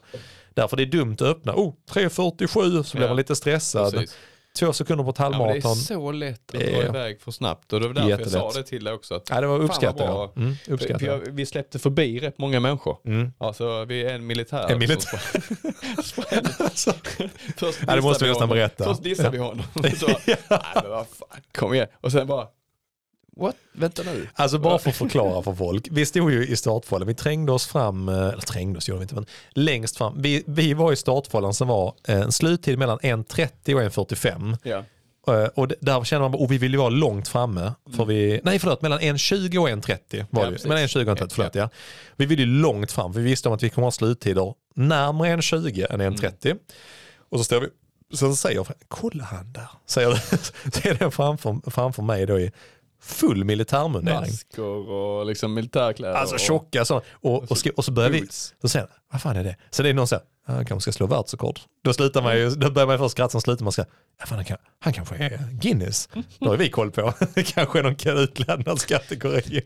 Därför 0.55 0.77
det 0.77 0.83
är 0.83 0.87
dumt 0.87 1.13
att 1.13 1.23
öppna, 1.23 1.55
oh 1.55 1.75
3.47 1.91 2.83
så 2.83 2.97
blir 2.97 3.05
Ja, 3.07 3.09
man 3.11 3.17
lite 3.17 3.37
stressad. 3.37 3.93
Precis. 3.93 4.17
Två 4.59 4.73
sekunder 4.73 5.05
på 5.05 5.11
ett 5.11 5.17
Ja, 5.19 5.25
men 5.31 5.33
det 5.33 5.37
halvmaraton. 5.45 5.71
är 5.73 5.75
så 5.77 6.13
lätt 6.13 6.55
att 6.55 6.61
dra 6.61 6.67
är 6.67 6.87
iväg 6.89 7.21
för 7.21 7.31
snabbt 7.31 7.73
och 7.73 7.81
det 7.81 7.87
var 7.87 7.95
därför 7.95 8.11
jag 8.11 8.21
jättelätt. 8.21 8.53
sa 8.53 8.59
det 8.61 8.67
till 8.67 8.85
dig 8.85 8.95
också. 8.95 9.15
Att, 9.15 9.31
Ja, 9.31 9.41
det 9.41 9.47
var 9.47 9.59
uppskattat. 9.59 10.37
Mm, 10.37 10.55
uppskattat. 10.69 11.03
jag, 11.03 11.19
vi 11.19 11.47
släppte 11.47 11.79
förbi 11.79 12.19
rätt 12.21 12.39
många 12.39 12.61
människor. 12.61 12.97
Mm. 13.05 13.33
Alltså 13.39 13.85
vi 13.85 14.03
är 14.05 14.15
en 14.15 14.27
militär. 14.27 14.71
En 14.71 14.79
militär. 14.79 15.21
som 16.03 16.03
sprang- 16.23 17.29
Först 17.57 17.79
Ja, 17.87 17.95
det 17.97 18.03
måste 18.03 18.25
vi 18.25 18.31
nästan 18.31 18.49
berätta. 18.49 18.85
Först 18.85 19.03
dissade 19.03 19.31
vi 19.31 19.39
honom. 19.39 19.65
Så, 19.97 20.07
nej 20.07 20.37
men 20.75 20.91
vad 20.91 21.07
fan, 21.09 21.41
kom 21.59 21.75
igen. 21.75 21.87
Och 22.01 22.13
sen 22.13 22.27
bara, 22.27 22.47
what? 23.39 23.57
Vänta 23.73 24.03
nu. 24.03 24.29
Alltså 24.35 24.59
bara 24.59 24.79
för 24.79 24.91
att 24.91 24.97
förklara 24.97 25.43
för 25.43 25.55
folk. 25.55 25.89
Vi 25.91 26.07
stod 26.07 26.33
ju 26.33 26.47
i 26.47 26.57
startfållan, 26.57 27.09
vi 27.09 27.15
trängde 27.15 27.53
oss 27.53 27.67
fram, 27.67 28.09
eh, 28.09 28.15
eller 28.15 28.41
trängde 28.41 28.79
oss 28.79 28.89
gjorde 28.89 28.99
vi 28.99 29.03
inte, 29.03 29.15
men 29.15 29.27
längst 29.51 29.97
fram. 29.97 30.23
Vi, 30.23 30.45
vi 30.47 30.75
var 30.75 30.93
i 30.93 30.97
startfållan 30.97 31.55
som 31.55 31.69
var 31.69 31.95
eh, 32.09 32.21
en 32.21 32.33
sluttid 32.33 32.79
mellan 32.79 32.99
1.30 32.99 33.75
och 33.75 33.81
1.45. 34.09 34.57
Ja. 34.63 34.85
Eh, 35.35 35.49
Och 35.55 35.69
där 35.81 36.05
känner 36.05 36.29
man, 36.29 36.35
och 36.41 36.53
vi 36.53 36.59
ville 36.59 36.73
ju 36.75 36.79
vara 36.79 36.89
långt 36.89 37.29
framme. 37.29 37.73
För 37.97 38.05
vi, 38.05 38.41
nej 38.45 38.59
förlåt, 38.59 38.83
mellan 38.83 38.99
1.20 39.01 39.59
och 39.59 39.69
1.30 39.69 40.27
var 40.31 40.45
Ja, 40.45 40.51
det 40.51 40.63
ju. 40.63 40.69
Mellan 40.69 40.85
1.20 40.85 41.11
och 41.11 41.19
1.30, 41.19 41.29
förlåt 41.35 41.55
ja. 41.55 41.71
Vi 42.17 42.27
ville 42.27 42.43
ju 42.43 42.49
långt 42.49 42.93
fram, 42.93 43.13
för 43.13 43.21
vi 43.21 43.31
visste 43.31 43.49
om 43.49 43.55
att 43.55 43.63
vi 43.63 43.71
kommer 43.71 43.87
ha 43.87 43.93
sluttider 43.93 44.55
närmare 44.75 45.37
1.20 45.37 45.93
än 45.93 46.01
1.30. 46.17 46.57
Och 47.31 47.39
så 47.39 47.45
står 47.45 47.61
vi, 47.61 47.69
sen 48.17 48.37
säger 48.37 48.57
jag, 48.57 48.67
kolla 48.89 49.25
han 49.25 49.53
där, 49.53 49.69
säger 49.87 50.09
det, 50.65 50.87
är 50.87 50.95
den 50.95 51.13
framför, 51.13 51.71
framför 51.71 52.03
mig 52.03 52.27
då 52.27 52.41
i 52.41 52.53
full 53.01 53.45
militärmundering. 53.45 54.21
Masker 54.21 54.63
och 54.91 55.27
liksom 55.27 55.55
militärkläder. 55.55 56.15
Alltså 56.15 56.39
tjocka 56.39 56.85
så. 56.85 57.03
Och, 57.13 57.51
och, 57.51 57.59
ska, 57.59 57.71
och 57.77 57.85
så 57.85 57.93
börjar 57.93 58.11
vi, 58.11 58.29
då 58.63 58.69
säger 58.69 58.89
vad 59.13 59.23
fan 59.23 59.37
är 59.37 59.45
det? 59.45 59.57
Så 59.71 59.83
det 59.83 59.89
är 59.89 59.95
någon 59.95 60.09
säger, 60.09 60.23
"Ja, 60.47 60.55
han 60.55 60.65
kanske 60.67 60.93
ska 60.93 60.97
slå 60.97 61.07
världsrekord. 61.07 61.61
Då 61.85 61.93
slutar 61.93 62.23
man 62.23 62.37
ju, 62.37 62.51
då 62.51 62.71
börjar 62.71 62.87
man 62.87 62.99
först 62.99 63.13
skratta, 63.13 63.31
sen 63.31 63.41
slutar 63.41 63.65
man 63.65 63.73
säga, 63.73 63.87
ja, 64.21 64.27
fan, 64.27 64.37
han, 64.39 64.45
kan, 64.45 64.57
han 64.81 64.93
kanske 64.93 65.15
är 65.17 65.39
Guinness. 65.53 66.09
Då 66.41 66.49
har 66.49 66.57
vi 66.57 66.71
koll 66.71 66.91
på, 66.91 67.13
kanske 67.47 67.79
är 67.79 67.83
någon 67.83 68.19
utlämnad 68.19 68.87
kategori. 68.87 69.61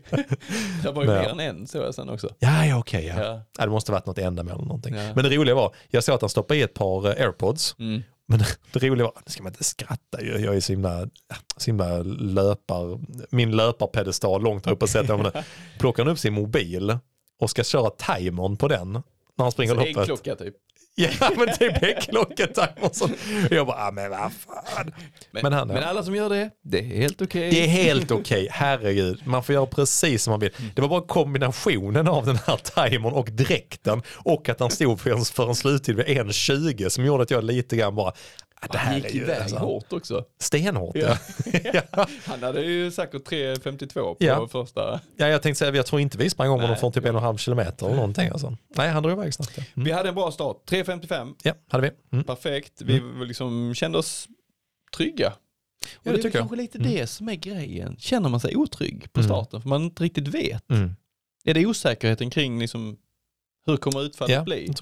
Det 0.83 0.91
var 0.91 1.01
ju 1.03 1.07
mer 1.09 1.29
än 1.29 1.39
en 1.39 1.67
så 1.67 1.77
jag 1.77 1.95
sen 1.95 2.09
också. 2.09 2.29
Ja, 2.39 2.65
ja 2.65 2.77
okej. 2.79 3.05
ja. 3.05 3.23
Ja. 3.23 3.41
Ja, 3.57 3.65
det 3.65 3.71
måste 3.71 3.91
varit 3.91 4.05
något 4.05 4.17
ändamål 4.17 4.53
eller 4.53 4.63
någonting. 4.65 4.95
Ja. 4.95 5.11
Men 5.15 5.23
det 5.23 5.29
roliga 5.37 5.55
var, 5.55 5.75
jag 5.89 6.03
såg 6.03 6.15
att 6.15 6.21
han 6.21 6.29
stoppade 6.29 6.59
i 6.59 6.61
ett 6.63 6.73
par 6.73 7.05
eh, 7.07 7.25
airpods. 7.25 7.75
Mm. 7.79 8.03
Men 8.27 8.39
det 8.73 8.79
roliga 8.79 9.05
var, 9.05 9.13
nu 9.25 9.31
ska 9.31 9.43
man 9.43 9.51
inte 9.51 9.63
skratta 9.63 10.21
ju, 10.21 10.37
jag 10.37 10.55
är 10.55 10.59
så 10.59 10.73
himla, 10.73 11.09
så 11.57 11.65
himla 11.65 11.97
löpar, 12.03 12.99
min 13.29 13.51
löparpedestal 13.51 14.41
långt 14.43 14.67
upp 14.67 14.81
och 14.83 14.89
sätter 14.89 15.17
där. 15.17 15.45
Plockar 15.79 16.03
han 16.03 16.13
upp 16.13 16.19
sin 16.19 16.33
mobil 16.33 16.97
och 17.39 17.49
ska 17.49 17.63
köra 17.63 17.89
timern 17.89 18.57
på 18.57 18.67
den 18.67 18.91
när 19.35 19.45
han 19.45 19.51
springer 19.51 19.73
Så 19.73 19.79
loppet. 19.79 19.97
äggklocka 19.97 20.35
typ. 20.35 20.55
Ja 20.95 21.31
men 21.37 21.57
typ 21.57 21.83
äggklocketimern. 21.83 23.15
Jag 23.51 23.67
bara, 23.67 23.87
ah, 23.87 23.91
men 23.91 24.09
vad 24.09 24.19
fan. 24.19 24.93
Men, 25.31 25.41
Men 25.43 25.53
han, 25.53 25.67
men 25.67 25.83
alla 25.83 26.03
som 26.03 26.15
gör 26.15 26.29
det, 26.29 26.49
det 26.63 26.79
är 26.79 26.83
helt 26.83 27.21
okej. 27.21 27.51
Det 27.51 27.63
är 27.63 27.67
helt 27.67 28.11
okej, 28.11 28.47
herregud. 28.51 29.21
Man 29.25 29.43
får 29.43 29.55
göra 29.55 29.65
precis 29.65 30.23
som 30.23 30.31
man 30.31 30.39
vill. 30.39 30.51
Det 30.75 30.81
var 30.81 30.89
bara 30.89 31.01
kombinationen 31.01 32.07
av 32.07 32.25
den 32.25 32.39
här 32.47 32.57
timern 32.89 33.13
och 33.13 33.29
dräkten 33.31 34.01
och 34.15 34.49
att 34.49 34.59
han 34.59 34.71
stod 34.71 34.99
för 34.99 35.09
en, 35.09 35.25
för 35.25 35.47
en 35.49 35.55
sluttid 35.55 35.95
vid 35.95 36.05
1.20 36.05 36.89
som 36.89 37.05
gjorde 37.05 37.23
att 37.23 37.31
jag 37.31 37.43
lite 37.43 37.75
grann 37.75 37.95
bara, 37.95 38.13
det 38.71 38.77
här 38.77 38.85
Han 38.85 38.95
gick 38.95 39.05
är 39.05 39.09
ju 39.15 39.21
iväg 39.21 39.41
alltså, 39.41 39.57
hårt 39.57 39.93
också. 39.93 40.25
stenhårt. 40.39 40.95
Ja. 40.95 41.17
ja. 41.73 41.81
Han 42.25 42.43
hade 42.43 42.61
ju 42.61 42.91
säkert 42.91 43.27
3.52 43.29 43.93
på 43.93 44.15
Ja. 44.19 44.47
första. 44.47 44.99
Ja, 45.17 45.27
jag 45.27 45.41
tänkte 45.41 45.59
säga, 45.59 45.75
jag 45.75 45.85
tror 45.85 46.01
inte 46.01 46.17
vi 46.17 46.29
sprang 46.29 46.49
om 46.49 46.61
honom 46.61 46.77
från 46.77 46.91
typ 46.91 47.05
en 47.05 47.15
och 47.15 47.21
en 47.21 47.25
halv 47.25 47.37
kilometer 47.37 47.85
eller 47.85 47.95
någonting. 47.95 48.29
Alltså. 48.29 48.57
Nej, 48.75 48.89
han 48.89 49.03
drog 49.03 49.13
iväg 49.19 49.33
snabbt. 49.33 49.51
Ja, 49.57 49.63
mm. 49.75 49.85
Vi 49.85 49.91
hade 49.91 50.09
en 50.09 50.15
bra 50.15 50.31
start. 50.31 50.57
3.55, 50.69 51.33
ja 51.43 51.53
hade 51.69 51.89
vi. 51.89 52.15
Mm. 52.17 52.25
perfekt. 52.25 52.81
Vi 52.81 53.01
liksom 53.25 53.73
kände 53.75 53.97
oss 53.97 54.27
trygga. 54.97 55.27
Och 55.27 56.03
det 56.03 56.09
det 56.09 56.09
är 56.09 56.13
väl 56.13 56.23
jag. 56.23 56.33
kanske 56.33 56.55
lite 56.55 56.77
det 56.77 57.07
som 57.07 57.29
är 57.29 57.35
grejen. 57.35 57.95
Känner 57.99 58.29
man 58.29 58.39
sig 58.39 58.55
otrygg 58.55 59.13
på 59.13 59.19
Mm. 59.19 59.29
starten 59.29 59.61
för 59.61 59.69
man 59.69 59.83
inte 59.83 60.03
riktigt 60.03 60.27
vet. 60.27 60.69
Mm. 60.71 60.95
Är 61.45 61.53
det 61.53 61.65
osäkerheten 61.65 62.29
kring 62.29 62.59
liksom 62.59 62.97
hur 63.65 63.77
kommer 63.77 64.01
utfallet 64.03 64.33
Ja, 64.35 64.43
bli? 64.43 64.73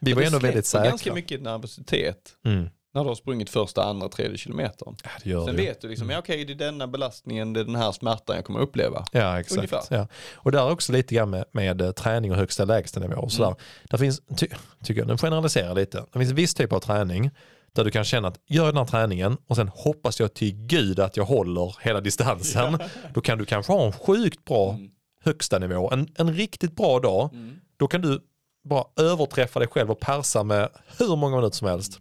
Vi 0.00 0.10
För 0.10 0.16
var 0.20 0.22
ändå 0.26 0.38
väldigt 0.38 0.66
säkra. 0.66 0.88
ganska 0.90 1.14
mycket 1.14 1.42
nervositet 1.42 2.36
Mm. 2.44 2.68
När 2.94 3.02
du 3.02 3.08
har 3.08 3.14
sprungit 3.14 3.50
första, 3.50 3.84
andra, 3.84 4.08
tredje 4.08 4.38
kilometern. 4.38 4.96
Ja, 5.04 5.10
det 5.24 5.30
gör 5.30 5.46
Sen 5.46 5.56
det. 5.56 5.62
vet 5.62 5.80
du 5.80 5.88
liksom, 5.88 6.10
ja, 6.10 6.18
okej 6.18 6.44
det 6.44 6.52
är 6.52 6.54
denna 6.54 6.86
belastningen, 6.86 7.52
det 7.52 7.60
är 7.60 7.64
den 7.64 7.74
här 7.76 7.92
smärtan 7.92 8.36
jag 8.36 8.44
kommer 8.44 8.60
uppleva. 8.60 9.04
Ja, 9.12 9.40
exakt. 9.40 9.56
Ungefär. 9.56 9.82
Ja. 9.90 10.06
Och 10.34 10.52
där 10.52 10.58
är 10.66 10.70
också 10.70 10.92
lite 10.92 11.14
grann 11.14 11.30
med, 11.30 11.44
med 11.52 11.80
eh, 11.82 11.90
träning 11.90 12.30
och 12.32 12.36
högsta 12.36 12.64
lägsta 12.64 13.00
nivå. 13.00 13.16
Och 13.20 13.32
sådär. 13.32 13.46
Mm. 13.48 13.58
Där 13.90 13.98
finns, 13.98 14.20
ty, 14.36 14.46
tycker 14.84 15.00
jag, 15.00 15.08
den 15.08 15.18
generaliserar 15.18 15.74
lite. 15.74 16.04
Det 16.12 16.18
finns 16.18 16.30
en 16.30 16.36
viss 16.36 16.54
typ 16.54 16.72
av 16.72 16.80
träning 16.80 17.30
där 17.72 17.84
du 17.84 17.90
kan 17.90 18.04
känna 18.04 18.28
att 18.28 18.38
gör 18.46 18.66
den 18.66 18.76
här 18.76 18.84
träningen 18.84 19.36
och 19.46 19.56
sen 19.56 19.68
hoppas 19.68 20.20
jag 20.20 20.34
till 20.34 20.52
gud 20.66 21.00
att 21.00 21.16
jag 21.16 21.24
håller 21.24 21.76
hela 21.80 22.00
distansen. 22.00 22.78
Då 23.14 23.20
kan 23.20 23.38
du 23.38 23.44
kanske 23.44 23.72
ha 23.72 23.86
en 23.86 23.92
sjukt 23.92 24.44
bra 24.44 24.70
Mm. 24.70 24.90
högsta 25.24 25.58
nivå. 25.58 25.90
En, 25.92 26.08
en 26.16 26.34
riktigt 26.34 26.76
bra 26.76 27.00
dag, 27.00 27.30
då 27.76 27.88
kan 27.88 28.00
du 28.00 28.20
bara 28.68 28.84
överträffa 29.00 29.58
dig 29.58 29.68
själv 29.68 29.90
och 29.90 30.00
persa 30.00 30.42
med 30.42 30.68
hur 30.98 31.16
många 31.16 31.36
minuter 31.36 31.56
som 31.56 31.68
helst. 31.68 32.00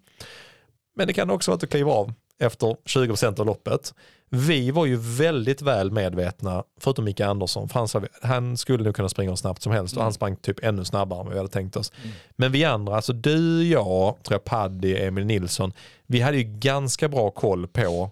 Men 0.99 1.07
det 1.07 1.13
kan 1.13 1.29
också 1.29 1.51
vara 1.51 1.55
att 1.55 1.61
du 1.61 1.67
kliver 1.67 1.91
av 1.91 2.13
efter 2.39 2.67
20% 2.67 3.39
av 3.39 3.45
loppet. 3.45 3.93
Vi 4.29 4.71
var 4.71 4.85
ju 4.85 4.95
väldigt 4.95 5.61
väl 5.61 5.91
medvetna, 5.91 6.63
förutom 6.79 7.05
Micke 7.05 7.19
Andersson, 7.19 7.69
för 7.69 7.79
han, 7.79 7.87
sa, 7.87 8.01
han 8.21 8.57
skulle 8.57 8.83
nog 8.83 8.95
kunna 8.95 9.09
springa 9.09 9.29
hur 9.29 9.35
snabbt 9.35 9.61
som 9.61 9.71
helst 9.71 9.97
och 9.97 10.03
han 10.03 10.13
sprang 10.13 10.35
typ 10.35 10.63
ännu 10.63 10.85
snabbare 10.85 11.19
än 11.19 11.25
vad 11.25 11.33
vi 11.33 11.39
hade 11.39 11.49
tänkt 11.49 11.75
oss. 11.75 11.91
Men 12.35 12.51
vi 12.51 12.63
andra, 12.63 12.95
alltså 12.95 13.13
du, 13.13 13.67
jag, 13.67 14.15
tror 14.23 14.35
jag 14.35 14.43
Paddy, 14.43 14.95
Emil 14.95 15.25
Nilsson, 15.25 15.73
vi 16.07 16.21
hade 16.21 16.37
ju 16.37 16.43
ganska 16.43 17.09
bra 17.09 17.31
koll 17.31 17.67
på 17.67 18.11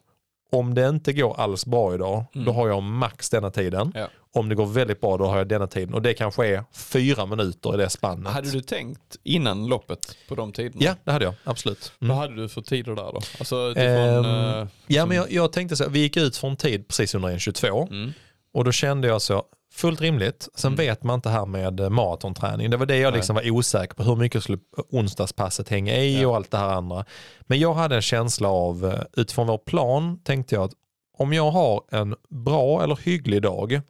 om 0.51 0.73
det 0.73 0.89
inte 0.89 1.13
går 1.13 1.39
alls 1.39 1.65
bra 1.65 1.93
idag, 1.95 2.25
då 2.33 2.51
har 2.51 2.67
jag 2.67 2.83
max 2.83 3.29
denna 3.29 3.51
tiden. 3.51 3.91
Ja. 3.95 4.07
Om 4.33 4.49
det 4.49 4.55
går 4.55 4.65
väldigt 4.65 5.01
bra, 5.01 5.17
då 5.17 5.25
har 5.25 5.37
jag 5.37 5.47
denna 5.47 5.67
tiden. 5.67 5.93
Och 5.93 6.01
det 6.01 6.13
kanske 6.13 6.47
är 6.47 6.63
fyra 6.73 7.25
minuter 7.25 7.73
i 7.73 7.77
det 7.77 7.89
spannet. 7.89 8.33
Hade 8.33 8.51
du 8.51 8.61
tänkt 8.61 9.17
innan 9.23 9.67
loppet 9.67 10.17
på 10.29 10.35
de 10.35 10.51
tiderna? 10.51 10.85
Ja, 10.85 10.95
det 11.03 11.11
hade 11.11 11.25
jag. 11.25 11.33
Absolut. 11.43 11.91
Mm. 12.01 12.09
Vad 12.09 12.17
hade 12.17 12.35
du 12.41 12.49
för 12.49 12.61
tider 12.61 12.95
där 12.95 13.11
då? 13.13 13.19
Alltså 13.39 13.55
utifrån... 13.69 14.25
Eh, 14.25 14.67
Ja, 14.87 15.05
men 15.05 15.17
jag, 15.17 15.31
jag 15.31 15.51
tänkte 15.51 15.75
så 15.75 15.89
vi 15.89 15.99
gick 15.99 16.17
ut 16.17 16.37
från 16.37 16.55
tid 16.55 16.87
precis 16.87 17.15
under 17.15 17.29
1.22 17.29 17.87
Mm. 17.91 18.13
och 18.53 18.63
då 18.63 18.71
kände 18.71 19.07
jag 19.07 19.21
så, 19.21 19.43
fullt 19.77 20.01
rimligt. 20.01 20.47
Sen 20.55 20.75
vet 20.75 21.03
man 21.03 21.13
inte 21.15 21.29
här 21.29 21.45
med 21.45 21.79
eh, 21.79 21.89
maratonträning. 21.89 22.69
Det 22.69 22.77
var 22.77 22.85
det 22.85 22.97
jag 22.97 23.13
liksom 23.13 23.35
var 23.35 23.51
osäker 23.51 23.95
på, 23.95 24.03
hur 24.03 24.15
mycket 24.15 24.43
skulle 24.43 24.57
onsdagspasset 24.91 25.69
hänga 25.69 25.95
i 25.97 26.21
Ja. 26.21 26.27
och 26.27 26.35
allt 26.35 26.51
det 26.51 26.57
här 26.57 26.69
andra. 26.69 27.05
Men 27.41 27.59
jag 27.59 27.73
hade 27.73 27.95
en 27.95 28.01
känsla 28.01 28.49
av, 28.49 28.85
eh, 28.85 29.01
utifrån 29.21 29.47
vår 29.47 29.57
plan, 29.57 30.19
tänkte 30.23 30.55
jag 30.55 30.63
att 30.63 30.71
om 31.17 31.33
jag 31.33 31.51
har 31.51 31.81
en 31.91 32.15
bra 32.29 32.83
eller 32.83 32.95
hygglig 33.03 33.41
dag, 33.41 33.81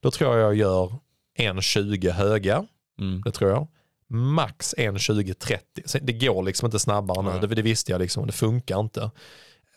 då 0.00 0.10
tror 0.10 0.36
jag 0.36 0.44
jag 0.44 0.54
gör 0.54 0.92
1.20 1.38 2.10
höga. 2.10 2.66
Mm. 3.00 3.22
Det 3.24 3.30
tror 3.32 3.50
jag. 3.50 3.66
Max 4.08 4.74
1.20-30. 4.78 5.58
Sen- 5.84 6.06
Det 6.06 6.12
går 6.12 6.42
liksom 6.42 6.66
inte 6.66 6.78
snabbare 6.78 7.22
nu. 7.40 7.46
Det, 7.46 7.54
det 7.54 7.62
visste 7.62 7.92
jag 7.92 7.98
liksom. 8.00 8.26
Det 8.26 8.32
funkar 8.32 8.80
inte. 8.80 9.10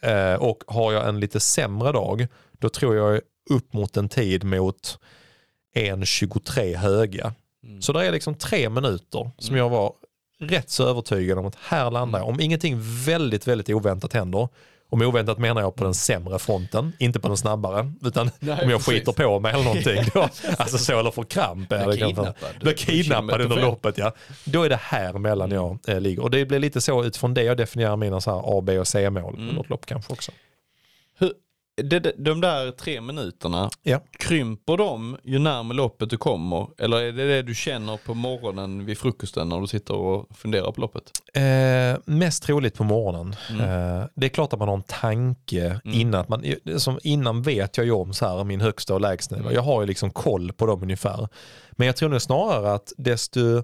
Eh, 0.02 0.34
och 0.34 0.64
har 0.68 0.94
jag 0.94 1.10
en 1.10 1.20
lite 1.20 1.40
sämre 1.40 1.92
dag, 1.92 2.28
då 2.60 2.70
tror 2.70 2.96
jag 2.96 3.22
upp 3.50 3.74
mot 3.74 3.98
en 3.98 4.10
tid 4.10 4.44
mot 4.44 5.00
1.23 5.78 6.76
höga. 6.76 7.34
Mm. 7.64 7.82
Så 7.82 7.94
det 7.94 8.06
är 8.06 8.12
liksom 8.12 8.36
tre 8.36 8.70
minuter 8.70 9.32
som 9.38 9.56
jag 9.58 9.70
var 9.70 9.94
rätt 10.40 10.70
så 10.70 10.88
övertygad 10.90 11.38
om 11.38 11.46
att 11.46 11.56
här 11.62 11.92
landar 11.92 12.20
jag. 12.20 12.28
Om 12.30 12.40
ingenting 12.40 12.78
väldigt, 13.06 13.48
väldigt 13.48 13.70
oväntat 13.70 14.14
händer, 14.14 14.48
om 14.90 15.02
oväntat 15.02 15.38
menar 15.38 15.62
jag 15.62 15.76
på 15.76 15.84
den 15.84 15.94
sämre 15.94 16.40
fronten, 16.40 16.94
inte 17.00 17.20
på 17.20 17.28
den 17.28 17.38
snabbare, 17.38 17.94
utan 18.02 18.32
Nej, 18.40 18.64
om 18.64 18.70
jag 18.70 18.80
precis. 18.80 18.94
skiter 18.94 19.12
på 19.12 19.40
mig 19.40 19.54
eller 19.54 19.64
någonting. 19.64 20.04
Då, 20.14 20.22
alltså 20.58 20.78
så, 20.78 21.00
eller 21.00 21.12
får 21.12 21.24
kramp. 21.24 21.70
Blir 21.70 21.98
kidnappad. 21.98 22.50
Blir 22.62 22.74
kidnappad 22.74 23.42
under 23.42 23.62
loppet, 23.62 23.98
ja. 23.98 24.12
Då 24.44 24.64
är 24.64 24.70
det 24.70 24.80
här 24.82 25.14
mellan 25.14 25.52
jag 25.52 25.78
eh, 25.88 26.00
ligger. 26.02 26.24
Och 26.24 26.32
det 26.32 26.46
blir 26.46 26.60
lite 26.60 26.82
så 26.82 27.04
utifrån 27.04 27.34
det 27.34 27.44
jag 27.44 27.58
definierar 27.58 27.96
mina 27.96 28.22
så 28.22 28.32
här 28.32 28.58
A, 28.58 28.62
B 28.62 28.80
och 28.80 28.88
C-mål 28.88 29.34
Mm. 29.36 29.50
under 29.50 29.64
ett 29.64 29.70
lopp 29.70 29.86
kanske 29.86 30.14
också. 30.14 30.32
Det, 31.84 32.00
de 32.18 32.42
där 32.42 32.72
tre 32.72 33.02
minuterna, 33.02 33.70
Ja. 33.84 34.00
krymper 34.20 34.78
de 34.78 35.18
ju 35.24 35.40
närmare 35.40 35.76
loppet 35.78 36.10
du 36.10 36.18
kommer? 36.18 36.68
Eller 36.78 36.98
är 36.98 37.12
det 37.12 37.28
det 37.28 37.42
du 37.42 37.56
känner 37.56 37.98
på 37.98 38.14
morgonen 38.14 38.86
vid 38.86 38.98
frukosten 38.98 39.50
när 39.50 39.62
du 39.62 39.68
sitter 39.68 39.94
och 39.96 40.38
funderar 40.38 40.72
på 40.72 40.82
loppet? 40.82 41.04
Eh, 41.34 42.00
mest 42.06 42.44
troligt 42.44 42.74
på 42.78 42.84
morgonen. 42.84 43.36
Mm. 43.50 43.62
Eh, 43.62 44.06
det 44.16 44.26
är 44.26 44.30
klart 44.30 44.54
att 44.54 44.60
man 44.60 44.68
har 44.68 44.76
en 44.76 44.84
tanke 44.84 45.80
innan. 45.84 46.22
Att 46.22 46.30
man, 46.30 46.44
som 46.78 47.00
innan 47.04 47.42
vet 47.42 47.78
jag 47.78 47.86
ju 47.86 47.92
om 47.92 48.14
så 48.14 48.26
här, 48.28 48.44
min 48.44 48.62
högsta 48.62 48.94
och 48.94 49.02
lägsta. 49.02 49.36
Mm. 49.36 49.54
Jag 49.54 49.62
har 49.62 49.82
ju 49.82 49.88
liksom 49.88 50.12
koll 50.12 50.52
på 50.54 50.66
dem 50.66 50.84
ungefär. 50.84 51.28
Men 51.72 51.88
jag 51.88 51.96
tror 51.96 52.10
nog 52.10 52.22
snarare 52.22 52.74
att 52.74 52.94
desto, 52.98 53.64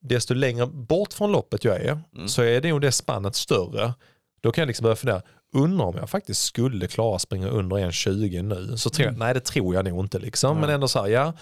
desto 0.00 0.34
längre 0.34 0.66
bort 0.66 1.12
från 1.12 1.32
loppet 1.32 1.64
jag 1.64 1.76
är 1.80 2.00
Mm. 2.14 2.28
så 2.28 2.42
är 2.42 2.60
det 2.60 2.68
nog 2.70 2.80
det 2.80 2.92
spannet 2.92 3.34
större. 3.34 3.94
Då 4.40 4.52
kan 4.52 4.62
jag 4.62 4.66
liksom 4.66 4.84
börja 4.84 4.96
fundera, 4.96 5.22
undrar 5.52 5.86
om 5.86 5.96
jag 5.96 6.10
faktiskt 6.10 6.42
skulle 6.42 6.86
klara 6.88 7.18
springa 7.18 7.48
under 7.48 7.76
1.20 7.76 8.42
nu. 8.42 8.76
Så 8.76 8.90
tror 8.90 9.04
jag, 9.04 9.08
Mm. 9.14 9.18
nej 9.18 9.34
det 9.34 9.40
tror 9.40 9.74
jag 9.74 9.84
nog 9.84 10.04
inte 10.04 10.18
liksom. 10.18 10.60
Men 10.60 10.70
ändå 10.70 10.88
så 10.88 10.98
här, 11.02 11.08
ja, 11.08 11.32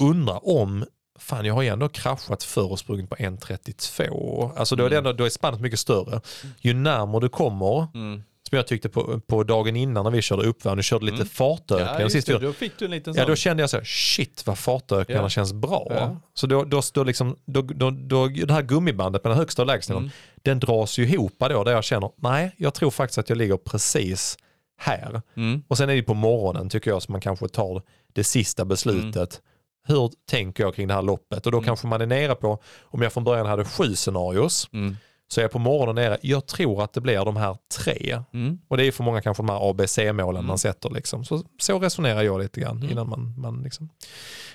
undrar 0.00 0.48
om 0.48 0.84
Fan 1.18 1.44
jag 1.44 1.54
har 1.54 1.62
ju 1.62 1.68
ändå 1.68 1.88
kraschat 1.88 2.42
förr 2.42 2.70
och 2.72 2.78
sprungit 2.78 3.10
på 3.10 3.16
1.32. 3.16 4.50
Alltså 4.56 4.76
då 4.76 4.84
är, 4.84 4.90
det 4.90 4.98
ändå, 4.98 5.12
då 5.12 5.24
är 5.24 5.28
spannet 5.30 5.60
mycket 5.60 5.78
större. 5.80 6.20
Ju 6.58 6.74
närmare 6.74 7.20
du 7.20 7.28
kommer, 7.28 7.86
Mm. 7.94 8.22
Som 8.50 8.56
jag 8.56 8.66
tyckte 8.66 8.88
på, 8.88 9.20
på 9.20 9.42
dagen 9.44 9.76
innan 9.76 10.04
när 10.04 10.10
vi 10.10 10.22
körde 10.22 10.42
uppvärmning, 10.42 10.82
körde 10.82 11.04
lite 11.06 11.24
fartökningar. 11.24 12.00
Ja, 12.00 12.38
det, 12.38 12.46
då 12.46 12.52
fick 12.52 12.78
du 12.78 12.84
en 12.84 12.90
liten 12.90 13.14
Ja 13.14 13.20
sån. 13.22 13.30
då 13.30 13.36
kände 13.36 13.62
jag 13.62 13.70
så 13.70 13.76
här, 13.76 13.84
shit 13.84 14.42
vad 14.46 14.58
fartökningarna 14.58 15.24
Ja. 15.24 15.28
känns 15.28 15.52
bra. 15.52 15.86
Ja. 15.90 16.16
Så 16.34 16.46
då, 16.46 16.64
då, 16.64 16.82
då, 16.94 17.04
liksom, 17.04 17.36
då, 17.46 17.62
då, 17.62 17.90
då, 17.90 18.28
det 18.28 18.52
här 18.52 18.62
gummibandet 18.62 19.24
mellan 19.24 19.38
högsta 19.38 19.62
och 19.62 19.66
lägsta 19.66 19.92
Mm. 19.94 20.10
den 20.42 20.60
dras 20.60 20.98
ju 20.98 21.08
ihop 21.08 21.34
då 21.38 21.64
där 21.64 21.72
jag 21.72 21.84
känner, 21.84 22.10
nej 22.16 22.52
jag 22.56 22.74
tror 22.74 22.90
faktiskt 22.90 23.18
att 23.18 23.28
jag 23.28 23.38
ligger 23.38 23.56
precis 23.56 24.38
här. 24.78 25.22
Mm. 25.36 25.62
Och 25.68 25.76
sen 25.78 25.90
är 25.90 25.94
det 25.96 26.02
på 26.02 26.14
morgonen 26.14 26.68
tycker 26.68 26.90
jag 26.90 27.02
som 27.02 27.12
man 27.12 27.20
kanske 27.20 27.48
tar 27.48 27.82
det 28.12 28.24
sista 28.24 28.64
beslutet. 28.64 29.40
Hur 29.86 30.10
tänker 30.30 30.62
jag 30.64 30.74
kring 30.74 30.88
det 30.88 30.94
här 30.94 31.02
loppet? 31.02 31.46
Och 31.46 31.52
då 31.52 31.60
kanske 31.60 31.86
man 31.86 32.00
är 32.00 32.06
nere 32.06 32.34
på, 32.34 32.58
om 32.82 33.02
jag 33.02 33.12
från 33.12 33.24
början 33.24 33.46
hade 33.46 33.64
sju 33.64 33.94
scenarios, 33.94 34.68
Mm. 34.72 34.96
Så 35.32 35.40
är 35.40 35.44
jag 35.44 35.50
på 35.50 35.58
morgonen 35.58 35.94
nere, 35.94 36.18
jag 36.22 36.46
tror 36.46 36.82
att 36.82 36.92
det 36.92 37.00
blir 37.00 37.24
de 37.24 37.36
här 37.36 37.56
tre. 37.78 38.22
Mm. 38.32 38.58
Och 38.68 38.76
det 38.76 38.84
är 38.86 38.92
för 38.92 39.04
många 39.04 39.22
kanske 39.22 39.42
de 39.42 39.48
här 39.48 39.70
ABC-målen 39.70 40.44
man 40.44 40.58
sätter. 40.58 40.90
Liksom. 40.90 41.24
Så, 41.24 41.42
så 41.60 41.78
resonerar 41.78 42.22
jag 42.22 42.40
lite 42.40 42.60
grann 42.60 42.88
innan 42.90 43.08
man, 43.08 43.34
man 43.38 43.62
liksom 43.62 43.88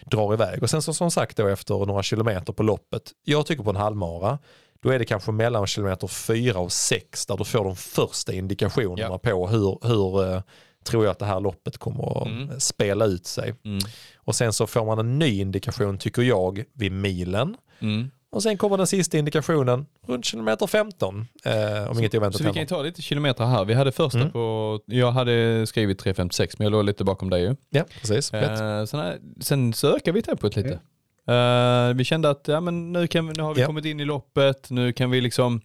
drar 0.05 0.33
iväg. 0.33 0.63
Och 0.63 0.69
sen 0.69 0.81
så, 0.81 0.93
som 0.93 1.11
sagt 1.11 1.37
då 1.37 1.47
efter 1.47 1.85
några 1.85 2.03
kilometer 2.03 2.53
på 2.53 2.63
loppet, 2.63 3.11
jag 3.23 3.45
tycker 3.45 3.63
på 3.63 3.69
en 3.69 3.75
halvmara, 3.75 4.39
då 4.83 4.89
är 4.89 4.99
det 4.99 5.05
kanske 5.05 5.31
mellan 5.31 5.67
kilometer 5.67 6.07
fyra 6.07 6.59
och 6.59 6.71
sex 6.71 7.25
där 7.25 7.37
du 7.37 7.45
får 7.45 7.63
de 7.63 7.75
första 7.75 8.33
indikationerna 8.33 9.01
Ja. 9.01 9.17
på 9.17 9.47
hur, 9.47 9.87
hur 9.87 10.33
eh, 10.35 10.41
tror 10.83 11.03
jag 11.05 11.11
att 11.11 11.19
det 11.19 11.25
här 11.25 11.39
loppet 11.39 11.77
kommer 11.77 12.21
att 12.21 12.27
Mm. 12.27 12.59
spela 12.59 13.05
ut 13.05 13.25
sig. 13.27 13.53
Mm. 13.65 13.79
Och 14.17 14.35
sen 14.35 14.53
så 14.53 14.67
får 14.67 14.85
man 14.85 14.99
en 14.99 15.19
ny 15.19 15.41
indikation 15.41 15.97
tycker 15.97 16.21
jag 16.21 16.63
vid 16.73 16.91
milen. 16.91 17.57
Mm. 17.79 18.11
Och 18.35 18.43
sen 18.43 18.57
kommer 18.57 18.77
den 18.77 18.87
sista 18.87 19.17
indikationen 19.17 19.85
runt 20.07 20.25
kilometer 20.25 20.67
15. 20.67 21.27
Eh, 21.45 21.91
om 21.91 21.99
inget 21.99 22.15
oväntat 22.15 22.41
Så 22.41 22.47
vi 22.47 22.53
kan 22.53 22.61
ju 22.61 22.67
ta 22.67 22.81
lite 22.81 23.01
kilometer 23.01 23.45
här. 23.45 23.65
Vi 23.65 23.73
hade 23.73 23.91
första 23.91 24.19
Mm. 24.19 24.31
på, 24.31 24.79
jag 24.85 25.11
hade 25.11 25.67
skrivit 25.67 26.01
3.56 26.03 26.55
men 26.57 26.65
jag 26.65 26.71
låg 26.71 26.85
lite 26.85 27.03
bakom 27.03 27.29
dig 27.29 27.41
ju. 27.41 27.55
Ja, 27.69 27.83
precis. 28.01 28.33
Eh, 28.33 28.85
sen, 28.85 28.99
här- 28.99 29.17
sen 29.41 29.73
så 29.73 29.95
ökade 29.95 30.11
vi 30.11 30.21
tempot 30.21 30.55
lite. 30.55 30.79
Eh, 31.27 31.93
vi 31.95 32.03
kände 32.03 32.29
att 32.29 32.47
ja, 32.47 32.59
men 32.61 32.91
nu, 32.93 33.07
kan, 33.07 33.25
nu 33.37 33.43
har 33.43 33.53
vi 33.53 33.61
Ja. 33.61 33.67
kommit 33.67 33.85
in 33.85 33.99
i 33.99 34.05
loppet, 34.05 34.69
nu 34.69 34.93
kan 34.93 35.11
vi 35.11 35.21
liksom, 35.21 35.61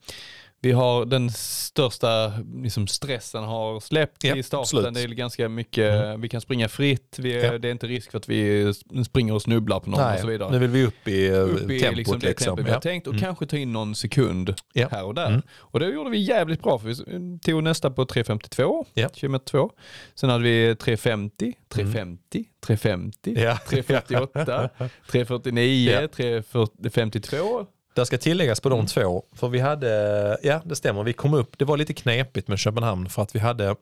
vi 0.63 0.73
har 0.73 1.05
den 1.05 1.31
största 1.31 2.33
liksom, 2.63 2.87
stressen 2.87 3.45
har 3.45 3.81
släppt 3.81 4.25
Ja, 4.25 4.37
i 4.37 4.43
starten. 4.43 4.61
absolut. 4.63 4.85
Mm. 4.85 4.95
Det 4.95 5.03
är 5.03 5.09
ganska 5.09 5.49
mycket, 5.49 6.19
vi 6.19 6.29
kan 6.29 6.41
springa 6.41 6.69
fritt, 6.69 7.17
vi, 7.19 7.43
Ja. 7.45 7.59
det 7.59 7.69
är 7.69 7.73
inte 7.73 7.87
risk 7.87 8.11
för 8.11 8.19
att 8.19 8.29
vi 8.29 8.73
springer 9.07 9.35
och 9.35 9.43
snubblar 9.43 9.81
på 9.81 9.91
någon 9.91 10.01
och 10.01 10.19
så 10.21 10.27
Nej, 10.27 10.33
vidare. 10.33 10.51
nu 10.51 10.59
vill 10.59 10.71
vi 10.71 10.85
upp 10.87 11.09
i, 11.09 11.29
eh, 11.29 11.35
upp 11.39 11.71
i 11.71 11.81
tempot. 11.81 11.97
liksom 11.97 12.19
det 12.19 12.29
liksom. 12.29 12.45
tempot 12.47 12.67
vi 12.67 12.71
har 12.71 12.77
Ja. 12.77 12.81
tänkt 12.81 13.07
och 13.07 13.19
kanske 13.19 13.47
ta 13.47 13.57
in 13.57 13.73
någon 13.73 13.95
sekund 13.95 14.55
Ja. 14.73 14.89
här 14.91 15.05
och 15.05 15.15
där. 15.15 15.27
Mm. 15.29 15.43
Och 15.59 15.81
det 15.81 15.87
gjorde 15.87 16.11
vi 16.11 16.19
jävligt 16.19 16.63
bra 16.63 16.79
för 16.79 16.89
vi 16.89 17.39
tog 17.39 17.63
nästa 17.63 17.91
på 17.91 18.05
3.52, 18.07 18.87
Ja. 18.95 19.09
kilometer 19.15 19.45
2. 19.47 19.71
Sen 20.15 20.31
hade 20.31 20.45
vi 20.45 20.75
3.50, 20.75 21.53
3.50, 21.69 22.45
3.50, 22.67 23.41
Ja. 23.43 23.59
3.48, 23.69 24.69
3.49, 25.11 25.91
Ja. 26.01 26.07
3.52. 26.07 27.67
Där 27.95 28.05
ska 28.05 28.18
tilläggas 28.18 28.61
på 28.61 28.68
Mm. 28.68 28.78
de 28.78 28.86
två, 28.86 29.22
för 29.32 29.49
vi 29.49 29.59
hade, 29.61 30.38
ja 30.43 30.61
det 30.64 30.76
stämmer, 30.76 31.03
vi 31.03 31.12
kom 31.12 31.34
upp, 31.34 31.59
det 31.59 31.64
var 31.64 31.76
lite 31.76 31.95
knepigt 31.95 32.49
med 32.49 32.59
Köpenhamn 32.59 33.09
för 33.09 33.22
att 33.22 33.34
vi 33.34 33.38
hade 33.38 33.68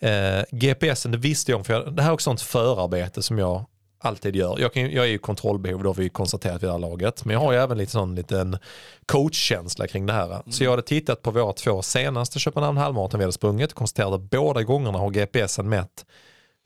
eh, 0.00 0.42
GPSen, 0.50 1.12
det 1.12 1.18
visste 1.18 1.52
jag 1.52 1.58
om, 1.58 1.64
för 1.64 1.72
jag, 1.74 1.96
det 1.96 2.02
här 2.02 2.10
är 2.10 2.14
också 2.14 2.32
ett 2.32 2.42
förarbete 2.42 3.22
som 3.22 3.38
jag 3.38 3.64
alltid 3.98 4.36
gör. 4.36 4.58
Jag, 4.60 4.72
kan, 4.72 4.90
jag 4.90 5.04
är 5.04 5.08
ju 5.08 5.18
kontrollbehov, 5.18 5.82
det 5.82 5.88
har 5.88 5.94
vi 5.94 6.08
konstaterat 6.08 6.62
vid 6.62 6.68
det 6.68 6.72
här 6.72 6.78
laget, 6.78 7.24
men 7.24 7.34
jag 7.34 7.40
har 7.40 7.52
ju 7.52 7.58
även 7.58 7.78
lite 7.78 7.92
sån 7.92 8.14
liten 8.14 8.58
coachkänsla 9.06 9.86
kring 9.86 10.06
det 10.06 10.12
här. 10.12 10.42
Så 10.50 10.64
jag 10.64 10.70
hade 10.70 10.82
tittat 10.82 11.22
på 11.22 11.30
våra 11.30 11.52
två 11.52 11.82
senaste 11.82 12.38
Köpenhamn 12.38 12.78
halvmaraton 12.78 13.18
vi 13.18 13.24
hade 13.24 13.32
sprungit 13.32 13.70
och 13.70 13.78
konstaterade 13.78 14.14
att 14.14 14.30
båda 14.30 14.62
gångerna 14.62 14.98
har 14.98 15.10
GPSen 15.10 15.68
mätt 15.68 16.06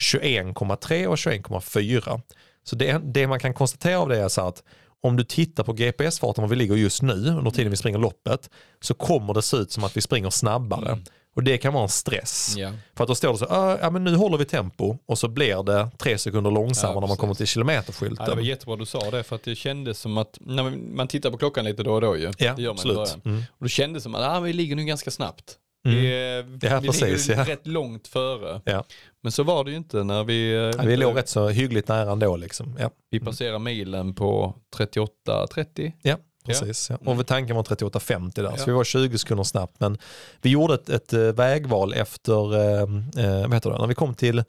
21,3 0.02 1.06
och 1.06 1.16
21,4. 1.16 2.20
Så 2.64 2.76
det, 2.76 3.00
det 3.04 3.26
man 3.26 3.40
kan 3.40 3.54
konstatera 3.54 3.98
av 3.98 4.08
det 4.08 4.18
är 4.18 4.28
så 4.28 4.40
att 4.40 4.62
om 5.02 5.16
du 5.16 5.24
tittar 5.24 5.64
på 5.64 5.72
GPS-farten 5.72 6.42
var 6.42 6.48
vi 6.48 6.56
ligger 6.56 6.74
just 6.76 7.02
nu 7.02 7.12
under 7.28 7.50
tiden 7.50 7.70
vi 7.70 7.76
springer 7.76 7.98
loppet 7.98 8.50
så 8.80 8.94
kommer 8.94 9.34
det 9.34 9.42
se 9.42 9.56
ut 9.56 9.72
som 9.72 9.84
att 9.84 9.96
vi 9.96 10.00
springer 10.00 10.30
snabbare. 10.30 10.98
Och 11.36 11.42
det 11.44 11.58
kan 11.58 11.72
vara 11.72 11.82
en 11.82 11.88
stress. 11.88 12.54
Ja. 12.56 12.72
För 12.96 13.04
att 13.04 13.08
då 13.08 13.14
står 13.14 13.32
det 13.32 13.38
så, 13.38 13.46
"Ah, 13.50 13.78
ja 13.80 13.90
men 13.90 14.04
nu 14.04 14.14
håller 14.16 14.38
vi 14.38 14.44
tempo 14.44 14.96
och 15.06 15.18
så 15.18 15.28
blir 15.28 15.62
det 15.62 15.90
tre 15.98 16.18
sekunder 16.18 16.50
långsammare 16.50 16.96
Ja, 16.96 17.00
när 17.00 17.08
man 17.08 17.16
kommer 17.16 17.34
till 17.34 17.42
Ja, 17.42 17.46
kilometerskylten. 17.46 18.26
det 18.28 18.34
var 18.34 18.42
jättebra 18.42 18.76
du 18.76 18.86
sa 18.86 19.10
det 19.10 19.22
för 19.22 19.36
att 19.36 19.42
det 19.44 19.54
kändes 19.54 19.98
som 19.98 20.18
att 20.18 20.38
när 20.40 20.70
man- 20.94 21.08
tittar 21.08 21.30
på 21.30 21.36
klockan 21.36 21.64
lite 21.64 21.82
då 21.82 21.92
och 21.94 22.00
då 22.00 22.16
ju. 22.16 22.22
Ja, 22.22 22.30
det 22.38 22.44
gör 22.44 22.54
man 22.54 22.60
i 22.62 22.68
absolut. 22.68 22.96
början. 22.96 23.20
Mm. 23.24 23.38
Och 23.50 23.64
då 23.64 23.68
kändes 23.68 24.00
det 24.00 24.02
som 24.02 24.14
att 24.14 24.22
ah, 24.36 24.40
vi 24.40 24.52
ligger 24.52 24.76
nu 24.76 24.84
ganska 24.84 25.10
snabbt. 25.10 25.56
Mm. 25.84 25.98
Vi, 26.00 26.66
Ja, 26.68 26.80
vi 26.80 26.86
precis, 26.88 27.28
ligger 27.28 27.42
ja. 27.46 27.52
rätt 27.52 27.66
långt 27.66 28.08
före. 28.08 28.60
Ja. 28.64 28.84
Men 29.22 29.32
så 29.32 29.42
var 29.42 29.64
det 29.64 29.70
ju 29.70 29.76
inte 29.76 30.04
när 30.04 30.24
vi, 30.24 30.52
Ja, 30.76 30.82
vi 30.82 30.96
låg 30.96 31.16
rätt 31.16 31.28
så 31.28 31.48
hyggligt 31.48 31.88
nära 31.88 32.12
ändå 32.12 32.36
liksom. 32.36 32.76
Ja. 32.80 32.90
vi 33.10 33.20
passerade 33.20 33.58
milen 33.58 34.14
på 34.14 34.54
38-30. 34.76 35.92
Ja, 36.02 36.16
precis. 36.46 36.90
Ja. 36.90 37.12
Och 37.12 37.26
tanken 37.26 37.56
var 37.56 37.62
38.50 37.62 38.42
där, 38.42 38.56
så 38.56 38.64
vi 38.66 38.72
var 38.72 38.84
20 38.84 39.18
sekunder 39.18 39.44
snabbt. 39.44 39.80
Men 39.80 39.98
vi 40.42 40.50
gjorde 40.50 40.74
ett, 40.74 40.88
ett 40.88 41.12
eh, 41.12 41.20
vägval 41.20 41.92
efter, 41.92 42.54
eh, 42.56 42.80
eh, 43.26 43.40
vad 43.42 43.54
heter 43.54 43.70
det, 43.70 43.78
när 43.78 43.86
vi 43.86 43.94
kom 43.94 44.14
till 44.14 44.42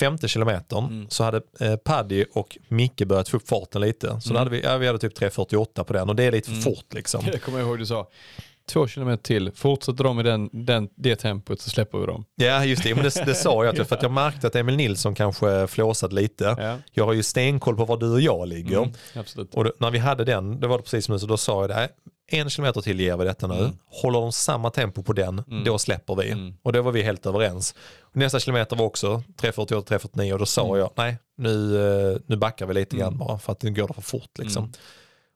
femte 0.00 0.28
kilometern 0.28 0.84
Mm. 0.84 1.06
så 1.10 1.24
hade 1.24 1.40
eh, 1.60 1.76
Paddy 1.76 2.24
och 2.34 2.58
Micke 2.68 3.02
börjat 3.06 3.28
få 3.28 3.36
upp 3.36 3.48
farten 3.48 3.80
lite. 3.80 4.20
Så 4.20 4.30
Mm. 4.30 4.38
hade 4.38 4.50
vi, 4.50 4.60
ja, 4.62 4.76
vi 4.76 4.86
hade 4.86 4.98
typ 4.98 5.18
3.48 5.18 5.84
på 5.84 5.92
den 5.92 6.08
och 6.08 6.16
det 6.16 6.24
är 6.24 6.32
lite 6.32 6.46
för 6.46 6.52
Mm. 6.52 6.62
fort 6.62 6.94
liksom. 6.94 7.24
Jag 7.32 7.42
kommer 7.42 7.60
ihåg 7.60 7.78
du 7.78 7.86
sa, 7.86 8.08
två 8.68 8.86
kilometer 8.86 9.22
till, 9.22 9.52
fortsätter 9.54 10.04
de 10.04 10.20
i 10.20 10.22
den, 10.22 10.50
den, 10.52 10.88
det 10.96 11.16
tempot 11.16 11.60
så 11.60 11.70
släpper 11.70 11.98
vi 11.98 12.06
dem. 12.06 12.24
Ja 12.36 12.64
just 12.64 12.82
det, 12.82 12.94
men 12.94 13.04
det, 13.04 13.22
det 13.26 13.34
sa 13.34 13.64
jag 13.64 13.74
till, 13.74 13.84
för 13.84 13.96
att 13.96 14.02
jag 14.02 14.12
märkte 14.12 14.46
att 14.46 14.56
Emil 14.56 14.76
Nilsson 14.76 15.14
kanske 15.14 15.66
flåsade 15.66 16.14
lite. 16.14 16.56
Ja, 16.58 16.76
Jag 16.92 17.04
har 17.06 17.12
ju 17.12 17.22
stenkoll 17.22 17.76
på 17.76 17.84
var 17.84 17.96
du 17.96 18.12
och 18.12 18.20
jag 18.20 18.48
ligger. 18.48 18.78
mm, 18.78 18.90
absolut. 19.14 19.54
Och 19.54 19.64
då, 19.64 19.72
när 19.78 19.90
vi 19.90 19.98
hade 19.98 20.24
den, 20.24 20.60
det 20.60 20.66
var 20.66 20.76
det 20.78 20.82
precis 20.84 21.08
nu, 21.08 21.18
så 21.18 21.26
då 21.26 21.36
sa 21.36 21.60
jag 21.60 21.70
det, 21.70 21.88
en 22.30 22.50
kilometer 22.50 22.80
till 22.80 23.00
ger 23.00 23.16
vi 23.16 23.24
detta 23.24 23.46
nu. 23.46 23.54
Mm. 23.58 23.70
Håller 23.86 24.20
de 24.20 24.32
samma 24.32 24.70
tempo 24.70 25.02
på 25.02 25.12
den, 25.12 25.42
Mm. 25.50 25.64
då 25.64 25.78
släpper 25.78 26.14
vi. 26.14 26.30
Mm. 26.30 26.54
Och 26.62 26.72
då 26.72 26.82
var 26.82 26.92
vi 26.92 27.02
helt 27.02 27.26
överens. 27.26 27.74
Nästa 28.12 28.40
kilometer 28.40 28.76
var 28.76 28.84
också 28.84 29.22
3.48-3.49 29.40 30.32
och 30.32 30.38
då 30.38 30.46
sa 30.46 30.66
Mm. 30.66 30.78
jag, 30.78 30.90
nej 30.96 31.16
nu, 31.36 31.76
eh, 32.12 32.18
nu 32.26 32.36
backar 32.36 32.66
vi 32.66 32.74
lite 32.74 32.96
grann 32.96 33.06
Mm. 33.14 33.18
bara 33.18 33.38
för 33.38 33.52
att 33.52 33.62
nu 33.62 33.70
går 33.70 33.88
det 33.88 33.94
för 33.94 34.02
fort 34.02 34.38
liksom. 34.38 34.62
Mm. 34.64 34.74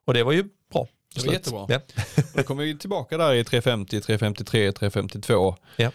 Och 0.07 0.15
det 0.15 0.23
var 0.23 0.33
ju. 0.33 0.45
Det 1.15 1.21
var 1.21 1.23
Slut. 1.23 1.33
jättebra. 1.33 1.67
Ja. 1.69 1.81
Då 2.35 2.43
kom 2.43 2.57
vi 2.59 2.79
tillbaka 2.79 3.17
där 3.19 3.35
i 3.35 3.45
350, 3.45 4.01
353, 4.01 4.73
352. 4.73 5.57
Ja. 5.77 5.91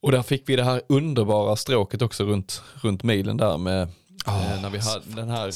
Och 0.00 0.12
där 0.12 0.22
fick 0.22 0.48
vi 0.48 0.56
det 0.56 0.64
här 0.64 0.82
underbara 0.88 1.56
stråket 1.56 2.02
också 2.02 2.24
runt, 2.24 2.62
runt 2.82 3.02
milen 3.02 3.36
där 3.36 3.58
med 3.58 3.82
eh, 4.26 4.60
när 4.62 4.70
vi 4.70 4.78
hade 4.78 5.04
den 5.22 5.30
här 5.30 5.52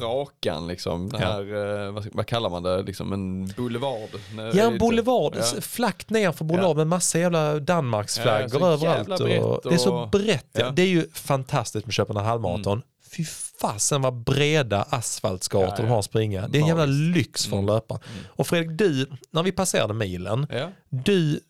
rakan 0.00 0.66
liksom. 0.68 1.08
Den 1.08 1.20
Ja. 1.20 1.26
här, 1.28 1.86
eh, 1.86 1.92
vad, 1.92 2.08
vad 2.12 2.26
kallar 2.26 2.50
man 2.50 2.62
det, 2.62 2.82
liksom 2.82 3.12
en 3.12 3.46
boulevard. 3.56 4.08
Ja, 4.36 4.42
lite- 4.64 4.76
boulevard, 4.78 5.36
Ja. 5.36 5.60
flackt 5.60 6.10
ner 6.10 6.32
för 6.32 6.44
boulevard 6.44 6.76
med 6.76 6.86
massa 6.86 7.18
jävla 7.18 7.58
Danmarksflaggor 7.58 8.60
Ja, 8.62 8.66
överallt. 8.72 9.06
brett 9.18 9.42
Och, 9.42 9.60
det 9.64 9.74
är 9.74 9.78
så 9.78 9.94
och- 9.94 10.10
brett. 10.10 10.46
Ja. 10.52 10.60
Ja. 10.60 10.62
Mm. 10.64 10.74
Det 10.74 10.82
är 10.82 10.86
ju 10.86 11.08
fantastiskt 11.14 11.86
med 11.86 11.94
Köpenhamn 11.94 12.26
halvmaraton. 12.28 12.82
Fy 13.16 13.24
fasen 13.60 14.02
vad 14.02 14.14
breda 14.14 14.82
asfaltsgator 14.82 15.68
Ja, 15.68 15.74
ja. 15.78 15.82
de 15.82 15.88
har 15.90 15.98
att 15.98 16.04
springa. 16.04 16.48
Det 16.48 16.58
är 16.58 16.62
en 16.62 16.68
jävla 16.68 16.86
lyx 16.86 17.46
för 17.46 17.56
en 17.56 17.62
Mm. 17.62 17.74
löpare. 17.74 17.98
Och 18.28 18.46
Fredrik, 18.46 18.78
du, 18.78 19.06
när 19.30 19.42
vi 19.42 19.52
passerade 19.52 19.94
milen, 19.94 20.46
Ja. 20.50 20.68
du, 20.88 21.40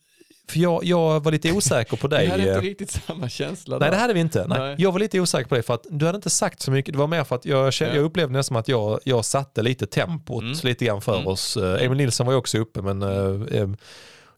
för 0.49 0.59
jag, 0.61 0.85
jag 0.85 1.25
var 1.25 1.33
lite 1.33 1.53
osäker 1.53 1.97
på 1.97 2.09
Vi 2.09 2.17
dig. 2.17 2.27
hade 2.29 2.43
inte 2.43 2.55
eh, 2.55 2.61
riktigt 2.61 2.91
samma 3.07 3.29
känsla 3.29 3.79
Nej 3.79 3.87
där. 3.87 3.97
det 3.97 4.01
hade 4.03 4.13
vi 4.15 4.21
inte. 4.21 4.47
Nej. 4.47 4.59
Nej. 4.59 4.75
Jag 4.79 4.93
var 4.93 4.99
lite 4.99 5.21
osäker 5.21 5.49
på 5.49 5.55
det 5.55 5.63
för 5.63 5.75
att 5.75 5.87
du 5.91 6.07
hade 6.07 6.17
inte 6.17 6.31
sagt 6.31 6.63
så 6.63 6.71
mycket. 6.71 6.93
Det 6.95 6.99
var 6.99 7.07
mer 7.07 7.25
för 7.25 7.37
att 7.37 7.45
jag, 7.45 7.73
jag 7.81 7.97
upplevde 7.97 8.33
nästan 8.39 8.57
att 8.57 8.69
jag, 8.69 9.01
jag 9.05 9.25
satte 9.25 9.63
lite 9.63 9.87
tempot 9.87 10.43
Mm. 10.43 10.57
lite 10.63 10.85
grann 10.85 11.01
för 11.01 11.15
Mm. 11.15 11.27
oss. 11.27 11.57
Eh, 11.57 11.85
Emil 11.85 11.99
Nilsson 11.99 12.27
var 12.27 12.33
ju 12.33 12.39
också 12.39 12.59
uppe 12.59 12.83
men 12.83 13.03
eh, 13.03 13.69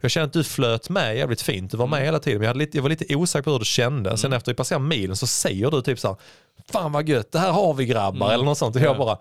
jag 0.00 0.10
kände 0.10 0.26
att 0.26 0.32
du 0.32 0.44
flöt 0.44 0.88
med 0.88 1.16
jävligt 1.16 1.42
fint. 1.42 1.70
Du 1.70 1.76
var 1.76 1.86
med 1.86 1.96
Mm. 1.96 2.06
hela 2.06 2.18
tiden 2.18 2.38
men 2.38 2.46
jag, 2.46 2.56
lite, 2.56 2.76
jag 2.78 2.82
var 2.82 2.90
lite 2.90 3.16
osäker 3.16 3.42
på 3.42 3.50
hur 3.50 3.58
du 3.58 3.64
kände. 3.64 4.16
Sen 4.18 4.28
Mm. 4.28 4.36
efter 4.36 4.52
vi 4.52 4.56
passerade 4.56 4.84
milen 4.84 5.16
så 5.16 5.26
säger 5.26 5.70
du 5.70 5.82
typ 5.82 5.98
så 5.98 6.08
här, 6.08 6.16
Fan 6.72 6.92
vad 6.92 7.08
gött, 7.08 7.32
det 7.32 7.38
här 7.38 7.52
har 7.52 7.74
vi 7.74 7.86
grabbar 7.86 8.26
Mm. 8.26 8.34
eller 8.34 8.44
något 8.44 8.58
sånt. 8.58 8.76
Och 8.76 8.82
Ja. 8.82 8.86
jag 8.86 8.98
bara, 8.98 9.18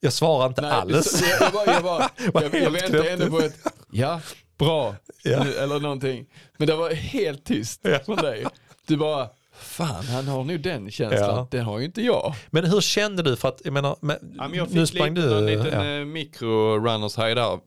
jag 0.00 0.12
svarar 0.12 0.46
inte 0.46 0.60
Nej, 0.62 0.70
alls. 0.70 1.10
så- 1.18 1.24
Jag, 1.40 1.52
bara, 1.52 1.66
jag, 1.74 1.82
bara, 1.82 2.10
jag, 2.50 2.54
jag 2.62 2.70
väntade 2.70 3.10
ändå 3.10 3.26
på 3.30 3.38
ett, 3.40 3.56
ja, 3.90 4.20
bra, 4.58 4.94
Ja. 5.24 5.44
eller 5.44 5.80
någonting. 5.80 6.26
Men 6.56 6.66
det 6.68 6.74
var 6.76 6.90
helt 6.90 7.44
tyst 7.44 7.80
Ja. 7.82 7.98
från 8.06 8.16
dig. 8.16 8.46
Du 8.86 8.96
bara, 8.96 9.28
fan 9.52 10.04
han 10.04 10.28
har 10.28 10.44
nu 10.44 10.58
den 10.58 10.90
känslan, 10.90 11.20
Ja. 11.36 11.48
den 11.50 11.64
har 11.64 11.78
ju 11.78 11.84
inte 11.84 12.02
jag. 12.02 12.34
Men 12.50 12.64
hur 12.64 12.80
kände 12.80 13.22
du? 13.22 13.36
För 13.36 13.48
att 13.48 13.60
jag 13.64 13.72
menar, 13.72 13.96
men, 14.00 14.16
Ja, 14.36 14.48
men 14.48 14.58
jag 14.58 14.72
nu 14.74 14.86
sprang 14.86 15.14
lite, 15.14 15.28
du. 15.28 15.38
en 15.38 15.46
liten 15.46 15.66
ja. 15.80 15.84
ja. 15.84 16.04
mikro-runners 16.04 17.16
high 17.26 17.34
där. 17.34 17.58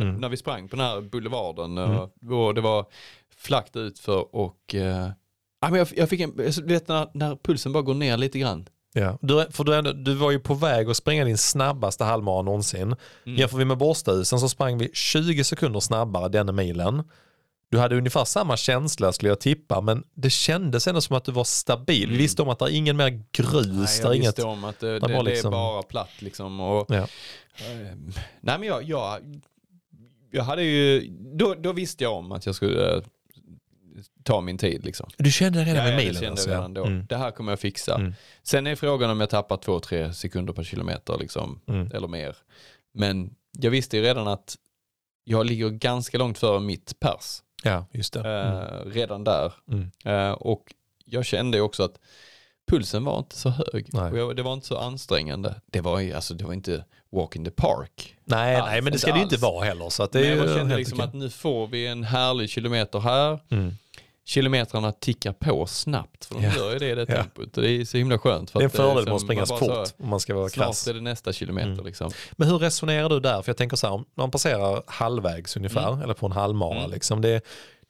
Mm. 0.00 0.16
När 0.16 0.28
vi 0.28 0.36
sprang 0.36 0.68
på 0.68 0.76
den 0.76 0.84
här 0.84 1.00
boulevarden 1.00 1.78
och, 1.78 2.10
och 2.30 2.54
det 2.54 2.60
var 2.60 2.86
flackt 3.36 3.76
ut 3.76 3.98
för 3.98 4.34
och 4.36 4.74
eh, 4.74 5.08
men 5.70 5.78
jag, 5.78 5.88
jag 5.96 6.08
fick 6.08 6.20
en, 6.20 6.36
du 6.36 6.62
vet 6.62 6.88
när, 6.88 7.08
när 7.14 7.36
pulsen 7.36 7.72
bara 7.72 7.82
går 7.82 7.94
ner 7.94 8.16
lite 8.16 8.38
grann. 8.38 8.68
Ja. 8.94 9.18
Du, 9.22 9.46
för 9.50 9.64
du, 9.82 9.92
du 9.92 10.14
var 10.14 10.30
ju 10.30 10.38
på 10.40 10.54
väg 10.54 10.88
att 10.90 10.96
springa 10.96 11.24
din 11.24 11.38
snabbaste 11.38 12.04
halvmara 12.04 12.42
någonsin. 12.42 12.82
Mm. 13.26 13.38
Jämför 13.38 13.56
vi 13.58 13.64
med 13.64 13.78
Borstahusen 13.78 14.40
så 14.40 14.48
sprang 14.48 14.78
vi 14.78 14.90
20 14.94 15.44
sekunder 15.44 15.80
snabbare 15.80 16.28
denna 16.28 16.52
milen. 16.52 17.02
Du 17.70 17.78
hade 17.78 17.96
ungefär 17.96 18.24
samma 18.24 18.56
känsla 18.56 19.12
skulle 19.12 19.28
jag 19.28 19.40
tippa 19.40 19.80
men 19.80 20.04
det 20.14 20.30
kändes 20.30 20.86
ändå 20.86 21.00
som 21.00 21.16
att 21.16 21.24
du 21.24 21.32
var 21.32 21.44
stabil. 21.44 22.00
Vi 22.00 22.04
Mm. 22.14 22.18
visste 22.18 22.42
om 22.42 22.48
att 22.48 22.58
det 22.58 22.64
är 22.64 22.68
ingen 22.76 22.96
mer 22.96 23.22
grus, 23.32 23.64
Nej, 23.66 24.00
jag 24.02 24.16
inget... 24.16 24.28
visste 24.28 24.42
om 24.42 24.64
att 24.64 24.80
det, 24.80 24.98
det, 24.98 25.12
var 25.12 25.24
det 25.24 25.30
liksom- 25.30 25.52
är 25.52 25.56
bara 25.56 25.82
platt 25.82 26.10
liksom. 26.18 26.60
Och, 26.60 26.86
Ja. 26.88 26.96
eh, 26.96 27.06
nej 28.40 28.58
men 28.58 28.62
jag, 28.62 28.82
jag, 28.82 29.18
jag 30.30 30.44
hade 30.44 30.62
ju, 30.62 31.08
då, 31.34 31.54
då 31.54 31.72
visste 31.72 32.04
jag 32.04 32.12
om 32.14 32.32
att 32.32 32.46
jag 32.46 32.54
skulle 32.54 33.02
ta 34.24 34.40
min 34.40 34.58
tid 34.58 34.84
liksom. 34.84 35.08
Du 35.16 35.32
kände 35.32 35.58
det 35.58 35.64
redan 35.64 35.76
Ja, 35.76 35.82
med 35.82 35.92
ja, 35.92 35.96
det 35.96 36.02
milen? 36.04 36.14
kände 36.14 36.30
alltså, 36.30 36.48
jag 36.50 36.56
ja. 36.56 36.60
redan 36.60 36.74
då. 36.74 36.84
Mm. 36.84 37.06
Det 37.08 37.16
här 37.16 37.30
kommer 37.30 37.52
jag 37.52 37.60
fixa. 37.60 37.94
Mm. 37.94 38.14
Sen 38.42 38.66
är 38.66 38.74
frågan 38.76 39.10
om 39.10 39.20
jag 39.20 39.30
tappar 39.30 39.56
två, 39.56 39.80
tre 39.80 40.12
sekunder 40.12 40.52
per 40.52 40.62
kilometer 40.64 41.18
liksom, 41.18 41.60
Mm. 41.68 41.90
eller 41.94 42.08
mer. 42.08 42.36
Men 42.94 43.34
jag 43.58 43.70
visste 43.70 43.96
ju 43.96 44.02
redan 44.02 44.28
att 44.28 44.56
jag 45.24 45.46
ligger 45.46 45.68
ganska 45.70 46.18
långt 46.18 46.38
före 46.38 46.60
mitt 46.60 47.00
pers. 47.00 47.42
Ja, 47.62 47.86
just 47.92 48.12
det. 48.12 48.20
Mm. 48.20 48.56
Eh, 48.56 48.92
redan 48.92 49.24
där. 49.24 49.52
Mm. 49.70 49.90
Eh, 50.04 50.32
och 50.32 50.74
jag 51.04 51.24
kände 51.26 51.60
också 51.60 51.82
att 51.82 51.98
pulsen 52.70 53.04
var 53.04 53.18
inte 53.18 53.36
så 53.36 53.48
hög. 53.48 53.86
Jag, 53.92 54.36
det 54.36 54.42
var 54.42 54.52
inte 54.52 54.66
så 54.66 54.76
ansträngande. 54.78 55.54
Det 55.66 55.80
var 55.80 56.00
ju 56.00 56.12
alltså, 56.12 56.34
det 56.34 56.44
var 56.44 56.52
inte 56.52 56.84
walk 57.12 57.36
in 57.36 57.44
the 57.44 57.50
park. 57.50 58.16
Nej, 58.24 58.56
alls, 58.56 58.66
nej, 58.70 58.82
men 58.82 58.92
det 58.92 58.98
ska 58.98 59.12
det 59.12 59.20
inte 59.20 59.36
vara 59.36 59.64
heller. 59.64 59.88
Så 59.90 60.02
att 60.02 60.12
det 60.12 60.20
Men 60.20 60.38
jag 60.48 60.56
kände 60.58 60.76
liksom 60.76 60.98
okej. 60.98 61.08
att 61.08 61.14
nu 61.14 61.30
får 61.30 61.66
vi 61.66 61.86
en 61.86 62.04
härlig 62.04 62.50
kilometer 62.50 62.98
här. 63.00 63.38
Mm. 63.50 63.72
Kilometrarna 64.24 64.92
tickar 64.92 65.32
på 65.32 65.66
snabbt, 65.66 66.24
för 66.24 66.34
de 66.34 66.42
Ja. 66.44 66.52
gör 66.56 66.72
ju 66.72 66.78
det 66.78 66.88
i 66.90 66.94
det 66.94 67.06
Ja. 67.08 67.16
tempot. 67.16 67.52
Det 67.54 67.70
är 67.70 67.84
så 67.84 67.96
himla 67.98 68.18
skönt. 68.18 68.50
För 68.50 68.58
Det 68.58 68.62
är 68.62 68.64
en 68.64 68.66
att, 68.66 68.76
fördel 68.76 68.96
liksom, 68.96 69.10
med 69.10 69.14
att 69.42 69.48
springa 69.48 69.58
fort 69.86 69.94
om 69.98 70.08
man 70.08 70.20
ska 70.20 70.34
vara 70.34 70.48
Snart 70.48 70.66
krass. 70.66 70.88
är 70.88 70.94
det 70.94 71.00
nästa 71.00 71.32
kilometer 71.32 71.70
Mm. 71.72 71.84
liksom. 71.86 72.10
Men 72.32 72.48
hur 72.48 72.58
resonerar 72.58 73.08
du 73.08 73.20
där? 73.20 73.42
För 73.42 73.48
jag 73.50 73.56
tänker 73.56 73.76
så 73.76 73.86
här, 73.86 73.94
om 73.94 74.04
man 74.14 74.30
passerar 74.30 74.82
halvvägs 74.86 75.56
ungefär, 75.56 76.02
eller 76.02 76.14
på 76.14 76.26
en 76.26 76.32
halvmara, 76.32 76.78
Mm. 76.78 76.90
liksom, 76.90 77.20
det, 77.20 77.40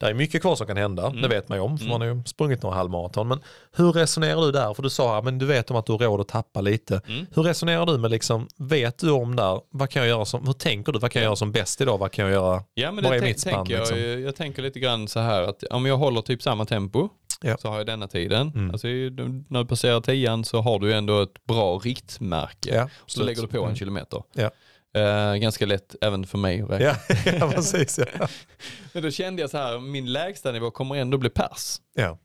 det 0.03 0.09
är 0.09 0.13
mycket 0.13 0.41
kvar 0.41 0.55
som 0.55 0.67
kan 0.67 0.77
hända, 0.77 1.07
Mm. 1.07 1.21
det 1.21 1.27
vet 1.27 1.49
man 1.49 1.57
ju 1.57 1.61
om, 1.63 1.77
för 1.77 1.85
Mm. 1.85 1.99
man 1.99 2.07
har 2.09 2.15
ju 2.15 2.23
sprungit 2.25 2.63
några 2.63 2.75
halvmaraton. 2.75 3.27
Men 3.27 3.39
hur 3.75 3.91
resonerar 3.93 4.41
du 4.41 4.51
där? 4.51 4.73
För 4.73 4.83
du 4.83 4.89
sa, 4.89 5.21
men 5.21 5.39
du 5.39 5.45
vet 5.45 5.71
om 5.71 5.77
att 5.77 5.85
du 5.85 5.91
har 5.91 5.99
råd 5.99 6.21
att 6.21 6.27
tappa 6.27 6.61
lite. 6.61 7.01
Mm. 7.07 7.25
Hur 7.35 7.43
resonerar 7.43 7.85
du 7.85 7.97
med, 7.97 8.11
liksom, 8.11 8.47
vet 8.57 8.97
du 8.97 9.11
om 9.11 9.35
där, 9.35 9.61
vad 9.69 9.89
kan 9.89 10.01
jag 10.01 10.09
göra 10.09 10.25
som, 10.25 10.45
hur 10.45 10.53
tänker 10.53 10.91
du, 10.91 10.99
vad 10.99 11.11
kan 11.11 11.19
jag 11.21 11.25
Ja. 11.25 11.27
göra 11.29 11.35
som 11.35 11.51
bäst 11.51 11.81
idag, 11.81 11.97
vad 11.97 12.11
kan 12.11 12.25
jag 12.25 12.33
göra? 12.33 12.63
Ja 12.73 12.91
men 12.91 13.03
Vad 13.03 13.13
är 13.15 13.21
mitt 13.21 13.39
spann, 13.39 13.65
jag, 13.69 13.79
liksom? 13.79 13.97
ju- 13.97 14.19
jag 14.19 14.35
tänker 14.35 14.61
lite 14.61 14.79
grann 14.79 15.07
så 15.07 15.19
här 15.19 15.41
att 15.43 15.63
om 15.63 15.85
jag 15.85 15.97
håller 15.97 16.21
typ 16.21 16.41
samma 16.43 16.65
tempo 16.65 17.09
Ja. 17.41 17.57
så 17.57 17.67
har 17.69 17.77
jag 17.77 17.85
denna 17.85 18.07
tiden. 18.07 18.51
Mm. 18.55 18.71
Alltså, 18.71 18.87
när 18.87 19.59
du 19.59 19.65
passerar 19.65 20.01
tian 20.01 20.45
så 20.45 20.61
har 20.61 20.79
du 20.79 20.93
ändå 20.93 21.21
ett 21.21 21.43
bra 21.47 21.77
riktmärke. 21.77 22.75
Ja, 22.75 22.89
så 23.05 23.23
lägger 23.23 23.41
du 23.41 23.47
på 23.47 23.57
en 23.57 23.63
Mm. 23.63 23.75
kilometer. 23.75 24.23
Ja. 24.33 24.49
Eh, 24.93 25.35
ganska 25.35 25.65
lätt 25.65 25.95
även 26.01 26.25
för 26.27 26.37
mig 26.37 26.61
att 26.61 26.69
räkna. 26.69 26.85
Ja, 26.85 26.95
ja, 27.39 27.51
precis. 27.51 27.99
Ja. 28.19 28.27
Men 28.93 29.03
då 29.03 29.11
kände 29.11 29.41
jag 29.41 29.49
så 29.49 29.57
här, 29.57 29.79
min 29.79 30.13
lägsta 30.13 30.51
nivå 30.51 30.71
kommer 30.71 30.95
ändå 30.95 31.17
bli 31.17 31.29
pers. 31.29 31.77
Ja. 31.95 32.17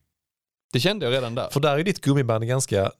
Det 0.72 0.80
kände 0.80 1.06
jag 1.06 1.12
redan 1.12 1.34
där. 1.34 1.48
För 1.50 1.60
där 1.60 1.78
är 1.78 1.82
ditt 1.84 2.00
gummiband 2.00 2.46
ganska, 2.48 2.90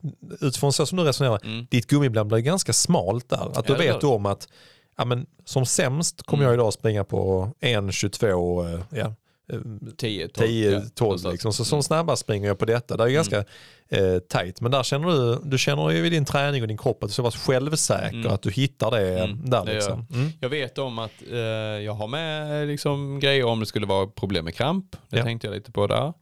utifrån 0.41 0.73
så 0.73 0.87
som 0.87 0.99
du 0.99 1.05
resonerar, 1.05 1.41
Mm. 1.45 1.67
ditt 1.71 1.87
gummiband 1.87 2.29
blir 2.29 2.39
ganska 2.39 2.73
smalt 2.73 3.29
där. 3.29 3.59
Att 3.59 3.67
då 3.67 3.73
Ja, 3.75 3.79
vet 3.79 4.01
du 4.01 4.07
om 4.07 4.27
att 4.27 4.49
ja, 4.97 5.05
men, 5.05 5.27
som 5.45 5.67
sämst 5.67 6.23
kommer 6.23 6.43
Mm. 6.45 6.51
jag 6.53 6.61
idag 6.61 6.73
springa 6.73 7.05
på 7.05 7.51
1.22, 7.61 8.75
eh, 8.75 8.81
ja, 8.99 9.15
eh, 9.53 9.59
10, 9.97 10.29
12. 10.29 10.47
10, 10.47 10.71
ja, 10.71 10.81
12 10.95 11.09
någonstans. 11.09 11.33
liksom. 11.33 11.53
Så 11.53 11.65
som 11.65 11.77
Mm. 11.77 11.83
snabbast 11.83 12.23
springer 12.23 12.49
jag 12.49 12.59
på 12.59 12.65
detta. 12.65 12.97
Det 12.97 13.05
är 13.05 13.09
ganska 13.09 13.45
eh, 13.91 14.19
tajt. 14.29 14.61
Men 14.61 14.71
där 14.71 14.83
känner 14.83 15.09
du, 15.09 15.41
du 15.45 15.59
känner 15.59 15.91
ju 15.91 16.07
i 16.07 16.11
din 16.11 16.25
träning 16.25 16.63
och 16.63 16.69
din 16.69 16.79
kropp 16.79 17.03
att 17.03 17.09
du 17.09 17.13
ska 17.13 17.23
vara 17.23 17.33
självsäker, 17.33 18.15
Mm. 18.17 18.33
att 18.33 18.43
du 18.43 18.51
hittar 18.51 18.91
det 18.91 19.19
Mm, 19.25 19.51
där 19.51 19.65
det 19.65 19.75
liksom. 19.75 20.07
Mm. 20.13 20.31
Jag 20.41 20.49
vet 20.49 20.79
om 20.79 20.99
att 20.99 21.13
eh, 21.31 21.39
jag 21.39 21.93
har 21.93 22.09
med 22.09 22.67
liksom, 22.69 23.21
grejer 23.21 23.45
om 23.45 23.61
det 23.61 23.67
skulle 23.67 23.87
vara 23.87 24.07
problem 24.07 24.45
med 24.45 24.55
kramp. 24.55 24.97
Det 25.09 25.17
Ja. 25.19 25.25
tänkte 25.25 25.47
jag 25.47 25.55
lite 25.55 25.73
på 25.73 25.87
där. 25.87 26.13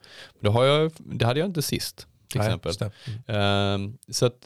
Det, 0.41 0.49
har 0.49 0.65
jag, 0.65 0.93
det 0.99 1.25
hade 1.25 1.41
jag 1.41 1.49
inte 1.49 1.63
sist 1.63 2.07
till 2.29 2.41
Nej, 2.41 2.47
exempel. 2.49 2.73
Mm. 3.27 3.41
Ehm, 3.41 3.99
så 4.11 4.27
att 4.27 4.37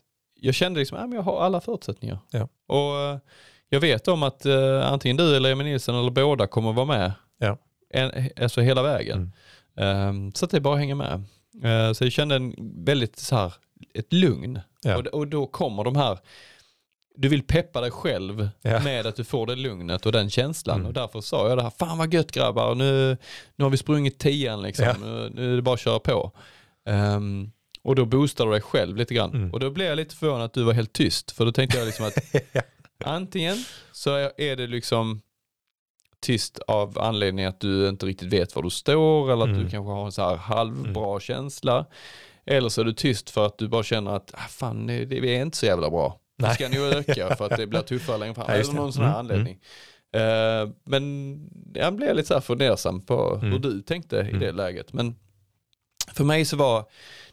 jag 0.43 0.55
kände 0.55 0.81
liksom 0.81 0.99
att 0.99 1.15
jag 1.15 1.23
har 1.23 1.41
alla 1.43 1.61
förutsättningar. 1.61 2.19
Ja. 2.31 2.49
Och 2.69 2.97
eh, 3.01 3.19
jag 3.69 3.81
vet 3.81 4.09
om 4.09 4.23
att 4.23 4.47
eh, 4.47 4.93
antingen 4.93 5.17
du 5.17 5.37
eller 5.37 5.51
Emil 5.53 5.67
Nilsson 5.67 5.95
eller 5.95 6.11
båda 6.11 6.47
kommer 6.47 6.73
vara 6.73 6.87
med. 6.87 7.13
Ja. 7.91 7.99
En, 8.01 8.29
alltså 8.43 8.61
hela 8.61 8.83
vägen. 8.83 9.33
Mm. 9.77 10.09
Ehm, 10.09 10.35
så 10.35 10.45
att 10.45 10.51
det 10.51 10.61
bara 10.61 10.77
hänger 10.77 10.95
med. 10.95 11.23
Eh, 11.65 11.93
så 11.93 12.05
jag 12.05 12.13
kände 12.13 12.37
en 12.37 12.55
väldigt 12.85 13.19
så 13.19 13.37
här, 13.37 13.55
ett 13.95 14.13
lugn. 14.13 14.61
Ja. 14.83 14.97
Och, 14.97 15.07
och 15.07 15.27
då 15.29 15.47
kommer 15.47 15.85
de 15.85 15.97
här, 15.97 16.19
du 17.17 17.29
vill 17.29 17.43
peppa 17.43 17.81
dig 17.81 17.91
själv 17.91 18.49
Ja. 18.63 18.81
med 18.81 19.07
att 19.07 19.17
du 19.17 19.25
får 19.25 19.47
det 19.47 19.57
lugnet 19.57 20.07
och 20.07 20.13
den 20.13 20.31
känslan. 20.31 20.77
Mm. 20.77 20.87
Och 20.87 20.93
därför 20.93 21.21
sa 21.21 21.49
jag 21.49 21.59
det 21.59 21.63
här, 21.63 21.73
fan 21.79 21.99
vad 21.99 22.15
gött 22.15 22.33
grabbar, 22.33 22.75
nu, 22.75 23.17
nu 23.57 23.65
har 23.65 23.71
vi 23.71 23.77
sprungit 23.77 24.19
tian 24.19 24.63
liksom. 24.63 24.85
Ja. 24.85 24.95
Nu, 25.03 25.31
nu 25.35 25.53
är 25.53 25.57
det 25.57 25.63
bara 25.63 25.75
att 25.75 25.81
köra 25.81 25.99
på. 25.99 26.33
Ehm, 26.87 27.51
och 27.83 27.95
då 27.95 28.05
boostar 28.05 28.47
du 28.47 28.53
dig 28.53 28.61
själv 28.61 28.97
lite 28.97 29.15
grann. 29.15 29.35
Mm. 29.35 29.53
Och 29.53 29.61
då 29.61 29.71
blev 29.71 29.89
jag 29.89 29.97
lite 29.97 30.17
förvånad 30.17 30.45
att 30.45 30.55
du 30.55 30.63
var 30.63 30.73
helt 30.73 30.93
tyst. 30.93 31.31
För 31.31 31.45
då 31.45 31.53
tänkte 31.53 31.79
jag 31.79 31.87
liksom 31.87 32.07
att 32.07 32.15
antingen 33.05 33.57
så 33.93 34.11
är 34.37 34.57
det 34.57 34.67
liksom 34.67 35.21
tyst 36.21 36.59
av 36.59 36.99
anledning 36.99 37.45
att 37.45 37.61
du 37.61 37.89
inte 37.89 38.07
riktigt 38.07 38.33
vet 38.33 38.57
var 38.57 38.63
du 38.63 38.71
står 38.71 39.33
eller 39.33 39.43
att 39.45 39.49
Mm. 39.51 39.65
du 39.65 39.71
kanske 39.71 39.93
har 39.93 40.05
en 40.05 40.13
så 40.13 40.23
här 40.23 40.37
halvbra 40.37 41.21
känsla. 41.21 41.87
Eller 42.47 42.69
så 42.69 42.81
är 42.81 42.85
du 42.85 42.93
tyst 42.93 43.31
för 43.31 43.47
att 43.47 43.59
du 43.59 43.69
bara 43.69 43.83
känner 43.83 44.11
att 44.17 44.35
ah, 44.35 44.49
fan, 44.49 44.87
det, 44.87 45.05
det 45.05 45.37
är 45.37 45.43
inte 45.43 45.57
så 45.57 45.67
jävla 45.67 45.91
bra. 45.91 46.17
Det 46.39 46.55
ska 46.55 46.69
nog 46.69 46.83
öka 46.87 47.35
för 47.39 47.45
att 47.51 47.57
det 47.57 47.67
blir 47.67 47.81
tuffare 47.81 48.19
längre 48.19 48.35
fram. 48.35 48.45
Ja, 48.49 48.55
eller 48.55 48.73
någon 48.73 48.93
sån 48.93 49.05
här 49.05 49.11
Mm, 49.11 49.21
anledning. 49.21 49.59
Eh, 50.15 50.69
men 50.85 51.37
jag 51.75 51.95
blev 51.95 52.15
lite 52.17 52.29
så 52.29 52.35
här 52.35 52.41
fundersam 52.41 53.01
på 53.07 53.37
hur 53.37 53.49
Mm. 53.49 53.61
du 53.61 53.83
tänkte 53.83 54.17
i 54.17 54.21
Mm. 54.21 54.39
det 54.41 54.53
läget. 54.53 54.93
Men 54.93 55.15
för 56.15 56.25
mig 56.25 56.45
så 56.45 56.57
var, 56.57 56.85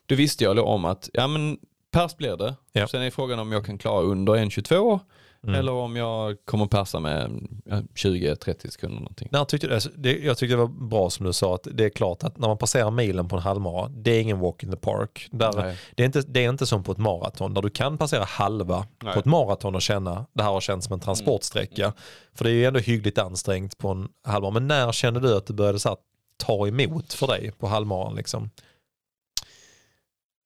då 0.06 0.16
visste 0.16 0.44
jag 0.44 0.56
då 0.56 0.64
om 0.64 0.86
att, 0.86 1.10
ja 1.14 1.28
men 1.28 1.58
pers 1.92 2.16
blir 2.18 2.38
det. 2.38 2.56
Ja. 2.72 2.88
Sen 2.88 3.02
är 3.02 3.10
frågan 3.10 3.40
om 3.40 3.52
jag 3.52 3.66
kan 3.66 3.78
klara 3.78 4.02
under 4.02 4.34
1.22 4.34 5.00
Mm. 5.44 5.56
eller 5.60 5.72
om 5.72 5.96
jag 5.96 6.38
kommer 6.46 6.66
persa 6.66 7.00
med 7.00 7.48
ja, 7.66 7.82
20-30 7.96 8.72
sekunder 8.72 9.00
någonting. 9.00 9.28
När 9.32 9.46
tyckte, 9.46 9.74
alltså, 9.74 9.90
det, 9.96 10.18
jag 10.18 10.38
tyckte 10.38 10.54
det 10.54 10.62
var 10.62 10.88
bra 10.88 11.10
som 11.10 11.26
du 11.26 11.34
sa 11.34 11.56
att 11.56 11.68
det 11.72 11.86
är 11.86 11.90
klart 11.90 12.24
att 12.24 12.38
när 12.38 12.48
man 12.48 12.58
passerar 12.58 12.92
milen 12.92 13.28
på 13.28 13.36
en 13.36 13.42
halvmara, 13.42 13.90
det 13.90 14.12
är 14.12 14.22
ingen 14.22 14.40
walk 14.40 14.64
in 14.64 14.72
the 14.72 14.78
park. 14.78 15.28
Där, 15.32 15.54
Nej. 15.54 15.78
det, 15.96 16.04
är 16.04 16.06
inte, 16.06 16.22
det 16.22 16.46
är 16.46 16.50
inte 16.50 16.66
som 16.66 16.84
på 16.84 16.92
ett 16.92 16.98
maraton 16.98 17.54
där 17.54 17.62
du 17.62 17.70
kan 17.70 17.98
passera 17.98 18.24
halva 18.24 18.86
Nej. 19.04 19.14
på 19.14 19.20
ett 19.20 19.26
maraton 19.26 19.76
och 19.76 19.82
känna 19.82 20.26
det 20.34 20.44
här 20.44 20.52
har 20.52 20.62
känts 20.62 20.88
som 20.88 20.94
en 20.94 21.00
transportsträcka. 21.00 21.94
För 22.34 22.44
det 22.44 22.50
är 22.52 22.56
ju 22.56 22.66
ändå 22.66 22.80
hyggligt 22.80 23.18
ansträngt 23.18 23.78
på 23.78 23.90
en 23.90 24.10
halvmara. 24.24 24.52
Men 24.52 24.68
när 24.68 24.92
kände 24.92 25.20
du 25.20 25.38
att 25.38 25.46
det 25.46 25.54
började 25.54 25.80
så 25.80 25.90
här, 25.90 25.98
ta 26.38 26.68
emot 26.68 27.14
för 27.14 27.28
dig 27.28 27.52
på 27.52 27.68
halvmaran? 27.68 28.16
Liksom? 28.16 28.50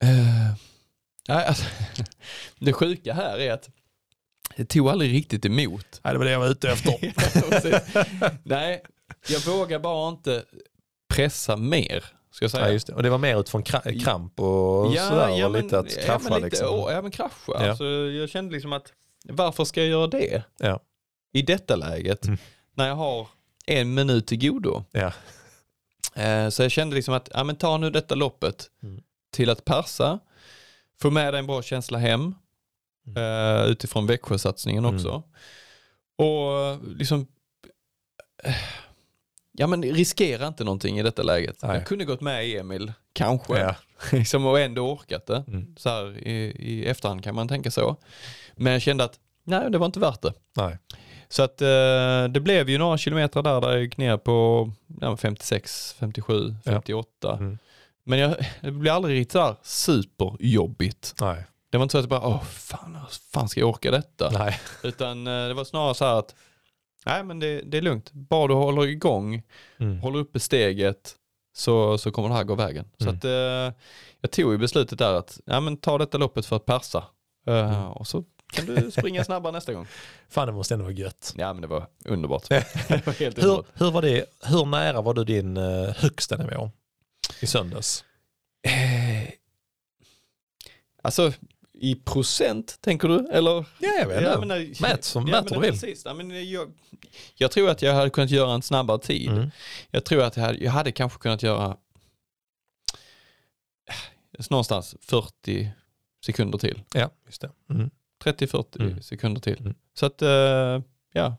Eh, 0.04 0.56
nej, 1.28 1.46
alltså, 1.46 1.66
det 2.60 2.74
sjuka 2.74 3.14
här 3.14 3.38
är 3.38 3.54
att 3.54 3.70
det 4.58 4.66
tog 4.66 4.89
aldrig 4.89 5.14
riktigt 5.14 5.45
emot. 5.45 5.86
Nej, 6.04 6.14
det 6.14 6.18
var 6.18 6.26
det 6.26 6.32
jag 6.32 6.39
var 6.39 6.47
ute 6.49 6.70
efter. 6.72 8.38
Nej, 8.49 8.84
jag 9.30 9.39
vågar 9.39 9.80
bara 9.80 10.10
inte 10.10 10.43
pressa 11.14 11.58
mer. 11.58 12.06
Ska 12.32 12.43
jag 12.43 12.52
säga. 12.52 12.66
ja, 12.68 12.72
just 12.74 12.88
det. 12.88 12.93
Och 12.93 13.04
det 13.04 13.10
var 13.10 13.18
mer 13.18 13.39
utifrån 13.39 13.64
kra- 13.64 14.04
kramp 14.04 14.39
och 14.39 14.93
sådär 14.93 15.45
och 15.45 15.52
lite 15.52 15.80
att 15.80 15.89
krascha 15.99 16.06
ja, 16.08 16.20
men 16.24 16.34
lite, 16.34 16.45
liksom. 16.45 16.68
å- 16.80 16.91
ja 16.91 17.02
men 17.02 17.12
krascha. 17.12 17.34
Ja. 17.47 17.70
Alltså, 17.70 17.86
jag 17.86 18.30
kände 18.30 18.54
liksom 18.54 18.74
att 18.74 18.93
varför 19.24 19.66
ska 19.66 19.82
jag 19.82 19.89
göra 19.89 20.08
det 20.08 20.43
Ja. 20.58 20.80
i 21.34 21.41
detta 21.41 21.76
läget 21.76 22.26
Mm. 22.26 22.38
när 22.76 22.88
jag 22.88 22.95
har 22.95 23.28
en 23.66 23.93
minut 23.93 24.28
till 24.28 24.39
godo? 24.49 24.84
Ja. 24.91 25.12
Eh, 26.16 26.49
så 26.49 26.62
jag 26.64 26.72
kände 26.72 26.95
liksom 26.95 27.14
att, 27.14 27.30
ja 27.34 27.43
men 27.43 27.56
ta 27.56 27.78
nu 27.78 27.89
detta 27.89 28.16
loppet 28.16 28.70
Mm. 28.84 29.02
till 29.34 29.49
att 29.49 29.66
passa, 29.66 30.20
få 31.02 31.10
med 31.12 31.34
dig 31.34 31.39
en 31.39 31.47
bra 31.47 31.62
känsla 31.62 31.97
hem 31.97 32.36
eh, 33.18 33.66
utifrån 33.72 34.07
Växjösatsningen 34.07 34.86
Mm. 34.86 34.95
också. 34.95 35.24
Och 36.18 36.80
liksom, 36.97 37.28
eh, 38.43 38.55
ja 39.51 39.68
men 39.68 39.84
riskera 39.84 40.47
inte 40.47 40.64
någonting 40.64 40.99
i 40.99 41.03
detta 41.03 41.24
läget. 41.24 41.57
Nej. 41.62 41.78
Jag 41.78 41.88
kunde 41.88 42.05
gått 42.05 42.22
med 42.22 42.45
Emil, 42.59 42.93
kanske, 43.14 43.59
Ja. 43.59 43.76
liksom, 44.12 44.45
och 44.45 44.59
ändå 44.59 44.91
orkat 44.91 45.26
det. 45.26 45.43
Mm. 45.47 45.76
Så 45.78 45.89
här, 45.89 46.18
i, 46.28 46.55
I 46.59 46.86
efterhand 46.86 47.24
kan 47.24 47.36
man 47.36 47.47
tänka 47.47 47.72
så. 47.72 47.95
Men 48.55 48.74
jag 48.74 48.82
kände 48.82 49.03
att, 49.03 49.20
nej 49.43 49.72
det 49.72 49.78
var 49.78 49.86
inte 49.86 49.99
värt 49.99 50.22
det. 50.22 50.34
Nej. 50.55 50.78
Så 51.30 51.43
att 51.43 51.62
eh, 51.62 52.24
det 52.30 52.39
blev 52.43 52.70
ju 52.70 52.78
några 52.78 52.97
kilometer 52.97 53.41
där, 53.41 53.62
där 53.62 53.72
jag 53.72 53.82
gick 53.82 53.97
ner 53.97 54.18
på 54.18 54.70
ja, 55.01 55.18
56, 55.18 55.95
57, 55.99 56.55
Ja. 56.64 56.72
58. 56.72 57.34
Mm. 57.39 57.57
Men 58.03 58.20
jag, 58.20 58.36
det 58.62 58.72
blev 58.72 58.93
aldrig 58.93 59.20
riktigt 59.20 59.32
sådär 59.32 59.55
superjobbigt. 59.64 61.14
Nej. 61.22 61.45
Det 61.72 61.78
var 61.78 61.84
inte 61.84 61.91
så 61.91 61.97
att 61.97 62.03
jag 62.03 62.09
bara, 62.09 62.28
åh 62.28 62.43
fan, 62.43 62.97
fan 63.34 63.49
ska 63.49 63.59
jag 63.59 63.69
orka 63.69 63.91
detta? 63.91 64.30
Nej. 64.30 64.59
Utan 64.84 65.28
eh, 65.28 65.47
det 65.47 65.53
var 65.53 65.63
snarare 65.63 65.93
så 65.95 66.05
här 66.05 66.15
att, 66.19 66.36
nej 67.05 67.24
men 67.24 67.39
det, 67.39 67.61
det 67.61 67.78
är 67.78 67.82
lugnt. 67.82 68.11
Bara 68.11 68.47
du 68.47 68.53
håller 68.53 68.88
igång, 68.88 69.43
Mm. 69.80 69.99
håller 69.99 70.19
uppe 70.19 70.39
steget, 70.39 71.15
så, 71.53 71.97
så 71.97 72.11
kommer 72.11 72.30
det 72.30 72.36
här 72.36 72.43
gå 72.43 72.55
vägen. 72.55 72.89
Så 72.97 73.03
Mm. 73.03 73.15
att 73.17 73.26
eh, 73.26 73.78
jag 74.22 74.32
tog 74.32 74.51
ju 74.51 74.57
beslutet 74.57 74.99
där 74.99 75.13
att, 75.13 75.39
ja 75.45 75.59
men 75.59 75.78
ta 75.78 75.97
detta 75.97 76.17
loppet 76.17 76.45
för 76.45 76.55
att 76.55 76.65
persa. 76.65 77.03
Eh, 77.47 77.53
Mm. 77.80 77.91
Och 77.91 78.07
så 78.07 78.24
kan 78.53 78.65
du 78.65 78.91
springa 78.97 79.24
snabbare 79.24 79.53
nästa 79.53 79.74
gång. 79.74 79.88
Fan 80.30 80.47
det 80.47 80.53
måste 80.53 80.74
ändå 80.74 80.84
vara 80.84 80.93
gött. 80.93 81.34
Ja 81.38 81.53
men 81.53 81.61
det 81.61 81.67
var 81.67 81.88
underbart. 82.05 82.43
det 82.49 83.05
var 83.05 83.13
helt 83.13 83.38
Hur, 83.38 83.43
underbart. 83.43 83.65
hur, 83.74 83.91
var 83.91 84.01
det, 84.01 84.26
hur 84.43 84.65
nära 84.65 85.01
var 85.01 85.13
du 85.13 85.24
din 85.24 85.57
uh, 85.57 85.89
högsta 85.89 86.38
nivå 86.38 86.72
i 87.41 87.47
söndags? 87.47 88.03
Eh, 88.67 89.30
alltså 91.01 91.32
i 91.82 91.96
procent 91.96 92.78
tänker 92.82 93.08
du? 93.08 93.28
Eller? 93.32 93.66
Ja, 93.80 93.90
jag 94.00 94.08
vet 94.08 94.22
inte. 94.36 94.46
men, 94.46 94.76
Mät 94.82 95.04
som- 95.04 95.28
ja, 95.28 95.42
mät 95.42 95.52
men. 95.52 95.62
Precis. 95.62 96.06
Ja, 96.06 96.14
men 96.14 96.50
jag, 96.52 96.72
jag 97.36 97.52
tror 97.52 97.70
att 97.70 97.82
jag 97.82 97.94
hade 97.94 98.10
kunnat 98.10 98.30
göra 98.32 98.54
en 98.54 98.62
snabbare 98.62 99.00
tid. 99.00 99.30
Mm. 99.30 99.52
Jag 99.92 100.06
tror 100.06 100.24
att 100.24 100.38
jag 100.38 100.44
hade, 100.44 100.58
jag 100.64 100.72
hade 100.72 100.92
kanske 100.92 101.20
kunnat 101.20 101.44
göra 101.44 101.78
eh, 103.90 104.46
någonstans 104.50 104.96
40 105.02 105.72
sekunder 106.26 106.58
till. 106.58 106.82
Ja, 106.94 107.10
just 107.26 107.42
det. 107.42 107.52
Mm. 107.70 107.90
30-40 108.24 108.82
Mm. 108.82 109.02
sekunder 109.02 109.42
till. 109.42 109.60
Mm. 109.60 109.76
Så 109.94 110.06
att, 110.06 110.22
eh, 110.22 110.82
ja, 111.14 111.36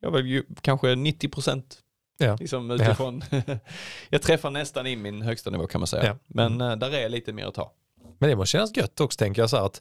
jag 0.00 0.10
var 0.10 0.20
ju 0.20 0.44
kanske 0.60 0.94
90 0.94 1.28
procent. 1.28 1.78
Ja. 2.18 2.36
Liksom 2.40 2.70
utifrån. 2.70 3.22
jag 4.10 4.22
träffar 4.22 4.50
nästan 4.50 4.86
in 4.86 5.02
min 5.02 5.22
högsta 5.22 5.50
nivå 5.50 5.66
kan 5.66 5.80
man 5.80 5.86
säga. 5.88 6.04
Ja. 6.06 6.16
Men 6.26 6.60
eh, 6.60 6.76
där 6.76 6.92
är 6.94 7.08
lite 7.08 7.32
mer 7.32 7.46
att 7.46 7.54
ta. 7.54 7.72
Men 8.22 8.30
det 8.30 8.36
måste 8.36 8.52
kännas 8.52 8.76
gött 8.76 9.00
också 9.00 9.16
tänker 9.16 9.42
jag 9.42 9.50
så 9.50 9.56
här 9.56 9.66
att 9.66 9.80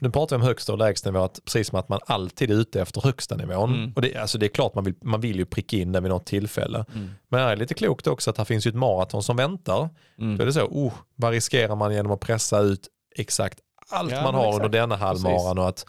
nu 0.00 0.10
pratar 0.10 0.36
vi 0.36 0.42
om 0.42 0.46
högsta 0.46 0.72
och 0.72 0.78
lägsta 0.78 1.10
att 1.10 1.40
precis 1.44 1.68
som 1.68 1.78
att 1.78 1.88
man 1.88 2.00
alltid 2.06 2.50
är 2.50 2.54
ute 2.54 2.80
efter 2.80 3.00
högsta 3.00 3.36
nivån. 3.36 3.74
Mm. 3.74 3.92
Och 3.96 4.02
det, 4.02 4.16
alltså 4.16 4.38
det 4.38 4.46
är 4.46 4.48
klart 4.48 4.74
man 4.74 4.84
vill, 4.84 4.94
man 5.02 5.20
vill 5.20 5.36
ju 5.36 5.44
pricka 5.44 5.76
in 5.76 5.92
den 5.92 6.02
vid 6.02 6.10
något 6.12 6.26
tillfälle. 6.26 6.84
Mm. 6.94 7.10
Men 7.28 7.40
det 7.40 7.52
är 7.52 7.56
lite 7.56 7.74
klokt 7.74 8.06
också 8.06 8.30
att 8.30 8.38
här 8.38 8.44
finns 8.44 8.66
ju 8.66 8.68
ett 8.68 8.74
maraton 8.74 9.22
som 9.22 9.36
väntar. 9.36 9.88
Mm. 10.18 10.36
Då 10.36 10.42
är 10.42 10.46
det 10.46 10.52
så, 10.52 10.64
oh, 10.64 10.92
vad 11.16 11.32
riskerar 11.32 11.76
man 11.76 11.94
genom 11.94 12.12
att 12.12 12.20
pressa 12.20 12.58
ut 12.58 12.88
exakt 13.16 13.58
allt 13.88 14.12
Ja, 14.12 14.22
man 14.22 14.34
har 14.34 14.48
exakt. 14.48 14.64
under 14.64 14.80
denna 14.80 14.96
halvmaran 14.96 15.58
och 15.58 15.68
att 15.68 15.86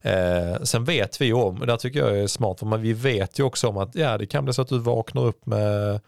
eh, 0.00 0.62
sen 0.62 0.84
vet 0.84 1.20
vi 1.20 1.32
om, 1.32 1.60
och 1.60 1.66
där 1.66 1.76
tycker 1.76 1.98
jag 1.98 2.18
är 2.18 2.26
smart, 2.26 2.58
för 2.58 2.66
man, 2.66 2.82
vi 2.82 2.92
vet 2.92 3.38
ju 3.38 3.42
också 3.42 3.68
om 3.68 3.76
att 3.76 3.94
ja, 3.94 4.18
det 4.18 4.26
kan 4.26 4.44
bli 4.44 4.54
så 4.54 4.62
att 4.62 4.68
du 4.68 4.78
vaknar 4.78 5.24
upp 5.24 5.46
med 5.46 6.00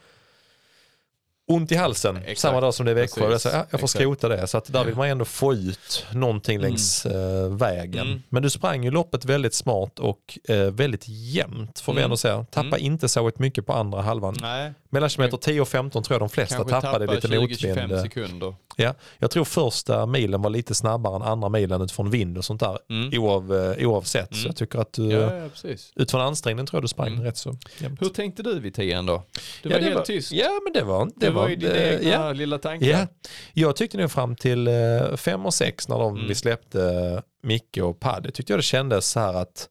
ont 1.55 1.73
i 1.73 1.75
halsen 1.77 2.17
Exakt. 2.17 2.39
samma 2.41 2.61
dag 2.61 2.75
som 2.75 2.87
det 2.87 2.93
är 2.93 2.95
Växjö. 2.95 3.29
Precis. 3.29 3.53
Jag, 3.53 3.67
får 3.71 3.77
Exakt. 3.77 3.91
skrota 3.93 4.29
det. 4.29 4.47
Så 4.47 4.59
att 4.59 4.73
där 4.73 4.85
vill 4.85 4.95
man 4.97 5.09
ändå 5.09 5.25
få 5.25 5.55
ut 5.55 6.07
någonting 6.13 6.57
Mm. 6.57 6.69
längs 6.69 7.07
eh, 7.07 7.49
vägen. 7.57 8.07
Mm. 8.07 8.23
Men 8.29 8.43
du 8.43 8.51
sprang 8.51 8.85
ju 8.85 8.91
loppet 8.91 9.25
väldigt 9.25 9.55
smart 9.55 9.99
och 9.99 10.39
eh, 10.49 10.57
väldigt 10.57 11.05
jämnt 11.09 11.81
får 11.81 11.93
vi 11.93 11.99
Mm. 11.99 12.05
ändå 12.05 12.17
säga. 12.17 12.47
Tappa 12.51 12.67
Mm. 12.77 12.81
inte 12.87 13.09
så 13.09 13.31
mycket 13.37 13.67
på 13.67 13.73
andra 13.73 14.03
halvan. 14.03 14.37
Nej, 14.41 14.73
Mellan 14.95 15.09
kilometer 15.11 15.37
10 15.37 15.61
och 15.61 15.69
15 15.69 16.03
tror 16.03 16.15
jag 16.15 16.21
de 16.21 16.29
flesta 16.29 16.57
kanske 16.57 16.81
tappade 16.81 17.07
tappa 17.07 17.15
lite 17.15 17.29
20-25 17.67 17.83
motvind. 17.83 18.01
sekunder. 18.01 18.55
Ja, 18.77 18.95
jag 19.19 19.31
tror 19.31 19.45
första 19.45 20.07
milen 20.07 20.43
var 20.43 20.51
lite 20.51 20.75
snabbare 20.75 21.17
än 21.17 21.23
andra 21.23 21.49
milen 21.49 21.83
utifrån 21.83 22.11
vind 22.11 22.39
och 22.39 22.45
sånt 22.45 22.61
där. 22.61 22.79
Mm. 22.91 23.23
Oav, 23.23 23.55
eh, 23.79 23.89
oavsett. 23.89 24.29
Så 24.29 24.35
Mm. 24.39 24.47
jag 24.47 24.57
tycker 24.57 24.79
att 24.79 24.93
du, 24.93 25.11
Ja, 25.11 25.49
ja, 25.65 25.75
utifrån 25.97 26.21
ansträngning 26.21 26.67
tror 26.67 26.77
jag 26.79 26.85
du 26.85 26.89
sprang 26.89 27.09
Mm. 27.13 27.25
rätt 27.25 27.37
så 27.37 27.55
jämnt. 27.79 28.03
Hur 28.03 28.09
tänkte 28.09 28.43
du 28.43 28.61
vid 28.61 28.75
tian 28.75 29.07
då? 29.07 29.23
Du 29.63 29.69
ja, 29.69 29.75
var 29.75 29.79
det 29.81 29.85
helt 29.85 29.97
var, 29.97 30.05
tyst. 30.05 30.33
Ja, 30.33 30.61
men 30.65 30.73
det 30.73 30.83
var... 30.83 31.05
Det, 31.07 31.13
Det 31.17 31.31
var 31.31 31.49
ju 31.49 31.57
dina 31.57 31.75
eh, 31.75 31.95
egna 31.95 32.11
ja. 32.11 32.33
lilla 32.33 32.59
tankar. 32.59 32.87
Ja, 32.87 33.07
jag 33.53 33.77
tyckte 33.77 33.97
nog 33.99 34.11
fram 34.11 34.37
till 34.37 34.69
eh, 34.69 35.17
fem 35.17 35.47
och 35.47 35.55
sex 35.55 35.89
när 35.89 35.99
de, 35.99 36.15
Mm. 36.17 36.29
vi 36.29 36.35
släppte 36.35 36.83
eh, 36.85 37.21
Micke 37.43 37.79
och 37.83 38.01
Padde 38.01 38.31
tyckte 38.31 38.53
jag 38.53 38.59
det 38.59 38.63
kändes 38.63 39.11
så 39.11 39.21
här 39.21 39.35
att 39.35 39.69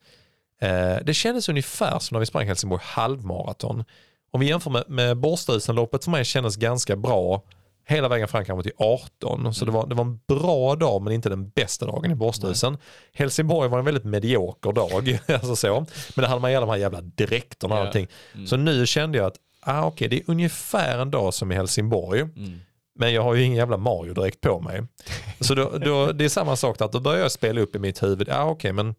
eh, 0.61 0.95
det 1.05 1.13
kändes 1.13 1.49
ungefär 1.49 1.99
som 1.99 2.15
när 2.15 2.19
vi 2.19 2.25
sprang 2.25 2.47
Helsingborg 2.47 2.81
halvmaraton. 2.85 3.83
Om 4.31 4.39
vi 4.39 4.47
jämför 4.47 4.71
med, 4.71 4.83
med 4.87 5.17
Borstusenloppet 5.17 6.07
mig 6.07 6.25
kändes 6.25 6.55
ganska 6.55 6.95
bra 6.95 7.43
hela 7.87 8.07
vägen 8.07 8.27
fram 8.27 8.45
kanske 8.45 8.63
till 8.63 8.77
18. 8.77 9.53
Så 9.53 9.65
det 9.65 9.71
var, 9.71 9.87
det 9.87 9.95
var 9.95 10.03
en 10.03 10.19
bra 10.27 10.75
dag 10.75 11.01
men 11.01 11.13
inte 11.13 11.29
den 11.29 11.49
bästa 11.49 11.85
dagen 11.85 12.11
i 12.11 12.15
Borstusen. 12.15 12.77
Helsingborg 13.13 13.69
var 13.69 13.79
en 13.79 13.85
väldigt 13.85 14.03
medioker 14.03 14.71
dag. 14.71 15.19
alltså 15.27 15.55
så. 15.55 15.85
Men 16.15 16.21
det 16.21 16.27
hade 16.27 16.41
man 16.41 16.51
ju 16.51 16.59
de 16.59 16.69
här 16.69 16.77
jävla 16.77 17.01
dräkterna 17.01 17.75
och 17.75 17.81
Ja. 17.81 17.85
allting. 17.85 18.07
Mm. 18.33 18.47
Så 18.47 18.57
nu 18.57 18.85
kände 18.85 19.17
jag 19.17 19.27
att 19.27 19.35
ah, 19.61 19.85
okej, 19.85 20.07
det 20.07 20.15
är 20.19 20.23
ungefär 20.27 20.99
en 20.99 21.11
dag 21.11 21.33
som 21.33 21.51
i 21.51 21.55
Helsingborg. 21.55 22.19
Mm. 22.21 22.59
Men 22.95 23.13
jag 23.13 23.21
har 23.23 23.33
ju 23.35 23.43
ingen 23.43 23.57
jävla 23.57 23.77
Mario 23.77 24.13
direkt 24.13 24.41
på 24.41 24.59
mig. 24.59 24.81
Så 25.39 25.55
då, 25.55 25.77
då, 25.77 26.11
det 26.11 26.25
är 26.25 26.29
samma 26.29 26.55
sak 26.55 26.77
där, 26.77 26.85
att 26.85 26.91
då 26.91 26.99
börjar 26.99 27.21
jag 27.21 27.31
spela 27.31 27.61
upp 27.61 27.75
i 27.75 27.79
mitt 27.79 28.03
huvud, 28.03 28.27
ja 28.27 28.43
okej 28.45 28.73
men 28.73 28.95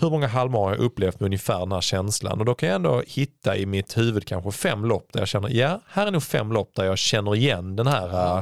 hur 0.00 0.10
många 0.10 0.26
halvmar 0.26 0.58
har 0.58 0.70
jag 0.70 0.78
upplevt 0.78 1.20
med 1.20 1.26
ungefär 1.26 1.58
den 1.58 1.72
här 1.72 1.80
känslan? 1.80 2.38
Och 2.38 2.44
då 2.44 2.54
kan 2.54 2.68
jag 2.68 2.76
ändå 2.76 3.02
hitta 3.06 3.56
i 3.56 3.66
mitt 3.66 3.96
huvud 3.96 4.26
kanske 4.26 4.52
fem 4.52 4.84
lopp 4.84 5.12
där 5.12 5.20
jag 5.20 5.28
känner, 5.28 5.48
ja 5.48 5.80
här 5.88 6.06
är 6.06 6.10
nog 6.10 6.22
fem 6.22 6.52
lopp 6.52 6.74
där 6.74 6.84
jag 6.84 6.98
känner 6.98 7.36
igen 7.36 7.76
den 7.76 7.86
här. 7.86 8.08
Ja. 8.08 8.38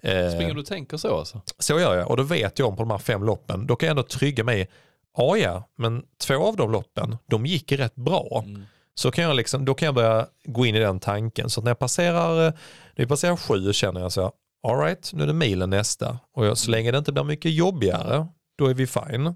eh, 0.00 0.30
Springer 0.30 0.54
du 0.54 0.60
och 0.60 0.66
tänker 0.66 0.96
så 0.96 1.18
alltså? 1.18 1.40
så 1.58 1.80
gör 1.80 1.96
jag 1.96 2.10
och 2.10 2.16
då 2.16 2.22
vet 2.22 2.58
jag 2.58 2.68
om 2.68 2.76
på 2.76 2.82
de 2.82 2.90
här 2.90 2.98
fem 2.98 3.24
loppen, 3.24 3.66
då 3.66 3.76
kan 3.76 3.86
jag 3.86 3.90
ändå 3.90 4.02
trygga 4.02 4.44
mig, 4.44 4.68
ja 5.16 5.36
ja, 5.36 5.68
men 5.76 6.02
två 6.26 6.44
av 6.44 6.56
de 6.56 6.72
loppen, 6.72 7.16
de 7.26 7.46
gick 7.46 7.72
rätt 7.72 7.94
bra. 7.94 8.42
Mm. 8.46 8.62
Så 8.94 9.10
kan 9.10 9.24
jag 9.24 9.36
liksom, 9.36 9.64
då 9.64 9.74
kan 9.74 9.86
jag 9.86 9.94
börja 9.94 10.26
gå 10.44 10.66
in 10.66 10.74
i 10.74 10.78
den 10.78 11.00
tanken. 11.00 11.50
Så 11.50 11.60
att 11.60 11.64
när 11.64 11.70
jag 11.70 11.78
passerar, 11.78 12.46
eh, 12.46 12.52
när 12.96 13.04
vi 13.04 13.06
passerar 13.06 13.36
sju 13.36 13.72
känner 13.72 14.00
jag 14.00 14.12
så 14.12 14.22
här, 14.22 14.30
all 14.68 14.78
right, 14.78 15.12
nu 15.12 15.22
är 15.22 15.26
det 15.26 15.32
milen 15.32 15.70
nästa. 15.70 16.18
Och 16.34 16.46
jag, 16.46 16.58
så 16.58 16.70
länge 16.70 16.90
det 16.90 16.98
inte 16.98 17.12
blir 17.12 17.24
mycket 17.24 17.52
jobbigare, 17.52 18.26
då 18.58 18.66
är 18.66 18.74
vi 18.74 18.86
fine. 18.86 19.34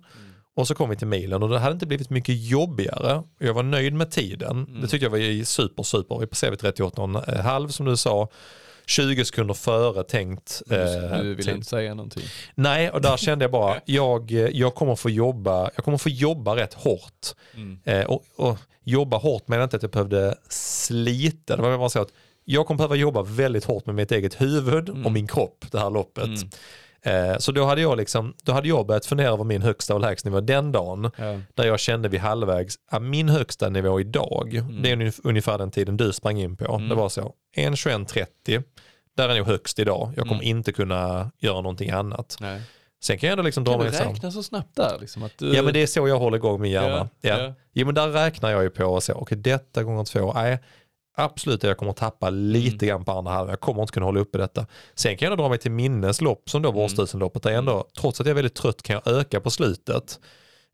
Och 0.57 0.69
så 0.69 0.75
kom 0.75 0.91
vi 0.91 0.97
till 0.97 1.07
milen 1.07 1.43
och 1.43 1.49
det 1.49 1.59
hade 1.59 1.73
inte 1.73 1.87
blivit 1.87 2.11
mycket 2.11 2.35
jobbigare. 2.49 3.23
Jag 3.39 3.55
var 3.55 3.63
nöjd 3.63 3.93
med 3.95 4.11
tiden. 4.11 4.65
Mm. 4.65 4.81
Det 4.81 4.89
tyckte 4.89 5.05
jag 5.07 5.11
var 5.11 5.45
super, 5.45 5.83
super. 5.83 6.19
Vi 6.19 6.27
passerade 6.27 6.57
38,5 6.57 7.69
som 7.69 7.87
du 7.87 7.97
sa. 7.97 8.29
20 8.87 9.25
sekunder 9.25 9.55
före 9.55 10.03
tänkt. 10.05 10.63
eh, 10.71 11.19
Du 11.23 11.35
vill 11.35 11.45
tid. 11.45 11.55
inte 11.55 11.69
säga 11.69 11.95
någonting. 11.95 12.23
Nej, 12.55 12.91
och 12.91 13.01
där 13.01 13.17
kände 13.17 13.45
jag 13.45 13.53
bara, 13.53 13.81
jag, 13.85 14.31
jag 14.31 14.75
kommer 14.75 14.97
få 14.97 15.11
jobba, 15.11 15.71
jag 15.75 15.85
kommer 15.85 15.99
få 15.99 16.09
jobba 16.09 16.57
rätt 16.57 16.75
hårt. 16.75 17.27
Mm. 17.55 17.79
Eh, 17.85 18.05
och, 18.07 18.25
och 18.37 18.59
jobba 18.83 19.17
hårt 19.17 19.49
menar 19.49 19.65
inte 19.65 19.77
att 19.77 19.83
jag 19.83 19.91
behövde 19.93 20.35
slita. 20.49 21.57
Det 21.57 21.63
var 21.63 21.79
bara 21.79 21.89
så 21.89 22.01
att 22.01 22.13
jag 22.45 22.67
kommer 22.67 22.79
behöva 22.79 22.95
jobba 22.95 23.23
väldigt 23.23 23.65
hårt 23.65 23.87
med 23.87 23.95
mitt 23.95 24.13
eget 24.13 24.41
huvud 24.41 24.89
och 25.07 25.13
min 25.13 25.27
kropp 25.27 25.65
det 25.71 25.79
här 25.81 25.91
loppet. 25.91 26.25
Mm. 27.05 27.31
Eh, 27.31 27.39
så 27.39 27.53
då 27.53 27.65
hade 27.65 27.81
jag 27.81 27.97
liksom, 27.97 28.35
då 28.43 28.53
hade 28.53 28.69
jag 28.69 28.87
börjat 28.87 29.07
fundera 29.07 29.29
över 29.29 29.45
min 29.45 29.63
högsta 29.63 29.95
och 29.95 30.01
lägsta 30.01 30.29
nivå 30.29 30.41
den 30.41 30.73
dagen. 30.73 31.11
Ja. 31.17 31.41
Där 31.55 31.65
jag 31.65 31.81
kände 31.81 32.09
vid 32.09 32.21
halvvägs, 32.21 32.75
att 32.91 33.03
min 33.03 33.29
högsta 33.29 33.69
nivå 33.69 34.01
idag, 34.01 34.55
Mm. 34.55 34.83
det 34.83 34.91
är 34.91 34.97
ungef- 34.97 35.21
ungefär 35.25 35.59
den 35.59 35.71
tiden 35.71 35.97
du 35.97 36.13
sprang 36.13 36.39
in 36.41 36.57
på. 36.57 36.79
Det 36.89 36.95
var 36.95 37.09
så, 37.09 37.33
1.21.30, 37.57 38.63
där 39.17 39.29
är 39.29 39.37
nog 39.39 39.47
högst 39.47 39.79
idag. 39.79 40.13
Jag 40.17 40.29
kommer 40.29 40.43
inte 40.43 40.73
kunna 40.73 41.31
göra 41.39 41.61
någonting 41.61 41.91
annat. 41.91 42.37
Nej. 42.41 42.61
Sen 43.05 43.19
kan 43.19 43.27
jag 43.29 43.33
ändå 43.33 43.43
liksom 43.43 43.65
dra 43.65 43.73
Kan 43.73 43.81
du 43.87 43.91
mig 43.91 44.01
räkna 44.01 44.31
så 44.31 44.43
snabbt 44.43 44.77
där? 44.77 44.99
Liksom, 45.01 45.23
att 45.23 45.39
du... 45.39 45.55
Ja 45.55 45.63
men 45.63 45.73
det 45.73 45.83
är 45.83 45.87
så 45.87 46.09
jag 46.09 46.19
håller 46.19 46.37
igång 46.37 46.61
min 46.61 46.71
hjärna. 46.73 47.09
Ja, 47.21 47.31
Ja, 47.31 47.39
ja. 47.39 47.55
ja. 47.73 47.85
men 47.85 47.95
där 47.95 48.09
räknar 48.09 48.51
jag 48.51 48.63
ju 48.63 48.71
på 48.71 48.85
och 48.85 49.03
så, 49.03 49.13
okej 49.13 49.39
detta 49.39 49.83
gånger 49.83 50.05
två, 50.05 50.33
nej 50.33 50.59
absolut 51.15 51.63
jag 51.63 51.77
kommer 51.77 51.91
att 51.91 51.97
tappa 51.97 52.31
lite 52.31 52.87
grann 52.87 53.05
på 53.05 53.13
andra 53.13 53.33
halvan, 53.33 53.51
jag 53.51 53.61
kommer 53.61 53.83
inte 53.83 53.93
kunna 53.93 54.07
hålla 54.07 54.21
uppe 54.21 54.39
detta. 54.39 54.67
Sen 54.95 55.17
kan 55.17 55.29
jag 55.29 55.39
dra 55.39 55.49
mig 55.49 55.59
till 55.59 55.71
minneslopp 55.71 56.51
som 56.51 56.63
då 56.63 56.71
var 56.71 56.83
Årstusenloppet, 56.85 57.47
ändå, 57.47 57.89
trots 58.01 58.21
att 58.21 58.27
jag 58.27 58.31
är 58.31 58.35
väldigt 58.35 58.55
trött 58.55 58.83
kan 58.83 59.01
jag 59.05 59.15
öka 59.17 59.41
på 59.41 59.51
slutet. 59.51 60.21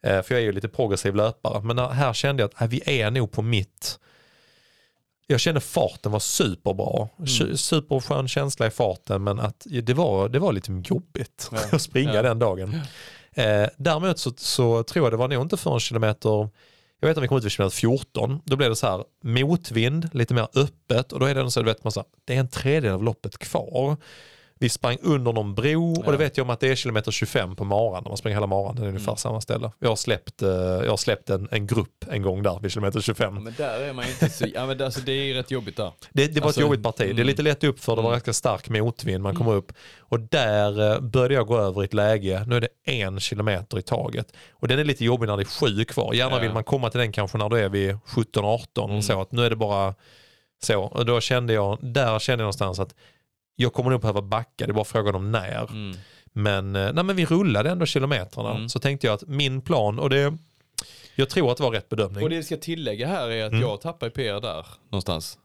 Eh, 0.02 0.22
för 0.22 0.34
jag 0.34 0.40
är 0.40 0.44
ju 0.44 0.52
lite 0.52 0.68
progressiv 0.68 1.14
löpare, 1.14 1.62
men 1.62 1.78
här 1.78 2.12
kände 2.12 2.42
jag 2.42 2.50
att 2.54 2.60
äh, 2.62 2.68
vi 2.68 3.00
är 3.02 3.10
nog 3.10 3.32
på 3.32 3.42
mitt 3.42 3.98
jag 5.26 5.40
kände 5.40 5.60
farten 5.60 6.12
var 6.12 6.18
superbra. 6.18 7.08
Mm. 7.18 7.56
Superskön 7.56 8.28
känsla 8.28 8.66
i 8.66 8.70
farten 8.70 9.24
men 9.24 9.40
att 9.40 9.66
det 9.82 9.94
var, 9.94 10.28
det 10.28 10.38
var 10.38 10.52
lite 10.52 10.82
jobbigt 10.84 11.48
Ja. 11.52 11.58
att 11.72 11.82
springa 11.82 12.14
Ja. 12.14 12.22
den 12.22 12.38
dagen. 12.38 12.80
Eh, 13.32 13.66
däremot 13.76 14.18
så, 14.18 14.32
så 14.36 14.82
tror 14.82 15.06
jag 15.06 15.12
det 15.12 15.16
var 15.16 15.28
nog 15.28 15.42
inte 15.42 15.56
förrän 15.56 15.80
kilometer, 15.80 16.48
jag 17.00 17.08
vet 17.08 17.16
att 17.16 17.22
vi 17.24 17.28
kom 17.28 17.38
ut 17.38 17.44
vid 17.44 17.52
kilometer 17.52 17.76
14, 17.76 18.40
då 18.44 18.56
blev 18.56 18.70
det 18.70 18.76
så 18.76 18.86
här 18.86 19.04
motvind, 19.24 20.10
lite 20.12 20.34
mer 20.34 20.48
öppet 20.54 21.12
och 21.12 21.20
då 21.20 21.26
är 21.26 21.34
det 21.34 21.50
så, 21.50 21.60
du 21.60 21.66
vet 21.66 21.84
man 21.84 21.92
så 21.92 22.00
här, 22.00 22.06
det 22.24 22.34
är 22.34 22.40
en 22.40 22.48
tredjedel 22.48 22.94
av 22.94 23.04
loppet 23.04 23.38
kvar. 23.38 23.96
Vi 24.62 24.68
sprang 24.68 24.96
under 25.02 25.32
någon 25.32 25.54
bro 25.54 25.92
och 25.92 26.02
Ja. 26.06 26.10
det 26.10 26.16
vet 26.16 26.36
jag 26.36 26.44
om 26.44 26.50
att 26.50 26.60
det 26.60 26.68
är 26.68 26.74
kilometer 26.74 27.10
25 27.12 27.56
på 27.56 27.64
maran 27.64 28.04
man 28.08 28.16
springer 28.16 28.36
hela 28.36 28.46
maran, 28.46 28.76
det 28.76 28.82
är 28.82 28.86
ungefär 28.88 29.14
samma 29.14 29.40
ställe. 29.40 29.72
Jag 29.78 29.88
har 29.88 29.96
släppt, 29.96 30.42
eh, 30.42 30.48
jag 30.48 30.90
har 30.90 30.96
släppt 30.96 31.30
en, 31.30 31.48
en 31.50 31.66
grupp 31.66 32.04
en 32.10 32.22
gång 32.22 32.42
där 32.42 32.58
vid 32.62 32.70
kilometer 32.72 33.00
25. 33.00 33.34
Ja, 33.34 33.40
men 33.40 33.54
där 33.56 33.80
är 33.80 33.92
man 33.92 34.04
inte 34.04 34.28
så... 34.28 34.46
Ja, 34.54 34.66
men 34.66 34.82
alltså, 34.82 35.00
det 35.00 35.12
är 35.12 35.34
rätt 35.34 35.50
jobbigt 35.50 35.76
där. 35.76 35.92
Det, 36.10 36.26
det 36.26 36.40
var 36.40 36.46
Alltså, 36.46 36.60
ett 36.60 36.66
jobbigt 36.66 36.82
parti. 36.82 36.98
Det 36.98 37.04
är 37.04 37.10
mm. 37.10 37.26
lite 37.26 37.42
lätt 37.42 37.64
upp 37.64 37.80
för 37.80 37.96
det 37.96 38.02
var 38.02 38.10
ganska 38.10 38.32
stark 38.32 38.68
motvind. 38.68 39.22
Man 39.22 39.34
kommer 39.34 39.52
upp 39.54 39.72
och 39.98 40.20
där 40.20 40.92
eh, 40.94 41.00
började 41.00 41.34
jag 41.34 41.46
gå 41.46 41.58
över 41.58 41.82
i 41.82 41.84
ett 41.84 41.94
läge. 41.94 42.44
Nu 42.46 42.56
är 42.56 42.60
det 42.60 42.68
en 42.84 43.20
kilometer 43.20 43.78
i 43.78 43.82
taget 43.82 44.32
och 44.52 44.68
den 44.68 44.78
är 44.78 44.84
lite 44.84 45.04
jobbig 45.04 45.26
när 45.26 45.36
det 45.36 45.42
är 45.42 45.44
sju 45.44 45.84
kvar. 45.84 46.14
Gärna 46.14 46.36
Ja. 46.36 46.42
vill 46.42 46.52
man 46.52 46.64
komma 46.64 46.90
till 46.90 47.00
den 47.00 47.12
kanske 47.12 47.38
när 47.38 47.48
du 47.48 47.58
är 47.58 47.68
vid 47.68 47.94
17-18 48.06 48.84
Mm. 48.84 48.96
och 48.96 49.04
så 49.04 49.20
att 49.20 49.32
nu 49.32 49.44
är 49.44 49.50
det 49.50 49.56
bara 49.56 49.94
så. 50.62 50.82
Och 50.82 51.06
då 51.06 51.20
kände 51.20 51.52
jag, 51.52 51.78
där 51.80 52.18
kände 52.18 52.42
jag 52.42 52.46
någonstans 52.46 52.78
att 52.80 52.94
jag 53.62 53.72
kommer 53.72 53.90
nog 53.90 54.00
behöva 54.00 54.22
backa. 54.22 54.66
Det 54.66 54.70
är 54.70 54.74
bara 54.74 54.84
frågan 54.84 55.14
om 55.14 55.32
när. 55.32 55.70
Mm. 55.70 55.96
Men, 56.32 56.76
eh, 56.76 56.92
nej, 56.92 57.04
men 57.04 57.16
vi 57.16 57.26
rullade 57.26 57.70
ändå 57.70 57.86
kilometrarna. 57.86 58.50
Mm. 58.50 58.68
Så 58.68 58.78
tänkte 58.78 59.06
jag 59.06 59.14
att 59.14 59.26
min 59.26 59.60
plan 59.60 59.98
och 59.98 60.10
det 60.10 60.36
jag 61.14 61.28
tror 61.28 61.50
att 61.50 61.56
det 61.56 61.62
var 61.62 61.70
rätt 61.70 61.88
bedömning. 61.88 62.22
Och 62.24 62.30
det 62.30 62.36
vi 62.36 62.42
ska 62.42 62.56
tillägga 62.56 63.06
här 63.06 63.28
är 63.30 63.44
att 63.44 63.50
Mm. 63.52 63.62
jag 63.62 63.80
tappade 63.80 64.10
PR 64.10 64.40
där 64.40 64.66
någonstans. 64.90 65.38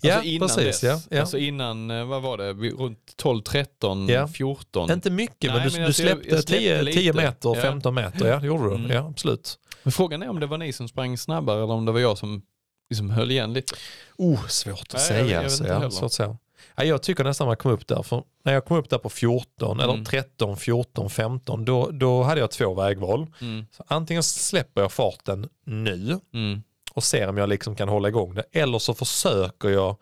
Ja, 0.00 0.14
alltså 0.14 0.28
innan 0.28 0.48
precis, 0.48 0.80
dess. 0.80 0.82
ja, 0.82 1.16
ja. 1.16 1.20
Alltså 1.20 1.38
innan, 1.38 1.90
eh, 1.90 2.04
vad 2.04 2.22
var 2.22 2.38
det, 2.38 2.52
runt 2.52 3.16
12, 3.16 3.42
13, 3.42 4.08
Ja. 4.08 4.28
14. 4.28 4.90
Inte 4.92 5.10
mycket, 5.10 5.50
Nej, 5.50 5.60
men 5.60 5.68
du, 5.68 5.72
men 5.72 5.80
du 5.80 5.86
alltså, 5.86 6.02
jag- 6.02 6.10
släppte, 6.10 6.28
jag 6.28 6.38
släppte 6.44 6.58
10, 6.58 6.82
lite. 6.82 6.98
10 6.98 7.12
meter, 7.12 7.48
Ja. 7.56 7.62
15 7.62 7.94
meter. 7.94 8.26
Ja, 8.28 8.36
det 8.38 8.46
gjorde 8.46 8.68
du. 8.68 8.74
Mm. 8.74 8.90
Ja, 8.90 9.08
absolut. 9.10 9.58
Men 9.82 9.92
frågan 9.92 10.22
är 10.22 10.28
om 10.28 10.40
det 10.40 10.46
var 10.46 10.58
ni 10.58 10.72
som 10.72 10.88
sprang 10.88 11.18
snabbare 11.18 11.56
eller 11.62 11.72
om 11.74 11.84
det 11.84 11.92
var 11.92 12.00
jag 12.00 12.18
som 12.18 12.42
liksom 12.90 13.10
höll 13.10 13.30
igen 13.30 13.52
lite. 13.52 13.74
Oh, 14.16 14.46
svårt 14.46 14.80
att 14.80 14.92
Nej, 14.92 15.00
jag 15.00 15.06
säga. 15.08 15.20
jag 15.20 15.42
vet 15.42 15.44
alltså, 15.44 15.66
ja, 15.66 15.90
svårt 15.90 16.02
att 16.06 16.12
säga. 16.12 16.36
Ja, 16.76 16.84
jag 16.84 17.02
tycker 17.02 17.24
nästan 17.24 17.46
man 17.46 17.56
kom 17.56 17.70
upp 17.72 17.86
där. 17.86 18.02
För 18.02 18.22
när 18.44 18.52
jag 18.52 18.64
kom 18.64 18.76
upp 18.76 18.90
där 18.90 18.98
på 18.98 19.08
14, 19.10 19.80
Mm. 19.80 19.90
eller 19.90 20.04
13, 20.04 20.56
14, 20.56 21.10
15, 21.10 21.64
då, 21.64 21.90
då 21.90 22.22
hade 22.22 22.40
jag 22.40 22.50
två 22.50 22.74
vägval. 22.74 23.26
Mm. 23.40 23.66
Antingen 23.86 24.22
släpper 24.22 24.80
jag 24.80 24.92
farten 24.92 25.48
nu 25.66 26.20
Mm. 26.34 26.62
och 26.94 27.04
ser 27.04 27.28
om 27.28 27.36
jag 27.38 27.48
liksom 27.48 27.76
kan 27.76 27.88
hålla 27.88 28.08
igång 28.08 28.34
det. 28.34 28.44
Eller 28.52 28.78
så 28.78 28.94
försöker 28.94 29.68
jag 29.68 29.96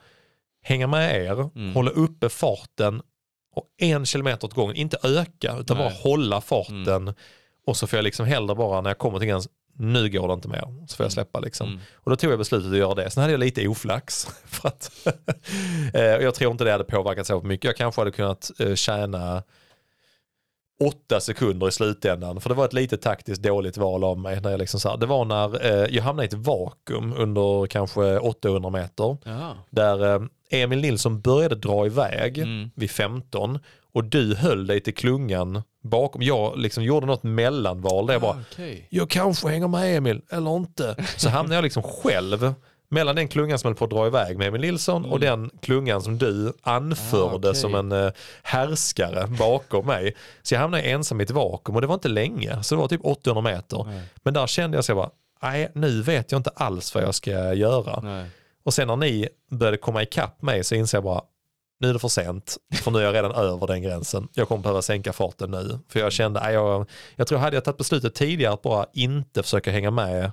hänga 0.63 0.87
med 0.87 1.23
er, 1.25 1.51
Mm. 1.57 1.75
hålla 1.75 1.91
uppe 1.91 2.29
farten 2.29 3.03
och 3.55 3.65
en 3.79 4.07
kilometer 4.07 4.47
åt 4.47 4.55
gången. 4.55 4.77
Inte 4.77 4.99
öka, 5.03 5.57
utan 5.61 5.77
Nej. 5.77 5.87
bara 5.87 5.95
hålla 6.11 6.41
farten. 6.41 7.15
Och 7.67 7.77
så 7.77 7.87
får 7.87 7.97
jag 7.97 8.05
liksom 8.05 8.27
hellre 8.27 8.55
bara 8.55 8.81
när 8.81 8.91
jag 8.91 8.99
kommer 8.99 9.19
till 9.19 9.29
gräns, 9.29 9.49
nu 9.73 10.09
går 10.09 10.29
det 10.29 10.35
inte 10.35 10.49
mer. 10.49 10.87
Så 10.89 10.97
får 10.97 11.05
jag 11.05 11.13
släppa 11.13 11.41
liksom. 11.41 11.69
Mm. 11.69 11.81
Och 11.95 12.11
då 12.11 12.17
tog 12.17 12.33
jag 12.33 12.39
beslutet 12.39 12.73
att 12.73 12.79
göra 12.79 12.95
det. 12.95 13.11
Sen 13.11 13.21
hade 13.21 13.33
jag 13.33 13.41
lite 13.41 13.69
oflax. 13.69 14.27
För 14.45 14.69
att 14.69 14.91
eh, 15.95 16.03
jag 16.03 16.35
tror 16.35 16.51
inte 16.53 16.65
det 16.65 16.73
hade 16.73 16.85
påverkat 16.85 17.27
så 17.27 17.41
mycket. 17.41 17.65
Jag 17.65 17.77
kanske 17.77 18.01
hade 18.01 18.11
kunnat 18.11 18.51
eh, 18.59 18.75
tjäna 18.75 19.43
åtta 20.85 21.21
sekunder 21.21 21.69
i 21.69 21.73
slutändan. 21.73 22.41
För 22.41 22.49
det 22.49 22.55
var 22.55 22.65
ett 22.65 22.73
lite 22.73 22.97
taktiskt 22.97 23.43
dåligt 23.43 23.77
val 23.77 24.05
av 24.05 24.19
mig. 24.19 24.41
När 24.41 24.51
jag, 24.51 24.59
liksom 24.59 24.81
så 24.81 24.89
här, 24.89 24.97
det 24.97 25.07
var 25.07 25.25
när 25.25 25.67
eh, 25.67 25.97
jag 25.97 26.03
hamnade 26.03 26.25
i 26.25 26.29
ett 26.29 26.35
vakuum 26.47 27.15
under 27.17 27.67
kanske 27.67 28.19
800 28.19 28.71
meter. 28.71 29.17
Jaha. 29.25 29.57
Där 29.71 30.15
eh, 30.15 30.23
Emil 30.51 30.81
Nilsson 30.81 31.21
började 31.21 31.55
dra 31.55 31.87
iväg 31.87 32.39
Mm. 32.39 32.71
vid 32.75 32.91
15 32.91 33.59
och 33.93 34.05
du 34.05 34.35
höll 34.35 34.67
dig 34.67 34.81
till 34.81 34.95
klungan 34.95 35.63
bakom. 35.83 36.23
Jag 36.23 36.59
liksom 36.59 36.85
gjorde 36.85 37.07
något 37.07 37.23
mellanval 37.23 38.07
där 38.07 38.15
jag 38.15 38.21
bara 38.23 38.33
Ah, 38.33 38.41
okej. 38.53 38.87
jag 38.91 39.11
kanske 39.11 39.49
hänger 39.49 39.69
med 39.69 39.97
Emil 39.97 40.21
eller 40.31 40.57
inte. 40.57 40.97
Så 41.17 41.29
hamnade 41.29 41.55
jag 41.55 41.63
liksom 41.63 41.83
själv 41.83 42.55
mellan 42.93 43.17
den 43.17 43.29
klungan 43.29 43.59
som 43.59 43.69
höll 43.69 43.75
på 43.75 43.85
att 43.85 43.91
dra 43.91 44.07
iväg 44.07 44.39
med 44.39 44.47
Emil 44.49 44.61
Nilsson 44.61 45.05
och 45.05 45.21
den 45.21 45.51
klungan 45.63 46.03
som 46.03 46.19
du 46.19 46.53
anförde 46.63 47.25
Mm. 47.27 47.35
Ah, 47.35 47.49
okej. 47.51 47.55
som 47.55 47.75
en 47.75 47.93
eh, 47.93 48.13
härskare 48.43 49.27
bakom 49.39 49.87
mig. 49.87 50.17
Så 50.43 50.55
jag 50.55 50.61
hamnade 50.61 50.83
ensam 50.83 51.21
i 51.21 51.25
ett 51.25 51.31
vakuum 51.31 51.75
och 51.77 51.81
det 51.81 51.87
var 51.87 51.95
inte 51.95 52.09
länge, 52.09 52.63
så 52.63 52.75
det 52.75 52.81
var 52.81 52.89
typ 52.89 53.01
800 53.05 53.43
meter. 53.43 53.85
Nej. 53.85 54.03
Men 54.23 54.35
där 54.35 54.47
kände 54.47 54.77
jag 54.77 54.85
så 54.85 54.91
jag 54.91 54.97
bara, 54.97 55.11
nej 55.43 55.71
nu 55.75 56.03
vet 56.03 56.33
jag 56.33 56.39
inte 56.39 56.51
alls 56.55 56.95
vad 56.95 57.05
jag 57.05 57.15
ska 57.15 57.55
göra. 57.55 58.01
Nej. 58.01 58.27
Och 58.65 58.75
sen 58.75 58.87
när 58.89 58.97
ni 58.97 59.29
började 59.51 59.77
komma 59.77 60.03
ikapp 60.03 60.43
mig 60.43 60.65
så 60.65 60.75
inser 60.75 60.99
jag 60.99 61.05
bara, 61.05 61.23
nu 61.81 61.89
är 61.89 61.93
det 61.93 61.99
för 61.99 62.09
sent. 62.09 62.57
För 62.83 62.91
nu 62.91 62.99
är 62.99 63.03
jag 63.03 63.15
redan 63.15 63.33
över 63.33 63.67
den 63.67 63.83
gränsen. 63.83 64.29
Jag 64.35 64.49
kommer 64.49 64.63
behöva 64.63 64.83
sänka 64.83 65.13
farten 65.13 65.51
nu. 65.51 65.79
För 65.89 66.01
jag 66.01 66.13
kände, 66.13 66.41
nej, 66.41 66.55
jag, 66.55 66.89
jag 67.17 67.27
tror 67.27 67.39
hade 67.39 67.57
jag 67.57 67.65
tagit 67.65 67.79
beslutet 67.79 68.15
tidigare 68.15 68.53
att 68.55 68.63
bara 68.63 68.87
inte 68.93 69.43
försöka 69.43 69.71
hänga 69.71 69.91
med 69.91 70.33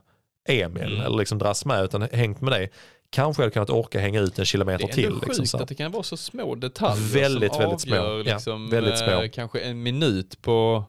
Emil 0.50 0.84
Mm. 0.84 1.02
eller 1.06 1.18
liksom 1.18 1.38
dras 1.38 1.66
med 1.66 1.84
utan 1.84 2.02
hängt 2.02 2.42
med 2.42 2.52
dig. 2.54 2.72
Kanske 3.10 3.42
jag 3.42 3.46
hade 3.46 3.54
kunnat 3.54 3.70
orka 3.70 4.00
hänga 4.00 4.20
ut 4.20 4.30
en 4.30 4.42
Det 4.42 4.46
kilometer 4.46 4.88
är 4.88 4.94
till. 4.94 5.06
ändå 5.06 5.16
Liksom, 5.26 5.36
sjukt 5.44 5.50
så. 5.50 5.58
att 5.58 5.68
det 5.68 5.76
kan 5.76 5.92
vara 5.92 6.04
så 6.04 6.18
små 6.18 6.56
detaljer 6.56 7.22
Väldigt, 7.22 7.54
som 7.54 7.62
väldigt 7.62 7.82
små. 7.82 7.96
avgör 7.96 8.18
Ja, 8.26 8.34
liksom, 8.34 8.70
väldigt 8.70 8.98
små. 8.98 9.08
eh, 9.24 9.30
kanske 9.30 9.60
en 9.60 9.84
minut 9.84 10.42
på, 10.42 10.84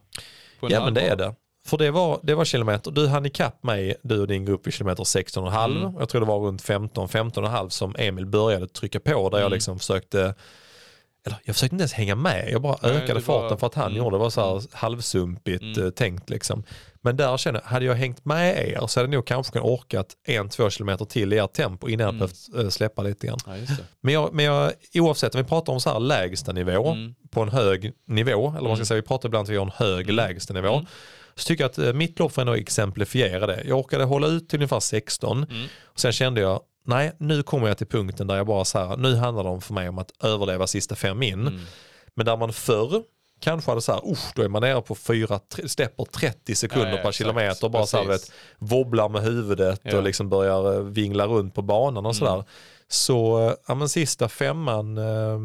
på 0.61 0.67
en 0.67 0.73
Ja 0.73 0.85
men 0.85 0.95
det 0.95 1.01
är 1.01 1.17
det. 1.17 1.35
För 1.69 1.77
det 1.79 1.91
var, 1.91 2.21
det 2.23 2.35
var 2.35 2.45
kilometer, 2.45 2.91
du 2.91 3.07
hann 3.09 3.27
ikapp 3.27 3.62
mig, 3.62 3.95
du 4.03 4.21
och 4.21 4.27
din 4.27 4.45
grupp 4.45 4.66
i 4.66 4.73
kilometer 4.73 5.05
16,5. 5.05 5.64
Mm. 5.64 5.95
Jag 5.99 6.09
tror 6.09 6.21
det 6.21 6.27
var 6.27 6.39
runt 6.39 6.62
15, 6.62 7.09
15,5 7.09 7.69
som 7.69 7.95
Emil 7.99 8.27
började 8.27 8.69
trycka 8.69 9.01
på 9.01 9.29
där 9.31 9.39
jag 9.39 9.47
Mm. 9.47 9.53
liksom 9.53 9.79
försökte 9.79 10.35
eller 11.27 11.39
jag 11.45 11.55
försökte 11.57 11.75
inte 11.75 11.83
ens 11.83 11.93
hänga 11.93 12.14
med, 12.14 12.49
jag 12.53 12.62
bara 12.62 12.77
Nej, 12.83 12.93
ökade 12.93 13.21
farten 13.21 13.59
för 13.59 13.66
att 13.66 13.75
han 13.75 13.87
mm. 13.87 13.97
gjorde 13.99 14.16
det. 14.16 14.21
var 14.21 14.31
så 14.31 14.41
här 14.55 14.62
halvsumpigt 14.73 15.62
Mm. 15.62 15.85
eh, 15.85 15.91
tänkt 15.91 16.31
liksom. 16.31 16.62
Men 17.01 17.16
där 17.16 17.37
känner 17.37 17.61
jag, 17.61 17.69
hade 17.69 17.85
jag 17.85 17.95
hängt 17.95 18.25
med 18.25 18.69
er 18.69 18.87
så 18.87 19.01
hade 19.01 19.07
jag 19.12 19.14
nog 19.16 19.27
kanske 19.27 19.53
kunnat 19.53 19.66
orkat 19.69 20.07
en, 20.27 20.49
två 20.49 20.71
kilometer 20.71 21.05
till 21.05 21.33
i 21.33 21.39
ert 21.39 21.53
tempo 21.53 21.89
innan 21.89 22.05
jag 22.05 22.14
Mm. 22.14 22.19
behövt 22.19 22.64
eh, 22.66 22.69
släppa 22.71 23.03
lite 23.03 23.27
grann. 23.27 23.39
Ja. 23.47 23.53
Men, 24.01 24.14
jag, 24.14 24.35
men 24.35 24.45
jag, 24.45 24.73
oavsett 24.95 25.35
om 25.35 25.43
vi 25.43 25.49
pratar 25.49 25.73
om 25.73 25.81
så 25.81 25.91
här 25.93 26.01
lägsta 26.01 26.53
nivå 26.53 26.89
Mm. 26.91 27.14
på 27.31 27.43
en 27.43 27.49
hög 27.49 27.93
nivå, 28.07 28.49
eller 28.49 28.51
man 28.51 28.61
ska 28.61 28.69
Mm. 28.69 28.87
säga, 28.87 29.01
vi 29.01 29.07
pratar 29.07 29.29
ibland 29.29 29.41
om 29.41 29.45
att 29.45 29.49
vi 29.53 29.57
har 29.57 29.64
en 29.67 29.72
hög 29.95 30.05
Mm. 30.05 30.17
lägsta 30.17 30.55
nivå. 30.55 30.83
Så 31.39 31.45
tycker 31.47 31.65
jag 31.65 31.71
att 31.71 31.79
eh, 31.79 31.93
mitt 31.93 32.19
lopp 32.19 32.33
får 32.33 32.43
ändå 32.43 32.53
exemplifiera 32.55 33.47
det. 33.47 33.63
Jag 33.65 33.79
orkade 33.79 34.05
hålla 34.05 34.27
ut 34.27 34.49
till 34.49 34.57
ungefär 34.59 34.81
16 34.81 35.37
Mm. 35.51 35.67
och 35.85 36.01
sen 36.01 36.13
kände 36.13 36.41
jag, 36.41 36.61
nej 36.87 37.13
nu 37.19 37.43
kommer 37.43 37.69
jag 37.69 37.79
till 37.79 37.87
punkten 37.87 38.27
där 38.27 38.37
jag 38.37 38.47
bara 38.47 38.65
så 38.65 38.79
här, 38.79 38.97
nu 38.97 39.15
handlar 39.17 39.45
det 39.45 39.51
om 39.51 39.61
för 39.61 39.75
mig 39.75 39.89
om 39.89 39.99
att 39.99 40.11
överleva 40.25 40.67
sista 40.67 40.97
fem 40.97 41.23
in. 41.23 41.41
Mm. 41.47 41.61
Men 42.15 42.27
där 42.27 42.37
man 42.37 42.53
förr 42.53 43.03
kanske 43.41 43.71
hade 43.71 43.81
så 43.81 43.93
här, 43.93 44.11
usch, 44.13 44.33
då 44.35 44.43
är 44.43 44.49
man 44.49 44.63
nere 44.63 44.81
på 44.83 44.95
fyra, 44.95 45.41
släpper 45.67 46.05
30 46.05 46.55
sekunder 46.55 46.91
Ja, 46.91 46.97
ja, 46.97 47.03
per 47.03 47.13
kilometer 47.13 47.65
och 47.65 47.71
bara 47.71 47.87
så 47.87 47.97
här, 47.97 48.05
Precis. 48.05 48.29
vet, 48.31 48.37
wobblar 48.59 49.09
med 49.09 49.23
huvudet 49.23 49.81
Ja. 49.83 49.97
och 49.97 50.03
liksom 50.03 50.29
börjar 50.29 50.75
eh, 50.75 50.81
vingla 50.83 51.27
runt 51.27 51.55
på 51.55 51.63
banan 51.63 52.07
och 52.07 52.15
Mm. 52.15 52.15
sådär. 52.15 52.45
Så, 52.91 53.47
eh, 53.49 53.55
ja 53.69 53.75
men 53.75 53.89
sista 53.89 54.29
femman, 54.29 54.99
eh, 54.99 55.39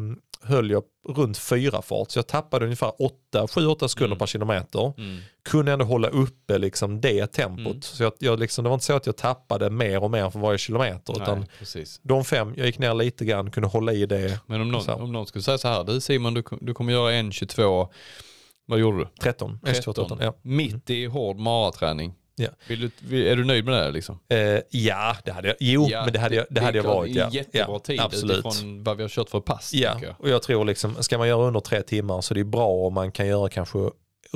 höll 0.44 0.70
jag 0.70 0.82
runt 1.08 1.38
fyra 1.38 1.82
fart. 1.82 2.10
Så 2.10 2.18
jag 2.18 2.26
tappade 2.26 2.64
ungefär 2.64 2.92
7-8 2.98 3.88
sekunder 3.88 4.06
Mm. 4.06 4.18
per 4.18 4.26
kilometer. 4.26 4.92
Mm. 4.98 5.20
Kunde 5.44 5.72
ändå 5.72 5.84
hålla 5.84 6.08
uppe 6.08 6.58
liksom 6.58 7.00
det 7.00 7.26
tempot. 7.26 7.66
Mm. 7.66 7.82
Så 7.82 8.02
jag, 8.02 8.12
jag 8.18 8.38
liksom, 8.40 8.62
det 8.64 8.68
var 8.68 8.74
inte 8.74 8.86
så 8.86 8.96
att 8.96 9.06
jag 9.06 9.16
tappade 9.16 9.70
mer 9.70 10.02
och 10.02 10.10
mer 10.10 10.30
för 10.30 10.38
varje 10.38 10.58
kilometer. 10.58 11.22
Utan 11.22 11.38
Nej, 11.38 11.48
precis. 11.58 12.00
de 12.02 12.24
fem, 12.24 12.54
jag 12.56 12.66
gick 12.66 12.78
ner 12.78 12.94
lite 12.94 13.24
grann, 13.24 13.50
kunde 13.50 13.68
hålla 13.68 13.92
i 13.92 14.06
det. 14.06 14.40
Men 14.46 14.60
om 14.60 14.70
någon, 14.70 14.88
om 14.90 15.12
någon 15.12 15.26
skulle 15.26 15.42
säga 15.42 15.58
så 15.58 15.68
här, 15.68 15.84
du 15.84 16.00
Simon, 16.00 16.34
du, 16.34 16.42
du 16.60 16.74
kommer 16.74 16.92
göra 16.92 17.12
en 17.12 17.32
22, 17.32 17.88
vad 18.66 18.78
gjorde 18.78 18.98
du? 18.98 19.06
13, 19.20 19.58
S13. 19.62 20.18
Ja. 20.20 20.34
Mitt 20.42 20.90
i 20.90 21.06
hård 21.06 21.36
maraträning. 21.36 22.14
Ja. 22.36 22.48
Vill 22.68 22.90
du, 23.08 23.30
är 23.30 23.36
du 23.36 23.44
nöjd 23.44 23.64
med 23.64 23.74
det 23.74 23.90
liksom? 23.90 24.18
Eh, 24.28 24.38
ja, 24.70 25.16
det 25.24 25.32
hade 25.32 25.48
jag. 25.48 25.56
Jo, 25.60 25.86
Ja, 25.90 26.04
men 26.04 26.12
det 26.12 26.18
hade 26.18 26.34
jag, 26.34 26.46
det 26.50 26.60
hade 26.60 26.78
jag 26.78 26.84
klart, 26.84 26.96
varit. 26.96 27.14
Ja. 27.14 27.28
Det 27.30 27.36
jättebra 27.36 27.66
ja, 27.68 27.78
tid 27.78 28.00
absolut. 28.00 28.46
utifrån 28.46 28.84
vad 28.84 28.96
vi 28.96 29.02
har 29.02 29.08
kört 29.08 29.30
för 29.30 29.40
pass. 29.40 29.74
Ja, 29.74 29.98
jag. 30.02 30.14
och 30.18 30.28
jag 30.28 30.42
tror 30.42 30.64
liksom, 30.64 31.02
ska 31.02 31.18
man 31.18 31.28
göra 31.28 31.46
under 31.46 31.60
tre 31.60 31.82
timmar 31.82 32.20
så 32.20 32.34
det 32.34 32.40
är 32.40 32.44
bra 32.44 32.68
om 32.68 32.94
man 32.94 33.12
kan 33.12 33.26
göra 33.26 33.48
kanske 33.48 33.78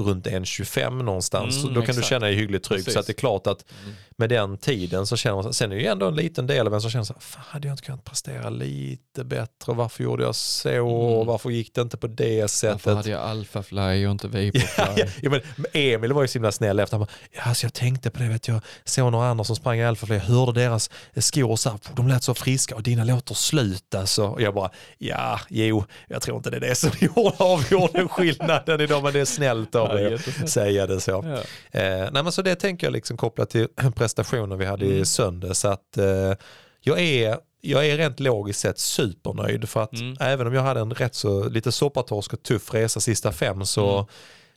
runt 0.03 0.27
1.25 0.27 1.03
någonstans. 1.03 1.57
Mm, 1.57 1.63
så 1.63 1.69
då 1.69 1.75
kan 1.75 1.83
exakt. 1.83 1.99
du 1.99 2.03
känna 2.05 2.27
dig 2.27 2.35
hyggligt 2.35 2.65
trygg. 2.65 2.79
Precis. 2.79 2.95
Så 2.95 3.01
att 3.01 3.07
det 3.07 3.13
är 3.13 3.15
klart 3.15 3.47
att 3.47 3.65
Mm. 3.85 3.95
med 4.17 4.29
den 4.29 4.59
tiden 4.59 5.07
så 5.07 5.17
känner 5.17 5.43
man, 5.43 5.55
sen 5.55 5.73
är 5.73 5.77
det 5.77 5.83
ju 5.83 5.87
ändå 5.89 6.07
en 6.09 6.15
liten 6.17 6.47
del 6.47 6.67
av 6.67 6.75
en 6.75 6.81
som 6.81 6.91
känner 6.91 7.05
så 7.05 7.13
här, 7.13 7.21
fan 7.21 7.43
hade 7.47 7.69
jag 7.69 7.73
inte 7.73 7.83
kunnat 7.85 8.05
prestera 8.05 8.51
lite 8.51 9.25
bättre, 9.25 9.73
varför 9.75 10.05
gjorde 10.05 10.23
jag 10.25 10.35
så, 10.35 10.69
Mm. 10.69 11.27
varför 11.27 11.51
gick 11.51 11.75
det 11.75 11.81
inte 11.81 11.97
på 11.97 12.07
det 12.07 12.41
Varför 12.41 12.49
sättet? 12.57 12.97
hade 12.97 13.11
jag 13.11 13.21
alpha 13.21 13.63
fly 13.63 14.07
och 14.07 14.11
inte 14.11 14.27
vaporfly? 14.29 14.63
Ja, 14.77 14.89
ja, 14.97 15.07
ja, 15.23 15.31
men 15.31 15.41
Emil 15.73 16.13
var 16.13 16.23
ju 16.23 16.29
så 16.29 16.33
himla 16.39 16.53
snäll 16.53 16.81
efter. 16.81 16.97
Han 16.97 17.07
bara, 17.07 17.13
ja, 17.33 17.43
alltså 17.43 17.67
jag 17.67 17.75
tänkte 17.75 18.11
på 18.11 18.19
det, 18.23 18.29
vet 18.29 18.49
jag 18.49 18.61
såg 18.85 19.13
några 19.13 19.29
andra 19.29 19.45
som 19.45 19.57
sprang 19.57 19.79
i 19.79 19.85
Alpha 19.85 20.15
jag 20.15 20.21
hörde 20.21 20.61
deras 20.61 20.91
skor 21.17 21.57
så 21.57 21.71
här, 21.71 21.79
de 21.97 22.09
lät 22.09 22.23
så 22.23 22.35
friska 22.35 22.75
och 22.75 22.83
dina 22.83 23.05
låter 23.05 23.35
slut 23.35 23.95
alltså. 23.95 24.27
Och 24.27 24.43
jag 24.43 24.55
bara, 24.55 24.71
ja, 24.99 25.41
jo, 25.49 25.85
jag 26.09 26.23
tror 26.23 26.37
inte 26.37 26.51
det 26.51 26.57
är 26.57 26.61
det 26.61 26.75
som 26.75 26.91
gjorde 27.01 27.37
avgjorde 27.39 28.09
skillnaden 28.09 28.81
idag, 28.81 29.03
men 29.03 29.13
det 29.13 29.21
är 29.21 29.25
snällt 29.25 29.75
av 29.75 29.88
Ja, 29.95 30.11
jättesnällt. 30.11 30.51
säga 30.51 30.87
det 30.87 31.01
så. 31.01 31.11
Ja. 31.11 31.81
Eh, 31.81 32.09
nej 32.13 32.23
men 32.23 32.33
så 32.33 32.43
det 32.43 32.55
tänker 32.55 32.87
jag 32.87 32.93
liksom 32.93 33.17
kopplat 33.17 33.51
till 33.51 33.69
prestationen 33.97 34.59
vi 34.59 34.65
hade 34.65 34.85
i 34.87 34.93
Mm. 34.93 35.05
söndags. 35.05 35.65
Att, 35.65 35.97
eh, 35.97 36.33
jag, 36.81 37.01
är, 37.01 37.39
jag 37.61 37.87
är 37.87 37.97
rent 37.97 38.21
logiskt 38.21 38.61
sett 38.61 38.79
supernöjd 38.79 39.69
för 39.69 39.83
att 39.83 39.93
Mm. 40.01 40.17
även 40.21 40.47
om 40.47 40.55
jag 40.55 40.63
hade 40.63 40.81
en 40.81 40.95
rätt 40.95 41.15
så 41.15 41.49
lite 41.49 41.73
soppatorsk 41.73 42.33
och 42.33 42.43
tuff 42.43 42.75
resa 42.75 43.01
sista 43.01 43.33
fem 43.33 43.65
så 43.65 43.95
Mm. 43.95 44.07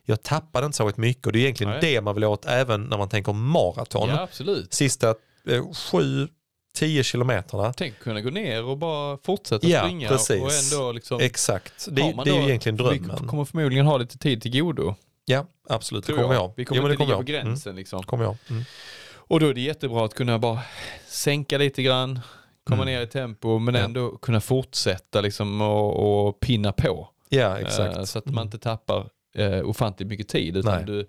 jag 0.04 0.22
tappade 0.22 0.66
inte 0.66 0.76
så 0.76 0.92
mycket 0.96 1.26
och 1.26 1.32
det 1.32 1.38
är 1.38 1.40
egentligen 1.40 1.70
Nej. 1.70 1.80
det 1.80 2.00
man 2.00 2.14
vill 2.14 2.24
åt 2.24 2.44
även 2.46 2.84
när 2.84 2.98
man 2.98 3.08
tänker 3.08 3.32
maraton. 3.32 4.08
ja, 4.08 4.20
absolut. 4.22 4.74
Sista 4.74 5.14
eh, 5.48 5.72
sju, 5.72 6.28
tio 6.74 7.02
kilometerna. 7.04 7.72
Tänk 7.72 7.98
kunna 7.98 8.20
gå 8.20 8.30
ner 8.30 8.64
och 8.64 8.78
bara 8.78 9.18
fortsätta 9.24 9.66
Ja, 9.66 9.80
springa 9.82 10.08
precis. 10.08 10.42
och 10.42 10.76
ändå 10.78 10.92
liksom... 10.92 11.20
Exakt, 11.20 11.86
det, 11.90 12.14
det 12.24 12.30
är 12.30 12.34
ju 12.40 12.44
egentligen 12.48 12.76
Vi 12.76 12.82
drömmen. 12.84 13.28
kommer 13.28 13.44
förmodligen 13.44 13.86
ha 13.86 13.96
lite 13.96 14.18
tid 14.18 14.42
till 14.42 14.60
godo. 14.60 14.94
Ja, 15.24 15.46
absolut. 15.68 16.04
Det 16.06 16.12
Tror 16.12 16.22
kommer 16.22 16.34
jag. 16.34 16.42
jag. 16.44 16.52
Vi 16.56 16.64
kommer 16.64 16.80
Jo, 16.82 16.86
inte 16.88 16.96
det 17.02 17.06
ligga 17.06 17.16
på 17.16 17.20
jag. 17.22 17.26
gränsen 17.26 17.76
liksom. 17.76 17.96
Mm, 17.96 18.06
kommer 18.06 18.24
jag. 18.24 18.36
Mm. 18.50 18.62
Och 19.14 19.40
då 19.40 19.46
är 19.48 19.54
det 19.54 19.60
jättebra 19.60 20.04
att 20.04 20.14
kunna 20.14 20.38
bara 20.38 20.60
sänka 21.06 21.58
lite 21.58 21.82
grann, 21.82 22.20
komma 22.64 22.82
Mm. 22.82 22.94
ner 22.94 23.02
i 23.02 23.06
tempo 23.06 23.58
men 23.58 23.74
Ja. 23.74 23.80
ändå 23.80 24.16
kunna 24.16 24.40
fortsätta 24.40 25.20
liksom 25.20 25.60
och, 25.60 26.26
och 26.28 26.40
pinna 26.40 26.72
på. 26.72 27.08
Ja, 27.28 27.58
exakt. 27.58 27.96
Eh, 27.96 28.04
så 28.04 28.18
att 28.18 28.26
man 28.26 28.34
Mm. 28.34 28.44
inte 28.46 28.58
tappar 28.58 29.08
uh, 29.38 29.60
ofantligt 29.68 30.08
mycket 30.10 30.28
tid 30.28 30.56
utan 30.56 30.74
Nej. 30.76 30.84
du 30.84 31.06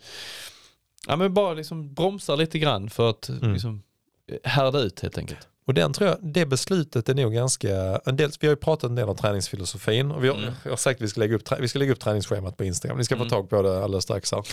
ja, 1.07 1.15
men 1.15 1.33
bara 1.33 1.53
liksom 1.53 1.93
bromsar 1.93 2.37
lite 2.37 2.59
grann 2.59 2.89
för 2.89 3.09
att 3.09 3.29
Mm. 3.29 3.53
liksom, 3.53 3.83
eh, 4.31 4.37
härda 4.51 4.79
ut 4.79 4.99
helt 5.01 5.17
enkelt. 5.17 5.47
Och 5.65 5.73
den 5.73 5.93
tror 5.93 6.09
jag, 6.09 6.17
det 6.21 6.45
beslutet 6.45 7.09
är 7.09 7.13
nog 7.13 7.33
ganska, 7.33 7.99
en 8.05 8.15
del, 8.15 8.31
vi 8.39 8.47
har 8.47 8.51
ju 8.51 8.55
pratat 8.55 8.89
en 8.89 8.95
del 8.95 9.09
om 9.09 9.15
träningsfilosofin 9.15 10.11
och 10.11 10.23
vi 10.23 10.27
har, 10.27 10.35
Mm. 10.35 10.53
jag 10.63 10.71
har 10.71 10.77
sagt 10.77 10.97
att 10.97 11.01
vi 11.01 11.07
ska, 11.07 11.19
lägga 11.19 11.35
upp, 11.35 11.43
vi 11.59 11.67
ska 11.67 11.79
lägga 11.79 11.91
upp 11.91 11.99
träningsschemat 11.99 12.57
på 12.57 12.63
Instagram, 12.63 12.97
ni 12.97 13.03
ska 13.03 13.15
få 13.15 13.21
Mm. 13.21 13.29
tag 13.29 13.49
på 13.49 13.61
det 13.61 13.83
alldeles 13.83 14.03
strax 14.03 14.31
här. 14.31 14.43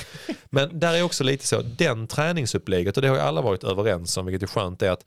Men 0.50 0.78
där 0.78 0.94
är 0.94 1.02
också 1.02 1.24
lite 1.24 1.46
så, 1.46 1.62
den 1.62 2.06
träningsupplägget, 2.06 2.96
och 2.96 3.02
det 3.02 3.08
har 3.08 3.16
ju 3.16 3.22
alla 3.22 3.40
varit 3.42 3.64
överens 3.64 4.16
om, 4.16 4.26
vilket 4.26 4.42
är 4.42 4.46
skönt, 4.52 4.82
är 4.82 4.90
att 4.90 5.04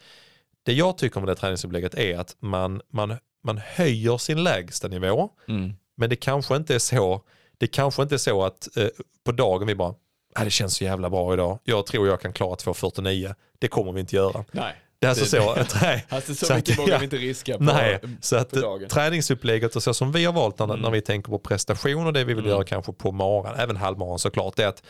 det 0.64 0.74
jag 0.74 0.98
tycker 0.98 1.20
om 1.20 1.26
det 1.26 1.36
träningsupplägget 1.36 1.96
är 1.96 2.18
att 2.18 2.36
man, 2.40 2.82
man, 2.90 3.16
man 3.44 3.58
höjer 3.58 4.18
sin 4.18 4.44
lägsta 4.44 4.88
nivå, 4.88 5.30
Mm. 5.48 5.74
men 5.98 6.10
det 6.10 6.16
kanske 6.16 6.56
inte 6.56 6.76
är 6.76 6.80
så, 6.80 7.22
det 7.58 7.68
kanske 7.68 8.02
inte 8.04 8.16
är 8.16 8.18
så 8.18 8.44
att 8.46 8.78
eh, 8.78 8.88
på 9.26 9.32
dagen 9.32 9.68
vi 9.68 9.76
bara, 9.76 9.94
ah, 10.36 10.44
det 10.44 10.50
känns 10.50 10.76
så 10.76 10.84
jävla 10.84 11.10
bra 11.10 11.34
idag, 11.34 11.60
jag 11.64 11.86
tror 11.86 12.08
jag 12.08 12.22
kan 12.22 12.34
klara 12.34 12.56
2.49, 12.56 13.36
det 13.60 13.68
kommer 13.68 13.92
vi 13.92 14.00
inte 14.00 14.16
göra. 14.16 14.46
Nej, 14.52 14.76
Är 15.04 15.10
alltså 15.10 15.38
Det- 15.38 15.66
så, 15.70 15.78
nej. 15.86 16.06
alltså 16.10 16.36
så, 16.36 16.46
Så 16.46 16.54
att- 16.54 16.58
mycket 16.60 16.80
vågar 16.80 16.94
ja. 16.94 16.98
vi 16.98 17.04
inte 17.04 17.18
riska 17.18 17.58
på, 17.58 17.64
Nej, 17.64 18.00
så 18.22 18.36
att 18.36 18.52
dagen. 18.52 18.90
träningsupplägget 18.90 19.76
och 19.76 19.84
så 19.84 19.94
som 19.94 20.12
vi 20.12 20.26
har 20.26 20.34
valt 20.34 20.60
när, 20.60 20.66
Mm. 20.66 20.80
när 20.80 20.92
vi 20.92 21.02
tänker 21.02 21.30
på 21.32 21.40
prestation 21.40 22.08
och 22.08 22.14
det 22.14 22.24
vi 22.24 22.34
vill 22.34 22.44
Mm. 22.44 22.52
göra 22.52 22.64
kanske 22.64 22.94
på 22.94 23.12
maran, 23.12 23.56
även 23.56 23.76
halvmaran 23.78 24.20
såklart, 24.20 24.56
det 24.56 24.64
är 24.64 24.68
att 24.68 24.84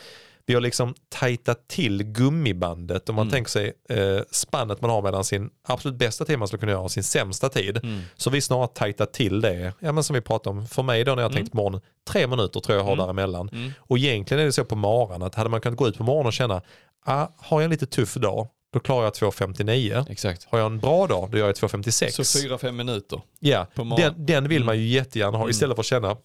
vi 0.46 0.54
har 0.54 0.60
liksom 0.60 0.94
tajtat 1.08 1.68
till 1.68 2.02
gummibandet 2.04 3.08
om 3.08 3.14
man 3.14 3.22
Mm. 3.22 3.32
tänker 3.32 3.50
sig 3.50 3.72
eh, 3.88 4.20
spannet 4.30 4.80
man 4.80 4.90
har 4.90 5.02
mellan 5.02 5.24
sin 5.24 5.50
absolut 5.68 5.98
bästa 5.98 6.24
tid 6.24 6.38
man 6.38 6.48
skulle 6.48 6.60
kunna 6.60 6.72
göra 6.72 6.82
och 6.82 6.90
sin 6.90 7.02
sämsta 7.04 7.48
tid. 7.48 7.76
Mm. 7.82 8.00
Så 8.16 8.30
vi 8.30 8.40
snarare 8.40 8.68
tajtat 8.74 9.12
till 9.12 9.40
det, 9.40 9.72
ja 9.78 9.92
men 9.92 10.04
som 10.04 10.14
vi 10.14 10.20
pratade 10.20 10.58
om, 10.58 10.66
för 10.66 10.82
mig 10.82 11.04
då 11.04 11.14
när 11.14 11.22
jag 11.22 11.30
Mm. 11.30 11.36
tänkt 11.36 11.50
på 11.50 11.56
morgonen, 11.56 11.80
tre 12.10 12.26
minuter 12.26 12.60
tror 12.60 12.76
jag 12.76 12.80
jag 12.80 12.86
har 12.86 12.92
Mm. 12.92 13.04
däremellan. 13.06 13.48
Mm. 13.52 13.72
Och 13.78 13.98
egentligen 13.98 14.40
är 14.40 14.44
det 14.46 14.52
så 14.52 14.64
på 14.64 14.76
maran 14.76 15.22
att 15.22 15.34
hade 15.34 15.50
man 15.50 15.60
kunnat 15.60 15.78
gå 15.78 15.88
ut 15.88 15.96
på 15.98 16.04
morgonen 16.04 16.26
och 16.26 16.32
känna, 16.32 16.62
ah, 17.06 17.26
har 17.36 17.60
jag 17.60 17.64
en 17.64 17.70
lite 17.70 17.86
tuff 17.86 18.14
dag, 18.14 18.48
då 18.74 18.80
klarar 18.80 19.04
jag 19.04 19.12
2.59. 19.12 20.06
Exakt. 20.10 20.46
Har 20.50 20.58
jag 20.58 20.66
en 20.66 20.78
bra 20.78 21.06
dag, 21.06 21.28
då 21.30 21.38
gör 21.38 21.46
jag 21.46 21.54
2.56. 21.54 22.22
Så 22.24 22.38
fyra, 22.40 22.58
fem 22.58 22.76
minuter. 22.76 23.20
Ja, 23.40 23.66
morgonen. 23.74 24.14
den, 24.16 24.26
den 24.26 24.48
vill 24.48 24.64
man 24.64 24.78
ju 24.78 24.86
jättegärna 24.86 25.30
ha 25.38 25.44
Mm. 25.44 25.50
istället 25.50 25.76
för 25.76 25.82
att 25.82 25.86
känna 25.86 26.16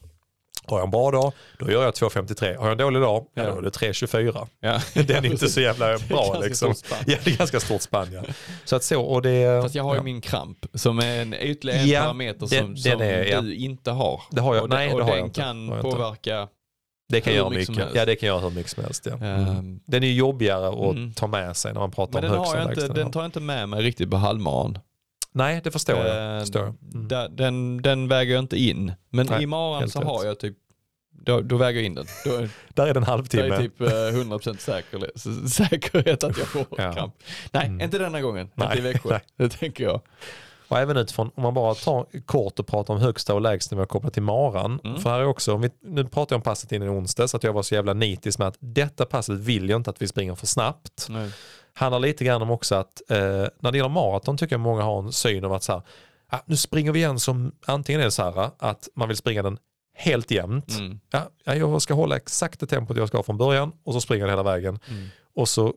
har 0.65 0.77
jag 0.77 0.83
en 0.85 0.91
bra 0.91 1.11
dag, 1.11 1.31
då 1.59 1.71
gör 1.71 1.83
jag 1.83 1.93
2.53. 1.93 2.55
Har 2.57 2.63
jag 2.65 2.71
en 2.71 2.77
dålig 2.77 3.01
dag, 3.01 3.25
ja. 3.33 3.43
Då 3.43 3.57
är 3.57 3.61
det 3.61 3.69
3.24. 3.69 4.47
Ja. 4.59 4.81
Den 5.03 5.25
är 5.25 5.25
inte 5.25 5.49
så 5.49 5.61
jävla 5.61 5.97
bra 6.09 6.39
liksom. 6.43 6.73
Ja, 6.89 6.95
det 7.23 7.27
är 7.31 7.37
ganska 7.37 7.59
stort 7.59 7.81
spann 7.81 8.07
ja. 8.13 8.21
Så 8.65 8.75
att 8.75 8.83
så, 8.83 9.01
och 9.01 9.21
det... 9.21 9.61
Fast 9.63 9.75
jag 9.75 9.83
har 9.83 9.93
ju 9.93 9.99
ja. 9.99 10.03
min 10.03 10.21
kramp 10.21 10.57
som 10.73 10.99
är 10.99 11.21
en 11.21 11.33
ytterligare 11.33 11.81
Ja, 11.83 12.01
parameter 12.01 12.39
den- 12.39 12.49
som, 12.49 12.67
den 12.67 12.77
som 12.77 13.01
är- 13.01 13.25
ja. 13.25 13.41
du 13.41 13.55
inte 13.55 13.91
har. 13.91 14.21
Det 14.31 14.41
har 14.41 14.55
jag, 14.55 14.63
och 14.63 14.69
nej 14.69 14.91
och 14.93 14.97
det 14.99 15.03
har 15.03 15.11
den 15.11 15.19
jag 15.19 15.27
inte. 15.27 15.41
kan 15.41 15.69
Har 15.69 15.75
jag 15.75 15.85
inte. 15.85 15.95
påverka. 15.97 16.47
Det 17.09 17.21
kan 17.21 17.33
göra 17.33 17.49
mycket. 17.49 17.77
Ja 17.95 18.05
det 18.05 18.15
kan 18.15 18.27
göra 18.27 18.39
hur 18.39 18.49
mycket 18.49 18.71
som 18.71 18.83
helst 18.83 19.05
ja. 19.05 19.25
Ehm, 19.25 19.79
Den 19.85 20.03
är 20.03 20.07
jobbigare 20.11 20.67
att 20.69 20.95
Mm. 20.95 21.13
ta 21.13 21.27
med 21.27 21.57
sig 21.57 21.73
när 21.73 21.79
man 21.79 21.91
pratar 21.91 22.21
Men 22.21 22.29
om 22.31 22.35
den, 22.35 22.39
högsta 22.39 22.61
och 22.61 22.67
lägsta 22.75 22.93
den 22.93 23.11
tar 23.11 23.19
jag 23.21 23.27
inte 23.27 23.39
med 23.39 23.69
mig 23.69 23.81
riktigt 23.81 24.09
på 24.11 24.17
halvmaran. 24.17 24.77
Nej 25.31 25.61
det 25.63 25.71
förstår 25.71 25.97
jag. 25.97 26.35
Eh, 26.35 26.39
Förstår 26.41 26.61
jag. 26.61 26.75
Mm. 26.93 27.35
Den, 27.35 27.81
den 27.81 28.07
väger 28.07 28.33
jag 28.33 28.43
inte 28.43 28.57
in. 28.61 28.93
Men 29.09 29.25
Nej, 29.27 29.43
i 29.43 29.45
maran 29.45 29.89
så 29.89 30.01
har 30.01 30.25
jag 30.25 30.39
typ, 30.39 30.55
då, 31.25 31.41
då 31.41 31.57
väger 31.57 31.79
jag 31.79 31.85
in 31.85 31.95
den. 31.95 32.05
Då, 32.25 32.35
är- 32.35 32.49
Där 32.73 32.87
är 32.87 32.93
det 32.93 32.99
en 32.99 33.03
då 33.03 33.11
halvtimme. 33.11 33.43
är 33.43 33.49
det 33.49 33.57
typ 33.57 33.81
eh, 33.81 33.87
100% 33.87 34.57
säker, 34.57 35.17
säkerhet 35.47 36.23
att 36.23 36.37
jag 36.37 36.47
får 36.47 36.65
Ja. 36.77 36.93
kramp. 36.93 37.13
Nej, 37.51 37.65
Mm. 37.67 37.81
inte 37.81 37.97
denna 37.97 38.21
gången. 38.21 38.49
Nej, 38.55 38.67
Inte 38.67 38.79
i 38.79 38.81
Växjö. 38.93 39.09
nej. 39.09 39.21
Det 39.37 39.49
tänker 39.49 39.83
jag. 39.83 40.01
Och 40.69 40.79
även 40.79 40.97
utifrån, 40.97 41.31
om 41.35 41.43
man 41.43 41.53
bara 41.53 41.75
tar 41.75 42.05
kort 42.25 42.59
och 42.59 42.67
pratar 42.67 42.93
om 42.93 42.99
högsta 42.99 43.33
och 43.33 43.41
lägsta 43.41 43.75
nivå 43.75 43.85
kopplat 43.85 44.13
till 44.13 44.23
maran. 44.23 44.79
Mm. 44.83 45.01
För 45.01 45.09
här 45.09 45.19
är 45.19 45.25
också, 45.25 45.53
om 45.53 45.61
vi, 45.61 45.69
nu 45.81 46.03
pratar 46.05 46.33
jag 46.33 46.37
om 46.37 46.43
passet 46.43 46.71
in 46.71 46.83
i 46.83 46.87
onsdag 46.87 47.27
så 47.27 47.37
att 47.37 47.43
jag 47.43 47.53
var 47.53 47.63
så 47.63 47.75
jävla 47.75 47.93
nitisk 47.93 48.39
med 48.39 48.47
att 48.47 48.57
detta 48.59 49.05
passet 49.05 49.39
vill 49.39 49.69
jag 49.69 49.79
inte 49.79 49.89
att 49.89 50.01
vi 50.01 50.07
springer 50.07 50.35
för 50.35 50.47
snabbt. 50.47 51.07
Nej. 51.09 51.31
Handlar 51.73 51.99
lite 51.99 52.25
grann 52.25 52.41
om 52.41 52.51
också 52.51 52.75
att 52.75 53.01
eh, 53.09 53.17
när 53.59 53.71
det 53.71 53.77
gäller 53.77 53.89
maraton 53.89 54.37
tycker 54.37 54.53
jag 54.53 54.59
många 54.59 54.83
har 54.83 54.99
en 54.99 55.11
syn 55.11 55.45
av 55.45 55.53
att 55.53 55.63
så 55.63 55.71
här, 55.71 55.81
ah, 56.29 56.39
nu 56.45 56.57
springer 56.57 56.91
vi 56.91 56.99
igen 56.99 57.19
som 57.19 57.51
antingen 57.65 58.01
är 58.01 58.05
det 58.05 58.11
så 58.11 58.23
här 58.23 58.51
att 58.59 58.89
man 58.95 59.07
vill 59.07 59.17
springa 59.17 59.43
den 59.43 59.57
helt 59.93 60.31
jämnt. 60.31 60.69
Mm. 60.69 60.99
Ja, 61.11 61.29
ja, 61.43 61.55
jag 61.55 61.81
ska 61.81 61.93
hålla 61.93 62.15
exakt 62.15 62.59
det 62.59 62.65
tempot 62.65 62.97
jag 62.97 63.07
ska 63.07 63.17
ha 63.17 63.23
från 63.23 63.37
början 63.37 63.71
och 63.83 63.93
så 63.93 64.01
springer 64.01 64.25
jag 64.25 64.31
hela 64.31 64.43
vägen. 64.43 64.79
Mm. 64.89 65.07
Och 65.35 65.49
så 65.49 65.73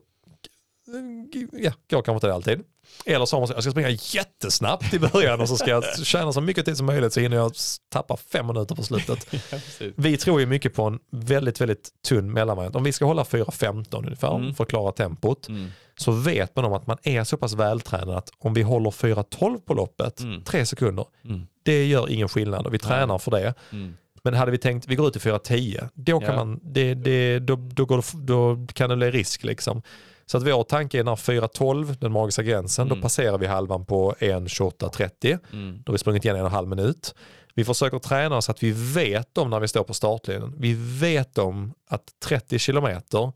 ja, 1.51 1.71
går 1.89 2.01
kanske 2.01 2.11
inte 2.13 2.27
det 2.27 2.33
alltid. 2.33 2.63
Eller 3.05 3.25
så 3.25 3.35
har 3.35 3.41
man 3.41 3.49
jag 3.55 3.63
ska 3.63 3.71
springa 3.71 3.89
jättesnabbt 3.89 4.93
i 4.93 4.99
början 4.99 5.41
och 5.41 5.49
så 5.49 5.57
ska 5.57 5.69
jag 5.71 5.83
tjäna 6.05 6.33
så 6.33 6.41
mycket 6.41 6.65
tid 6.65 6.77
som 6.77 6.85
möjligt 6.85 7.13
så 7.13 7.19
hinner 7.19 7.37
jag 7.37 7.51
tappa 7.91 8.17
fem 8.17 8.47
minuter 8.47 8.75
på 8.75 8.83
slutet. 8.83 9.27
Ja. 9.51 9.59
Vi 9.95 10.17
tror 10.17 10.39
ju 10.39 10.45
mycket 10.45 10.73
på 10.73 10.83
en 10.83 10.99
väldigt, 11.11 11.61
väldigt 11.61 11.89
tunn 12.07 12.33
mellanvariant. 12.33 12.75
Om 12.75 12.83
vi 12.83 12.91
ska 12.93 13.05
hålla 13.05 13.23
4.15 13.23 13.97
ungefär 14.05 14.35
Mm. 14.35 14.53
för 14.55 14.63
att 14.63 14.69
klara 14.69 14.91
tempot 14.91 15.47
Mm. 15.49 15.69
så 15.95 16.11
vet 16.11 16.55
man 16.55 16.65
om 16.65 16.73
att 16.73 16.87
man 16.87 16.97
är 17.03 17.23
så 17.23 17.37
pass 17.37 17.53
vältränad 17.53 18.17
att 18.17 18.29
om 18.39 18.53
vi 18.53 18.61
håller 18.61 18.91
4.12 18.91 19.59
på 19.65 19.73
loppet, 19.73 20.19
Mm. 20.21 20.43
tre 20.43 20.65
sekunder, 20.65 21.05
Mm. 21.25 21.47
det 21.63 21.85
gör 21.85 22.09
ingen 22.09 22.29
skillnad 22.29 22.67
och 22.67 22.73
vi 22.73 22.79
tränar 22.79 23.17
för 23.17 23.31
det. 23.31 23.53
Mm. 23.71 23.93
Men 24.23 24.33
hade 24.33 24.51
vi 24.51 24.57
tänkt 24.57 24.87
vi 24.87 24.95
går 24.95 25.07
ut 25.07 25.15
i 25.15 25.19
4.10, 25.19 25.89
då, 25.93 26.19
kan 26.19 26.29
Ja. 26.29 26.35
man, 26.35 26.59
det, 26.63 26.93
det, 26.93 27.39
då, 27.39 27.55
då, 27.55 27.85
det, 27.85 28.03
då 28.13 28.67
kan 28.73 28.89
det 28.89 28.95
bli 28.95 29.11
risk. 29.11 29.43
Liksom. 29.43 29.81
Så 30.25 30.37
att 30.37 30.43
vår 30.43 30.63
tanke 30.63 30.99
är 30.99 31.03
när 31.03 31.15
4.12, 31.15 31.95
den 31.99 32.11
magiska 32.11 32.43
gränsen, 32.43 32.87
Mm. 32.87 32.97
då 32.97 33.01
passerar 33.01 33.37
vi 33.37 33.47
halvan 33.47 33.85
på 33.85 34.13
1.28.30. 34.19 35.39
Mm. 35.53 35.81
Då 35.85 35.89
har 35.89 35.93
vi 35.93 35.97
sprungit 35.97 36.25
igen 36.25 36.35
en 36.35 36.41
och 36.41 36.47
en 36.47 36.53
halv 36.53 36.67
minut. 36.67 37.15
Vi 37.55 37.65
försöker 37.65 37.99
träna 37.99 38.41
så 38.41 38.51
att 38.51 38.63
vi 38.63 38.71
vet 38.71 39.37
om 39.37 39.49
när 39.49 39.59
vi 39.59 39.67
står 39.67 39.83
på 39.83 39.93
startlinjen. 39.93 40.55
Vi 40.57 40.73
vet 40.99 41.37
om 41.37 41.73
att 41.89 42.03
30 42.25 42.59
kilometer, 42.59 43.31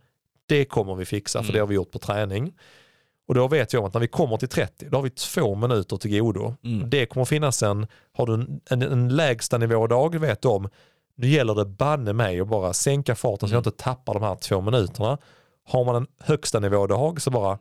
det 0.45 0.65
kommer 0.65 0.95
vi 0.95 1.05
fixa 1.05 1.39
för 1.39 1.43
Mm. 1.45 1.53
det 1.53 1.59
har 1.59 1.67
vi 1.67 1.75
gjort 1.75 1.91
på 1.91 1.99
träning. 1.99 2.53
Och 3.27 3.35
då 3.35 3.47
vet 3.47 3.73
vi 3.73 3.77
om 3.77 3.85
att 3.85 3.93
när 3.93 4.01
vi 4.01 4.07
kommer 4.07 4.37
till 4.37 4.47
30, 4.49 4.85
då 4.89 4.97
har 4.97 5.03
vi 5.03 5.09
två 5.09 5.55
minuter 5.55 5.97
till 5.97 6.19
godo. 6.19 6.55
Mm. 6.63 6.89
Det 6.89 7.05
kommer 7.05 7.25
finnas 7.25 7.63
en, 7.63 7.87
har 8.13 8.25
du 8.25 8.33
en, 8.33 8.59
en, 8.69 8.81
en 8.81 9.09
lägsta 9.15 9.57
nivådag, 9.57 10.15
vet 10.19 10.41
du 10.41 10.47
om, 10.47 10.69
nu 11.15 11.27
gäller 11.27 11.55
det 11.55 11.65
banne 11.65 12.13
mig 12.13 12.39
att 12.39 12.47
bara 12.47 12.73
sänka 12.73 13.15
farten 13.15 13.49
så 13.49 13.55
jag 13.55 13.59
Mm. 13.61 13.69
inte 13.69 13.83
tappar 13.83 14.13
de 14.13 14.23
här 14.23 14.35
två 14.35 14.61
minuterna. 14.61 15.17
Har 15.67 15.85
man 15.85 15.95
en 15.95 16.07
högsta 16.19 16.59
nivådag 16.59 17.21
så 17.21 17.31
bara, 17.31 17.59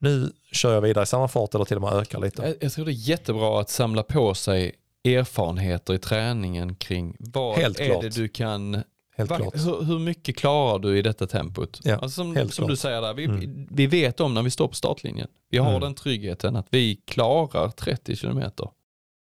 nu 0.00 0.32
kör 0.52 0.74
jag 0.74 0.80
vidare 0.80 1.02
i 1.02 1.06
samma 1.06 1.28
fart 1.28 1.54
eller 1.54 1.64
till 1.64 1.76
och 1.76 1.82
med 1.82 1.92
ökar 1.92 2.20
lite. 2.20 2.42
Jag, 2.42 2.54
jag 2.60 2.72
tror 2.72 2.84
det 2.84 2.90
är 2.90 3.08
jättebra 3.08 3.60
att 3.60 3.70
samla 3.70 4.02
på 4.02 4.34
sig 4.34 4.72
erfarenheter 5.04 5.94
i 5.94 5.98
träningen 5.98 6.74
kring 6.74 7.16
vad 7.18 7.56
Helt 7.58 7.80
är 7.80 7.86
klart. 7.86 8.02
det 8.02 8.08
du 8.08 8.28
kan, 8.28 8.82
Helt 9.16 9.30
klart. 9.36 9.54
hur, 9.54 9.82
hur 9.84 9.98
mycket 9.98 10.36
klarar 10.36 10.78
du 10.78 10.98
i 10.98 11.02
detta 11.02 11.26
tempot? 11.26 11.80
Ja, 11.84 11.94
alltså 11.96 12.08
som 12.08 12.48
som 12.50 12.68
du 12.68 12.76
säger 12.76 13.00
där, 13.00 13.14
vi, 13.14 13.24
Mm. 13.24 13.68
vi 13.70 13.86
vet 13.86 14.20
om 14.20 14.34
när 14.34 14.42
vi 14.42 14.50
står 14.50 14.68
på 14.68 14.74
startlinjen. 14.74 15.28
Vi 15.50 15.58
har 15.58 15.68
Mm. 15.68 15.80
den 15.80 15.94
tryggheten 15.94 16.56
att 16.56 16.66
vi 16.70 16.96
klarar 17.06 17.68
30 17.70 18.16
kilometer. 18.16 18.68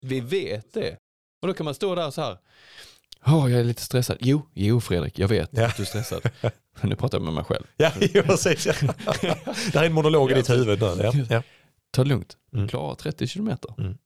Vi 0.02 0.20
vet 0.20 0.74
det. 0.74 0.98
Och 1.42 1.48
då 1.48 1.54
kan 1.54 1.66
man 1.66 1.74
stå 1.76 1.96
där 1.96 2.12
så 2.12 2.22
här, 2.22 2.38
Åh, 3.26 3.52
jag 3.52 3.60
är 3.60 3.64
lite 3.64 3.82
stressad. 3.82 4.18
Jo, 4.20 4.42
jo 4.54 4.82
Fredrik, 4.82 5.20
jag 5.20 5.28
vet 5.28 5.50
Ja. 5.54 5.66
att 5.68 5.78
du 5.78 5.84
är 5.84 5.88
stressad. 5.88 6.22
nu 6.82 6.96
pratar 6.96 7.18
jag 7.18 7.26
med 7.26 7.34
mig 7.34 7.44
själv. 7.44 7.64
Ja, 7.78 7.92
jo, 8.00 8.24
precis. 8.24 8.64
det 8.64 9.74
här 9.74 9.82
är 9.82 9.86
en 9.86 9.94
monolog 9.94 10.32
i 10.32 10.34
ditt 10.34 10.50
huvud 10.50 10.82
nu. 10.82 11.26
Ja. 11.30 11.44
Ta 11.92 12.04
det 12.04 12.10
lugnt, 12.10 12.38
Mm. 12.54 12.68
klarar 12.68 12.96
30 12.96 13.28
kilometer. 13.28 13.74
Mm. 13.78 13.98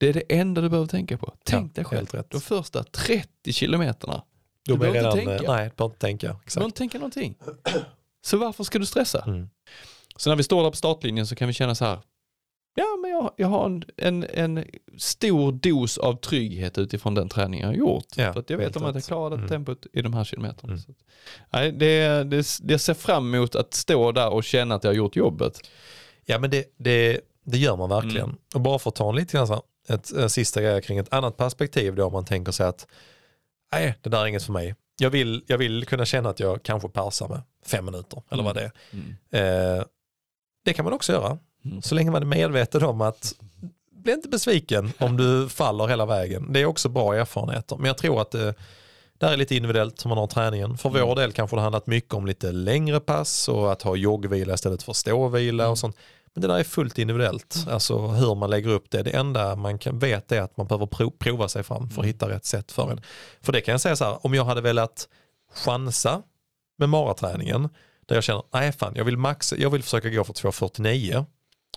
Det 0.00 0.08
är 0.08 0.12
det 0.12 0.22
enda 0.28 0.60
du 0.60 0.68
behöver 0.68 0.88
tänka 0.88 1.18
på. 1.18 1.34
Tänk 1.44 1.74
dig 1.74 1.84
själv, 1.84 2.06
de 2.28 2.40
första 2.40 2.84
30 2.84 3.52
kilometerna. 3.52 4.22
Du 4.64 4.76
behöver 4.76 4.98
redan, 4.98 5.18
inte 5.20 5.24
tänka. 5.38 5.52
Nej, 5.52 5.64
du 5.68 5.74
behöver 5.76 5.84
inte 5.84 5.98
tänka. 5.98 6.26
Du 6.26 6.28
behöver 6.28 6.42
Exakt. 6.44 6.64
inte 6.64 6.78
tänka 6.78 6.98
någonting. 6.98 7.38
Så 8.24 8.36
varför 8.36 8.64
ska 8.64 8.78
du 8.78 8.86
stressa? 8.86 9.24
Mm. 9.26 9.48
Så 10.16 10.30
när 10.30 10.36
vi 10.36 10.42
står 10.42 10.62
där 10.62 10.70
på 10.70 10.76
startlinjen 10.76 11.26
så 11.26 11.34
kan 11.36 11.48
vi 11.48 11.54
känna 11.54 11.74
så 11.74 11.84
här, 11.84 11.98
ja 12.74 12.84
men 13.02 13.10
jag, 13.10 13.34
jag 13.36 13.48
har 13.48 13.66
en, 13.66 13.84
en, 13.96 14.24
en 14.24 14.64
stor 14.98 15.52
dos 15.52 15.98
av 15.98 16.14
trygghet 16.16 16.78
utifrån 16.78 17.14
den 17.14 17.28
träningen 17.28 17.60
jag 17.62 17.68
har 17.68 17.78
gjort. 17.92 18.06
Ja, 18.16 18.32
för 18.32 18.40
att 18.40 18.50
jag 18.50 18.58
vet 18.58 18.76
om 18.76 18.84
att 18.84 18.94
jag 18.94 19.04
klarar 19.04 19.30
det 19.30 19.36
Mm. 19.36 19.48
tempot 19.48 19.86
i 19.92 20.02
de 20.02 20.14
här 20.14 20.24
kilometerna. 20.24 20.72
Mm. 20.72 20.78
Så 20.78 20.92
nej, 21.50 21.72
det, 21.72 22.24
det, 22.24 22.60
jag 22.62 22.80
ser 22.80 22.94
fram 22.94 23.34
emot 23.34 23.54
att 23.54 23.74
stå 23.74 24.12
där 24.12 24.30
och 24.32 24.44
känna 24.44 24.74
att 24.74 24.84
jag 24.84 24.90
har 24.90 24.96
gjort 24.96 25.16
jobbet. 25.16 25.60
Ja 26.24 26.38
men 26.38 26.50
det, 26.50 26.64
det, 26.78 27.20
det 27.44 27.58
gör 27.58 27.76
man 27.76 27.88
verkligen. 27.88 28.24
Mm. 28.28 28.36
Och 28.54 28.60
bara 28.60 28.78
för 28.78 28.88
att 28.90 28.94
ta 28.96 29.08
en 29.08 29.16
lite 29.16 29.36
grann 29.36 29.46
så 29.46 29.52
här, 29.52 29.62
ett, 29.88 30.12
en 30.12 30.30
sista 30.30 30.62
grej 30.62 30.82
kring 30.82 30.98
ett 30.98 31.12
annat 31.12 31.36
perspektiv 31.36 31.94
då 31.94 32.04
om 32.06 32.12
man 32.12 32.24
tänker 32.24 32.52
sig 32.52 32.66
att 32.66 32.86
nej 33.72 33.94
det 34.02 34.10
där 34.10 34.20
är 34.22 34.26
inget 34.26 34.42
för 34.42 34.52
mig. 34.52 34.74
Jag 35.00 35.10
vill, 35.10 35.44
jag 35.46 35.58
vill 35.58 35.86
kunna 35.86 36.04
känna 36.04 36.28
att 36.30 36.40
jag 36.40 36.62
kanske 36.62 36.88
persar 36.88 37.28
med 37.28 37.42
fem 37.66 37.84
minuter 37.84 38.22
eller 38.30 38.42
Mm. 38.42 38.54
vad 38.54 38.54
det 38.56 38.70
är. 39.30 39.78
Eh, 39.78 39.84
det 40.64 40.72
kan 40.72 40.84
man 40.84 40.94
också 40.94 41.12
göra. 41.12 41.38
Mm. 41.64 41.82
Så 41.82 41.94
länge 41.94 42.10
man 42.10 42.22
är 42.22 42.26
medveten 42.26 42.84
om 42.84 43.00
att 43.00 43.34
bli 43.92 44.12
inte 44.12 44.28
besviken 44.28 44.92
om 44.98 45.16
du 45.16 45.48
faller 45.48 45.86
hela 45.86 46.06
vägen. 46.06 46.52
Det 46.52 46.60
är 46.60 46.66
också 46.66 46.88
bra 46.88 47.14
erfarenheter. 47.14 47.76
Men 47.76 47.86
jag 47.86 47.98
tror 47.98 48.20
att 48.22 48.30
det, 48.30 48.54
det 49.18 49.26
här 49.26 49.32
är 49.32 49.36
lite 49.36 49.54
individuellt 49.56 50.04
hur 50.04 50.08
man 50.08 50.18
har 50.18 50.26
träningen. 50.26 50.78
För 50.78 50.88
Mm. 50.88 51.06
vår 51.08 51.16
del 51.16 51.32
kanske 51.32 51.56
det 51.56 51.60
handlat 51.62 51.86
mycket 51.86 52.14
om 52.14 52.26
lite 52.26 52.52
längre 52.52 53.00
pass 53.00 53.48
och 53.48 53.72
att 53.72 53.82
ha 53.82 53.96
joggvila 53.96 54.54
istället 54.54 54.82
för 54.82 54.92
ståvila 54.92 55.62
Mm. 55.62 55.70
och 55.72 55.78
sånt. 55.78 55.96
Men 56.34 56.42
det 56.42 56.48
där 56.48 56.58
är 56.58 56.64
fullt 56.64 56.98
individuellt, 56.98 57.66
alltså 57.70 57.98
hur 58.06 58.34
man 58.34 58.50
lägger 58.50 58.70
upp 58.70 58.90
det. 58.90 59.02
Det 59.02 59.10
enda 59.10 59.56
man 59.56 59.78
kan 59.78 59.98
veta 59.98 60.36
är 60.36 60.40
att 60.40 60.56
man 60.56 60.66
behöver 60.66 60.86
pro- 60.86 61.10
prova 61.18 61.48
sig 61.48 61.62
fram 61.62 61.78
för 61.90 61.94
att 61.94 62.04
Mm. 62.04 62.06
hitta 62.06 62.28
rätt 62.28 62.44
sätt 62.44 62.72
för 62.72 62.90
en. 62.90 63.00
För 63.42 63.52
det 63.52 63.60
kan 63.60 63.72
jag 63.72 63.80
säga 63.80 63.96
så 63.96 64.04
här, 64.04 64.26
om 64.26 64.34
jag 64.34 64.44
hade 64.44 64.60
velat 64.60 65.08
chansa 65.54 66.22
med 66.78 66.88
maraträningen, 66.88 67.68
där 68.06 68.14
jag 68.14 68.24
känner, 68.24 68.42
nej 68.52 68.72
fan, 68.72 68.92
jag 68.96 69.04
vill, 69.04 69.16
maxa, 69.16 69.56
jag 69.56 69.70
vill 69.70 69.82
försöka 69.82 70.08
gå 70.10 70.24
för 70.24 70.32
2.49, 70.32 71.24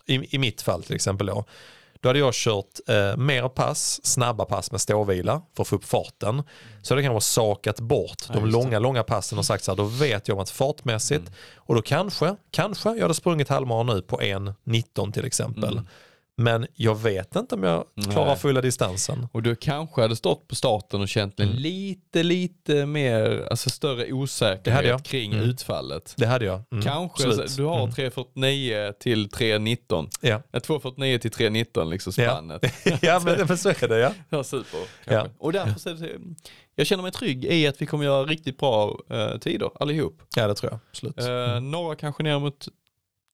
i, 0.06 0.36
i 0.36 0.38
mitt 0.38 0.62
fall 0.62 0.84
till 0.84 0.96
exempel 0.96 1.28
då, 1.28 1.46
då 2.02 2.10
hade 2.10 2.20
jag 2.20 2.34
kört 2.34 2.80
eh, 2.88 3.18
mer 3.18 3.50
pass, 3.50 4.00
snabba 4.06 4.46
pass 4.46 4.72
med 4.72 4.82
ståvila 4.82 5.42
för 5.56 5.62
att 5.62 5.68
få 5.68 5.76
upp 5.76 5.86
farten. 5.86 6.44
Så 6.82 6.96
det 6.96 7.02
kan 7.04 7.12
vara 7.12 7.22
sakat 7.22 7.80
bort 7.80 8.28
de 8.34 8.46
långa, 8.46 8.80
långa 8.80 9.04
passen 9.04 9.38
och 9.38 9.46
sagt 9.46 9.64
så 9.64 9.72
här, 9.72 9.78
då 9.78 9.84
vet 9.84 10.28
jag 10.28 10.38
om 10.38 10.42
att 10.42 10.50
fartmässigt, 10.50 11.22
Mm. 11.22 11.34
och 11.56 11.76
då 11.76 11.82
kanske, 11.82 12.36
kanske 12.52 12.90
jag 12.90 13.02
hade 13.02 13.14
sprungit 13.14 13.50
halvmara 13.50 13.84
nu 13.84 14.02
på 14.02 14.18
1.19 14.20 15.12
till 15.12 15.26
exempel. 15.26 15.72
Mm. 15.72 15.88
Men 16.38 16.68
jag 16.74 16.96
vet 17.02 17.36
inte 17.36 17.56
om 17.56 17.64
jag 17.64 17.86
klarar 18.12 18.26
Nej. 18.28 18.36
fulla 18.38 18.62
distansen. 18.62 19.28
Och 19.32 19.44
du 19.44 19.56
kanske 19.56 20.02
hade 20.02 20.16
stått 20.16 20.48
på 20.48 20.56
starten 20.56 21.02
och 21.02 21.08
känt 21.10 21.40
Mm. 21.40 21.56
lite, 21.56 22.24
lite 22.24 22.86
mer, 22.86 23.48
alltså 23.50 23.70
större 23.70 24.12
osäkerhet 24.14 25.04
kring 25.04 25.34
Mm. 25.34 25.46
utfallet. 25.46 26.14
Det 26.18 26.26
hade 26.26 26.46
jag. 26.46 26.62
Mm, 26.72 26.84
Kanske, 26.84 27.28
absolut. 27.28 27.52
så- 27.52 27.62
du 27.62 27.68
har 27.68 27.80
Mm. 27.80 27.92
3.49 27.92 28.92
till 29.00 29.30
3.19. 29.30 30.10
Ja. 30.22 30.42
Ja, 30.52 30.60
2.49 30.60 31.18
till 31.20 31.32
3.19 31.32 31.90
liksom 31.90 32.14
Ja. 32.18 32.30
spannet. 32.32 32.62
ja, 33.02 33.22
men, 33.26 33.48
men 33.48 33.58
så 33.58 33.70
är 33.70 33.88
det 33.88 34.00
ja. 34.00 34.12
Ja, 34.30 34.44
super. 34.44 34.80
Ja. 35.06 35.28
Och 35.40 35.54
därför 35.54 35.80
så 35.80 35.94
det, 35.94 36.10
jag 36.76 36.88
känner 36.88 37.04
mig 37.04 37.12
trygg 37.12 37.46
i 37.46 37.68
att 37.68 37.82
vi 37.82 37.86
kommer 37.86 38.04
göra 38.06 38.24
riktigt 38.26 38.58
bra 38.60 39.00
eh, 39.10 39.38
tider 39.38 39.70
allihop. 39.80 40.22
Ja, 40.36 40.48
det 40.48 40.56
tror 40.56 40.72
jag. 40.72 40.80
Absolut. 40.92 41.20
Eh, 41.20 41.60
Några 41.62 41.96
kanske 41.96 42.24
ner 42.24 42.40
mot 42.40 42.68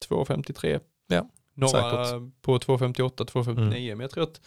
2.53. 0.10 0.80
Ja, 1.08 1.30
Några 1.54 2.06
säkert. 2.06 2.42
på 2.42 2.58
2.58, 2.58 3.12
2.59. 3.26 3.90
Men 3.96 4.00
jag 4.00 4.12
tror 4.12 4.24
att 4.24 4.42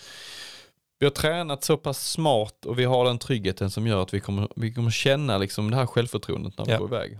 vi 0.98 1.06
har 1.06 1.10
tränat 1.10 1.64
så 1.64 1.76
pass 1.76 2.10
smart 2.10 2.66
och 2.66 2.78
vi 2.78 2.84
har 2.84 3.04
den 3.04 3.18
tryggheten 3.18 3.70
som 3.70 3.86
gör 3.86 4.02
att 4.02 4.14
vi 4.14 4.20
kommer, 4.20 4.48
vi 4.56 4.74
kommer 4.74 4.90
känna 4.90 5.38
liksom 5.38 5.70
det 5.70 5.76
här 5.76 5.86
självförtroendet 5.86 6.58
när 6.58 6.64
vi 6.64 6.72
Ja. 6.72 6.78
går 6.78 6.88
iväg. 6.88 7.18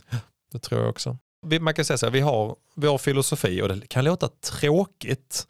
Det 0.52 0.58
tror 0.58 0.80
jag 0.80 0.90
också. 0.90 1.16
Vi, 1.46 1.58
man 1.60 1.74
kan 1.74 1.84
säga 1.84 1.98
så 1.98 2.06
här, 2.06 2.10
vi 2.10 2.20
har 2.20 2.56
vår 2.74 2.98
filosofi 2.98 3.62
och 3.62 3.68
det 3.68 3.86
kan 3.88 4.04
låta 4.04 4.28
tråkigt. 4.28 5.46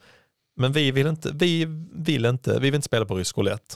Men 0.57 0.71
vi 0.71 0.91
vill 0.91 1.07
inte, 1.07 1.31
vi 1.33 1.65
vill 1.93 2.25
inte, 2.25 2.53
vi 2.53 2.59
vill 2.59 2.75
inte 2.75 2.85
spela 2.85 3.05
på 3.05 3.15
rysk 3.15 3.37
roulette. 3.37 3.75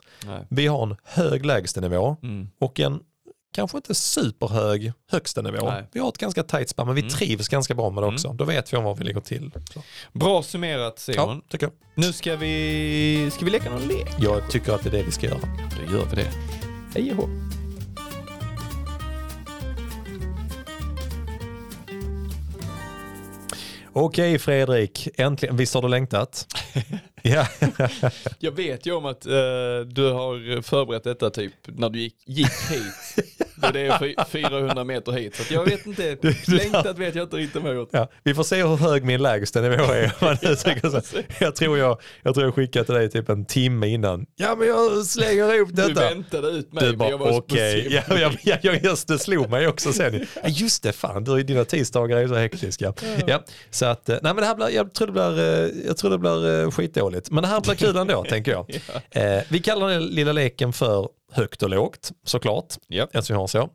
Vi 0.49 0.67
har 0.67 0.83
en 0.83 0.95
hög 1.03 1.45
lägstanivå 1.45 2.17
Mm. 2.23 2.49
och 2.59 2.79
en 2.79 2.99
kanske 3.51 3.77
inte 3.77 3.95
superhög 3.95 4.91
högsta 5.11 5.41
nivå. 5.41 5.69
Nej. 5.69 5.87
Vi 5.91 5.99
har 5.99 6.09
ett 6.09 6.17
ganska 6.17 6.43
tajt 6.43 6.69
spann 6.69 6.85
men 6.85 6.95
vi 6.95 7.01
Mm. 7.01 7.13
trivs 7.13 7.47
ganska 7.47 7.73
bra 7.75 7.89
med 7.89 8.03
det 8.03 8.07
också. 8.07 8.33
Då 8.33 8.43
vet 8.45 8.73
vi 8.73 8.77
om 8.77 8.83
var 8.83 8.95
vi 8.95 9.03
ligger 9.03 9.21
till. 9.21 9.51
Så. 9.73 9.81
Bra 10.13 10.43
summerat 10.43 10.99
Simon. 10.99 11.29
Ja, 11.29 11.41
tycker 11.49 11.65
jag. 11.65 11.73
Nu 11.95 12.13
ska 12.13 12.35
vi, 12.35 13.29
ska 13.31 13.45
vi 13.45 13.51
leka 13.51 13.69
någon 13.69 13.87
lek? 13.87 14.09
Jag 14.19 14.51
tycker 14.51 14.73
att 14.73 14.83
det 14.83 14.89
är 14.89 14.91
det 14.91 15.03
vi 15.03 15.11
ska 15.11 15.27
göra. 15.27 15.39
Då 15.87 15.93
gör 15.97 16.05
vi 16.05 16.15
det. 16.15 16.31
Hej 16.95 17.13
och. 17.13 17.29
Okej 23.93 24.39
Fredrik, 24.39 25.07
äntligen. 25.15 25.57
Visst 25.57 25.73
har 25.73 25.81
du 25.81 25.87
längtat? 25.87 26.47
ja. 27.23 27.47
Jag 28.39 28.51
vet 28.51 28.85
ju 28.85 28.91
om 28.91 29.05
att 29.05 29.25
eh, 29.25 29.31
du 29.85 30.11
har 30.11 30.61
förberett 30.61 31.03
detta 31.03 31.29
typ 31.29 31.53
när 31.65 31.89
du 31.89 31.99
gick, 31.99 32.15
gick 32.25 32.51
hit. 32.69 33.25
Det 33.73 33.79
är 33.87 33.99
fy- 33.99 34.15
400 34.29 34.83
meter 34.83 35.11
hit. 35.11 35.35
Så 35.35 35.53
jag 35.53 35.65
vet 35.65 35.85
inte, 35.85 36.15
du- 36.21 36.55
längtat 36.57 36.97
vet 36.97 37.15
jag 37.15 37.25
inte 37.25 37.37
riktigt 37.37 37.55
om 37.61 37.65
jag 37.65 37.75
gjort. 37.75 37.89
Ja, 37.91 38.09
vi 38.23 38.33
får 38.33 38.43
se 38.43 38.63
hur 38.63 38.75
hög 38.77 39.03
min 39.03 39.21
lägsta 39.21 39.61
nivå 39.61 39.83
är. 39.83 40.11
jag, 41.39 41.55
tror 41.55 41.77
jag, 41.77 42.01
jag 42.23 42.33
tror 42.33 42.45
jag 42.45 42.55
skickade 42.55 42.85
till 42.85 42.95
dig 42.95 43.09
typ 43.09 43.29
en 43.29 43.45
timme 43.45 43.87
innan. 43.87 44.25
Ja 44.35 44.55
men 44.55 44.67
jag 44.67 45.05
slänger 45.05 45.55
ihop 45.55 45.69
Du 45.73 45.81
detta. 45.81 46.01
väntade 46.01 46.47
ut 46.47 46.73
mig. 46.73 46.83
Du 46.85 46.95
bara 46.95 47.09
jag 47.09 47.21
okej, 47.21 47.83
sim. 47.83 47.91
ja, 48.09 48.17
ja, 48.19 48.31
ja, 48.43 48.57
ja, 48.61 48.73
just 48.73 49.07
det 49.07 49.19
slog 49.19 49.49
mig 49.49 49.67
också 49.67 49.93
sen. 49.93 50.25
Ja, 50.43 50.49
just 50.49 50.83
det, 50.83 50.91
fan 50.91 51.23
du, 51.23 51.43
dina 51.43 51.65
tisdagar 51.65 52.17
är 52.17 52.27
så 52.27 52.35
hektiska. 52.35 52.93
Ja, 53.27 53.43
så 53.69 53.85
att, 53.85 54.09
eh, 54.09 54.17
nej 54.21 54.33
men 54.33 54.41
det 54.41 54.45
här 54.45 54.55
blir, 54.55 54.69
jag 54.69 54.93
tror 54.93 55.07
det 55.07 55.13
blir, 55.13 55.39
eh, 55.39 55.69
jag 55.87 55.97
tror 55.97 56.11
det 56.11 56.17
blir 56.17 56.63
eh, 56.63 56.71
skitdåligt. 56.71 57.31
Men 57.31 57.41
det 57.41 57.47
här 57.47 57.61
blir 57.61 57.75
kul 57.75 57.95
ändå 57.97 58.23
tänker 58.29 58.51
jag. 58.51 58.79
Eh, 59.11 59.41
vi 59.49 59.59
kallar 59.59 59.89
den 59.89 60.05
lilla 60.05 60.31
leken 60.31 60.73
för 60.73 61.09
högt 61.31 61.63
och 61.63 61.69
lågt 61.69 62.11
såklart. 62.23 62.73
Ja. 62.87 63.07
Eftersom 63.13 63.37
har 63.37 63.47
så. 63.47 63.69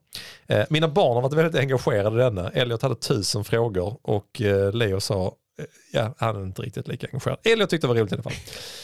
Eh, 0.47 0.64
mina 0.70 0.89
barn 0.89 1.14
har 1.14 1.22
varit 1.22 1.32
väldigt 1.32 1.60
engagerade 1.60 2.20
i 2.20 2.22
denna. 2.24 2.48
Elliot 2.51 2.82
hade 2.82 2.94
tusen 2.94 3.44
frågor 3.44 3.97
och 4.02 4.40
eh, 4.43 4.72
Leo 4.72 5.01
sa 5.01 5.26
eh, 5.59 5.64
Ja, 5.93 6.14
han 6.18 6.36
är 6.36 6.43
inte 6.43 6.62
riktigt 6.62 6.89
lika 6.89 7.06
engagerad. 7.06 7.39
Elliot 7.44 7.70
tyckte 7.70 7.86
det 7.86 7.89
var 7.89 8.01
roligt 8.01 8.12
i 8.12 8.14
alla 8.14 8.22
fall. 8.22 8.32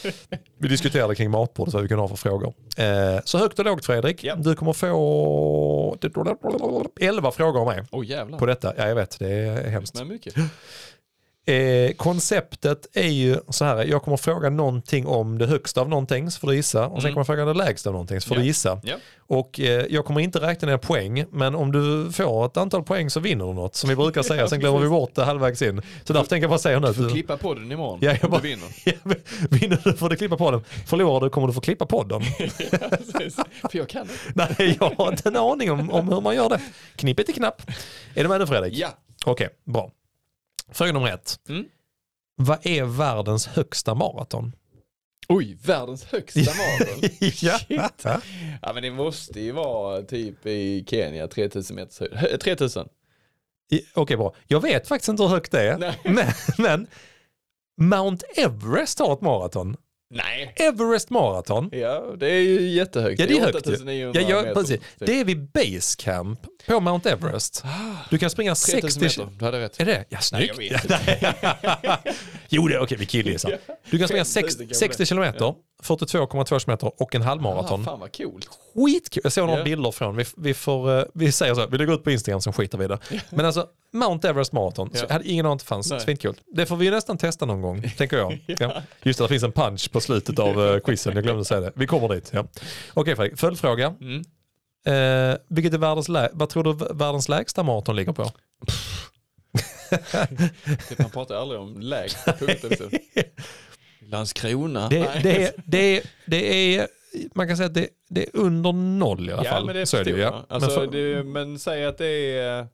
Vi 0.57 0.67
diskuterade 0.67 1.15
kring 1.15 1.31
matbordet 1.31 1.73
vad 1.73 1.83
vi 1.83 1.89
kunde 1.89 2.01
ha 2.03 2.07
för 2.07 2.15
frågor. 2.15 2.53
Eh, 2.77 3.19
så 3.25 3.37
högt 3.37 3.59
och 3.59 3.65
lågt 3.65 3.85
Fredrik. 3.85 4.23
Ja. 4.23 4.35
Du 4.35 4.55
kommer 4.55 4.73
få 4.73 5.97
11 6.99 7.31
frågor 7.31 7.59
av 7.59 7.65
mig 7.65 7.83
jävlar. 8.05 8.39
på 8.39 8.45
detta. 8.45 8.73
Ja, 8.77 8.87
jag 8.87 8.95
vet, 8.95 9.19
det 9.19 9.29
är 9.29 9.69
hemskt. 9.69 9.95
Men 9.97 10.07
mycket. 10.07 10.33
Eh, 11.45 11.91
konceptet 11.91 12.87
är 12.93 13.07
ju 13.07 13.37
så 13.49 13.65
här, 13.65 13.85
jag 13.85 14.01
kommer 14.03 14.17
fråga 14.17 14.49
någonting 14.49 15.07
om 15.07 15.37
det 15.37 15.47
högsta 15.47 15.81
av 15.81 15.89
någonting 15.89 16.31
så 16.31 16.39
får 16.39 16.47
du 16.47 16.55
gissa 16.55 16.87
och 16.87 17.01
sen 17.01 17.09
Mm. 17.09 17.13
kommer 17.13 17.19
jag 17.19 17.27
fråga 17.27 17.45
det 17.45 17.53
lägsta 17.53 17.89
av 17.89 17.93
någonting 17.93 18.21
så 18.21 18.27
får 18.27 18.37
Ja. 18.37 18.41
du 18.41 18.47
gissa. 18.47 18.79
Ja. 18.83 18.95
Och 19.27 19.59
eh, 19.59 19.85
jag 19.89 20.05
kommer 20.05 20.21
inte 20.21 20.39
räkna 20.41 20.67
ner 20.67 20.77
poäng 20.77 21.25
men 21.31 21.55
om 21.55 21.71
du 21.71 22.11
får 22.11 22.45
ett 22.45 22.57
antal 22.57 22.83
poäng 22.83 23.09
så 23.09 23.19
vinner 23.19 23.45
du 23.45 23.53
något 23.53 23.75
som 23.75 23.89
vi 23.89 23.95
brukar 23.95 24.21
säga, 24.23 24.47
sen 24.49 24.59
glömmer 24.59 24.79
vi 24.79 24.89
bort 24.89 25.15
det 25.15 25.23
halvvägs 25.23 25.61
in. 25.61 25.81
Så 26.03 26.13
därför 26.13 26.29
tänker 26.29 26.43
jag 26.43 26.49
bara 26.49 26.59
säga 26.59 26.79
nu. 26.79 26.87
Du 26.87 27.03
du- 27.03 27.09
klippa 27.09 27.37
på 27.37 27.53
den 27.53 27.71
imorgon 27.71 27.99
Ja, 28.01 28.11
jag 28.11 28.23
om 28.23 28.31
bara- 28.31 28.41
du 28.41 28.47
vinner. 28.47 28.67
Ja, 28.85 28.93
Vinner 29.49 29.81
du 29.83 29.93
får 29.93 30.09
du 30.09 30.15
klippa 30.15 30.37
på 30.37 30.51
den. 30.51 30.61
Förlorar 30.87 31.19
du 31.21 31.29
kommer 31.29 31.47
du 31.47 31.53
få 31.53 31.61
klippa 31.61 31.85
podden. 31.85 32.21
För 33.71 33.77
jag 33.77 33.89
kan 33.89 34.01
inte. 34.01 34.13
Nej, 34.35 34.77
jag 34.79 34.89
har 34.97 35.11
inte 35.11 35.29
en 35.29 35.35
aning 35.37 35.71
om, 35.71 35.91
om 35.91 36.09
hur 36.09 36.21
man 36.21 36.35
gör 36.35 36.49
det. 36.49 36.61
Knippet 36.95 37.29
i 37.29 37.33
knapp. 37.33 37.61
Är 38.15 38.23
du 38.23 38.29
med 38.29 38.39
nu 38.39 38.47
Fredrik? 38.47 38.73
Ja. 38.77 38.87
Okej, 39.25 39.49
bra. 39.65 39.91
Fråga 40.71 40.91
nummer 40.91 41.13
ett. 41.13 41.39
Mm. 41.49 41.65
Vad 42.35 42.65
är 42.67 42.83
världens 42.83 43.47
högsta 43.47 43.95
maraton? 43.95 44.55
Oj, 45.27 45.57
världens 45.63 46.03
högsta 46.03 46.39
maraton. 46.57 47.09
ja. 47.41 47.57
Shit. 47.57 48.05
Ja 48.61 48.73
men 48.73 48.83
det 48.83 48.91
måste 48.91 49.39
ju 49.41 49.51
vara 49.51 50.01
typ 50.01 50.45
i 50.45 50.85
Kenya 50.87 51.27
3000 51.27 51.75
meters 51.75 51.99
höjd. 51.99 52.13
Hö- 52.15 52.37
3000. 52.37 52.87
I- 53.71 53.85
Okej 53.93 54.17
bra. 54.17 54.33
Jag 54.47 54.61
vet 54.61 54.87
faktiskt 54.87 55.09
inte 55.09 55.23
hur 55.23 55.29
högt 55.29 55.51
det 55.51 55.61
är. 55.69 55.95
Men, 56.03 56.27
men 56.57 56.87
Mount 57.81 58.25
Everest 58.37 58.99
har 58.99 59.13
ett 59.13 59.21
maraton. 59.21 59.77
Nej. 60.13 60.53
Everest 60.55 61.09
maraton. 61.09 61.69
Ja, 61.71 62.15
det 62.19 62.27
är 62.31 62.39
ju 62.41 62.69
jättehögt. 62.69 63.19
Ja 63.19 63.25
det 63.27 63.37
är 63.37 63.41
högt 63.41 63.67
ju. 63.67 63.73
8900 63.73 64.21
ja, 64.21 64.43
ja, 64.47 64.53
precis. 64.53 64.69
typ. 64.69 64.81
Det 64.99 65.19
är 65.19 65.25
vid 65.25 65.51
base 65.51 65.95
camp 65.99 66.39
på 66.67 66.79
Mount 66.79 67.09
Everest. 67.11 67.63
Du 68.09 68.17
kan 68.17 68.29
springa 68.29 68.55
3000 68.55 69.01
60... 69.01 69.19
meter, 69.21 69.33
du 69.39 69.45
hade 69.45 69.59
rätt. 69.59 69.79
Är 69.79 69.85
det? 69.85 70.05
Ja, 70.09 70.19
Nej, 70.33 70.51
snyggt. 70.51 70.71
jag 70.71 70.79
vet 70.79 72.15
jo, 72.49 72.67
det 72.67 72.75
är 72.75 72.79
okej, 72.83 72.97
vi 72.97 73.05
killgissar. 73.05 73.57
Du 73.91 73.97
kan 73.99 74.07
springa 74.07 74.25
5000 74.25 74.33
sex- 74.33 74.55
kan 74.55 74.75
60 74.89 75.05
kilometer, 75.05 75.53
42,2 75.83 76.59
kilometer 76.59 77.01
och 77.01 77.15
en 77.15 77.21
Ah, 77.21 77.25
halvmaraton. 77.25 77.83
fan 77.85 77.99
vad 77.99 78.17
coolt. 78.17 78.49
Skitkul. 78.75 79.21
Jag 79.23 79.33
såg 79.33 79.45
några 79.47 79.59
Ja. 79.59 79.63
bilder 79.63 79.91
från, 79.91 80.15
vi, 80.15 80.25
vi, 80.37 80.53
får, 80.53 80.97
eh, 80.99 81.03
vi 81.13 81.31
säger 81.31 81.55
så, 81.55 81.67
vi 81.67 81.77
lägger 81.77 81.93
ut 81.93 82.03
på 82.03 82.11
Instagram 82.11 82.41
som 82.41 82.53
skiter 82.53 82.77
vi 82.77 82.85
i 82.85 82.87
det. 82.87 82.99
Men 83.29 83.45
alltså, 83.45 83.67
Mount 83.93 84.29
Everest 84.29 84.51
Marathon, 84.51 84.89
så 84.89 84.97
Ja. 84.97 85.01
jag 85.07 85.13
hade 85.13 85.27
ingen 85.27 85.45
aning 85.45 85.53
att 85.53 85.59
det 85.59 85.65
fanns. 85.65 86.03
Svinkul. 86.03 86.35
Det 86.55 86.65
får 86.65 86.75
vi 86.75 86.89
nästan 86.89 87.17
testa 87.17 87.45
någon 87.45 87.61
gång, 87.61 87.91
tänker 87.97 88.17
jag. 88.17 88.39
ja. 88.59 88.81
Just 89.03 89.19
det, 89.19 89.25
det 89.25 89.29
finns 89.29 89.43
en 89.43 89.51
punch 89.51 89.91
på 89.91 90.01
slutet 90.01 90.39
av 90.39 90.59
uh, 90.59 90.79
quizen, 90.79 91.13
jag 91.15 91.23
glömde 91.23 91.45
säga 91.45 91.61
det. 91.61 91.71
Vi 91.75 91.87
kommer 91.87 92.09
dit. 92.09 92.29
Ja. 92.33 92.45
Okej 92.93 93.15
Fredrik, 93.15 93.39
följdfråga. 93.39 93.93
Mm. 94.01 94.21
Eh, 94.85 95.37
vilket 95.49 95.73
är 95.73 95.77
världens 95.77 96.09
lä- 96.09 96.29
vad 96.33 96.49
tror 96.49 96.63
du 96.63 96.73
världens 96.93 97.29
lägsta 97.29 97.63
maraton 97.63 97.95
ligger 97.95 98.11
på? 98.13 98.23
Man 100.97 101.09
pratar 101.09 101.35
aldrig 101.35 101.59
om 101.61 101.79
lägsta 101.79 102.33
punkten. 102.33 102.71
Landskrona. 104.01 104.89
Det, 104.89 105.09
det, 105.23 105.43
är- 105.45 105.53
det, 105.65 105.97
är- 105.97 106.03
det 106.25 106.75
är, 106.77 106.87
man 107.33 107.47
kan 107.47 107.57
säga 107.57 107.67
att 107.67 107.73
det, 107.73 107.87
det 108.09 108.23
är 108.23 108.29
under 108.33 108.71
noll 108.73 109.29
i 109.29 109.33
alla 109.33 109.43
ja, 109.45 109.51
fall. 109.51 109.65
men 109.65 109.75
det 109.75 109.85
så 109.85 109.97
är 109.97 110.03
det 110.03 110.11
Ja. 110.11 110.45
Alltså, 110.49 110.69
men 110.79 110.91
för, 110.91 110.97
det, 110.97 111.23
men 111.23 111.59
säg 111.59 111.85
att 111.85 111.97
det 111.97 112.37
är... 112.37 112.67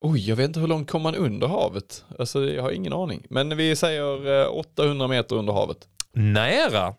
Oj, 0.00 0.28
jag 0.28 0.36
vet 0.36 0.46
inte 0.46 0.60
hur 0.60 0.66
långt 0.66 0.90
kommer 0.90 1.02
man 1.02 1.14
under 1.14 1.46
havet? 1.46 2.04
Alltså 2.18 2.44
jag 2.44 2.62
har 2.62 2.70
ingen 2.70 2.92
aning. 2.92 3.26
Men 3.30 3.56
vi 3.56 3.76
säger 3.76 4.42
eh, 4.42 4.48
800 4.52 5.08
meter 5.08 5.36
under 5.36 5.52
havet. 5.52 5.78
Nära. 6.12 6.94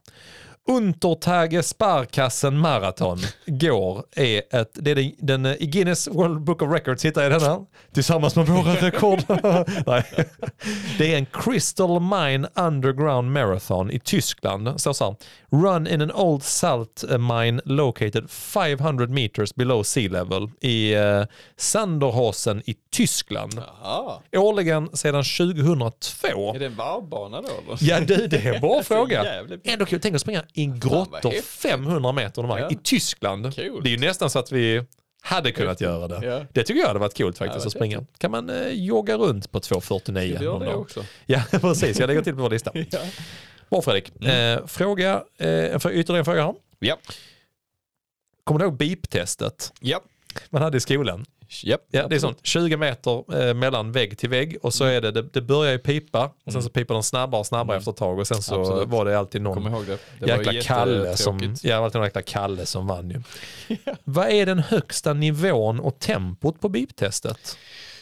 Untertage 0.67 1.65
Sparkassen 1.65 2.57
Marathon 2.57 3.19
går 3.45 4.03
är 4.15 4.41
ett, 4.51 4.69
det 4.73 4.91
är 4.91 4.95
den, 4.95 5.11
den 5.17 5.45
eh, 5.45 5.55
i 5.59 5.65
Guinness 5.65 6.07
World 6.07 6.41
Book 6.41 6.61
of 6.61 6.73
Records 6.73 7.05
hittar 7.05 7.23
jag 7.23 7.31
den 7.31 7.41
här 7.41 7.65
tillsammans 7.93 8.35
med 8.35 8.47
våra 8.47 8.75
rekord. 8.75 9.19
Nej. 9.85 10.03
Det 10.97 11.13
är 11.13 11.17
en 11.17 11.25
Crystal 11.25 12.01
Mine 12.01 12.47
Underground 12.55 13.31
Marathon 13.31 13.91
i 13.91 13.99
Tyskland. 13.99 14.81
Så 14.81 14.93
så 14.93 15.05
här, 15.05 15.15
Run 15.49 15.87
in 15.87 16.01
an 16.01 16.11
old 16.11 16.43
salt 16.43 17.03
mine 17.09 17.61
located 17.65 18.29
500 18.29 19.07
meters 19.07 19.55
below 19.55 19.83
sea 19.83 20.11
level 20.11 20.49
i 20.61 20.95
uh, 20.95 21.25
Sanderhausen 21.57 22.61
i 22.65 22.75
Tyskland. 22.91 23.61
Jaha. 23.83 24.19
Årligen 24.35 24.89
sedan 24.93 25.23
2002. 25.23 26.53
Är 26.55 26.59
det 26.59 26.65
en 26.65 26.75
varvbana 26.75 27.41
då 27.41 27.47
eller? 27.47 27.77
Ja 27.81 27.99
du, 27.99 28.27
det 28.27 28.37
är 28.37 28.53
en 28.53 28.61
bra 28.61 28.83
fråga. 28.85 29.25
Ändå 29.63 29.85
kul, 29.85 29.99
tänk 30.01 30.15
att 30.15 30.21
springa 30.21 30.43
i 30.57 30.65
grottor 30.65 31.29
häftigt. 31.29 31.45
500 31.45 32.11
meter 32.11 32.41
under 32.41 32.47
marken 32.55 32.67
Ja. 32.71 32.77
i 32.79 32.83
Tyskland. 32.83 33.55
Kul. 33.55 33.83
Det 33.83 33.89
är 33.89 33.91
ju 33.91 33.97
nästan 33.97 34.29
så 34.29 34.39
att 34.39 34.51
vi 34.51 34.83
hade 35.21 35.51
kunnat 35.51 35.81
göra 35.81 36.07
det. 36.07 36.25
Ja. 36.27 36.45
Det 36.53 36.63
tycker 36.63 36.79
jag 36.81 36.87
hade 36.87 36.99
varit 36.99 37.17
coolt 37.17 37.37
faktiskt 37.37 37.65
Ja, 37.65 37.67
att 37.67 37.73
springa. 37.73 38.05
Kan 38.17 38.31
man 38.31 38.49
eh, 38.49 38.67
jogga 38.67 39.15
runt 39.17 39.51
på 39.51 39.59
2.49 39.59 40.13
Vi 40.19 40.27
gör 40.27 40.39
någon 40.51 40.59
det 40.59 40.65
dag? 40.65 40.79
också. 40.81 41.05
Ja 41.25 41.41
precis, 41.51 41.99
jag 41.99 42.07
lägger 42.07 42.21
till 42.21 42.35
på 42.35 42.41
vår 42.41 42.49
lista. 42.49 42.71
Ja. 42.91 42.99
Bra 43.69 43.81
Fredrik. 43.81 44.11
Mm. 44.21 44.57
Eh, 44.59 44.65
fråga, 44.67 45.23
eh, 45.37 45.75
ytterligare 45.75 46.17
en 46.19 46.25
fråga 46.25 46.43
här. 46.45 46.53
Ja. 46.79 46.97
Kommer 48.43 48.59
du 48.59 48.65
ihåg 48.65 48.77
beep-testet 48.77 49.73
Ja. 49.79 50.01
man 50.49 50.61
hade 50.61 50.77
i 50.77 50.79
skolan? 50.79 51.25
Japp. 51.49 51.81
Ja, 51.91 52.07
det 52.07 52.15
är 52.15 52.19
sånt. 52.19 52.39
20 52.43 52.77
meter 52.77 53.41
eh, 53.47 53.53
mellan 53.53 53.91
vägg 53.91 54.17
till 54.17 54.29
vägg 54.29 54.57
och 54.61 54.73
så 54.73 54.83
Mm. 54.83 54.95
är 54.97 55.01
det, 55.01 55.11
det, 55.11 55.21
det 55.21 55.41
börjar 55.41 55.71
ju 55.71 55.79
pipa 55.79 56.31
och 56.45 56.53
sen 56.53 56.63
så 56.63 56.69
piper 56.69 56.93
den 56.93 57.03
snabbare 57.03 57.39
och 57.39 57.45
snabbare 57.45 57.77
efter 57.77 57.91
ett 57.91 57.97
tag 57.97 58.19
och 58.19 58.27
sen 58.27 58.41
så 58.41 58.61
Absolut. 58.61 58.87
var 58.89 59.05
det 59.05 59.19
alltid 59.19 59.41
någon 59.41 59.63
Kom 59.73 59.85
det. 59.85 59.97
Det 60.19 60.27
jäkla 60.27 60.61
Kalle 60.61 61.17
som, 61.17 61.55
ja, 61.63 61.75
alltid 61.75 61.95
någon 61.99 62.05
jäkla 62.07 62.21
Kalle 62.21 62.65
som 62.65 62.87
vann 62.87 63.09
ju. 63.09 63.21
Vad 64.03 64.29
är 64.29 64.45
den 64.45 64.59
högsta 64.59 65.13
nivån 65.13 65.79
och 65.79 65.99
tempot 65.99 66.59
på 66.61 66.69
beep-testet? 66.69 67.57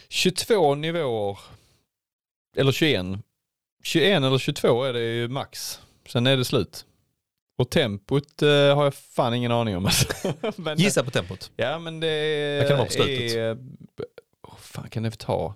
22 0.10 0.76
nivåer. 0.76 1.38
Eller 2.58 2.72
21. 2.72 3.06
21 3.84 4.24
eller 4.24 4.38
22 4.38 4.84
är 4.84 4.94
det 4.94 5.00
ju 5.00 5.28
max. 5.28 5.80
Sen 6.10 6.28
är 6.28 6.38
det 6.38 6.46
slut. 6.46 6.86
Och 7.58 7.70
tempot 7.70 8.42
eh, 8.42 8.48
har 8.50 8.84
jag 8.84 8.94
fan 8.94 9.34
ingen 9.34 9.52
aning 9.52 9.78
om. 9.78 9.86
alltså. 9.86 10.34
men, 10.56 10.78
Gissa 10.78 11.04
på 11.04 11.12
tempot. 11.12 11.52
Ja 11.56 11.80
men 11.80 12.00
det 12.00 12.58
Vad 12.60 12.68
kan 12.68 12.70
det 12.70 12.78
vara 12.78 12.86
på 12.86 12.92
slutet? 12.92 13.36
är... 13.36 13.54
Oh, 14.44 14.58
fan 14.60 14.90
kan 14.90 15.04
det 15.04 15.12
ta? 15.20 15.56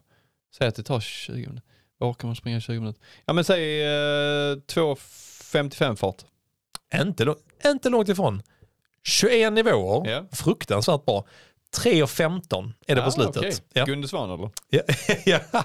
Säg 0.58 0.68
att 0.68 0.76
det 0.76 0.84
tar 0.84 1.00
20 1.00 1.34
minuter. 1.34 1.62
Orkar 2.00 2.28
man 2.28 2.36
springa 2.36 2.60
20 2.60 2.80
minuter? 2.80 3.02
Ja 3.26 3.34
men 3.34 3.44
säg 3.44 3.82
eh, 3.84 4.56
2.55 4.56 5.96
fart. 5.96 6.26
Inte, 6.96 7.36
inte 7.66 7.90
långt 7.90 8.10
ifrån. 8.10 8.42
21 9.04 9.54
nivåer, 9.54 10.10
Ja. 10.12 10.26
fruktansvärt 10.32 11.06
bra. 11.06 11.26
3.15 11.78 12.72
är 12.88 12.96
det 12.96 13.02
på 13.02 13.08
Ah, 13.08 13.12
slutet. 13.12 13.38
okej. 13.38 13.54
Ja. 13.74 13.86
Gunde 13.86 14.08
Svan 14.08 14.32
eller? 14.32 14.50
Ja, 14.70 14.82
ja. 15.52 15.64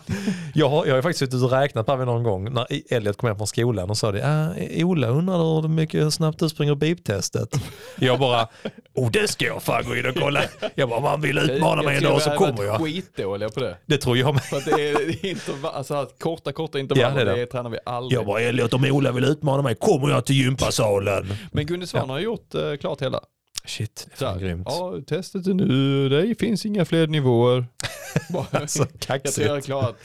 Jag, 0.54 0.68
har, 0.68 0.86
jag 0.86 0.94
har 0.94 1.02
faktiskt 1.02 1.18
suttit 1.18 1.42
och 1.44 1.50
räknat 1.50 1.86
på 1.86 1.96
det 1.96 2.04
någon 2.04 2.22
gång 2.22 2.52
när 2.52 2.66
Elliot 2.90 3.16
kom 3.16 3.26
hem 3.26 3.36
från 3.36 3.46
skolan 3.46 3.90
och 3.90 3.96
sa 3.98 4.12
det. 4.12 4.26
Ah, 4.26 4.84
Ola 4.84 5.06
undrar 5.08 5.60
hur 5.62 5.68
mycket 5.68 6.02
hur 6.04 6.10
snabbt 6.10 6.38
du 6.38 6.48
springer 6.48 6.74
beep-testet. 6.74 7.60
Jag 7.98 8.18
bara, 8.18 8.48
oh 8.94 9.10
det 9.10 9.28
ska 9.28 9.44
jag 9.46 9.62
fan 9.62 9.84
gå 9.86 9.96
in 9.96 10.06
och 10.06 10.14
kolla. 10.14 10.42
Jag 10.74 10.88
bara, 10.88 11.00
man 11.00 11.20
vill 11.20 11.38
utmana 11.38 11.82
mig 11.82 11.96
en 11.96 12.02
dag 12.02 12.22
så 12.22 12.30
kommer 12.30 12.64
jag. 12.64 12.80
skitdåliga 12.80 13.48
på 13.48 13.60
det. 13.60 13.76
Det 13.86 13.98
tror 13.98 14.16
jag 14.18 14.34
med. 14.34 14.42
För 14.44 14.56
att 14.56 14.64
det 14.64 14.70
är 14.90 15.26
intervall, 15.26 15.74
alltså 15.74 16.08
korta, 16.18 16.52
korta 16.52 16.78
intervaller, 16.78 17.18
Ja, 17.18 17.24
det 17.24 17.30
är 17.30 17.36
det, 17.36 17.40
det. 17.40 17.46
tränar 17.46 17.70
vi 17.70 17.78
aldrig. 17.86 18.18
Jag 18.18 18.26
bara, 18.26 18.40
Elliot 18.40 18.74
om 18.74 18.84
Ola 18.84 19.12
vill 19.12 19.24
utmana 19.24 19.62
mig 19.62 19.74
kommer 19.74 20.10
jag 20.10 20.26
till 20.26 20.36
gympasalen. 20.36 21.34
Men 21.52 21.66
Gunde 21.66 21.86
Svan 21.86 22.10
har 22.10 22.18
gjort 22.18 22.54
eh, 22.54 22.74
klart 22.80 23.02
hela. 23.02 23.20
Shit, 23.66 24.06
det 24.08 24.14
är 24.24 24.26
fan 24.30 24.38
grymt. 24.38 24.66
Ja, 24.70 25.00
testet 25.06 25.46
är 25.46 25.54
nu, 25.54 26.08
det 26.08 26.34
finns 26.38 26.66
inga 26.66 26.84
fler 26.84 27.06
nivåer. 27.06 27.66
Bara- 28.32 28.66
Så 28.68 28.78
jag 28.82 29.00
tror 29.00 29.10
jag 29.10 29.18
har 29.18 29.18
kaxigt. 29.18 29.66
klarat 29.66 29.96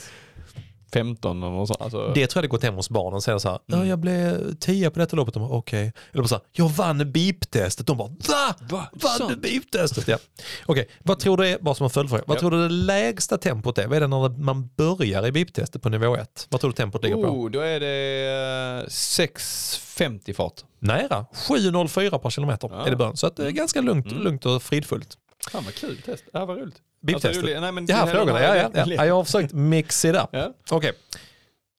15 0.93 1.43
eller 1.43 1.65
sånt. 1.65 1.81
Alltså, 1.81 2.11
Det 2.15 2.27
tror 2.27 2.37
jag 2.39 2.43
det 2.43 2.47
gått 2.51 2.63
hem 2.63 2.73
hos 2.75 2.89
barnen 2.89 3.13
och 3.13 3.23
säger 3.23 3.37
så 3.37 3.49
här, 3.49 3.59
ja, 3.65 3.85
jag 3.85 3.99
blev 3.99 4.55
10 4.59 4.89
på 4.89 4.99
detta 4.99 5.15
loppet. 5.15 5.33
De 5.33 5.43
bara, 5.47 5.57
okej. 5.57 5.93
Eller 6.13 6.21
bara 6.23 6.27
så 6.27 6.35
här, 6.35 6.43
jag 6.51 6.69
vann 6.69 7.01
beep-testet. 7.11 7.83
De 7.87 7.97
bara, 7.97 8.07
va? 8.07 8.55
Va? 8.69 8.87
Vann 8.91 9.27
du 9.29 9.35
beep-testet? 9.35 10.07
Ja. 10.07 10.17
Okej, 10.65 10.89
vad 11.03 11.19
tror 11.19 11.37
du 11.37 11.47
är, 11.47 11.59
bara 11.59 11.75
som 11.75 11.83
en 11.83 11.89
följdfråga, 11.89 12.23
vad 12.27 12.37
Ja. 12.37 12.39
tror 12.39 12.51
du 12.51 12.61
det 12.67 12.69
lägsta 12.73 13.37
tempot 13.37 13.77
är? 13.77 13.87
Vad 13.87 13.95
är 13.97 14.01
det 14.01 14.07
när 14.07 14.29
man 14.29 14.69
börjar 14.77 15.27
i 15.27 15.31
beep-testet 15.31 15.79
på 15.81 15.89
nivå 15.89 16.15
1? 16.15 16.47
Vad 16.49 16.61
tror 16.61 16.71
du 16.71 16.75
tempot 16.75 17.03
ligger 17.03 17.15
på? 17.15 17.21
oh, 17.21 17.51
då 17.51 17.59
är 17.59 17.79
det 17.79 18.83
eh, 18.83 18.87
6.50 18.89 20.33
fart. 20.33 20.61
Nära, 20.79 21.25
7,04 21.47 22.17
per 22.17 22.29
kilometer 22.29 22.69
Ja. 22.71 22.85
är 22.85 22.89
det 22.89 22.95
början. 22.95 23.17
Så 23.17 23.27
att 23.27 23.35
det 23.35 23.45
är 23.47 23.51
ganska 23.51 23.81
lugnt, 23.81 24.11
Mm. 24.11 24.23
lugnt 24.23 24.45
och 24.45 24.63
fridfullt. 24.63 25.17
Fan 25.51 25.63
vad 25.63 25.73
kul 25.75 25.97
test. 26.01 26.23
Ja, 26.33 26.45
vad 26.45 26.57
roligt. 26.57 26.81
Beep-testet. 27.01 27.27
Alltså. 27.43 27.59
Nej, 27.61 27.71
men 27.71 27.85
Ja, 27.85 28.07
frågorna, 28.07 28.41
ja, 28.43 28.55
ja, 28.55 28.69
ja. 28.73 28.85
ja. 28.87 29.05
Jag 29.05 29.15
har 29.15 29.23
försökt 29.23 29.53
mix 29.53 30.05
it 30.05 30.15
up. 30.15 30.29
Ja. 30.31 30.53
Okej, 30.71 30.93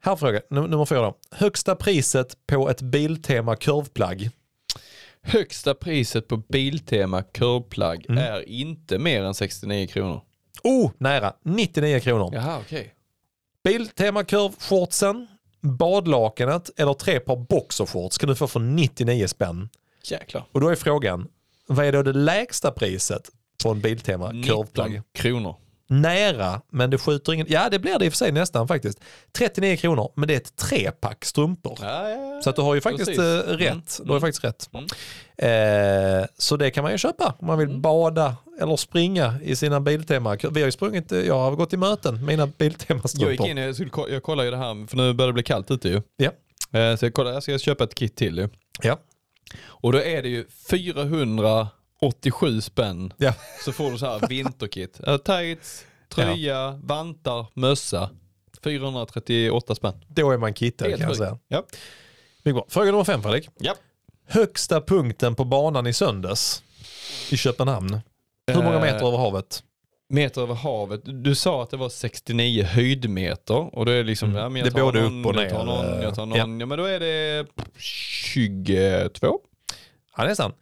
här 0.03 0.17
fråga, 0.17 0.41
num- 0.51 0.69
nummer 0.69 0.85
fyra 0.85 1.01
då. 1.01 1.17
Högsta 1.31 1.77
priset 1.77 2.47
på 2.47 2.71
ett 2.71 2.83
Biltema 2.83 3.57
kurvplagg? 3.57 4.31
Högsta 5.23 5.75
priset 5.75 6.29
på 6.29 6.37
Biltema 6.37 7.23
kurvplagg 7.23 8.07
Mm. 8.09 8.25
är 8.25 8.49
inte 8.49 8.99
mer 8.99 9.23
än 9.23 9.35
69 9.35 9.87
kronor. 9.87 10.21
Oh, 10.63 10.91
nära, 10.99 11.33
99 11.43 12.01
kronor. 12.01 12.31
Jaha, 12.35 12.59
okej. 12.61 12.95
Biltema 13.65 14.25
kurvshortsen, 14.25 15.27
badlakanet 15.61 16.71
eller 16.77 16.95
tre 16.95 17.21
par 17.21 17.37
boxershorts 17.37 18.19
kan 18.19 18.29
du 18.29 18.35
få 18.35 18.47
för 18.47 18.61
99 18.61 19.27
spänn. 19.29 19.69
Jäklar. 20.05 20.45
Och 20.53 20.61
då 20.61 20.69
är 20.69 20.75
frågan, 20.75 21.29
vad 21.67 21.87
är 21.87 21.93
då 21.93 22.03
det 22.03 22.13
lägsta 22.13 22.71
priset 22.71 23.31
en 23.69 23.81
Biltema 23.81 24.33
19 24.33 24.57
kurvplagg? 24.57 25.03
kronor. 25.15 25.57
Nära, 25.93 26.61
men 26.73 26.91
det 26.91 26.99
skjuter 26.99 27.33
ingen... 27.33 27.47
Ja, 27.51 27.69
det 27.69 27.79
blir 27.79 27.99
det 27.99 28.05
i 28.05 28.09
och 28.09 28.13
för 28.13 28.17
sig 28.17 28.33
nästan 28.33 28.69
faktiskt. 28.69 29.01
39 29.39 29.77
kronor, 29.77 30.13
men 30.17 30.29
det 30.29 30.35
är 30.35 30.37
ett 30.37 30.57
trepack 30.57 31.25
strumpor. 31.25 31.79
Ja, 31.83 32.09
ja. 32.11 32.41
Så 32.45 32.51
att 32.51 32.57
du 32.57 32.63
har 32.63 32.75
ju 32.75 32.81
faktiskt 32.81 33.07
Precis. 33.07 33.25
eh, 33.25 33.45
Mm. 33.45 33.57
rätt. 33.59 34.01
Du 34.03 34.09
har 34.09 34.17
ju 34.17 34.21
faktiskt 34.21 34.45
rätt. 34.45 34.71
Mm. 34.73 34.87
Eh, 36.21 36.27
så 36.39 36.57
det 36.57 36.71
kan 36.71 36.83
man 36.83 36.93
ju 36.93 36.99
köpa 36.99 37.35
om 37.39 37.47
man 37.47 37.59
vill 37.59 37.69
Mm. 37.69 37.81
bada 37.83 38.37
eller 38.61 38.77
springa 38.77 39.35
i 39.43 39.57
sina 39.57 39.81
Biltema. 39.81 40.37
Vi 40.51 40.61
har 40.61 40.67
ju 40.67 40.73
sprungit, 40.73 41.13
eh, 41.13 41.19
jag 41.21 41.39
har 41.39 41.51
gått 41.53 41.73
i 41.73 41.77
möten 41.77 42.27
mina 42.27 42.43
Jag 42.43 42.49
gick 42.49 42.59
Biltema-strumpor. 42.59 43.47
in, 43.49 43.57
jag, 43.57 43.75
skulle, 43.75 43.91
jag 44.09 44.23
kollar 44.23 44.45
ju 44.45 44.51
det 44.51 44.57
här, 44.57 44.87
för 44.87 44.97
nu 44.97 45.13
börjar 45.13 45.29
det 45.29 45.33
bli 45.35 45.43
kallt 45.43 45.71
ute 45.71 45.89
ju. 45.89 46.03
Ja. 46.17 46.31
Eh, 46.81 46.97
Så 46.97 47.05
jag 47.07 47.15
kollar, 47.15 47.33
jag 47.33 47.43
ska 47.43 47.59
köpa 47.59 47.85
ett 47.85 47.95
kit 47.95 48.17
till 48.17 48.39
ju. 48.39 48.49
Ja. 48.83 48.99
Och 49.63 49.93
då 49.93 49.99
är 50.03 50.23
det 50.23 50.29
ju 50.29 50.45
487 52.01 52.61
spänn. 52.61 53.13
Ja. 53.17 53.35
Så 53.65 53.73
får 53.73 53.91
du 53.91 53.99
så 53.99 54.07
här 54.07 54.27
vinterkit. 54.29 55.01
Eh, 55.07 55.17
Tights, 55.17 55.85
tröja, 56.09 56.81
vantar, 56.83 57.47
mössa. 57.55 58.11
438 58.65 59.75
spänn. 59.75 60.05
Då 60.09 60.31
är 60.31 60.39
man 60.39 60.55
kittad 60.55 60.91
kan 60.91 61.01
jag 61.01 61.17
säga. 61.17 61.39
Ja. 61.49 61.65
Mycket 62.43 62.55
bra. 62.55 62.67
Fråga 62.69 62.91
nummer 62.91 63.05
fem 63.05 63.23
Fredrik. 63.23 63.49
Ja. 63.59 63.75
Högsta 64.29 64.81
punkten 64.81 65.35
på 65.35 65.45
banan 65.45 65.87
i 65.87 65.93
söndags 65.93 66.63
i 67.31 67.37
Köpenhamn. 67.37 68.01
Hur 68.47 68.63
många 68.63 68.77
Eh, 68.77 68.81
meter 68.83 69.07
över 69.07 69.19
havet? 69.19 69.63
Meter 70.09 70.41
över 70.43 70.55
havet. 70.55 71.01
Du 71.05 71.35
sa 71.35 71.63
att 71.63 71.71
det 71.71 71.77
var 71.77 71.89
69 71.89 72.65
höjdmeter. 72.65 73.75
Och 73.79 73.87
då 73.87 73.93
är 73.93 73.97
det 73.97 74.03
liksom, 74.03 74.37
Mm. 74.37 74.57
ja, 74.57 74.63
Det 74.65 74.69
är 74.79 74.83
både 74.83 75.01
någon, 75.03 75.21
upp 75.21 75.27
och 75.27 75.43
jag 75.43 75.51
tar 75.51 75.59
ner, 75.59 75.65
någon, 75.65 76.03
jag 76.03 76.15
tar 76.15 76.23
eh, 76.23 76.29
någon. 76.29 76.61
Ja. 76.61 76.67
men 76.67 76.79
då 76.79 76.85
är 76.85 77.01
det 77.01 77.47
22. 77.79 79.41
Ja, 80.17 80.25
nästan. 80.25 80.53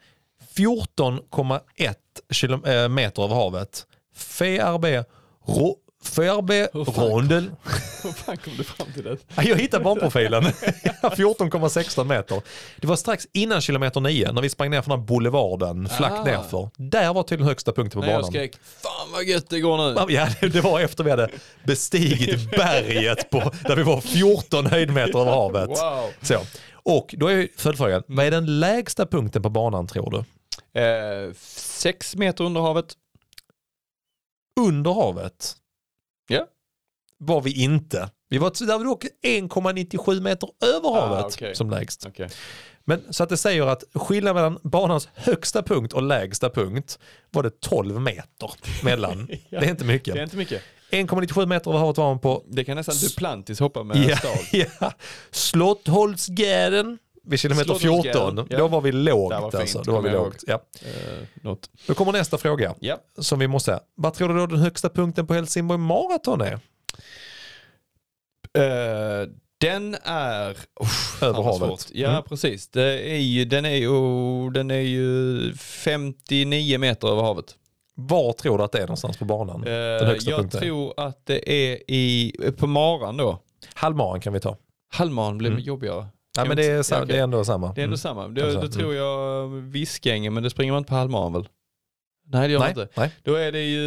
14,1 0.59 1.95
kilo- 2.31 2.67
äh, 2.67 2.89
meter 2.89 3.23
över 3.25 3.35
havet. 3.35 3.87
FRB, 4.17 4.85
ro, 6.73 6.85
fan- 6.85 7.05
Rondel. 7.09 7.43
Hur 8.03 8.13
fan 8.13 8.37
kom 8.37 8.53
du 8.57 8.65
fram 8.65 8.93
till 8.95 9.05
det? 9.05 9.17
Ja, 9.37 9.43
Jag 9.43 9.57
hittade 9.57 9.85
banprofilen. 9.85 10.45
14,16 10.45 12.05
meter. 12.09 12.43
Det 12.81 12.87
var 12.87 12.97
strax 12.97 13.27
innan 13.33 13.61
kilometer 13.61 14.01
9 14.01 14.33
när 14.33 14.43
vi 14.43 14.49
sprang 14.49 14.71
ner 14.71 14.83
från 14.83 14.91
den 14.91 15.01
här 15.01 15.07
boulevarden, 15.07 15.89
flack 15.89 16.13
Ah. 16.13 16.25
nerför. 16.25 16.71
Där 16.77 17.13
var 17.15 17.23
tydligen 17.23 17.49
högsta 17.49 17.73
punkten 17.73 18.01
på 18.01 18.07
jag 18.07 18.15
banan. 18.17 18.31
skrek, 18.31 18.53
fan 18.83 19.13
vad 19.13 19.25
gött 19.25 19.51
det 19.51 19.61
går 19.61 19.77
nu. 20.07 20.13
Ja, 20.15 20.29
det- 20.41 20.61
var 20.61 20.81
efter 20.81 21.05
vi 21.05 21.11
hade 21.11 21.29
bestigit 21.65 22.51
berget 22.51 23.31
på, 23.31 23.53
där 23.67 23.77
vi 23.77 23.83
var 23.83 24.01
14 24.01 24.67
höjdmeter 24.67 25.19
över 25.21 25.31
havet. 25.33 25.69
Wow. 25.69 26.11
Så. 26.23 26.39
Och 26.83 27.15
då 27.19 27.27
är 27.27 27.49
följdfrågan, 27.57 28.03
vad 28.07 28.27
är 28.27 28.31
den 28.31 28.61
lägsta 28.61 29.07
punkten 29.07 29.43
på 29.43 29.51
banan 29.51 29.87
tror 29.87 30.11
du? 30.11 30.25
Eh, 30.73 31.33
sex 31.57 32.17
meter 32.17 32.45
under 32.45 32.61
havet. 32.61 32.95
Under 34.61 34.93
havet 34.93 35.57
Ja. 36.29 36.47
var 37.19 37.41
vi 37.41 37.63
inte. 37.63 38.11
Vi 38.29 38.39
var 38.39 38.67
där 38.67 38.85
dock 38.85 39.05
1,97 39.23 40.21
meter 40.21 40.49
över 40.65 40.89
Ah, 40.89 41.07
havet 41.07 41.25
okej. 41.35 41.55
som 41.55 41.71
lägst. 41.71 42.07
Okej. 42.07 42.29
Men 42.85 43.13
så 43.13 43.23
att 43.23 43.29
det 43.29 43.37
säger 43.37 43.67
att 43.67 43.85
skillnaden 43.95 44.35
mellan 44.37 44.59
banans 44.63 45.09
högsta 45.15 45.63
punkt 45.63 45.93
och 45.93 46.03
lägsta 46.03 46.51
punkt 46.51 46.99
var 47.31 47.43
det 47.43 47.61
12 47.61 48.01
meter 48.01 48.51
mellan. 48.85 49.29
Ja. 49.49 49.61
Det 49.61 49.67
är 49.67 49.71
inte 49.71 49.85
mycket. 49.85 50.15
Det 50.15 50.21
är 50.21 50.25
inte 50.25 50.37
mycket. 50.37 50.63
1,97 50.91 51.47
meter 51.47 51.71
över 51.71 51.81
havet 51.81 51.97
var 51.97 52.07
man 52.09 52.19
på 52.21 52.45
Det 52.49 52.65
kan 52.65 52.77
nästan 52.77 52.95
Duplantis 52.97 53.61
hoppa 53.61 53.83
med 53.83 53.97
Ja, 53.97 54.17
stav. 54.17 54.37
ja. 54.81 54.93
Slottholmsgärden 55.31 56.99
vid 57.29 57.41
kilometer 57.41 57.75
14. 57.75 58.03
Slottholmsgärden, 58.03 58.47
ja. 58.51 58.59
Då 58.59 58.69
var 58.69 58.81
vi 58.81 58.93
lågt 58.93 59.31
Det 59.31 59.41
var 59.41 59.51
fint, 59.51 59.61
alltså. 59.61 59.83
Då 59.83 59.93
var 59.93 60.03
vi 60.03 60.11
lågt. 60.11 60.45
Ja. 60.47 60.63
Eh. 61.45 61.55
Då 61.87 61.95
kommer 61.95 62.13
nästa 62.13 62.39
fråga 62.39 62.75
Ja. 62.81 62.97
som 63.19 63.39
vi 63.39 63.49
måste. 63.49 63.81
Vad 63.95 64.15
tror 64.15 64.29
du 64.29 64.35
då 64.35 64.47
den 64.47 64.59
högsta 64.59 64.89
punkten 64.89 65.27
på 65.27 65.35
Helsingborg 65.35 65.79
Marathon 65.81 66.41
är? 66.41 66.53
Eh, 68.59 69.29
den 69.61 69.97
är... 70.05 70.51
Uff, 70.81 71.23
Över 71.23 71.43
havet. 71.43 71.89
Ja 71.93 72.09
Mm. 72.11 72.23
precis. 72.23 72.69
Det 72.69 73.11
är 73.13 73.19
ju, 73.19 73.45
den, 73.45 73.65
är 73.65 73.75
ju, 73.77 73.91
den 74.51 74.71
är 74.71 74.81
ju 74.81 75.55
59 75.55 76.79
meter 76.79 77.09
över 77.09 77.23
havet. 77.23 77.55
Var 77.95 78.33
tror 78.33 78.59
du 78.59 78.65
att 78.65 78.73
det 78.73 78.79
är 78.79 78.83
någonstans 78.83 79.17
på 79.17 79.25
banan? 79.25 79.61
Den 79.61 80.07
högsta 80.07 80.31
jag 80.31 80.41
punkten. 80.41 80.61
tror 80.61 80.95
att 80.97 81.27
det 81.27 81.53
är 81.53 81.91
i, 81.91 82.33
på 82.59 82.67
maran 82.67 83.17
då. 83.17 83.39
Halvmaran 83.75 84.21
kan 84.21 84.33
vi 84.33 84.41
ta. 84.41 84.57
Halvmaran 84.93 85.39
blir 85.39 85.51
Mm. 85.51 85.63
jobbigare. 85.63 86.07
Ja, 86.39 86.45
men 86.45 86.57
det 86.57 86.67
är, 86.67 86.83
sa- 86.83 86.95
ja, 86.95 87.03
okej. 87.03 87.13
det 87.13 87.19
är 87.19 87.23
ändå 87.23 87.45
samma. 87.45 87.73
Det 87.73 87.81
är 87.81 87.85
ändå 87.85 87.91
Mm. 87.91 87.99
samma. 87.99 88.29
Då, 88.29 88.61
då 88.61 88.69
tror 88.69 88.95
jag 88.95 89.49
Viskänge, 89.49 90.31
men 90.31 90.43
det 90.43 90.51
springer 90.51 90.73
man 90.73 90.79
inte 90.79 90.89
på 90.89 90.95
halvmaran 90.95 91.33
väl? 91.33 91.49
Nej 92.31 92.49
det 92.49 92.53
gör 92.53 92.59
man 92.61 92.69
inte. 92.69 92.89
nej. 92.95 93.11
Då 93.23 93.35
är 93.35 93.53
det 93.53 93.63
ju 93.63 93.85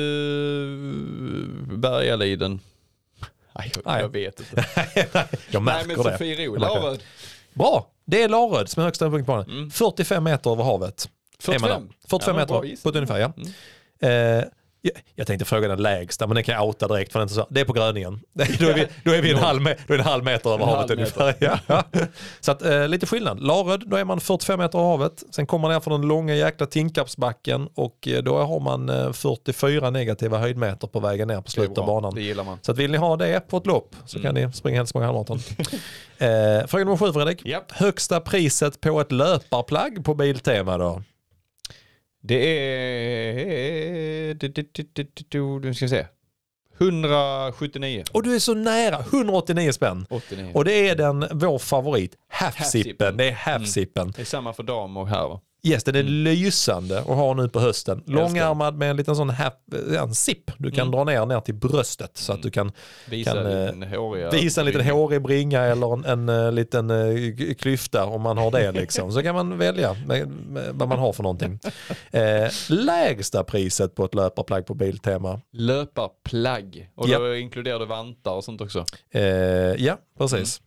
Bergaliden. 1.78 2.60
Nej, 3.56 3.72
jag, 3.76 3.84
Nej. 3.86 4.02
jag 4.02 4.10
vet 4.10 4.40
inte. 4.40 4.66
jag 4.96 5.06
Nej 5.54 5.62
märker 5.62 5.88
men 5.88 5.98
det. 5.98 6.04
Sofiero, 6.04 6.42
Jag 6.54 6.60
märker 6.60 6.82
Laröd. 6.82 7.04
Bra, 7.54 7.88
det 8.06 8.24
är 8.24 8.30
Laröd 8.30 8.70
som 8.70 8.82
är 8.82 8.86
högsta 8.86 9.10
punkt 9.10 9.26
på 9.26 9.32
banan. 9.32 9.50
Mm. 9.50 9.72
45 9.72 10.24
meter 10.24 10.52
över 10.52 10.64
havet. 10.64 11.10
är 11.48 11.60
man 11.60 11.70
där. 11.70 11.78
45. 11.80 11.90
45 12.10 12.38
Ja, 12.38 12.46
bra 12.46 12.56
meter 12.58 12.68
gissning. 12.68 12.84
på 12.84 12.90
ett 12.90 12.96
ungefär 12.96 13.20
ja. 13.20 13.34
Mm. 14.02 14.38
Eh, 14.40 14.44
jag, 15.16 15.28
tänkte 15.28 15.46
fråga 15.46 15.68
den 15.68 15.82
lägsta 15.82 16.28
men 16.28 16.36
den 16.36 16.44
kan 16.44 16.56
jag 16.56 16.66
outa 16.66 16.88
direkt 16.88 17.12
för 17.12 17.20
den 17.20 17.30
så. 17.30 17.48
Det 17.50 17.62
är 17.62 17.66
på 17.66 17.74
Gröningen. 17.74 18.20
då, 18.34 18.44
är 18.44 18.74
vi, 18.74 18.88
då, 19.04 19.12
är 19.12 19.22
vi 19.22 19.32
en 19.32 19.38
halv, 19.38 19.64
då 19.64 19.94
är 19.94 20.00
en 20.00 20.06
halv 20.06 20.24
meter 20.24 20.50
över 20.54 20.64
En 20.64 20.70
havet 20.70 20.92
ungefär. 20.92 21.36
Ja. 21.40 21.60
Så 22.40 22.52
att, 22.52 22.62
eh, 22.62 22.88
lite 22.88 23.06
skillnad. 23.06 23.44
Laröd, 23.44 23.84
då 23.88 23.98
är 23.98 24.06
man 24.06 24.20
45 24.20 24.60
meter 24.60 24.80
över 24.80 24.90
havet. 24.90 25.24
Sen 25.32 25.46
kommer 25.46 25.62
man 25.62 25.72
ner 25.72 25.80
från 25.80 26.02
den 26.02 26.10
långa 26.10 26.36
jäkla 26.36 26.66
Tinkarpsbacken 26.66 27.70
och 27.76 28.08
eh, 28.08 28.24
då 28.24 28.38
har 28.38 28.60
man 28.60 28.90
eh, 28.90 29.12
44 29.14 29.90
negativa 29.90 30.38
höjdmeter 30.38 30.88
på 30.88 31.00
vägen 31.00 31.28
ner 31.28 31.42
på 31.42 31.52
slutet 31.52 31.78
av 31.78 31.86
banan. 31.86 32.16
Det 32.16 32.22
gillar 32.22 32.44
man. 32.44 32.58
Så 32.62 32.72
att 32.72 32.78
vill 32.78 32.92
ni 32.92 32.98
ha 32.98 33.18
det 33.18 33.48
på 33.48 33.58
ett 33.58 33.66
lopp 33.66 33.96
så 34.06 34.20
kan 34.20 34.36
ni 34.36 34.52
springa 34.52 34.78
Hälsingborg 34.78 35.06
halvmaraton. 35.06 35.38
eh, 36.18 36.68
fråga 36.68 36.84
nummer 36.84 36.98
sju 36.98 37.14
Fredrik. 37.14 37.46
Japp. 37.46 37.72
Högsta 37.72 38.20
priset 38.20 38.82
på 38.82 39.02
ett 39.02 39.12
löparplagg 39.12 40.06
på 40.06 40.14
Biltema 40.14 40.78
då? 40.78 41.02
Det 42.22 42.36
är... 42.60 44.34
du- 44.34 44.48
du- 44.48 45.08
du- 45.30 45.60
Nu 45.60 45.74
ska 45.74 45.86
vi 45.86 45.90
se. 45.90 46.06
179. 46.80 48.04
Och 48.12 48.24
du 48.24 48.36
är 48.36 48.40
så 48.40 48.54
nära, 48.54 49.00
189 49.00 49.72
spänn. 49.72 50.06
89. 50.10 50.52
Och 50.54 50.66
det 50.66 50.74
är 50.90 50.96
den, 50.96 51.26
vår 51.32 51.60
favorit, 51.60 52.16
half-sippen. 52.34 53.18
Det 53.18 53.30
är 53.30 53.32
half-sippen. 53.34 54.14
Det 54.16 54.22
är 54.22 54.26
samma 54.26 54.54
för 54.54 54.64
dam 54.64 54.98
och 54.98 55.10
va? 55.10 55.42
Yes, 55.64 55.84
den 55.84 55.96
är 55.96 56.00
Mm. 56.00 56.14
lysande 56.14 57.00
att 57.00 57.06
ha 57.06 57.34
nu 57.34 57.50
på 57.50 57.60
hösten. 57.60 58.04
Långärmad 58.08 58.76
med 58.78 58.90
en 58.90 58.98
liten 58.98 59.16
sån 59.16 59.34
ja, 59.94 60.04
en 60.04 60.16
zip. 60.16 60.52
Du 60.58 60.72
kan 60.72 60.88
Mm. 60.88 60.92
dra 60.92 61.04
ner 61.04 61.26
ner 61.26 61.40
till 61.40 61.54
bröstet 61.54 62.18
så 62.18 62.34
att 62.34 62.44
du 62.44 62.52
kan 62.52 62.72
Visa 63.10 63.32
Kan, 63.34 63.46
en 63.46 63.58
eh, 63.58 63.66
liten 63.66 63.84
håriga... 64.00 64.30
visa 64.30 64.62
en 64.62 64.68
liten 64.68 64.86
hårig 64.90 65.22
bringa 65.22 65.62
eller 65.62 65.94
en, 65.94 66.06
en, 66.06 66.30
eh, 66.46 66.52
liten 66.52 66.90
eh, 66.90 67.56
klyfta 67.60 68.06
om 68.06 68.22
man 68.22 68.38
har 68.38 68.52
det 68.52 68.72
liksom. 68.82 69.12
Så 69.12 69.24
kan 69.24 69.36
man 69.36 69.58
välja 69.58 69.94
med, 70.08 70.28
med, 70.28 70.70
vad 70.74 70.88
man 70.90 71.00
har 71.00 71.14
för 71.14 71.24
någonting. 71.24 71.60
Eh, 72.12 72.52
lägsta 72.70 73.44
priset 73.44 73.96
på 73.96 74.06
ett 74.06 74.16
löparplagg 74.16 74.66
på 74.66 74.74
Biltema. 74.74 75.42
Löparplagg. 75.52 76.90
Och 76.96 77.08
då 77.10 77.36
inkluderar 77.36 77.80
du 77.80 77.86
vantar 77.86 78.32
och 78.32 78.44
sånt 78.44 78.62
också. 78.62 78.86
Eh, 79.12 79.22
ja, 79.86 79.98
precis. 80.18 80.62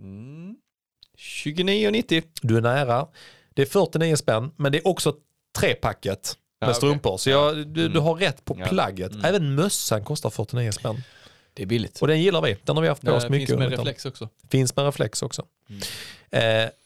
Mm. 0.00 0.56
29,90. 1.18 2.22
Du 2.42 2.56
är 2.56 2.60
nära. 2.60 3.06
Det 3.56 3.62
är 3.62 3.66
49 3.66 4.16
spänn, 4.16 4.50
men 4.56 4.72
det 4.72 4.78
är 4.78 4.86
också 4.88 5.14
trepacket 5.58 6.36
med 6.60 6.70
Ja, 6.70 6.74
strumpor. 6.74 7.16
Så 7.16 7.30
jag, 7.30 7.56
du, 7.56 7.64
du 7.64 7.86
Mm. 7.86 8.02
har 8.02 8.14
rätt 8.14 8.44
på 8.44 8.56
Ja. 8.60 8.66
plagget. 8.66 9.12
Mm. 9.12 9.24
Även 9.24 9.54
mössan 9.54 10.04
kostar 10.04 10.30
49 10.30 10.72
spänn. 10.72 11.02
Det 11.54 11.62
är 11.62 11.66
billigt. 11.66 12.02
Och 12.02 12.08
den 12.08 12.20
gillar 12.22 12.42
vi. 12.42 12.56
Den 12.64 12.76
har 12.76 12.82
vi 12.82 12.88
haft 12.88 13.02
på 13.02 13.12
oss 13.12 13.28
mycket. 13.28 13.48
finns 13.48 13.58
med 13.58 13.70
reflex 13.70 14.06
också. 14.06 14.28
Finns 14.50 14.76
med 14.76 14.84
reflex 14.84 15.22
också. 15.22 15.42
Eh, 16.30 16.42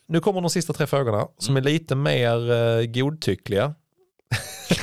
nu 0.09 0.20
kommer 0.20 0.40
de 0.40 0.51
sista 0.51 0.72
tre 0.72 0.86
frågorna 0.86 1.28
som 1.38 1.56
Mm. 1.56 1.66
är 1.66 1.70
lite 1.70 1.94
mer 1.94 2.51
eh, 2.52 2.84
godtyckliga. 2.86 3.74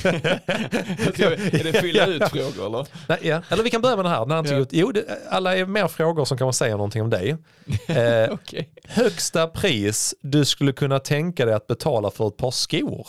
Är 0.03 1.63
det 1.63 1.81
fylla 1.81 2.05
ut 2.05 2.29
frågor 2.29 2.65
eller? 2.65 2.87
Nej, 3.07 3.17
ja. 3.21 3.41
Eller 3.49 3.63
vi 3.63 3.69
kan 3.69 3.81
börja 3.81 3.95
med 3.95 4.05
den 4.05 4.11
här. 4.11 4.25
Den 4.25 4.31
här 4.45 4.53
är 4.53 4.59
Ja. 4.59 4.65
Jo, 4.71 4.91
det, 4.91 5.05
alla 5.29 5.57
är 5.57 5.65
mer 5.65 5.87
frågor 5.87 6.25
som 6.25 6.37
kan 6.37 6.45
man 6.45 6.53
säga 6.53 6.75
någonting 6.75 7.01
om 7.01 7.09
dig. 7.09 7.37
Eh, 7.87 8.29
Okej. 8.31 8.69
högsta 8.83 9.47
pris 9.47 10.15
du 10.21 10.45
skulle 10.45 10.73
kunna 10.73 10.99
tänka 10.99 11.45
dig 11.45 11.53
att 11.53 11.67
betala 11.67 12.11
för 12.11 12.27
ett 12.27 12.37
par 12.37 12.51
skor? 12.51 13.07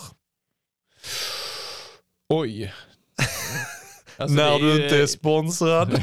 Oj. 2.29 2.75
Alltså, 4.21 4.37
När 4.37 4.51
det 4.59 4.75
du 4.77 4.85
inte 4.85 4.97
är 4.97 5.07
sponsrad. 5.07 6.03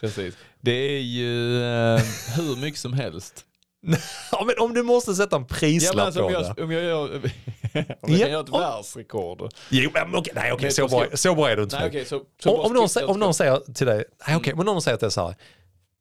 Precis. 0.00 0.34
Det 0.60 0.70
är 0.72 1.00
ju 1.00 1.62
eh, 1.62 2.00
hur 2.36 2.56
mycket 2.60 2.80
som 2.80 2.92
helst. 2.92 3.44
ja, 4.32 4.44
men 4.46 4.54
om 4.58 4.74
du 4.74 4.82
måste 4.82 5.14
sätta 5.14 5.36
en 5.36 5.42
Ja, 5.42 5.54
prislapp 5.56 5.96
men 5.96 6.04
alltså, 6.06 6.20
på 6.20 6.26
om, 6.26 6.32
det. 6.32 6.54
jag, 6.56 6.64
om 6.64 6.72
jag 6.72 6.82
gör, 6.84 7.14
om 8.00 8.10
jag 8.12 8.18
Ja, 8.20 8.28
gör 8.28 8.40
ett 8.40 8.48
om- 8.48 8.60
världsrekord. 8.60 9.52
Jo, 9.70 9.90
men 9.94 10.14
okej, 10.14 10.32
nej 10.36 10.52
okej, 10.52 10.70
så 10.70 10.80
jag 10.80 10.90
bra, 10.90 11.04
så 11.14 11.34
bra 11.34 11.50
är 11.50 11.56
du 11.56 11.62
inte. 11.62 11.78
Nej, 11.78 11.88
okej, 11.88 12.04
så, 12.04 12.22
så 12.42 12.50
om, 12.56 12.66
om, 12.66 12.72
någon, 12.72 12.88
om 13.06 13.18
någon 13.20 13.34
säger 13.34 13.72
till 13.74 13.86
dig, 13.86 14.04
nej 14.28 14.36
okej, 14.36 14.54
men 14.54 14.66
någon 14.66 14.82
säger 14.82 14.96
till 14.96 15.04
dig 15.06 15.12
så 15.12 15.26
här, 15.26 15.34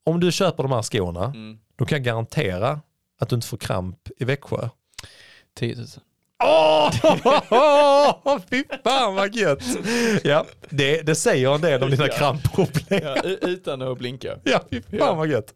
om 0.06 0.20
du 0.20 0.32
köper 0.32 0.64
de 0.64 0.72
här 0.72 0.82
skorna, 0.82 1.26
Mm. 1.26 1.58
då 1.78 1.86
kan 1.86 1.96
jag 1.96 2.06
garantera 2.06 2.80
att 3.20 3.30
du 3.30 3.36
inte 3.36 3.48
får 3.48 3.58
kramp 3.58 3.98
i 4.18 4.26
Växjö. 4.26 4.70
10 5.60 5.76
000. 5.76 5.86
Åh, 6.44 6.92
fy 8.50 8.64
fan 8.84 9.16
vad 9.16 9.36
gött! 9.36 9.64
Ja, 10.24 10.46
det, 10.70 11.02
det 11.02 11.16
säger 11.16 11.56
en 11.56 11.62
del 11.62 11.84
om 11.84 11.90
dina 11.92 12.08
Ja. 12.08 12.14
krampproblem. 12.18 13.02
Ja, 13.04 13.16
utan 13.42 13.82
att 13.82 13.98
blinka. 13.98 14.38
Ja, 14.44 14.62
fy 14.70 14.82
fan 15.00 15.18
vad 15.18 15.28
gött. 15.28 15.54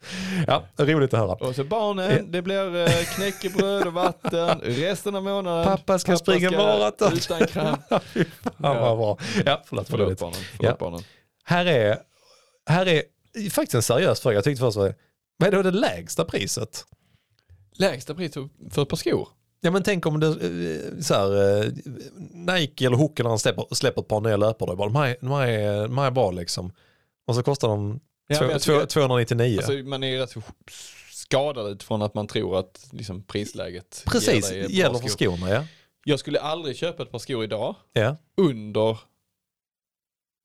Ja, 0.47 0.63
roligt 0.77 1.13
att 1.13 1.19
höra. 1.19 1.31
Och 1.33 1.55
så 1.55 1.63
barnen, 1.63 2.31
det 2.31 2.41
blir 2.41 2.75
eh, 2.75 3.03
knäckebröd 3.15 3.87
och 3.87 3.93
vatten 3.93 4.59
resten 4.63 5.15
av 5.15 5.23
månaden. 5.23 5.65
Pappa 5.65 5.99
ska 5.99 6.17
springa 6.17 6.51
maraton. 6.51 7.13
Utan 7.13 7.47
kramp. 7.47 7.81
Fy 8.13 8.25
fan 8.43 8.53
vad 8.81 8.97
bra. 8.97 9.17
Ja, 9.45 9.61
förlåt, 9.65 9.87
Förlåt 9.89 9.89
förlåt. 9.89 10.19
barnen. 10.19 10.39
Ja. 10.51 10.57
Förlåt 10.59 10.79
barnen. 10.79 11.01
Här 11.43 11.65
är, 11.65 11.97
här 12.65 12.85
är 12.87 13.03
faktiskt 13.49 13.73
en 13.75 13.81
seriös 13.83 14.19
fråga. 14.21 14.35
Jag 14.35 14.43
tyckte 14.43 14.59
först 14.59 14.77
vad 14.77 15.47
är 15.47 15.51
då 15.51 15.61
det 15.61 15.71
lägsta 15.71 16.25
priset? 16.25 16.85
Lägsta 17.77 18.15
pris 18.15 18.33
för 18.71 18.81
ett 18.81 18.89
par 18.89 18.97
skor? 18.97 19.27
Ja 19.65 19.71
men 19.71 19.83
tänk 19.83 20.05
om 20.05 20.19
det, 20.19 20.27
eh, 20.27 21.01
så 21.01 21.13
här, 21.13 21.61
eh, 21.63 21.71
Nike 22.31 22.85
eller 22.85 22.97
Hook 22.97 23.19
eller 23.19 23.29
han 23.29 23.39
släpper, 23.39 23.75
släpper 23.75 24.01
ett 24.01 24.07
par 24.07 24.21
nya 24.21 24.37
löpare. 24.37 24.75
De, 24.75 24.95
här, 24.95 25.07
är- 25.07 25.17
de, 25.21 25.31
här 25.31 25.47
är, 25.47 25.81
de 25.81 25.97
här 25.97 26.05
är 26.07 26.11
bra 26.11 26.31
liksom. 26.31 26.71
Och 27.27 27.35
så 27.35 27.43
kostar 27.43 27.67
de 27.67 27.99
Ja, 28.27 28.37
Två- 28.39 28.45
jag 28.45 28.61
två- 28.61 28.73
tycker- 28.73 28.85
299. 28.85 29.57
Alltså, 29.57 29.71
man 29.73 30.03
är 30.03 30.17
rätt 30.19 30.29
så 30.29 30.41
skadad 31.11 31.71
utifrån 31.71 32.01
att 32.01 32.13
man 32.13 32.27
tror 32.27 32.59
att 32.59 32.87
liksom, 32.91 33.23
prisläget 33.23 34.03
Precis, 34.07 34.49
bra 34.49 34.59
gäller 34.59 34.99
för 34.99 35.07
skor. 35.07 35.31
skorna 35.37 35.49
ja. 35.49 35.65
Jag 36.05 36.19
skulle 36.19 36.39
aldrig 36.39 36.75
köpa 36.77 37.03
ett 37.03 37.11
par 37.11 37.19
skor 37.19 37.43
idag 37.43 37.75
ja. 37.93 38.15
under 38.37 38.97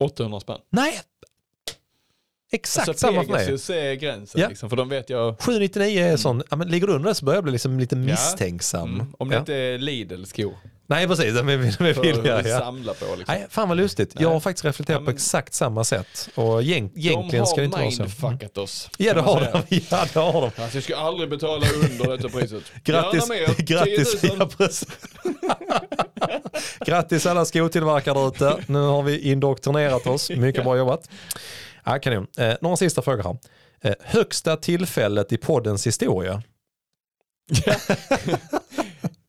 800 0.05 0.41
spänn. 0.41 0.59
Nej, 0.71 1.01
exakt 2.53 2.89
alltså, 2.89 3.07
samma 3.07 3.25
för 3.25 3.33
mig. 3.33 3.47
Pegasus 3.47 3.71
är 3.71 3.95
gränsen, 3.95 4.41
Ja. 4.41 4.49
liksom, 4.49 4.71
för 4.71 4.77
de 4.77 4.89
vet 4.89 5.11
jag, 5.11 5.41
799 5.41 6.03
är 6.05 6.17
sån, 6.17 6.43
ja, 6.51 6.57
men 6.57 6.69
ligger 6.69 6.87
du 6.87 6.93
under 6.93 7.09
det 7.09 7.15
så 7.15 7.25
börjar 7.25 7.37
jag 7.37 7.45
bli 7.45 7.53
liksom 7.53 7.79
lite 7.79 7.97
misstänksam. 7.97 8.95
mm, 8.95 9.15
om 9.19 9.29
det 9.29 9.35
ja. 9.35 9.41
inte 9.41 9.55
är 9.55 9.79
Lidl-skor 9.79 10.55
Nej 10.91 11.07
precis, 11.09 11.35
de 11.35 11.49
är, 11.49 11.57
de 11.79 11.85
är 11.85 12.03
billiga. 12.03 12.49
Ja. 12.49 12.59
samla 12.59 12.95
på. 12.95 13.05
Liksom. 13.05 13.25
Nej, 13.29 13.47
fan 13.51 13.69
vad 13.69 13.77
lustigt. 13.77 14.11
Jag 14.15 14.23
Nej. 14.23 14.33
har 14.33 14.41
faktiskt 14.41 14.65
reflekterat 14.65 14.95
Ja, 14.97 15.01
men- 15.01 15.05
på 15.07 15.11
exakt 15.11 15.55
samma 15.55 15.85
sätt. 15.85 16.29
Och 16.35 16.63
egent, 16.63 16.93
egentligen 16.97 17.47
ska 17.47 17.57
det 17.57 17.65
inte 17.65 17.77
de 17.77 17.81
vara 17.81 17.85
har 17.85 17.91
så. 17.91 18.03
mindfuckat 18.03 18.59
oss. 18.59 18.91
Ja 18.99 19.15
det 19.15 19.21
har 19.21 19.41
de. 19.41 19.77
Ja, 19.91 20.07
det 20.13 20.19
har 20.21 20.33
de. 20.33 20.63
Alltså, 20.63 20.77
jag 20.77 20.85
ska 20.85 20.97
aldrig 20.97 21.31
betala 21.31 21.67
under 21.83 22.17
detta 22.17 22.29
priset. 22.29 22.63
Grattis, 22.85 23.29
mer, 23.29 23.63
grattis, 23.63 24.21
10 24.21 24.37
000. 24.37 24.49
ja, 26.21 26.41
grattis 26.87 27.27
alla 27.27 27.45
skotillverkare 27.45 28.29
ute. 28.29 28.57
Nu 28.67 28.79
har 28.79 29.03
vi 29.03 29.31
indoktrinerat 29.33 30.07
oss. 30.07 30.31
Mycket 30.31 30.65
bra 30.65 30.77
jobbat. 30.77 31.11
Ja, 31.85 31.99
kanon. 31.99 32.27
Eh, 32.39 32.55
några 32.61 32.77
sista 32.77 33.03
frågor 33.03 33.23
här. 33.23 33.39
Eh, 33.81 33.95
högsta 34.01 34.57
tillfället 34.57 35.33
i 35.33 35.37
poddens 35.37 35.87
historia? 35.87 36.43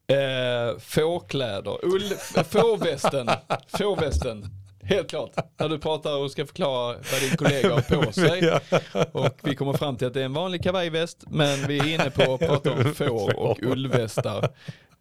Eh, 0.10 0.80
fårkläder, 0.80 1.86
ull, 1.86 2.14
fårvästen, 2.50 3.30
fårvästen. 3.68 4.46
Helt 4.84 5.10
klart. 5.10 5.32
När 5.60 5.70
du 5.70 5.80
pratar 5.80 6.18
och 6.18 6.32
ska 6.32 6.46
förklara 6.46 6.96
vad 7.12 7.22
din 7.22 7.38
kollega 7.38 7.74
har 7.74 7.82
på 7.82 8.12
sig. 8.12 8.40
Ja. 8.94 9.06
Och 9.12 9.40
vi 9.44 9.56
kommer 9.56 9.74
fram 9.74 9.98
till 9.98 10.08
att 10.08 10.14
det 10.14 10.22
är 10.22 10.26
en 10.26 10.34
vanlig 10.34 10.64
kavajväst, 10.64 11.24
men 11.28 11.68
vi 11.68 11.80
är 11.80 11.88
inne 11.88 12.10
på 12.10 12.34
att 12.34 12.40
prata 12.40 12.72
om 12.72 12.94
får 12.94 13.40
och 13.40 13.64
ullvästar. 13.64 14.50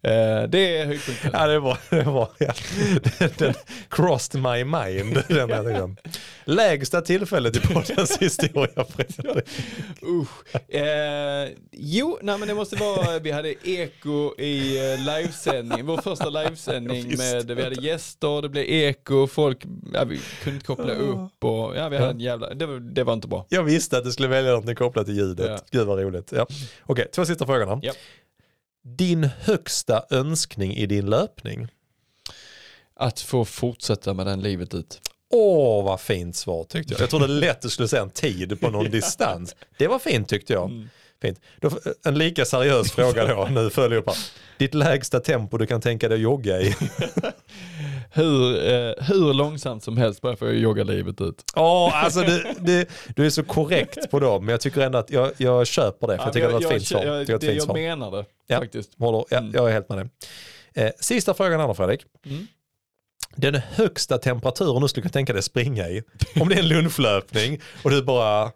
Eh, 0.01 0.43
det 0.49 0.77
är 0.77 0.85
höjdpunkten. 0.85 1.31
Ja 1.33 1.47
det 1.47 1.59
var, 1.59 1.77
det 1.89 2.03
var 2.03 2.29
ja. 2.37 2.53
den, 3.19 3.29
den 3.37 3.53
crossed 3.89 4.41
my 4.41 4.63
mind. 4.63 5.23
Den 5.27 5.51
här 5.51 5.63
tiden. 5.63 5.97
Lägsta 6.45 7.01
tillfället 7.01 7.55
i 7.55 7.59
poddens 7.59 8.17
historia. 8.19 8.85
Usch. 10.01 10.73
Eh, 10.75 11.49
jo, 11.71 12.17
nej 12.21 12.37
men 12.37 12.47
det 12.47 12.53
måste 12.53 12.75
vara, 12.75 13.19
vi 13.19 13.31
hade 13.31 13.69
eko 13.69 14.39
i 14.39 14.77
eh, 14.77 14.99
livesändning, 14.99 15.85
vår 15.85 15.97
första 15.97 16.29
livesändning 16.29 17.05
Ja, 17.09 17.17
med, 17.17 17.51
vi 17.51 17.63
hade 17.63 17.75
gäster, 17.75 18.41
det 18.41 18.49
blev 18.49 18.65
eko, 18.67 19.27
folk, 19.27 19.65
ja, 19.93 20.03
vi 20.03 20.19
kunde 20.43 20.55
inte 20.55 20.65
koppla 20.65 20.93
upp 20.93 21.43
och 21.43 21.77
ja, 21.77 21.89
vi 21.89 21.97
hade 21.97 22.11
en 22.11 22.19
jävla, 22.19 22.53
det 22.53 22.65
var, 22.65 22.79
det 22.79 23.03
var 23.03 23.13
inte 23.13 23.27
bra. 23.27 23.45
Jag 23.49 23.63
visste 23.63 23.97
att 23.97 24.03
du 24.03 24.11
skulle 24.11 24.27
välja 24.27 24.51
något 24.51 24.77
kopplat 24.77 25.05
till 25.05 25.17
ljudet. 25.17 25.45
Ja. 25.49 25.57
Gud 25.71 25.87
vad 25.87 25.99
roligt. 25.99 26.31
Ja. 26.35 26.47
Okej, 26.83 27.07
två 27.15 27.25
sista 27.25 27.45
frågorna. 27.45 27.79
Japp. 27.83 27.95
Din 28.83 29.23
högsta 29.23 30.05
önskning 30.09 30.75
i 30.75 30.85
din 30.85 31.05
löpning? 31.05 31.67
Att 32.95 33.19
få 33.19 33.45
fortsätta 33.45 34.13
med 34.13 34.25
den 34.25 34.41
livet 34.41 34.73
ut. 34.73 35.01
Åh, 35.31 35.85
vad 35.85 36.01
fint 36.01 36.35
svar 36.35 36.63
tyckte 36.63 36.93
jag. 36.93 37.01
Jag 37.01 37.09
trodde 37.09 37.27
lätt 37.27 37.61
du 37.61 37.69
skulle 37.69 37.87
säga 37.87 38.01
en 38.01 38.09
tid 38.09 38.61
på 38.61 38.69
någon 38.69 38.85
distans. 38.91 39.55
Det 39.77 39.87
var 39.87 39.99
fint 39.99 40.29
tyckte 40.29 40.53
jag. 40.53 40.69
Mm. 40.69 40.89
Fint. 41.21 41.41
Då, 41.61 41.71
en 42.05 42.17
lika 42.17 42.45
seriös 42.45 42.91
fråga 42.91 43.25
då, 43.25 43.45
nu 43.51 43.69
följer 43.69 43.99
upp 43.99 44.07
här. 44.07 44.17
Ditt 44.57 44.73
lägsta 44.73 45.19
tempo 45.19 45.57
du 45.57 45.67
kan 45.67 45.81
tänka 45.81 46.09
dig 46.09 46.15
att 46.15 46.21
jogga 46.21 46.61
i? 46.61 46.75
Hur, 48.11 48.55
eh, 48.67 48.93
hur 48.97 49.33
långsamt 49.33 49.83
som 49.83 49.97
helst 49.97 50.21
bara 50.21 50.35
för 50.35 50.49
att 50.49 50.57
jogga 50.59 50.83
livet 50.83 51.21
ut. 51.21 51.43
Åh, 51.55 52.03
alltså 52.03 52.21
du, 52.21 52.45
du, 52.59 52.85
du 53.15 53.25
är 53.25 53.29
så 53.29 53.43
korrekt 53.43 54.11
på 54.11 54.19
dem, 54.19 54.45
men 54.45 54.51
jag 54.53 54.61
tycker 54.61 54.81
ändå 54.81 54.97
att 54.97 55.09
jag, 55.11 55.31
jag 55.37 55.67
köper 55.67 56.07
det, 56.07 56.17
för 56.17 56.23
jag 56.23 56.33
tycker 56.33 56.47
det 56.47 56.53
var 56.53 56.61
ett 56.61 56.69
fint 56.69 56.87
svar. 56.87 57.05
jag, 57.05 57.17
Jag 57.17 57.27
det 57.27 57.37
det, 57.47 57.53
jag 57.53 57.63
svar. 57.63 57.73
menade 57.73 58.25
Ja. 58.47 58.59
faktiskt. 58.59 58.91
Håller, 58.99 59.25
ja, 59.29 59.37
Mm. 59.37 59.51
Jag 59.55 59.69
är 59.69 59.73
helt 59.73 59.89
med 59.89 59.97
dig. 59.97 60.09
Eh, 60.73 60.91
sista 60.99 61.33
frågan 61.33 61.59
här 61.59 61.73
Fredrik. 61.73 62.01
Mm. 62.25 62.47
Den 63.35 63.55
högsta 63.55 64.17
temperaturen 64.17 64.81
du 64.81 64.87
skulle 64.87 65.01
kunna 65.01 65.11
tänka 65.11 65.33
dig 65.33 65.43
springa 65.43 65.89
i, 65.89 66.03
om 66.41 66.49
det 66.49 66.55
är 66.55 66.59
en 66.59 66.67
lunchlöpning 66.67 67.59
och 67.83 67.89
du 67.91 68.03
bara, 68.03 68.51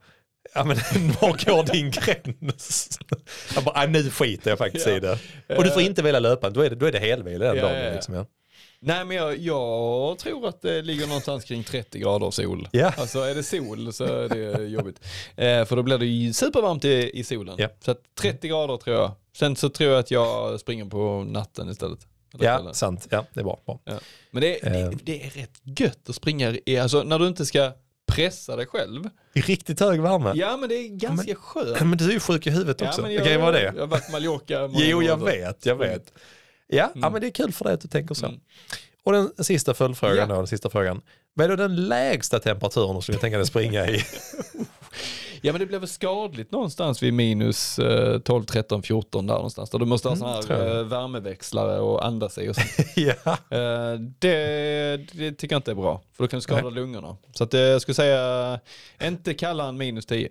ja 0.56 0.64
men 0.64 0.78
var 1.22 1.46
går 1.46 1.64
din 1.74 1.92
gräns? 1.92 3.00
Jag 3.56 3.64
bara, 3.64 3.80
"Ah, 3.84 3.86
nu 3.86 4.10
skiter 4.10 4.50
jag 4.52 4.58
faktiskt 4.58 4.88
Ja. 4.88 4.94
i 4.94 5.00
det. 5.00 5.18
Och 5.58 5.64
du 5.64 5.72
får 5.72 5.80
Eh. 5.82 5.86
inte 5.86 6.02
välja 6.02 6.20
löparen, 6.20 6.54
då 6.54 6.62
är 6.62 6.70
det, 6.70 6.76
då 6.76 6.86
är 6.86 6.92
det 6.92 7.00
helvila 7.00 7.46
den 7.46 7.56
Ja, 7.58 7.64
dagen. 7.64 7.78
ja, 7.78 7.84
ja. 7.84 7.94
Liksom, 7.94 8.14
ja. 8.14 8.26
Nej 8.86 9.06
men 9.06 9.18
jag, 9.18 9.38
jag 9.38 10.18
tror 10.20 10.48
att 10.48 10.62
det 10.62 10.82
ligger 10.82 11.08
någonstans 11.08 11.44
kring 11.44 11.64
30 11.64 12.00
grader 12.00 12.32
sol. 12.32 12.68
Ja. 12.72 12.94
Alltså 12.98 13.20
är 13.20 13.36
det 13.36 13.44
sol 13.44 13.94
så 13.94 14.04
är 14.04 14.30
det 14.30 14.64
jobbigt. 14.68 15.00
Eh, 15.36 15.66
för 15.66 15.76
då 15.76 15.84
blir 15.84 15.98
det 15.98 16.06
ju 16.06 16.34
supervarmt 16.34 16.86
i, 16.86 17.12
i 17.20 17.24
solen. 17.24 17.56
Ja. 17.58 17.68
Så 17.86 17.92
att 17.92 18.02
30 18.22 18.48
grader 18.48 18.78
tror 18.78 18.96
jag. 18.96 19.12
Sen 19.38 19.56
så 19.56 19.70
tror 19.70 19.92
jag 19.92 20.00
att 20.00 20.12
jag 20.12 20.60
springer 20.60 20.86
på 20.86 21.24
natten 21.28 21.70
istället. 21.70 22.00
Eller 22.34 22.46
ja, 22.46 22.56
kvällen. 22.58 22.74
sant. 22.74 23.08
Ja, 23.10 23.26
det 23.34 23.40
är 23.40 23.44
bra. 23.44 23.60
bra. 23.66 23.80
Ja. 23.86 24.00
Men 24.32 24.42
det, 24.42 24.66
Eh. 24.68 24.72
det, 24.90 24.98
det 25.04 25.24
är 25.26 25.30
rätt 25.30 25.80
gött 25.80 26.10
att 26.10 26.16
springa, 26.16 26.56
i, 26.66 26.78
alltså 26.78 27.04
när 27.04 27.20
du 27.20 27.28
inte 27.28 27.46
ska 27.46 27.72
pressa 28.08 28.56
dig 28.56 28.66
själv. 28.66 29.10
I 29.34 29.42
riktigt 29.42 29.80
hög 29.80 30.02
värme. 30.02 30.32
Ja 30.36 30.58
men 30.58 30.70
det 30.70 30.76
är 30.76 30.88
ganska 30.88 31.36
skönt. 31.36 31.80
Men 31.82 31.98
du 31.98 32.10
är 32.10 32.14
ju 32.14 32.20
sjuk 32.20 32.48
i 32.48 32.50
huvudet 32.50 32.82
Ja, 32.82 32.88
också. 32.88 33.02
men 33.02 33.10
det 33.10 33.16
jag, 33.16 33.24
kan 33.24 33.34
ju 33.34 33.40
vara 33.40 33.52
det. 33.52 33.64
Jag 33.64 33.74
har 33.82 33.88
varit 33.88 34.12
Mallorca 34.12 34.70
Jo, 34.74 35.04
jag 35.04 35.26
vet, 35.26 35.66
jag 35.66 35.76
vet. 35.76 36.14
Ja, 36.76 36.92
ja, 36.96 37.10
men 37.10 37.22
det 37.22 37.28
är 37.28 37.32
kul 37.32 37.52
för 37.52 37.66
dig 37.66 37.74
att 37.74 37.82
du 37.82 37.88
tänker 37.88 38.16
så. 38.16 38.26
Mm. 38.26 38.40
Och 39.04 39.14
den 39.14 39.32
sista 39.40 39.74
följdfrågan 39.74 40.18
Ja. 40.18 40.26
då, 40.26 40.36
den 40.36 40.48
sista 40.48 40.70
frågan. 40.70 41.02
Vad 41.34 41.46
är 41.46 41.50
då 41.50 41.56
den 41.56 41.88
lägsta 41.88 42.40
temperaturen 42.40 42.96
du 42.96 43.02
skulle 43.02 43.18
tänka 43.18 43.38
dig 43.38 43.48
springa 43.48 43.88
i? 43.88 44.02
Ja 45.46 45.52
men 45.54 45.60
det 45.60 45.66
blev 45.66 45.80
väl 45.82 45.90
skadligt 45.90 46.52
någonstans 46.52 47.04
vid 47.04 47.14
minus 47.14 47.80
eh, 47.80 48.20
12, 48.20 48.44
13, 48.44 48.84
14 48.84 49.28
där 49.28 49.34
någonstans. 49.34 49.70
Där 49.70 49.80
du 49.80 49.86
måste 49.86 50.10
ha 50.10 50.16
Mm, 50.16 50.42
tror 50.42 50.58
här 50.58 50.78
eh, 50.78 50.84
värmeväxlare 50.84 51.80
och 51.80 52.06
andas 52.06 52.38
i 52.38 52.50
och 52.50 52.56
sånt. 52.56 52.68
ja. 52.96 53.38
Eh, 53.58 54.00
det, 54.20 54.98
det 55.12 55.32
tycker 55.32 55.54
jag 55.56 55.60
inte 55.60 55.72
är 55.72 55.76
bra. 55.76 56.02
För 56.14 56.24
då 56.24 56.28
kan 56.28 56.38
du 56.38 56.42
skada 56.42 56.70
lungorna. 56.70 57.18
Så 57.34 57.44
att, 57.44 57.54
eh, 57.54 57.60
jag 57.62 57.82
skulle 57.82 57.96
säga, 57.96 58.60
inte 59.04 59.34
kallare 59.34 59.70
än 59.70 59.78
minus 59.78 60.06
10. 60.06 60.30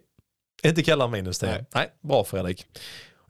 Inte 0.64 0.82
kalla 0.82 1.08
minus 1.08 1.38
det. 1.38 1.46
Nej. 1.46 1.64
Nej. 1.74 1.90
bra 2.00 2.24
Fredrik. 2.24 2.66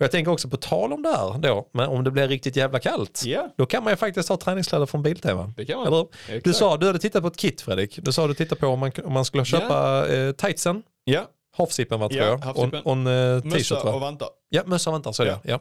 Jag 0.02 0.10
tänker 0.10 0.32
också 0.32 0.48
på 0.48 0.56
tal 0.56 0.92
om 0.92 1.02
det 1.02 1.08
här 1.16 1.38
då, 1.38 1.68
men 1.72 1.88
om 1.88 2.04
det 2.04 2.10
blir 2.10 2.28
riktigt 2.28 2.56
jävla 2.56 2.78
kallt. 2.78 3.22
Ja, 3.24 3.48
Då 3.56 3.66
kan 3.66 3.84
man 3.84 3.92
ju 3.92 3.96
faktiskt 3.96 4.28
ha 4.28 4.36
träningskläder 4.36 4.86
från 4.86 5.02
Biltema. 5.02 5.52
det 5.56 5.64
kan 5.64 5.78
man. 5.78 5.86
Eller? 5.86 6.06
Du 6.44 6.52
sa, 6.54 6.76
du 6.76 6.86
hade 6.86 6.98
tittat 6.98 7.22
på 7.22 7.28
ett 7.28 7.36
kit 7.36 7.60
Fredrik. 7.60 7.98
Du 8.02 8.12
sa 8.12 8.26
du 8.26 8.34
tittade 8.34 8.60
på 8.60 8.66
om 8.66 8.78
man, 8.78 8.92
om 9.04 9.12
man 9.12 9.24
skulle 9.24 9.44
köpa 9.44 10.08
eh, 10.08 10.32
tightsen, 10.32 10.82
Ja, 11.04 11.20
havsippen 11.56 12.00
va 12.00 12.08
tror 12.08 12.22
Ja, 12.22 12.40
jag, 12.44 12.86
och, 12.86 12.92
en 12.92 13.06
eh, 13.06 13.40
t-shirt 13.42 13.52
mössa 13.54 13.80
och 13.80 13.92
va? 13.92 13.98
vantar. 13.98 14.28
Ja, 14.48 14.62
mössa 14.66 14.90
och 14.90 14.92
vantar 14.92 15.12
så. 15.12 15.24
Ja. 15.24 15.40
Ja. 15.44 15.60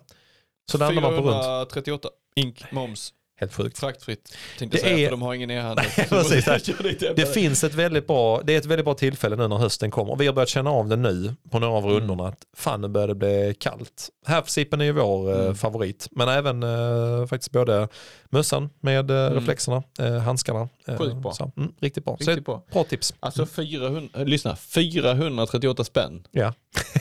Så 0.72 0.77
det 0.77 0.85
handlar 0.85 1.01
man 1.01 1.11
på 1.11 1.22
runt. 1.30 1.43
438, 1.43 2.09
ink, 2.35 2.63
moms, 2.72 3.13
Helt 3.41 3.53
sjukt. 3.53 3.80
fraktfritt. 3.80 4.38
Tänkte 4.59 4.77
Det 4.77 4.81
säga, 4.81 4.97
är- 4.97 5.03
för 5.05 5.11
de 5.11 5.22
har 5.22 5.34
ingen 5.34 5.51
e-handel. 5.51 5.85
Precis. 6.09 6.45
det, 6.45 7.13
Det 7.15 7.34
finns 7.34 7.63
ett 7.63 7.73
väldigt 7.73 8.07
bra, 8.07 8.41
det 8.43 8.53
är 8.53 8.57
ett 8.57 8.65
väldigt 8.65 8.85
bra 8.85 8.93
tillfälle 8.93 9.35
nu 9.35 9.47
när 9.47 9.57
hösten 9.57 9.91
kommer. 9.91 10.15
Vi 10.15 10.26
har 10.27 10.34
börjat 10.34 10.49
känna 10.49 10.69
av 10.69 10.88
det 10.88 10.95
nu 10.95 11.35
på 11.51 11.59
några 11.59 11.73
av 11.73 11.85
rundorna 11.85 12.27
att 12.27 12.38
fan 12.57 12.81
nu 12.81 12.88
börjar 12.88 13.07
det 13.07 13.15
bli 13.15 13.55
kallt. 13.59 14.09
Havsippen 14.26 14.81
är 14.81 14.85
ju 14.85 14.91
vår 14.91 15.31
eh, 15.31 15.39
Mm. 15.41 15.55
favorit, 15.55 16.07
men 16.11 16.30
även 16.30 16.63
eh, 16.63 17.26
faktiskt 17.27 17.51
både 17.51 17.88
mössan 18.30 18.69
med 18.80 19.11
eh, 19.11 19.31
reflexerna, 19.34 19.84
eh, 19.99 20.18
handskarna. 20.18 20.69
Eh, 20.88 20.97
Sjukt 20.97 21.15
bra. 21.15 21.34
Så, 21.34 21.51
mm, 21.57 21.72
riktigt 21.80 22.05
bra. 22.05 22.18
Riktigt 22.19 22.45
bra. 22.45 22.63
bra 22.73 22.84
tips. 22.84 23.13
Alltså 23.19 23.45
400, 23.45 24.23
lyssna, 24.23 24.55
438 24.55 25.84
spänn 25.84 26.27
Ja. 26.31 26.53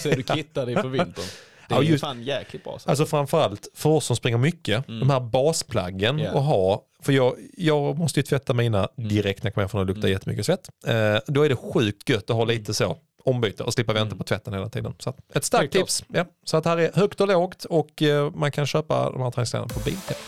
så 0.02 0.08
är 0.08 0.16
du 0.16 0.22
kittad 0.22 0.70
inför 0.70 0.88
vintern. 0.88 1.24
Det 1.70 1.74
är 1.74 1.78
Ja, 1.78 1.82
ju 1.82 1.90
just- 1.90 2.05
fan 2.05 2.22
jäkligt 2.22 2.64
bra. 2.64 2.78
Så. 2.78 2.90
Alltså 2.90 3.06
framförallt 3.06 3.68
för 3.74 3.90
oss 3.90 4.05
som 4.06 4.16
springer 4.16 4.38
mycket, 4.38 4.86
de 4.86 5.10
här 5.10 5.20
basplaggen 5.20 6.18
Ja. 6.18 6.28
att 6.30 6.44
ha. 6.44 6.82
För 7.02 7.12
jag, 7.12 7.34
jag 7.56 7.98
måste 7.98 8.20
ju 8.20 8.24
tvätta 8.24 8.55
mina 8.55 8.88
direkt 8.97 9.42
när 9.42 9.48
jag 9.48 9.55
kommer 9.55 9.62
hem 9.62 9.68
från 9.68 9.80
att 9.80 9.86
det 9.86 9.92
luktar 9.92 10.09
jättemycket 10.09 10.47
svett. 10.47 10.68
Eh, 10.86 11.16
då 11.26 11.42
är 11.42 11.48
det 11.48 11.56
sjukt 11.56 12.09
gött 12.09 12.30
att 12.30 12.36
ha 12.36 12.44
lite 12.44 12.74
så 12.74 12.97
ombyte 13.24 13.62
och 13.62 13.72
slippa 13.72 13.92
vänta 13.92 14.16
på 14.16 14.24
tvätten 14.24 14.52
hela 14.55 14.68
tiden. 14.68 14.94
Så 14.98 15.14
ett 15.34 15.44
starkt 15.44 15.72
tips. 15.72 16.05
Ja. 16.09 16.24
Så 16.44 16.56
att 16.56 16.64
här 16.64 16.76
är 16.78 16.90
högt 16.94 17.20
och 17.20 17.28
lågt 17.28 17.64
och 17.64 18.02
eh, 18.02 18.30
man 18.34 18.52
kan 18.52 18.66
köpa 18.66 19.10
de 19.10 19.22
här 19.22 19.30
träningskläderna 19.30 19.68
på 19.74 19.80
Biltema. 19.80 20.18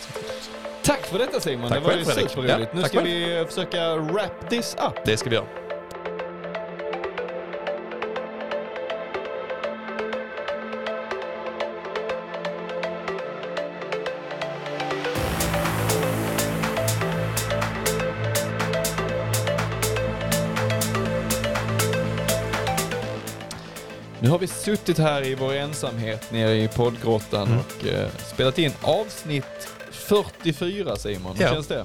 Tack 0.84 1.06
för 1.06 1.18
detta 1.18 1.40
Simon, 1.40 1.68
Tack 1.68 1.78
det 1.82 1.84
var 1.88 1.96
ju 1.96 2.04
superroligt. 2.04 2.52
Ja, 2.58 2.66
nu 2.74 2.82
ska 2.82 2.98
själv. 2.98 3.04
vi 3.10 3.44
försöka 3.48 3.96
wrap 3.96 4.50
this 4.50 4.76
up. 4.86 5.04
Det 5.04 5.16
ska 5.16 5.30
vi 5.30 5.36
göra. 5.36 5.46
Nu 24.22 24.28
har 24.28 24.38
vi 24.38 24.46
suttit 24.46 24.98
här 24.98 25.26
i 25.26 25.34
vår 25.34 25.52
ensamhet 25.54 26.32
nere 26.32 26.56
i 26.62 26.68
poddgrottan 26.68 27.46
Mm. 27.48 27.58
och 27.58 27.86
eh, 27.86 28.08
spelat 28.34 28.58
in 28.58 28.72
avsnitt 28.82 29.68
44 29.90 30.96
Simon. 30.96 31.36
Hur 31.36 31.44
Ja. 31.44 31.52
känns 31.52 31.66
det? 31.66 31.84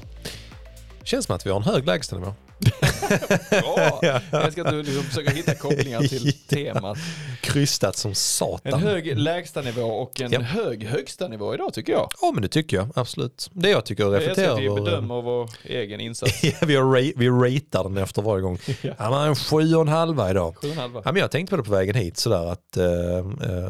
Känns 1.03 1.26
som 1.26 1.35
att 1.35 1.45
vi 1.45 1.49
har 1.49 1.57
en 1.57 1.64
hög 1.64 1.85
lägstanivå. 1.85 2.34
Bra! 2.59 3.99
Jag 4.31 4.45
älskar 4.45 4.65
att 4.65 4.71
du 4.71 4.84
liksom 4.84 5.03
försöker 5.03 5.31
hitta 5.31 5.55
kopplingar 5.55 6.01
till 6.01 6.34
temat. 6.34 6.97
Krystat 7.41 7.95
som 7.97 8.11
En 8.11 8.15
satan. 8.15 8.81
hög 8.81 9.17
lägstanivå 9.17 9.81
och 9.81 10.21
en 10.21 10.31
Ja. 10.31 10.39
hög 10.41 10.84
högsta 10.84 11.27
nivå 11.27 11.53
idag 11.53 11.73
tycker 11.73 11.93
jag. 11.93 12.09
Ja 12.21 12.31
men 12.34 12.41
det 12.41 12.47
tycker 12.47 12.77
jag, 12.77 12.88
absolut. 12.95 13.49
Det 13.53 13.69
jag 13.69 13.85
tycker 13.85 14.05
att 14.15 14.23
Jag 14.23 14.31
att 14.51 14.59
vi 14.59 14.69
bedömer 14.69 15.21
vår 15.21 15.49
egen 15.63 15.99
insats. 16.01 16.43
Ja, 16.47 16.51
vi, 16.67 16.75
har 16.75 16.84
ra- 16.84 17.13
vi 17.15 17.29
ratear 17.29 17.84
den 17.84 17.97
efter 17.97 18.21
varje 18.21 18.41
gång. 18.41 18.57
Ja. 18.81 18.93
Ja, 18.99 19.09
men 19.09 19.27
en 19.27 19.35
sju 19.35 19.75
och 19.75 19.81
en 19.81 19.88
halva 19.88 20.29
idag. 20.29 20.55
Sju 20.57 20.67
och 20.67 20.73
en 20.73 20.79
halva. 20.79 21.01
Ja, 21.05 21.11
men 21.11 21.21
jag 21.21 21.31
tänkte 21.31 21.49
på 21.51 21.57
det 21.57 21.63
på 21.63 21.71
vägen 21.71 21.95
hit 21.95 22.17
sådär 22.17 22.51
att 22.51 22.77
eh, 22.77 23.69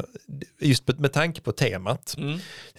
just 0.60 0.98
med, 0.98 1.12
tanke 1.12 1.40
på 1.40 1.52
temat. 1.52 2.14
Mm. 2.18 2.38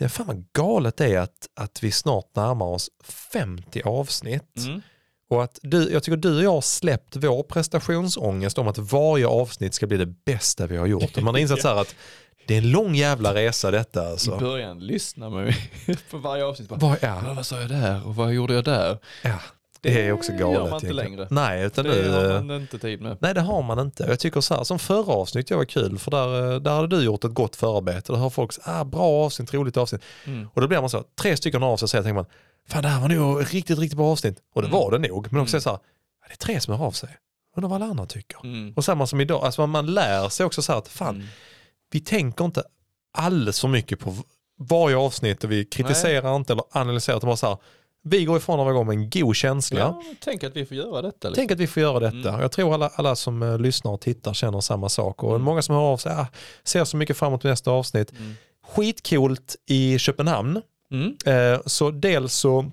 Fan 0.10 0.28
vad 0.28 0.46
galet 0.54 0.98
det 0.98 1.06
är 1.06 1.20
att, 1.20 1.48
att 1.56 1.84
vi 1.84 1.92
snart 1.92 2.36
närmar 2.36 2.66
oss 2.66 2.90
50 3.34 3.82
avsnitt. 3.86 4.58
Mm. 4.58 4.82
Och 5.30 5.44
att 5.44 5.60
du, 5.62 5.92
jag 5.92 6.04
tycker 6.04 6.18
du 6.18 6.38
och 6.38 6.44
jag 6.44 6.52
har 6.52 6.62
släppt 6.62 7.16
vår 7.16 7.44
prestationsångest 7.44 8.58
om 8.58 8.68
att 8.68 8.78
varje 8.78 9.28
avsnitt 9.28 9.74
ska 9.74 9.88
bli 9.88 9.98
det 9.98 10.06
bästa 10.26 10.68
vi 10.68 10.78
har 10.78 10.86
gjort. 10.86 11.18
Och 11.18 11.24
man 11.24 11.34
har 11.34 11.42
insett 11.42 11.62
så 11.62 11.68
här 11.68 11.76
att 11.76 11.96
det 12.48 12.54
är 12.54 12.58
en 12.58 12.72
lång 12.72 12.96
jävla 12.96 13.34
resa 13.34 13.72
detta 13.72 14.04
I 14.04 14.12
alltså. 14.12 14.38
början 14.38 14.80
lyssnar 14.80 15.30
man 15.30 15.54
på 16.12 16.18
varje 16.18 16.46
avsnitt. 16.46 16.70
Bara, 16.70 16.80
Vad, 16.80 16.98
"Ja, 17.02 17.22
vad 17.36 17.46
sa 17.46 17.62
jag 17.62 17.70
där 17.70 18.08
och 18.08 18.16
vad 18.16 18.34
gjorde 18.34 18.54
jag 18.54 18.64
där? 18.64 18.98
ja, 19.24 19.40
det 19.82 20.08
är 20.08 20.12
också 20.12 20.32
Det 20.32 20.38
galet. 20.38 20.54
gör 20.60 20.64
man 20.70 20.74
inte 20.74 20.86
egentligen. 20.86 21.12
längre. 21.18 21.28
Nej, 21.32 21.64
utan 21.66 21.86
Det 21.86 21.92
nu, 21.92 22.10
har 22.10 22.36
eh, 22.36 22.42
man 22.44 22.56
inte 22.62 22.80
tid 22.80 23.02
med. 23.02 23.18
Nej 23.22 23.34
det 23.34 23.42
har 23.42 23.62
man 23.62 23.80
inte. 23.80 24.06
Jag 24.10 24.20
tycker 24.20 24.42
så 24.42 24.56
här, 24.56 24.64
som 24.64 24.80
förra 24.80 25.14
avsnitt, 25.14 25.50
jag 25.50 25.58
var 25.58 25.66
kul 25.66 26.00
för 26.00 26.12
där, 26.12 26.54
eh, 26.54 26.60
där 26.60 26.72
hade 26.72 26.88
du 26.98 27.04
gjort 27.04 27.24
ett 27.24 27.34
gott 27.34 27.56
förarbete. 27.56 28.12
Där 28.14 28.20
har 28.20 28.30
folk 28.30 28.52
ah, 28.64 28.84
bra 28.84 29.26
avsnitt, 29.26 29.54
roligt 29.54 29.78
avsnitt. 29.78 30.02
Mm. 30.26 30.48
Och 30.54 30.62
då 30.62 30.68
blir 30.68 30.80
man 30.82 30.90
så, 30.90 31.04
tre 31.22 31.38
stycken 31.38 31.64
av 31.64 31.78
sig 31.78 31.88
säger 31.88 32.04
tänker 32.04 32.16
man, 32.16 32.26
fan 32.70 32.84
det 32.84 32.90
här 32.90 33.02
var 33.02 33.10
nog 33.10 33.42
ett 33.42 33.54
riktigt, 33.54 33.80
riktigt 33.80 33.98
bra 33.98 34.12
avsnitt. 34.12 34.38
Och 34.56 34.62
det 34.62 34.68
Mm. 34.68 34.80
var 34.80 34.92
det 34.92 35.08
nog. 35.10 35.28
Men 35.34 35.42
också 35.42 35.56
Mm. 35.56 35.62
så 35.62 35.70
här, 35.70 35.80
det 36.28 36.34
är 36.34 36.38
tre 36.38 36.60
som 36.62 36.74
hör 36.80 36.86
av 36.86 36.92
sig. 36.92 37.10
Undrar 37.58 37.70
vad 37.70 37.82
alla 37.82 37.92
andra 37.92 38.06
tycker. 38.06 38.40
Mm. 38.44 38.74
Och 38.76 38.86
samma 38.86 39.08
som 39.08 39.22
idag, 39.22 39.44
alltså 39.46 39.68
man, 39.68 39.86
lär 39.94 40.30
sig 40.30 40.46
också 40.46 40.62
så 40.62 40.72
här 40.72 40.80
att 40.80 40.88
fan, 40.88 41.16
Mm. 41.16 41.28
vi 41.92 42.00
tänker 42.00 42.46
inte 42.46 42.64
alldeles 43.18 43.62
för 43.62 43.68
mycket 43.68 44.00
på 44.00 44.16
varje 44.60 44.98
avsnitt 44.98 45.44
och 45.44 45.52
vi 45.52 45.66
kritiserar 45.66 46.36
inte 46.36 46.54
eller 46.54 46.64
analyserar. 46.72 47.18
Utan 47.18 47.28
bara 47.28 47.38
så 47.38 47.48
här, 47.48 47.58
vi 48.04 48.26
går 48.26 48.38
ifrån 48.38 48.58
några 48.58 48.74
gånger 48.74 48.86
med 48.86 48.98
en 49.04 49.10
god 49.10 49.36
känsla. 49.36 49.80
Ja, 49.80 50.04
tänk 50.20 50.44
att 50.44 50.56
vi 50.56 50.66
får 50.66 50.78
göra 50.78 51.02
detta. 51.02 51.30
Liksom. 51.30 51.34
Tänk 51.42 51.52
att 51.52 51.60
vi 51.60 51.68
får 51.68 51.82
göra 51.84 52.00
detta. 52.00 52.30
Mm. 52.30 52.42
Jag 52.42 52.52
tror 52.52 52.74
alla, 52.74 52.88
alla 52.96 53.16
som 53.16 53.44
eh, 53.44 53.60
lyssnar 53.60 53.92
och 53.92 54.02
tittar 54.02 54.34
känner 54.34 54.60
samma 54.62 54.90
sak. 54.90 55.24
Och 55.24 55.30
Mm. 55.30 55.42
många 55.42 55.62
som 55.62 55.76
hör 55.76 55.82
av 55.82 55.98
sig 55.98 56.12
ah, 56.12 56.28
ser 56.64 56.84
så 56.86 56.98
mycket 56.98 57.18
fram 57.18 57.28
emot 57.28 57.44
nästa 57.44 57.72
avsnitt. 57.72 58.12
Mm. 58.12 58.36
Skitcoolt 58.68 59.56
i 59.66 60.00
Köpenhamn. 60.00 60.62
Mm. 60.92 61.16
Eh, 61.26 61.60
så 61.66 61.92
dels 61.92 62.34
så... 62.34 62.72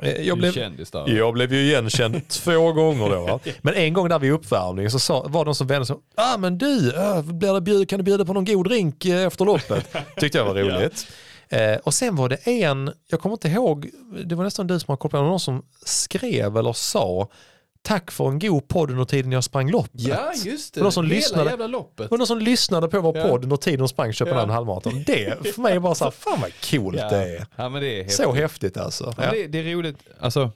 Eh, 0.00 0.10
jag, 0.10 0.38
blev, 0.38 0.76
jag 1.06 1.34
blev 1.34 1.52
ju 1.52 1.60
igenkänd 1.60 2.28
två 2.28 2.72
gånger 2.72 3.10
då. 3.10 3.26
Va? 3.26 3.40
Men 3.62 3.74
en 3.74 3.92
gång 3.92 4.08
där 4.08 4.18
vid 4.18 4.32
uppvärmningen 4.32 4.90
så 4.90 4.98
sa, 4.98 5.22
var 5.28 5.44
det 5.44 5.48
någon 5.48 5.54
som 5.54 5.66
vände 5.66 5.86
sig 5.86 5.96
ah 6.14 6.36
men 6.38 6.58
du, 6.58 6.96
äh, 6.96 7.22
blir 7.22 7.54
det 7.54 7.60
bjud, 7.60 7.88
kan 7.88 7.98
du 7.98 8.02
bjuda 8.02 8.24
på 8.24 8.32
någon 8.32 8.44
god 8.44 8.66
drink 8.66 9.04
eh, 9.04 9.26
efter 9.26 9.44
loppet? 9.44 9.96
Tyckte 10.16 10.38
jag 10.38 10.44
var 10.44 10.54
roligt. 10.54 11.06
Eh, 11.48 11.76
och 11.76 11.94
sen 11.94 12.16
var 12.16 12.28
det 12.28 12.36
en, 12.36 12.92
jag 13.08 13.20
kommer 13.20 13.34
inte 13.34 13.48
ihåg, 13.48 13.90
det 14.24 14.34
var 14.34 14.44
nästan 14.44 14.66
du 14.66 14.80
som 14.80 14.92
har 14.92 14.96
koll 14.96 15.10
på 15.10 15.16
någon 15.16 15.40
som 15.40 15.62
skrev 15.84 16.56
eller 16.56 16.72
sa 16.72 17.28
tack 17.82 18.10
för 18.10 18.28
en 18.28 18.38
god 18.38 18.68
podd 18.68 18.90
under 18.90 19.04
tiden 19.04 19.32
jag 19.32 19.44
sprang 19.44 19.70
loppet. 19.70 19.90
Ja, 20.00 20.32
just 20.44 20.74
det. 20.74 20.80
Och 20.80 20.84
de 20.84 20.92
som 20.92 21.04
Hela 21.04 21.14
lyssnade- 21.16 21.50
jävla 21.50 21.66
loppet. 21.66 22.10
Var 22.10 22.18
någon 22.18 22.26
som 22.26 22.38
lyssnade 22.38 22.88
på 22.88 23.00
vår 23.00 23.16
Ja. 23.18 23.28
podd 23.28 23.44
under 23.44 23.56
tiden 23.56 23.78
de 23.78 23.88
sprang 23.88 24.12
Köpenhamn 24.12 24.48
Ja. 24.48 24.54
halvmaraton. 24.54 25.02
Det 25.06 25.46
för 25.54 25.62
mig 25.62 25.80
bara 25.80 25.94
så 25.94 26.04
här, 26.04 26.10
fan 26.10 26.40
vad 26.40 26.50
coolt 26.70 26.98
Ja. 26.98 27.08
det 27.10 27.16
är. 27.36 27.46
Ja, 27.56 27.68
men 27.68 27.82
det 27.82 27.88
är 27.88 27.96
häftigt. 28.02 28.16
Så 28.26 28.32
häftigt 28.32 28.76
alltså. 28.76 29.14
Ja, 29.18 29.30
det, 29.30 29.46
det 29.46 29.58
är 29.58 29.74
roligt, 29.74 29.96
alltså, 30.20 30.50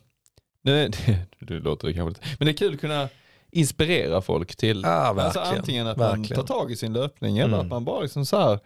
det, 0.65 0.89
det, 1.07 1.19
det 1.41 1.55
låter 1.55 1.93
kanske 1.93 2.09
lite, 2.09 2.37
men 2.39 2.47
det 2.47 2.53
är 2.53 2.57
kul 2.57 2.75
att 2.75 2.81
kunna 2.81 3.09
inspirera 3.51 4.21
folk 4.23 4.57
till, 4.57 4.83
Ja, 4.85 4.91
alltså 5.23 5.41
antingen 5.41 5.87
att 5.87 5.99
Verkligen. 5.99 6.37
man 6.39 6.47
tar 6.47 6.55
tag 6.59 6.73
i 6.73 6.77
sin 6.77 6.93
löpning 6.93 7.39
eller 7.39 7.55
Mm. 7.55 7.61
att 7.61 7.67
man 7.67 7.85
bara 7.85 8.01
liksom 8.01 8.27
så 8.27 8.39
här 8.41 8.59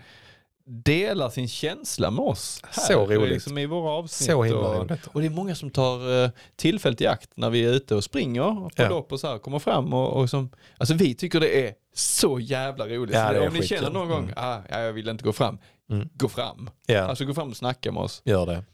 delar 0.66 1.30
sin 1.30 1.48
känsla 1.48 2.10
med 2.10 2.24
oss 2.24 2.60
här. 2.64 2.82
Så 2.82 3.06
roligt. 3.06 3.30
Liksom 3.32 3.58
I 3.58 3.66
våra 3.66 3.90
avsnitt. 3.90 4.30
Så 4.30 4.42
himla 4.42 4.60
och, 4.60 4.76
roligt. 4.90 5.06
och 5.06 5.20
det 5.20 5.26
är 5.26 5.30
många 5.30 5.54
som 5.54 5.70
tar 5.70 6.08
uh, 6.08 6.30
tillfället 6.56 7.00
i 7.00 7.06
akt 7.06 7.30
när 7.34 7.50
vi 7.50 7.64
är 7.64 7.68
ute 7.72 7.94
och 7.94 8.04
springer 8.04 8.42
på 8.42 8.70
Ja. 8.76 8.88
lopp 8.88 9.12
och 9.12 9.20
så 9.20 9.26
här 9.28 9.38
kommer 9.38 9.58
fram 9.58 9.94
och, 9.94 10.08
och 10.20 10.30
som, 10.30 10.50
alltså 10.78 10.94
vi 10.94 11.14
tycker 11.14 11.40
det 11.40 11.66
är 11.68 11.74
så 11.94 12.40
jävla 12.40 12.86
roligt. 12.88 13.14
Ja, 13.14 13.34
Så 13.34 13.46
om 13.46 13.52
ni 13.54 13.66
känner 13.66 13.90
någon 13.90 14.08
gång, 14.08 14.22
Mm. 14.22 14.34
ah, 14.36 14.58
ja, 14.70 14.80
jag 14.80 14.92
vill 14.92 15.08
inte 15.08 15.24
gå 15.24 15.32
fram, 15.32 15.58
Mm. 15.90 16.08
gå 16.14 16.28
fram. 16.28 16.70
Ja, 16.86 17.00
Alltså 17.00 17.24
gå 17.24 17.34
fram 17.34 17.48
och 17.50 17.56
snacka 17.56 17.92
med 17.92 18.02
oss. 18.02 18.22
gör 18.24 18.46
det. 18.46 18.64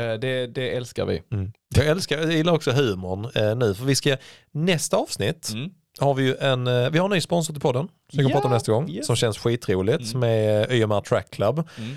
Eh, 0.00 0.18
det, 0.18 0.46
det 0.46 0.76
älskar 0.76 1.06
vi. 1.06 1.22
Mm. 1.32 1.52
Jag 1.76 1.86
älskar, 1.86 2.18
jag 2.18 2.32
gillar 2.32 2.52
också 2.52 2.70
humorn 2.70 3.24
eh, 3.34 3.56
nu 3.56 3.74
för 3.74 3.84
vi 3.84 3.94
ska, 3.94 4.16
nästa 4.52 4.96
avsnitt 4.96 5.50
Mm. 5.54 5.70
Har 6.00 6.14
vi 6.14 6.22
ju 6.22 6.36
en, 6.36 6.66
eh, 6.66 6.90
vi 6.90 6.98
har 6.98 7.04
en 7.04 7.10
ny 7.10 7.20
sponsor 7.20 7.54
till 7.54 7.60
podden 7.62 7.88
som 8.10 8.16
vi 8.18 8.22
kan 8.22 8.30
Ja, 8.30 8.34
prata 8.34 8.46
om 8.48 8.52
nästa 8.54 8.72
gång 8.72 8.90
yes. 8.90 9.06
som 9.06 9.16
känns 9.16 9.38
skitroligt 9.38 9.98
Mm. 9.98 10.06
som 10.06 10.22
är 10.22 10.72
YMR 10.72 11.00
Track 11.00 11.30
Club 11.30 11.68
Mm. 11.78 11.96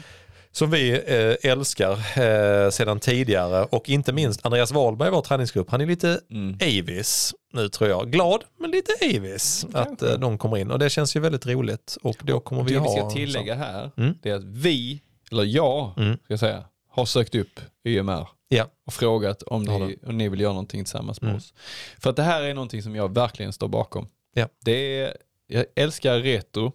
som 0.51 0.71
vi 0.71 0.91
eh, 0.91 1.51
älskar 1.51 1.91
eh, 2.21 2.69
sedan 2.69 2.99
tidigare 2.99 3.63
och 3.65 3.89
inte 3.89 4.13
minst 4.13 4.45
Andreas 4.45 4.71
Wahlberg, 4.71 5.09
vår 5.11 5.21
träningsgrupp, 5.21 5.69
han 5.71 5.81
är 5.81 5.85
lite 5.85 6.19
Mm. 6.31 6.53
avis 6.61 7.33
nu 7.53 7.69
tror 7.69 7.89
jag. 7.89 8.11
Glad 8.11 8.43
men 8.59 8.71
lite 8.71 8.91
avis 9.17 9.63
Mm, 9.69 9.81
att 9.81 10.01
eh, 10.01 10.13
de 10.19 10.37
kommer 10.37 10.57
in 10.57 10.71
och 10.71 10.79
det 10.79 10.89
känns 10.89 11.15
ju 11.15 11.19
väldigt 11.19 11.45
roligt 11.45 11.97
och 12.03 12.15
då 12.23 12.39
kommer 12.39 12.63
vi 12.63 12.73
det 12.73 12.79
ha 12.79 12.93
vi 12.93 12.99
ska 12.99 13.09
tillägga 13.09 13.55
här, 13.55 13.91
Mm. 13.97 14.13
det 14.21 14.29
är 14.29 14.35
att 14.35 14.43
vi, 14.43 15.01
eller 15.31 15.43
jag, 15.43 15.91
Mm. 15.97 16.13
ska 16.15 16.33
jag 16.33 16.39
säga, 16.39 16.63
har 16.97 17.05
sökt 17.05 17.35
upp 17.35 17.59
YMR 17.87 18.27
Ja. 18.49 18.65
och 18.85 18.93
frågat 18.93 19.41
om 19.43 19.63
ni, 19.63 19.97
om 20.07 20.17
ni 20.17 20.29
vill 20.29 20.39
göra 20.39 20.51
någonting 20.53 20.83
tillsammans 20.83 21.21
med 21.21 21.27
Mm. 21.29 21.37
oss. 21.37 21.53
För 21.99 22.09
att 22.09 22.15
det 22.15 22.23
här 22.23 22.41
är 22.43 22.53
någonting 22.53 22.83
som 22.83 22.95
jag 22.95 23.13
verkligen 23.13 23.53
står 23.53 23.67
bakom. 23.67 24.07
Ja. 24.33 24.47
Det 24.65 24.99
är, 25.01 25.17
jag 25.47 25.65
älskar 25.75 26.19
retro, 26.19 26.71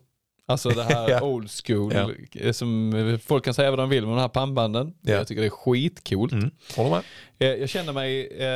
alltså 0.46 0.68
det 0.68 0.82
här 0.82 1.08
Ja. 1.10 1.22
old 1.22 1.50
school, 1.50 1.92
Ja. 1.94 2.10
eh, 2.40 2.52
som 2.52 3.18
folk 3.24 3.44
kan 3.44 3.54
säga 3.54 3.70
vad 3.70 3.78
de 3.78 3.88
vill 3.88 4.06
med 4.06 4.16
de 4.16 4.20
här 4.20 4.28
pannbanden. 4.28 4.94
Ja. 5.00 5.12
Jag 5.14 5.26
tycker 5.26 5.40
det 5.42 5.48
är 5.48 5.50
skitcoolt. 5.50 6.32
Mm. 6.32 6.50
Håller 6.76 6.90
med? 6.90 7.02
Eh, 7.38 7.48
Jag 7.60 7.68
känner 7.68 7.92
mig, 7.92 8.26
eh, 8.38 8.46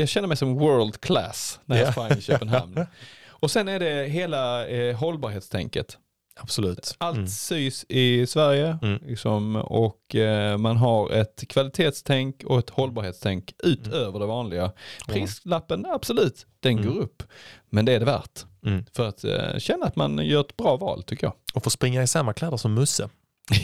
jag 0.00 0.08
känner 0.08 0.28
mig 0.28 0.36
som 0.36 0.54
world 0.54 1.00
class 1.00 1.60
när 1.64 1.76
jag 1.76 1.86
Ja. 1.86 1.92
sprang 1.92 2.18
i 2.18 2.20
Köpenhamn. 2.20 2.86
Och 3.28 3.50
sen 3.50 3.68
är 3.68 3.80
det 3.80 4.08
hela 4.08 4.66
eh, 4.68 4.96
hållbarhetstänket. 4.96 5.98
Absolut. 6.40 6.94
Allt 6.98 7.16
Mm. 7.16 7.28
sys 7.28 7.84
i 7.88 8.26
Sverige 8.26 8.78
Mm. 8.82 8.98
liksom, 9.06 9.56
och 9.56 10.14
eh, 10.14 10.58
man 10.58 10.76
har 10.76 11.10
ett 11.10 11.44
kvalitetstänk 11.48 12.44
och 12.44 12.58
ett 12.58 12.70
hållbarhetstänk 12.70 13.54
utöver 13.62 14.18
det 14.18 14.26
vanliga. 14.26 14.72
Prislappen, 15.08 15.86
absolut, 15.86 16.46
den 16.60 16.78
Mm. 16.78 16.94
går 16.94 17.00
upp. 17.00 17.22
Men 17.70 17.84
det 17.84 17.92
är 17.92 17.98
det 18.00 18.06
värt. 18.06 18.44
Mm. 18.66 18.84
För 18.96 19.08
att 19.08 19.24
eh, 19.24 19.58
känna 19.58 19.86
att 19.86 19.96
man 19.96 20.18
gör 20.18 20.40
ett 20.40 20.56
bra 20.56 20.76
val 20.76 21.02
tycker 21.02 21.26
jag. 21.26 21.34
Och 21.54 21.64
få 21.64 21.70
springa 21.70 22.02
i 22.02 22.06
samma 22.06 22.32
kläder 22.32 22.56
som 22.56 22.74
Musse. 22.74 23.08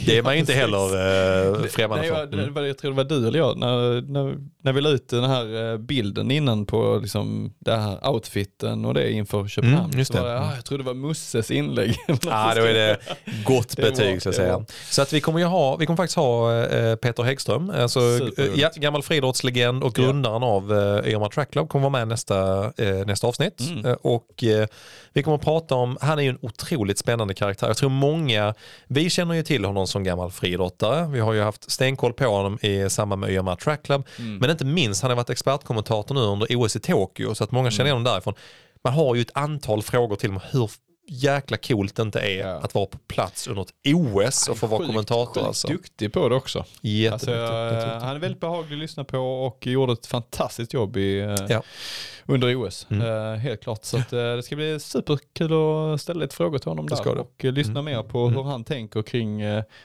Det 0.05 0.17
är 0.17 0.23
man 0.23 0.33
ju 0.33 0.39
inte 0.39 0.53
heller 0.63 0.77
eh, 1.57 1.63
främmande 1.63 2.03
för. 2.07 2.15
jag, 2.15 2.31
det 2.31 2.37
Mm. 2.41 2.53
var- 2.53 2.61
jag 2.61 2.77
tror 2.77 2.91
det 2.91 2.97
var 2.97 3.03
du 3.03 3.27
eller 3.27 3.39
jag, 3.39 3.57
när, 3.57 4.01
när, 4.01 4.37
när 4.63 4.73
vi 4.73 4.81
la 4.81 4.89
ut 4.89 5.09
den 5.09 5.23
här 5.23 5.71
eh, 5.71 5.77
bilden 5.77 6.31
innan 6.31 6.65
på 6.65 6.99
liksom, 7.01 7.53
den 7.59 7.79
här 7.81 8.09
outfiten 8.09 8.85
och 8.85 8.93
det 8.93 9.11
inför 9.11 9.47
Köpenhamn. 9.47 9.93
Mm, 9.93 10.05
var 10.13 10.21
det. 10.21 10.27
det, 10.29 10.39
ah, 10.39 10.55
jag 10.55 10.65
tror 10.65 10.77
det 10.77 10.83
var 10.83 10.93
Musses 10.93 11.51
inlägg. 11.51 11.95
Ja, 12.07 12.53
då 12.55 12.61
är 12.61 12.73
det 12.73 12.97
gott 13.45 13.75
Det 13.75 13.81
var- 13.83 13.89
betyg 13.89 14.21
så 14.21 14.29
att 14.29 14.35
säga. 14.35 14.57
var- 14.57 14.65
Så 14.89 15.01
att 15.01 15.13
vi 15.13 15.21
kommer 15.21 15.39
ju 15.39 15.45
ha, 15.45 15.75
vi 15.75 15.85
kommer 15.85 15.97
faktiskt 15.97 16.17
ha 16.17 16.53
eh, 16.63 16.95
Peter 16.95 17.23
Häggström, 17.23 17.69
alltså 17.75 17.99
ja, 18.55 18.71
gammal 18.75 19.03
friidrottslegend 19.03 19.83
och 19.83 19.99
Ja. 19.99 20.03
grundaren 20.03 20.43
av 20.43 20.71
eh, 20.73 21.11
Irma 21.13 21.29
Track 21.29 21.51
Club 21.51 21.69
kommer 21.69 21.89
vara 21.89 21.99
med 21.99 22.07
nästa, 22.07 22.65
eh, 22.77 23.05
nästa 23.05 23.27
avsnitt. 23.27 23.59
Mm. 23.69 23.85
Eh, 23.85 23.93
och 24.01 24.43
eh, 24.43 24.67
vi 25.13 25.23
kommer 25.23 25.37
att 25.37 25.43
prata 25.43 25.75
om, 25.75 25.97
han 26.01 26.19
är 26.19 26.23
ju 26.23 26.29
en 26.29 26.39
otroligt 26.41 26.97
spännande 26.97 27.33
karaktär. 27.33 27.67
Jag 27.67 27.77
tror 27.77 27.89
många, 27.89 28.53
vi 28.87 29.09
känner 29.09 29.35
ju 29.35 29.43
till 29.43 29.65
honom 29.65 29.87
som 29.87 30.03
gammal 30.03 30.31
friidrottare. 30.31 31.07
Vi 31.07 31.19
har 31.19 31.33
ju 31.33 31.41
haft 31.41 31.71
stenkoll 31.71 32.13
på 32.13 32.25
honom 32.25 32.59
i 32.61 32.89
samband 32.89 33.19
med 33.19 33.31
Irma 33.31 33.55
Track 33.55 33.83
Club. 33.83 34.07
Mm. 34.19 34.37
Men 34.37 34.49
inte 34.49 34.65
minst, 34.65 35.01
han 35.01 35.11
har 35.11 35.15
varit 35.15 35.29
expertkommentator 35.29 36.15
nu 36.15 36.21
under 36.21 36.47
OS 36.55 36.75
i 36.75 36.79
Tokyo 36.79 37.35
så 37.35 37.43
att 37.43 37.51
många 37.51 37.67
Mm. 37.67 37.71
känner 37.71 37.85
igen 37.85 37.95
honom 37.95 38.13
därifrån. 38.13 38.33
Man 38.83 38.93
har 38.93 39.15
ju 39.15 39.21
ett 39.21 39.31
antal 39.33 39.83
frågor 39.83 40.15
till 40.15 40.29
om 40.29 40.39
hur 40.51 40.71
jäkla 41.09 41.57
coolt 41.57 41.95
det 41.95 42.01
inte 42.01 42.19
är 42.19 42.39
Ja. 42.47 42.53
att 42.55 42.73
vara 42.73 42.85
på 42.85 42.97
plats 42.97 43.47
under 43.47 43.61
ett 43.61 43.73
OS 43.95 44.49
och 44.49 44.57
få 44.57 44.67
vara 44.67 44.79
Sjukt- 44.79 44.87
kommentator. 44.87 45.33
sjukt 45.33 45.47
Alltså. 45.47 45.67
duktig 45.67 46.13
på 46.13 46.29
det 46.29 46.35
också. 46.35 46.59
Alltså, 47.11 47.31
han 47.31 48.15
är 48.15 48.19
väldigt 48.19 48.39
behaglig 48.41 48.75
att 48.75 48.81
lyssna 48.81 49.03
på 49.03 49.17
och 49.19 49.67
gjorde 49.67 49.93
ett 49.93 50.05
fantastiskt 50.05 50.73
jobb 50.73 50.97
i, 50.97 51.19
eh, 51.19 51.35
Ja. 51.49 51.63
under 52.25 52.55
OS. 52.55 52.87
Mm. 52.89 53.07
Eh, 53.33 53.39
helt 53.39 53.61
klart. 53.63 53.85
Så 53.85 53.97
att, 53.97 54.13
eh, 54.13 54.19
det 54.35 54.43
ska 54.43 54.55
bli 54.55 54.79
superkul 54.79 55.51
att 55.93 56.01
ställa 56.01 56.19
lite 56.19 56.35
frågor 56.35 56.57
till 56.57 56.69
honom 56.69 56.85
Det 56.85 56.95
där 56.95 57.17
och 57.17 57.43
lyssna 57.43 57.81
mer 57.81 58.03
på 58.03 58.19
Mm. 58.19 58.35
hur 58.35 58.43
han 58.43 58.63
tänker 58.63 59.01
kring 59.01 59.41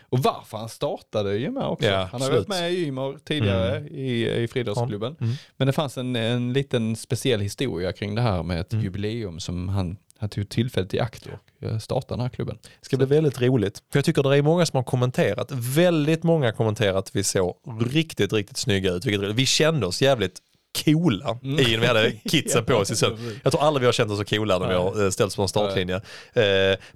och 0.08 0.18
varför 0.18 0.56
han 0.58 0.68
startade 0.68 1.38
Ymar 1.38 1.68
också. 1.68 1.86
Ja, 1.88 2.08
han 2.12 2.22
har 2.22 2.30
varit 2.30 2.48
med 2.48 2.72
i 2.72 2.84
Ymar 2.86 3.16
tidigare 3.24 3.76
Mm. 3.76 3.94
i, 3.94 4.42
i 4.42 4.48
friidrottsklubben. 4.48 5.16
Mm. 5.20 5.34
Men 5.56 5.66
det 5.66 5.72
fanns 5.72 5.98
en, 5.98 6.16
en 6.16 6.52
liten 6.52 6.96
speciell 6.96 7.40
historia 7.40 7.92
kring 7.92 8.14
det 8.14 8.22
här 8.22 8.42
med 8.42 8.60
ett 8.60 8.72
Mm. 8.72 8.84
jubileum 8.84 9.40
som 9.40 9.68
han, 9.68 9.96
han 10.18 10.28
tog 10.28 10.48
tillfället 10.48 10.94
i 10.94 11.00
akt 11.00 11.26
och 11.26 11.82
startade 11.82 12.14
den 12.14 12.20
här 12.20 12.28
klubben. 12.28 12.58
Det 12.62 12.86
ska 12.86 12.96
bli 12.96 13.06
väldigt 13.06 13.40
roligt. 13.40 13.82
För 13.92 13.98
jag 13.98 14.04
tycker 14.04 14.22
det 14.22 14.38
är 14.38 14.42
många 14.42 14.66
som 14.66 14.76
har 14.76 14.84
kommenterat, 14.84 15.50
väldigt 15.50 16.22
många 16.22 16.52
kommenterat 16.52 16.96
att 16.96 17.16
vi 17.16 17.24
såg 17.24 17.56
riktigt, 17.90 18.32
riktigt 18.32 18.56
snygga 18.56 18.92
ut. 18.92 19.06
Vi 19.34 19.46
kände 19.46 19.86
oss 19.86 20.02
jävligt 20.02 20.40
coola 20.84 21.38
i 21.42 21.48
när 21.48 21.78
vi 21.78 21.86
hade 21.86 22.12
kidsen 22.12 22.64
på 22.64 22.74
oss. 22.74 23.02
Jag 23.42 23.52
tror 23.52 23.62
aldrig 23.62 23.80
vi 23.80 23.86
har 23.86 23.92
känt 23.92 24.10
oss 24.10 24.18
så 24.18 24.24
coola 24.24 24.58
när 24.58 24.68
vi 24.68 24.74
har 24.74 25.04
eh, 25.04 25.10
ställts 25.10 25.36
på 25.36 25.42
en 25.42 25.48
startlinje. 25.48 25.94
Eh, 26.32 26.42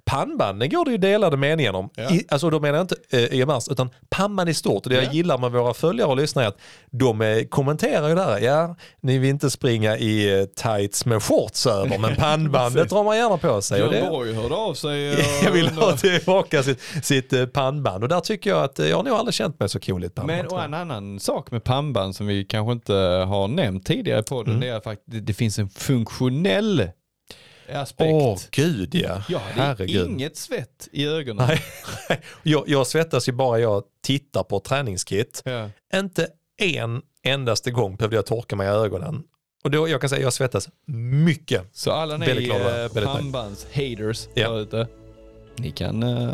pannbanden 0.05 0.69
går 0.69 0.85
det 0.85 0.91
ju 0.91 0.97
delade 0.97 1.37
meningar 1.37 1.73
om. 1.73 1.89
Ja. 1.95 2.09
I, 2.11 2.25
alltså 2.29 2.49
då 2.49 2.59
menar 2.59 2.77
jag 2.77 2.83
inte 2.83 2.95
eh, 3.09 3.39
EMRs 3.39 3.67
utan 3.67 3.89
pannband 4.09 4.49
i 4.49 4.53
stort. 4.53 4.85
Och 4.85 4.89
det 4.89 4.95
Ja. 4.99 5.03
jag 5.03 5.13
gillar 5.13 5.37
med 5.37 5.51
våra 5.51 5.73
följare 5.73 6.09
och 6.09 6.17
lyssnare 6.17 6.45
är 6.45 6.49
att 6.49 6.57
de 6.91 7.21
eh, 7.21 7.43
kommenterar 7.43 8.09
ju 8.09 8.15
där. 8.15 8.39
Ja, 8.39 8.75
ni 9.01 9.17
vill 9.17 9.29
inte 9.29 9.49
springa 9.49 9.97
i 9.97 10.39
eh, 10.39 10.45
tights 10.45 11.05
med 11.05 11.23
shorts 11.23 11.67
över 11.67 11.97
men 11.97 12.15
pannbandet 12.17 12.89
drar 12.89 13.03
man 13.03 13.17
gärna 13.17 13.37
på 13.37 13.61
sig. 13.61 13.89
Björn 13.89 14.09
Borg 14.09 14.33
hörde 14.33 14.55
av 14.55 14.73
sig. 14.73 15.25
jag 15.43 15.51
vill 15.51 15.67
ha 15.69 15.97
tillbaka 15.97 16.63
sitt, 16.63 16.81
sitt 17.03 17.33
eh, 17.33 17.45
pannband 17.45 18.03
och 18.03 18.09
där 18.09 18.19
tycker 18.19 18.49
jag 18.49 18.63
att 18.63 18.79
eh, 18.79 18.87
jag 18.87 18.97
har 18.97 19.03
nog 19.03 19.13
aldrig 19.13 19.33
känt 19.33 19.59
mig 19.59 19.69
så 19.69 19.79
cool 19.79 20.03
i 20.03 20.07
ett 20.07 20.15
pannband. 20.15 20.37
Men 20.37 20.47
och 20.47 20.63
en 20.63 20.73
annan 20.73 21.19
sak 21.19 21.51
med 21.51 21.63
pannband 21.63 22.15
som 22.15 22.27
vi 22.27 22.45
kanske 22.45 22.71
inte 22.71 22.93
har 23.27 23.47
nämnt 23.47 23.68
tidigare 23.79 24.23
på 24.23 24.43
den, 24.43 24.55
Mm. 24.55 24.69
är 24.69 24.75
att 24.75 25.03
det, 25.05 25.19
finns 25.33 25.59
en 25.59 25.69
funktionell 25.69 26.89
aspekt. 27.73 28.11
Åh 28.13 28.37
gud 28.51 28.95
ja, 28.95 29.23
ja, 29.29 29.41
det 29.55 29.61
är 29.61 29.65
herregud. 29.65 30.07
inget 30.09 30.37
svett 30.37 30.87
i 30.91 31.05
ögonen. 31.07 31.47
Nej, 31.47 31.61
jag, 32.43 32.63
jag 32.69 32.87
svettas 32.87 33.27
ju 33.27 33.31
bara 33.31 33.59
jag 33.59 33.83
tittar 34.03 34.43
på 34.43 34.59
träningskit. 34.59 35.41
Ja. 35.45 35.69
Inte 35.95 36.27
en 36.61 37.01
endaste 37.23 37.71
gång 37.71 37.95
behövde 37.95 38.15
jag 38.15 38.25
torka 38.25 38.55
mig 38.55 38.67
i 38.67 38.69
ögonen. 38.69 39.23
Och 39.63 39.71
då, 39.71 39.89
jag 39.89 40.01
kan 40.01 40.09
säga 40.09 40.21
jag 40.21 40.33
svettas 40.33 40.69
mycket. 41.25 41.69
Så 41.71 41.91
alla 41.91 42.17
ni 42.17 42.25
eh, 42.49 42.87
pannbands-haters 43.05 44.27
Ja. 44.33 44.49
där 44.51 44.59
ute, 44.61 44.87
ni 45.57 45.71
kan 45.71 46.03
eh, 46.03 46.33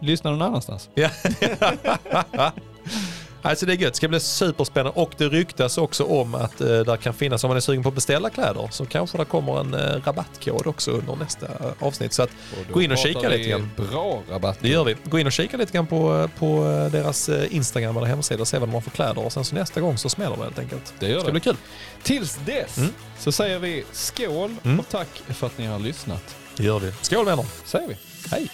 lyssna 0.00 0.30
någon 0.30 0.42
annanstans. 0.42 0.90
Ja. 0.94 1.10
Alltså 3.44 3.66
det 3.66 3.72
är 3.72 3.76
gött, 3.76 3.92
det 3.92 3.96
ska 3.96 4.08
bli 4.08 4.20
superspännande 4.20 5.00
och 5.00 5.10
det 5.16 5.28
ryktas 5.28 5.78
också 5.78 6.04
om 6.04 6.34
att 6.34 6.60
eh, 6.60 6.66
där 6.68 6.96
kan 6.96 7.14
finnas, 7.14 7.44
om 7.44 7.48
man 7.48 7.56
är 7.56 7.60
sugen 7.60 7.82
på 7.82 7.88
att 7.88 7.94
beställa 7.94 8.30
kläder, 8.30 8.68
så 8.70 8.86
kanske 8.86 9.18
det 9.18 9.24
kommer 9.24 9.60
en 9.60 9.74
eh, 9.74 10.00
rabattkod 10.04 10.66
också 10.66 10.90
under 10.90 11.16
nästa 11.16 11.46
eh, 11.46 11.72
avsnitt. 11.86 12.12
Så 12.12 12.22
att 12.22 12.30
gå 12.72 12.82
in 12.82 12.92
och 12.92 12.98
kika 12.98 13.28
lite 13.28 13.48
grann. 13.50 13.70
Bra 13.76 14.22
rabatt. 14.30 14.58
Det 14.60 14.68
gör 14.68 14.84
vi. 14.84 14.96
Gå 15.04 15.18
in 15.18 15.26
och 15.26 15.32
kika 15.32 15.56
lite 15.56 15.72
grann 15.72 15.86
på, 15.86 16.28
på 16.38 16.64
deras 16.92 17.28
eh, 17.28 17.54
Instagram 17.56 17.96
eller 17.96 18.06
hemsida 18.06 18.40
och 18.40 18.48
se 18.48 18.58
vad 18.58 18.68
de 18.68 18.74
har 18.74 18.80
för 18.80 18.90
kläder 18.90 19.24
och 19.26 19.32
sen 19.32 19.44
så 19.44 19.54
nästa 19.54 19.80
gång 19.80 19.98
så 19.98 20.08
smäller 20.08 20.36
det 20.36 20.42
helt 20.42 20.58
enkelt. 20.58 20.94
Det 20.98 21.08
gör 21.08 21.18
ska 21.18 21.26
det. 21.26 21.32
bli 21.32 21.40
kul. 21.40 21.56
Tills 22.02 22.38
dess 22.46 22.78
Mm. 22.78 22.90
så 23.18 23.32
säger 23.32 23.58
vi 23.58 23.84
skål 23.92 24.56
Mm. 24.64 24.80
och 24.80 24.88
tack 24.88 25.08
för 25.28 25.46
att 25.46 25.58
ni 25.58 25.66
har 25.66 25.78
lyssnat. 25.78 26.36
Det 26.56 26.62
gör 26.64 26.78
vi. 26.78 26.92
Skål 27.02 27.24
vänner! 27.26 27.44
Säger 27.64 27.88
vi. 27.88 27.96
Hej! 28.30 28.48